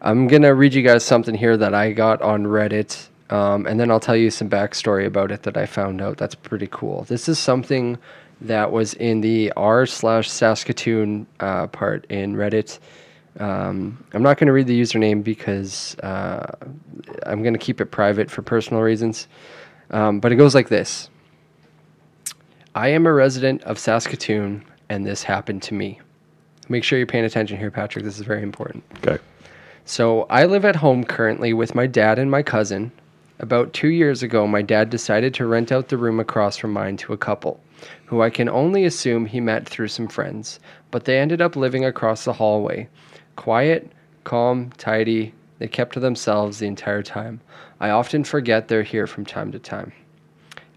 I'm 0.00 0.26
gonna 0.26 0.54
read 0.54 0.74
you 0.74 0.82
guys 0.82 1.04
something 1.04 1.34
here 1.34 1.56
that 1.56 1.74
I 1.74 1.92
got 1.92 2.22
on 2.22 2.44
Reddit, 2.44 3.08
um, 3.30 3.66
and 3.66 3.78
then 3.78 3.90
I'll 3.90 4.00
tell 4.00 4.16
you 4.16 4.30
some 4.30 4.48
backstory 4.48 5.06
about 5.06 5.30
it 5.30 5.42
that 5.42 5.56
I 5.56 5.66
found 5.66 6.00
out. 6.00 6.16
That's 6.16 6.34
pretty 6.34 6.68
cool. 6.70 7.04
This 7.04 7.28
is 7.28 7.38
something 7.38 7.98
that 8.40 8.70
was 8.70 8.94
in 8.94 9.20
the 9.20 9.52
r 9.56 9.86
slash 9.86 10.30
Saskatoon 10.30 11.26
uh, 11.40 11.66
part 11.68 12.06
in 12.10 12.34
Reddit. 12.34 12.78
Um, 13.38 14.02
I'm 14.12 14.22
not 14.22 14.38
going 14.38 14.46
to 14.46 14.52
read 14.52 14.66
the 14.66 14.80
username 14.80 15.22
because 15.22 15.94
uh, 15.98 16.46
I'm 17.24 17.42
going 17.42 17.52
to 17.52 17.58
keep 17.58 17.80
it 17.80 17.86
private 17.86 18.30
for 18.30 18.42
personal 18.42 18.82
reasons. 18.82 19.28
Um, 19.90 20.20
but 20.20 20.32
it 20.32 20.36
goes 20.36 20.54
like 20.54 20.68
this. 20.68 21.10
I 22.76 22.88
am 22.88 23.06
a 23.06 23.12
resident 23.12 23.62
of 23.62 23.78
Saskatoon, 23.78 24.62
and 24.90 25.06
this 25.06 25.22
happened 25.22 25.62
to 25.62 25.72
me. 25.72 25.98
Make 26.68 26.84
sure 26.84 26.98
you're 26.98 27.06
paying 27.06 27.24
attention 27.24 27.56
here, 27.56 27.70
Patrick. 27.70 28.04
This 28.04 28.18
is 28.18 28.26
very 28.26 28.42
important. 28.42 28.84
Okay. 28.98 29.16
So, 29.86 30.24
I 30.28 30.44
live 30.44 30.66
at 30.66 30.76
home 30.76 31.02
currently 31.02 31.54
with 31.54 31.74
my 31.74 31.86
dad 31.86 32.18
and 32.18 32.30
my 32.30 32.42
cousin. 32.42 32.92
About 33.38 33.72
two 33.72 33.88
years 33.88 34.22
ago, 34.22 34.46
my 34.46 34.60
dad 34.60 34.90
decided 34.90 35.32
to 35.34 35.46
rent 35.46 35.72
out 35.72 35.88
the 35.88 35.96
room 35.96 36.20
across 36.20 36.58
from 36.58 36.74
mine 36.74 36.98
to 36.98 37.14
a 37.14 37.16
couple, 37.16 37.62
who 38.04 38.20
I 38.20 38.28
can 38.28 38.50
only 38.50 38.84
assume 38.84 39.24
he 39.24 39.40
met 39.40 39.66
through 39.66 39.88
some 39.88 40.06
friends, 40.06 40.60
but 40.90 41.06
they 41.06 41.18
ended 41.18 41.40
up 41.40 41.56
living 41.56 41.86
across 41.86 42.26
the 42.26 42.34
hallway. 42.34 42.90
Quiet, 43.36 43.90
calm, 44.24 44.68
tidy, 44.76 45.32
they 45.60 45.66
kept 45.66 45.94
to 45.94 46.00
themselves 46.00 46.58
the 46.58 46.66
entire 46.66 47.02
time. 47.02 47.40
I 47.80 47.88
often 47.88 48.22
forget 48.22 48.68
they're 48.68 48.82
here 48.82 49.06
from 49.06 49.24
time 49.24 49.50
to 49.52 49.58
time. 49.58 49.94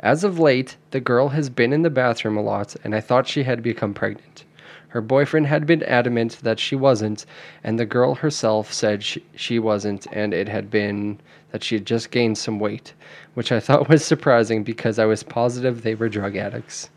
As 0.02 0.24
of 0.24 0.40
late, 0.40 0.78
the 0.92 1.02
girl 1.02 1.30
has 1.30 1.50
been 1.50 1.74
in 1.74 1.82
the 1.82 1.90
bathroom 1.90 2.38
a 2.38 2.42
lot, 2.42 2.74
and 2.86 2.96
I 2.96 3.02
thought 3.02 3.28
she 3.28 3.44
had 3.44 3.62
become 3.62 3.94
pregnant. 3.94 4.46
Her 4.88 5.02
boyfriend 5.02 5.48
had 5.48 5.66
been 5.66 5.84
adamant 5.84 6.40
that 6.42 6.58
she 6.58 6.74
wasn't, 6.74 7.26
and 7.66 7.78
the 7.78 7.86
girl 7.86 8.16
herself 8.16 8.72
said 8.72 9.04
she, 9.04 9.24
she 9.36 9.60
wasn't, 9.60 10.08
and 10.14 10.34
it 10.34 10.48
had 10.48 10.72
been 10.72 11.20
that 11.52 11.66
she 11.66 11.76
had 11.76 11.86
just 11.86 12.12
gained 12.12 12.38
some 12.38 12.60
weight, 12.60 12.94
which 13.34 13.52
I 13.52 13.60
thought 13.60 13.90
was 13.90 14.06
surprising 14.06 14.64
because 14.64 15.00
I 15.00 15.06
was 15.06 15.22
positive 15.22 15.82
they 15.82 15.96
were 15.96 16.08
drug 16.08 16.38
addicts. 16.38 16.90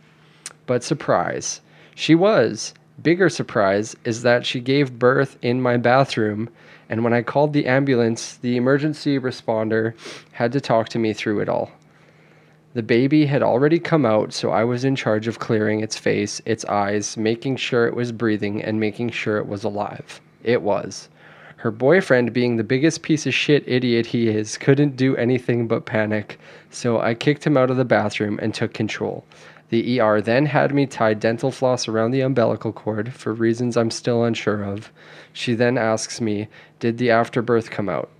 But 0.67 0.85
surprise, 0.85 1.61
she 1.97 2.15
was. 2.15 2.73
Bigger 3.03 3.29
surprise 3.29 3.97
is 4.05 4.23
that 4.23 4.47
she 4.47 4.61
gave 4.61 5.01
birth 5.01 5.37
in 5.43 5.61
my 5.61 5.77
bathroom, 5.77 6.49
and 6.89 7.03
when 7.03 7.13
I 7.13 7.23
called 7.23 7.53
the 7.53 7.67
ambulance, 7.67 8.37
the 8.37 8.57
emergency 8.57 9.19
responder 9.19 9.95
had 10.31 10.53
to 10.53 10.61
talk 10.61 10.89
to 10.91 11.01
me 11.01 11.13
through 11.13 11.41
it 11.41 11.49
all. 11.49 11.73
The 12.75 12.83
baby 12.83 13.27
had 13.27 13.43
already 13.43 13.79
come 13.79 14.07
out, 14.07 14.33
so 14.33 14.51
I 14.51 14.65
was 14.65 14.83
in 14.83 14.97
charge 14.97 15.29
of 15.29 15.39
clearing 15.39 15.81
its 15.81 15.99
face, 15.99 16.41
its 16.47 16.65
eyes, 16.65 17.19
making 17.19 17.57
sure 17.57 17.87
it 17.87 17.95
was 17.95 18.13
breathing, 18.13 18.63
and 18.63 18.81
making 18.81 19.11
sure 19.11 19.37
it 19.37 19.47
was 19.47 19.63
alive. 19.63 20.23
It 20.43 20.63
was. 20.63 21.11
Her 21.59 21.71
boyfriend, 21.71 22.33
being 22.33 22.57
the 22.57 22.65
biggest 22.65 23.03
piece 23.03 23.27
of 23.27 23.35
shit 23.35 23.63
idiot 23.69 24.07
he 24.07 24.29
is, 24.29 24.57
couldn't 24.57 24.97
do 24.97 25.15
anything 25.17 25.69
but 25.69 25.85
panic, 25.85 26.41
so 26.71 26.99
I 26.99 27.13
kicked 27.13 27.47
him 27.47 27.59
out 27.59 27.71
of 27.71 27.77
the 27.77 27.85
bathroom 27.85 28.39
and 28.41 28.55
took 28.55 28.73
control. 28.73 29.25
The 29.69 30.01
ER 30.01 30.23
then 30.23 30.47
had 30.47 30.75
me 30.75 30.87
tie 30.87 31.15
dental 31.15 31.51
floss 31.51 31.89
around 31.89 32.11
the 32.11 32.23
umbilical 32.23 32.73
cord 32.73 33.13
for 33.13 33.35
reasons 33.35 33.77
I'm 33.77 33.91
still 33.91 34.25
unsure 34.25 34.65
of. 34.65 34.91
She 35.33 35.55
then 35.55 35.77
asks 35.77 36.21
me, 36.21 36.49
Did 36.81 36.97
the 36.97 37.11
afterbirth 37.11 37.71
come 37.71 37.89
out? 37.89 38.11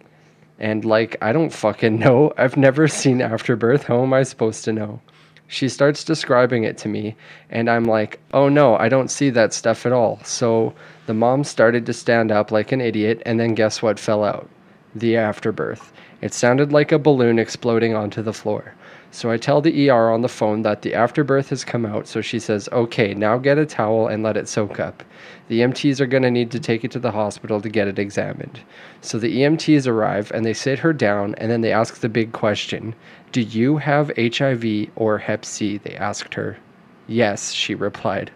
And 0.63 0.85
like, 0.85 1.17
I 1.21 1.33
don't 1.33 1.53
fucking 1.53 1.99
know. 1.99 2.33
I've 2.39 2.57
never 2.57 2.87
seen 2.87 3.21
afterbirth. 3.21 3.83
How 3.83 4.03
am 4.03 4.15
I 4.15 4.23
supposed 4.23 4.65
to 4.65 4.73
know? 4.73 5.01
She 5.49 5.69
starts 5.69 6.05
describing 6.05 6.65
it 6.65 6.79
to 6.79 6.89
me, 6.89 7.15
and 7.51 7.69
I'm 7.69 7.85
like, 7.85 8.21
oh 8.33 8.49
no, 8.49 8.77
I 8.77 8.89
don't 8.89 9.11
see 9.11 9.29
that 9.31 9.53
stuff 9.53 9.85
at 9.85 9.93
all. 9.93 10.19
So 10.25 10.73
the 11.07 11.13
mom 11.13 11.45
started 11.45 11.85
to 11.85 11.93
stand 11.93 12.33
up 12.33 12.51
like 12.51 12.73
an 12.73 12.81
idiot, 12.81 13.21
and 13.27 13.39
then 13.39 13.55
guess 13.55 13.83
what 13.83 13.99
fell 13.99 14.25
out? 14.25 14.49
The 14.95 15.19
afterbirth. 15.19 15.93
It 16.23 16.33
sounded 16.33 16.73
like 16.73 16.93
a 16.93 16.99
balloon 16.99 17.39
exploding 17.39 17.95
onto 17.95 18.23
the 18.23 18.33
floor. 18.33 18.75
So 19.15 19.31
I 19.31 19.37
tell 19.37 19.61
the 19.61 19.91
ER 19.91 20.11
on 20.11 20.23
the 20.23 20.29
phone 20.29 20.63
that 20.63 20.81
the 20.81 20.95
afterbirth 20.95 21.51
has 21.51 21.67
come 21.67 21.85
out. 21.85 22.09
So 22.09 22.23
she 22.23 22.39
says, 22.39 22.67
okay, 22.73 23.13
now 23.13 23.37
get 23.37 23.59
a 23.59 23.67
towel 23.67 24.09
and 24.09 24.23
let 24.23 24.39
it 24.39 24.49
soak 24.49 24.81
up. 24.81 25.05
The 25.49 25.61
EMTs 25.61 26.01
are 26.01 26.07
going 26.07 26.23
to 26.23 26.31
need 26.31 26.51
to 26.53 26.59
take 26.59 26.83
it 26.83 26.91
to 26.93 26.99
the 26.99 27.11
hospital 27.11 27.61
to 27.61 27.69
get 27.69 27.89
it 27.89 27.99
examined. 27.99 28.61
So 29.03 29.19
the 29.19 29.43
EMTs 29.43 29.87
arrive 29.87 30.33
and 30.33 30.47
they 30.47 30.55
sit 30.55 30.79
her 30.79 30.95
down 30.95 31.35
and 31.35 31.51
then 31.51 31.61
they 31.61 31.73
ask 31.73 31.97
the 31.97 32.09
big 32.09 32.33
question 32.33 32.95
Do 33.33 33.43
you 33.43 33.77
have 33.77 34.11
HIV 34.17 34.89
or 34.97 35.19
Hep 35.19 35.45
C? 35.45 35.77
They 35.77 35.95
asked 35.95 36.33
her. 36.33 36.57
Yes, 37.07 37.53
she 37.53 37.75
replied. 37.75 38.31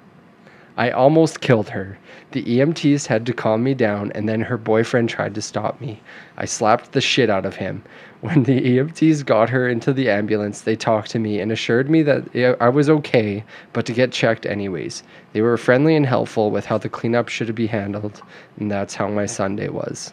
I 0.76 0.90
almost 0.90 1.40
killed 1.40 1.70
her. 1.70 1.98
The 2.32 2.42
EMTs 2.44 3.06
had 3.06 3.24
to 3.26 3.32
calm 3.32 3.62
me 3.62 3.72
down, 3.72 4.12
and 4.12 4.28
then 4.28 4.42
her 4.42 4.58
boyfriend 4.58 5.08
tried 5.08 5.34
to 5.36 5.40
stop 5.42 5.80
me. 5.80 6.02
I 6.36 6.44
slapped 6.44 6.92
the 6.92 7.00
shit 7.00 7.30
out 7.30 7.46
of 7.46 7.56
him. 7.56 7.82
When 8.22 8.44
the 8.44 8.60
EMTs 8.60 9.24
got 9.26 9.50
her 9.50 9.68
into 9.68 9.92
the 9.92 10.10
ambulance, 10.10 10.62
they 10.62 10.74
talked 10.74 11.10
to 11.10 11.18
me 11.18 11.38
and 11.38 11.52
assured 11.52 11.88
me 11.88 12.02
that 12.02 12.24
I- 12.34 12.64
I 12.64 12.68
was 12.70 12.88
okay, 12.90 13.44
but 13.74 13.84
to 13.86 13.92
get 13.92 14.10
checked 14.10 14.46
anyways. 14.46 15.02
They 15.32 15.42
were 15.42 15.56
friendly 15.58 15.94
and 15.94 16.06
helpful 16.06 16.50
with 16.50 16.64
how 16.64 16.78
the 16.78 16.88
cleanup 16.88 17.28
should 17.28 17.54
be 17.54 17.66
handled, 17.66 18.22
and 18.58 18.70
that's 18.70 18.94
how 18.94 19.08
my 19.08 19.26
Sunday 19.26 19.68
was. 19.68 20.12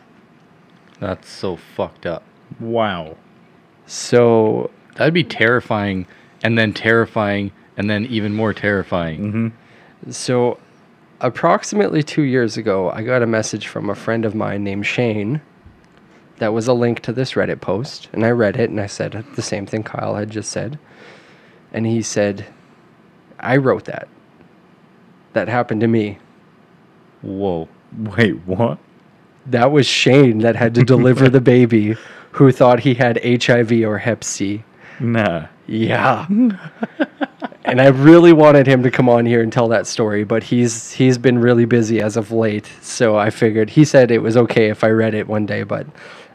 That's 0.99 1.29
so 1.29 1.55
fucked 1.55 2.05
up. 2.05 2.23
Wow. 2.59 3.15
So 3.85 4.69
that'd 4.95 5.13
be 5.13 5.23
terrifying, 5.23 6.05
and 6.43 6.57
then 6.57 6.73
terrifying, 6.73 7.51
and 7.77 7.89
then 7.89 8.05
even 8.07 8.33
more 8.33 8.53
terrifying. 8.53 9.19
Mm-hmm. 9.21 9.47
So, 10.09 10.59
approximately 11.21 12.03
two 12.03 12.23
years 12.23 12.57
ago, 12.57 12.91
I 12.91 13.03
got 13.03 13.21
a 13.21 13.27
message 13.27 13.67
from 13.67 13.89
a 13.89 13.95
friend 13.95 14.25
of 14.25 14.35
mine 14.35 14.63
named 14.63 14.85
Shane 14.85 15.41
that 16.37 16.53
was 16.53 16.67
a 16.67 16.73
link 16.73 16.99
to 17.01 17.13
this 17.13 17.33
Reddit 17.33 17.61
post. 17.61 18.09
And 18.11 18.25
I 18.25 18.31
read 18.31 18.57
it 18.57 18.69
and 18.69 18.79
I 18.81 18.87
said 18.87 19.23
the 19.35 19.41
same 19.41 19.65
thing 19.65 19.83
Kyle 19.83 20.15
had 20.15 20.29
just 20.29 20.51
said. 20.51 20.77
And 21.71 21.85
he 21.85 22.01
said, 22.01 22.45
I 23.39 23.57
wrote 23.57 23.85
that. 23.85 24.07
That 25.33 25.47
happened 25.47 25.81
to 25.81 25.87
me. 25.87 26.19
Whoa. 27.21 27.67
Wait, 27.97 28.35
what? 28.45 28.77
That 29.45 29.71
was 29.71 29.85
Shane 29.85 30.39
that 30.39 30.55
had 30.55 30.75
to 30.75 30.83
deliver 30.83 31.29
the 31.29 31.41
baby 31.55 31.95
who 32.31 32.51
thought 32.51 32.79
he 32.79 32.93
had 32.93 33.23
HIV 33.23 33.71
or 33.83 33.97
Hep 33.97 34.23
C. 34.23 34.63
Nah. 34.99 35.47
Yeah. 35.67 36.27
and 37.65 37.81
I 37.81 37.87
really 37.87 38.33
wanted 38.33 38.67
him 38.67 38.83
to 38.83 38.91
come 38.91 39.09
on 39.09 39.25
here 39.25 39.41
and 39.41 39.51
tell 39.51 39.67
that 39.69 39.87
story, 39.87 40.23
but 40.23 40.43
he's 40.43 40.91
he's 40.91 41.17
been 41.17 41.39
really 41.39 41.65
busy 41.65 42.01
as 42.01 42.17
of 42.17 42.31
late. 42.31 42.69
So 42.81 43.17
I 43.17 43.29
figured 43.29 43.69
he 43.71 43.85
said 43.85 44.11
it 44.11 44.19
was 44.19 44.37
okay 44.37 44.69
if 44.69 44.83
I 44.83 44.89
read 44.89 45.13
it 45.13 45.27
one 45.27 45.45
day, 45.45 45.63
but 45.63 45.87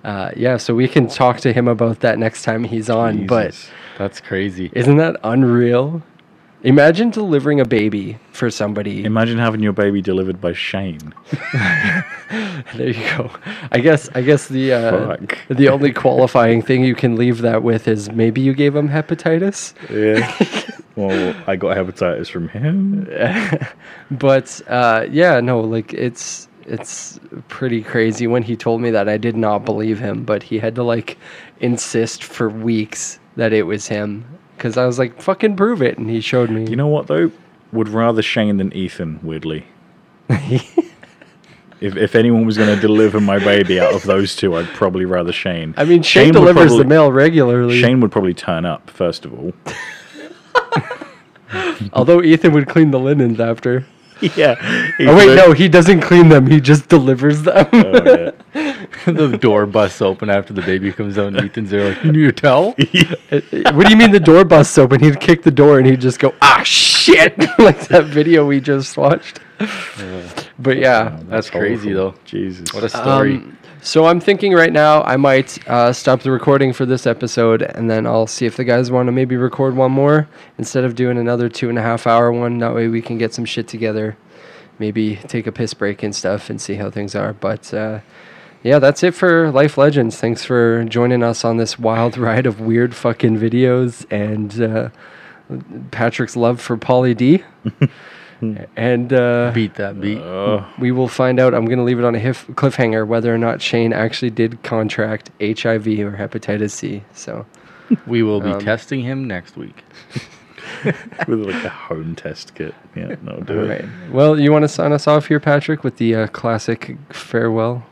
uh, 0.05 0.31
yeah, 0.37 0.57
so 0.57 0.75
we 0.75 0.89
can 0.89 1.09
talk 1.09 1.39
to 1.41 1.53
him 1.53 1.69
about 1.69 2.01
that 2.01 2.19
next 2.19 2.43
time 2.43 2.65
he's 2.65 2.89
on. 2.89 3.27
But 3.27 3.55
That's 3.99 4.21
crazy. 4.21 4.71
isn't 4.75 4.97
that 4.97 5.17
unreal? 5.23 6.03
Imagine 6.65 7.11
delivering 7.11 7.61
a 7.61 7.65
baby 7.65 8.19
for 8.33 8.51
somebody. 8.51 9.05
Imagine 9.05 9.39
having 9.39 9.61
your 9.61 9.73
baby 9.73 10.03
delivered 10.03 10.41
by 10.41 10.53
Shane. 10.53 11.15
There 12.75 12.89
you 12.89 13.17
go. 13.17 13.31
I 13.73 13.79
guess 13.79 14.11
I 14.15 14.21
guess 14.21 14.49
the 14.49 14.73
uh, 14.73 15.17
the 15.49 15.69
only 15.71 15.93
qualifying 15.93 16.61
thing 16.61 16.85
you 16.85 16.95
can 16.95 17.17
leave 17.17 17.39
that 17.39 17.63
with 17.63 17.89
is 17.89 18.11
maybe 18.11 18.43
you 18.43 18.53
gave 18.53 18.77
him 18.77 18.91
hepatitis. 18.91 19.73
Yeah. 19.89 20.75
well, 20.99 21.37
I 21.47 21.55
got 21.55 21.77
hepatitis 21.77 22.29
from 22.29 22.49
him. 22.49 23.09
but 24.11 24.61
uh, 24.67 25.07
yeah, 25.09 25.39
no, 25.39 25.61
like 25.61 25.95
it's 25.95 26.49
it's 26.67 27.21
pretty 27.47 27.83
crazy. 27.83 28.27
When 28.27 28.43
he 28.43 28.57
told 28.57 28.81
me 28.81 28.91
that, 28.91 29.09
I 29.09 29.17
did 29.17 29.37
not 29.37 29.65
believe 29.65 30.01
him, 30.01 30.25
but 30.25 30.43
he 30.43 30.59
had 30.59 30.75
to 30.75 30.83
like 30.83 31.17
insist 31.61 32.25
for 32.25 32.49
weeks 32.49 33.21
that 33.37 33.53
it 33.53 33.63
was 33.63 33.87
him 33.87 34.25
because 34.57 34.77
I 34.77 34.87
was 34.87 34.99
like, 34.99 35.23
"Fucking 35.23 35.57
prove 35.57 35.83
it," 35.83 35.99
and 35.99 36.11
he 36.11 36.21
showed 36.21 36.51
me. 36.51 36.69
You 36.69 36.75
know 36.75 36.89
what 36.89 37.07
though? 37.07 37.31
Would 37.73 37.89
rather 37.91 38.21
Shane 38.21 38.57
than 38.57 38.73
Ethan. 38.73 39.21
Weirdly. 39.23 39.67
if 40.29 40.77
if 41.81 42.17
anyone 42.17 42.45
was 42.45 42.57
going 42.57 42.75
to 42.75 42.81
deliver 42.81 43.21
my 43.21 43.39
baby 43.39 43.79
out 43.79 43.95
of 43.95 44.03
those 44.03 44.35
two, 44.35 44.57
I'd 44.57 44.67
probably 44.71 45.05
rather 45.05 45.31
Shane. 45.33 45.75
I 45.77 45.85
mean, 45.85 46.03
Shane, 46.03 46.29
would 46.29 46.33
delivers 46.33 46.71
probably- 46.71 46.79
the 46.79 46.89
mail 46.89 47.13
regularly. 47.13 47.81
Shane 47.81 48.01
would 48.01 48.11
probably 48.11 48.35
turn 48.35 48.67
up 48.67 48.91
first 48.91 49.25
of 49.25 49.33
all. 49.33 49.53
although 51.93 52.23
Ethan 52.23 52.53
would 52.53 52.69
clean 52.69 52.91
the 52.91 52.99
linens 52.99 53.41
after. 53.41 53.87
yeah. 54.37 54.57
Oh 55.01 55.17
wait, 55.17 55.37
no, 55.37 55.53
he 55.53 55.69
doesn't 55.69 56.01
clean 56.01 56.29
them. 56.29 56.47
He 56.47 56.61
just 56.61 56.89
delivers 56.89 57.43
them. 57.43 57.69
Oh, 57.73 58.33
the 59.07 59.39
door 59.41 59.65
busts 59.65 60.03
open 60.03 60.29
after 60.29 60.53
the 60.53 60.63
baby 60.63 60.93
comes 60.93 61.19
out, 61.19 61.29
and 61.29 61.37
Ethan's 61.37 61.71
there 61.71 61.91
like, 61.91 62.03
"You 62.03 62.13
need 62.13 62.29
a 62.29 62.33
towel?" 62.33 62.73
what 62.73 63.87
do 63.87 63.91
you 63.91 63.97
mean 63.97 64.11
the 64.11 64.21
door 64.21 64.45
busts 64.45 64.77
open? 64.77 65.01
He'd 65.01 65.21
kick 65.21 65.45
the 65.45 65.53
door 65.53 65.79
and 65.79 65.87
he'd 65.87 66.01
just 66.01 66.19
go, 66.19 66.35
ah, 66.43 66.63
shit, 66.65 67.39
like 67.59 67.87
that 67.89 68.07
video 68.07 68.45
we 68.45 68.61
just 68.61 68.97
watched. 68.97 69.39
But 70.59 70.79
yeah, 70.79 71.21
That's 71.29 71.51
crazy 71.51 71.93
though. 71.93 72.15
Jesus. 72.25 72.75
What 72.75 72.83
a 72.83 72.89
story. 72.89 73.37
Um, 73.37 73.59
so 73.89 74.05
I'm 74.05 74.21
thinking 74.21 74.53
right 74.53 74.71
now 74.71 75.01
I 75.05 75.17
might 75.17 75.67
uh, 75.67 75.95
stop 75.95 76.21
the 76.21 76.31
recording 76.31 76.75
for 76.75 76.85
this 76.85 77.07
episode, 77.07 77.63
and 77.63 77.89
then 77.89 78.07
I'll 78.07 78.27
see 78.27 78.45
if 78.45 78.55
the 78.55 78.65
guys 78.65 78.91
want 78.91 79.07
to 79.07 79.13
maybe 79.13 79.35
record 79.35 79.77
one 79.77 79.93
more 79.93 80.29
instead 80.59 80.85
of 80.85 80.95
doing 80.95 81.17
another 81.17 81.49
two 81.49 81.71
and 81.71 81.79
a 81.79 81.81
half 81.81 82.07
hour 82.07 82.31
one. 82.31 82.59
That 82.59 82.75
way 82.75 82.89
we 82.89 83.01
can 83.01 83.17
get 83.17 83.33
some 83.33 83.47
shit 83.47 83.67
together, 83.67 84.19
maybe 84.79 85.17
take 85.17 85.47
a 85.47 85.53
piss 85.53 85.73
break 85.73 86.03
and 86.03 86.15
stuff, 86.15 86.51
and 86.51 86.61
see 86.61 86.75
how 86.75 86.91
things 86.91 87.15
are. 87.15 87.33
But 87.33 87.73
uh, 87.73 88.01
yeah, 88.63 88.79
that's 88.79 89.03
it 89.03 89.15
for 89.15 89.51
Life 89.51 89.79
Legends. 89.79 90.19
Thanks 90.19 90.45
for 90.45 90.85
joining 90.85 91.23
us 91.23 91.43
on 91.43 91.57
this 91.57 91.79
wild 91.79 92.19
ride 92.19 92.45
of 92.45 92.61
weird 92.61 92.95
fucking 92.95 93.39
videos 93.39 94.05
and 94.11 94.61
uh, 94.61 94.91
Patrick's 95.93 96.37
love 96.37 96.61
for 96.61 96.77
Pauly 96.77 97.17
D. 97.17 97.43
and 98.77 99.13
uh, 99.13 99.51
beat 99.53 99.75
that 99.75 100.01
beat. 100.01 100.21
we 100.79 100.93
will 100.93 101.09
find 101.09 101.41
out. 101.41 101.55
I'm 101.55 101.65
going 101.67 101.79
to 101.79 101.85
leave 101.85 101.99
it 101.99 102.05
on 102.05 102.15
a 102.15 102.19
hif- 102.19 102.47
cliffhanger 102.49 103.07
whether 103.07 103.35
or 103.35 103.39
not 103.39 103.61
Shane 103.61 103.93
actually 103.93 104.31
did 104.31 104.63
contract 104.63 105.31
HIV 105.41 105.87
or 106.01 106.17
hepatitis 106.17 106.71
C. 106.71 107.03
So 107.13 107.47
We 108.07 108.23
will 108.23 108.41
be 108.41 108.51
Um, 108.51 108.61
testing 108.61 109.01
him 109.01 109.27
next 109.27 109.57
week. 109.57 109.83
With 111.27 111.41
like 111.47 111.65
a 111.65 111.69
home 111.71 112.15
test 112.15 112.55
kit. 112.55 112.75
Yeah, 112.95 113.17
no, 113.23 113.41
do 113.41 113.59
all 113.61 113.65
it. 113.71 113.81
right. 113.81 113.85
Well, 114.13 114.39
you 114.39 114.53
want 114.53 114.63
to 114.65 114.69
sign 114.69 114.93
us 114.93 115.07
off 115.09 115.27
here, 115.27 115.41
Patrick, 115.41 115.83
with 115.83 115.97
the 115.97 116.15
uh, 116.15 116.27
classic 116.29 116.97
farewell? 117.11 117.85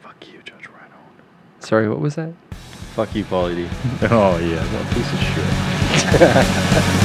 Fuck 0.00 0.26
you, 0.28 0.40
Judge 0.44 0.66
Reinhold. 0.68 1.16
Sorry, 1.60 1.88
what 1.88 1.98
was 2.00 2.14
that? 2.16 2.32
Fuck 2.94 3.14
you, 3.14 3.24
Pauly 3.24 3.56
D. 3.56 3.68
Oh 4.10 4.38
yeah, 4.38 4.62
what 4.72 4.82
a 4.84 4.94
piece 4.94 5.12
of 5.12 5.20
shit. 7.00 7.04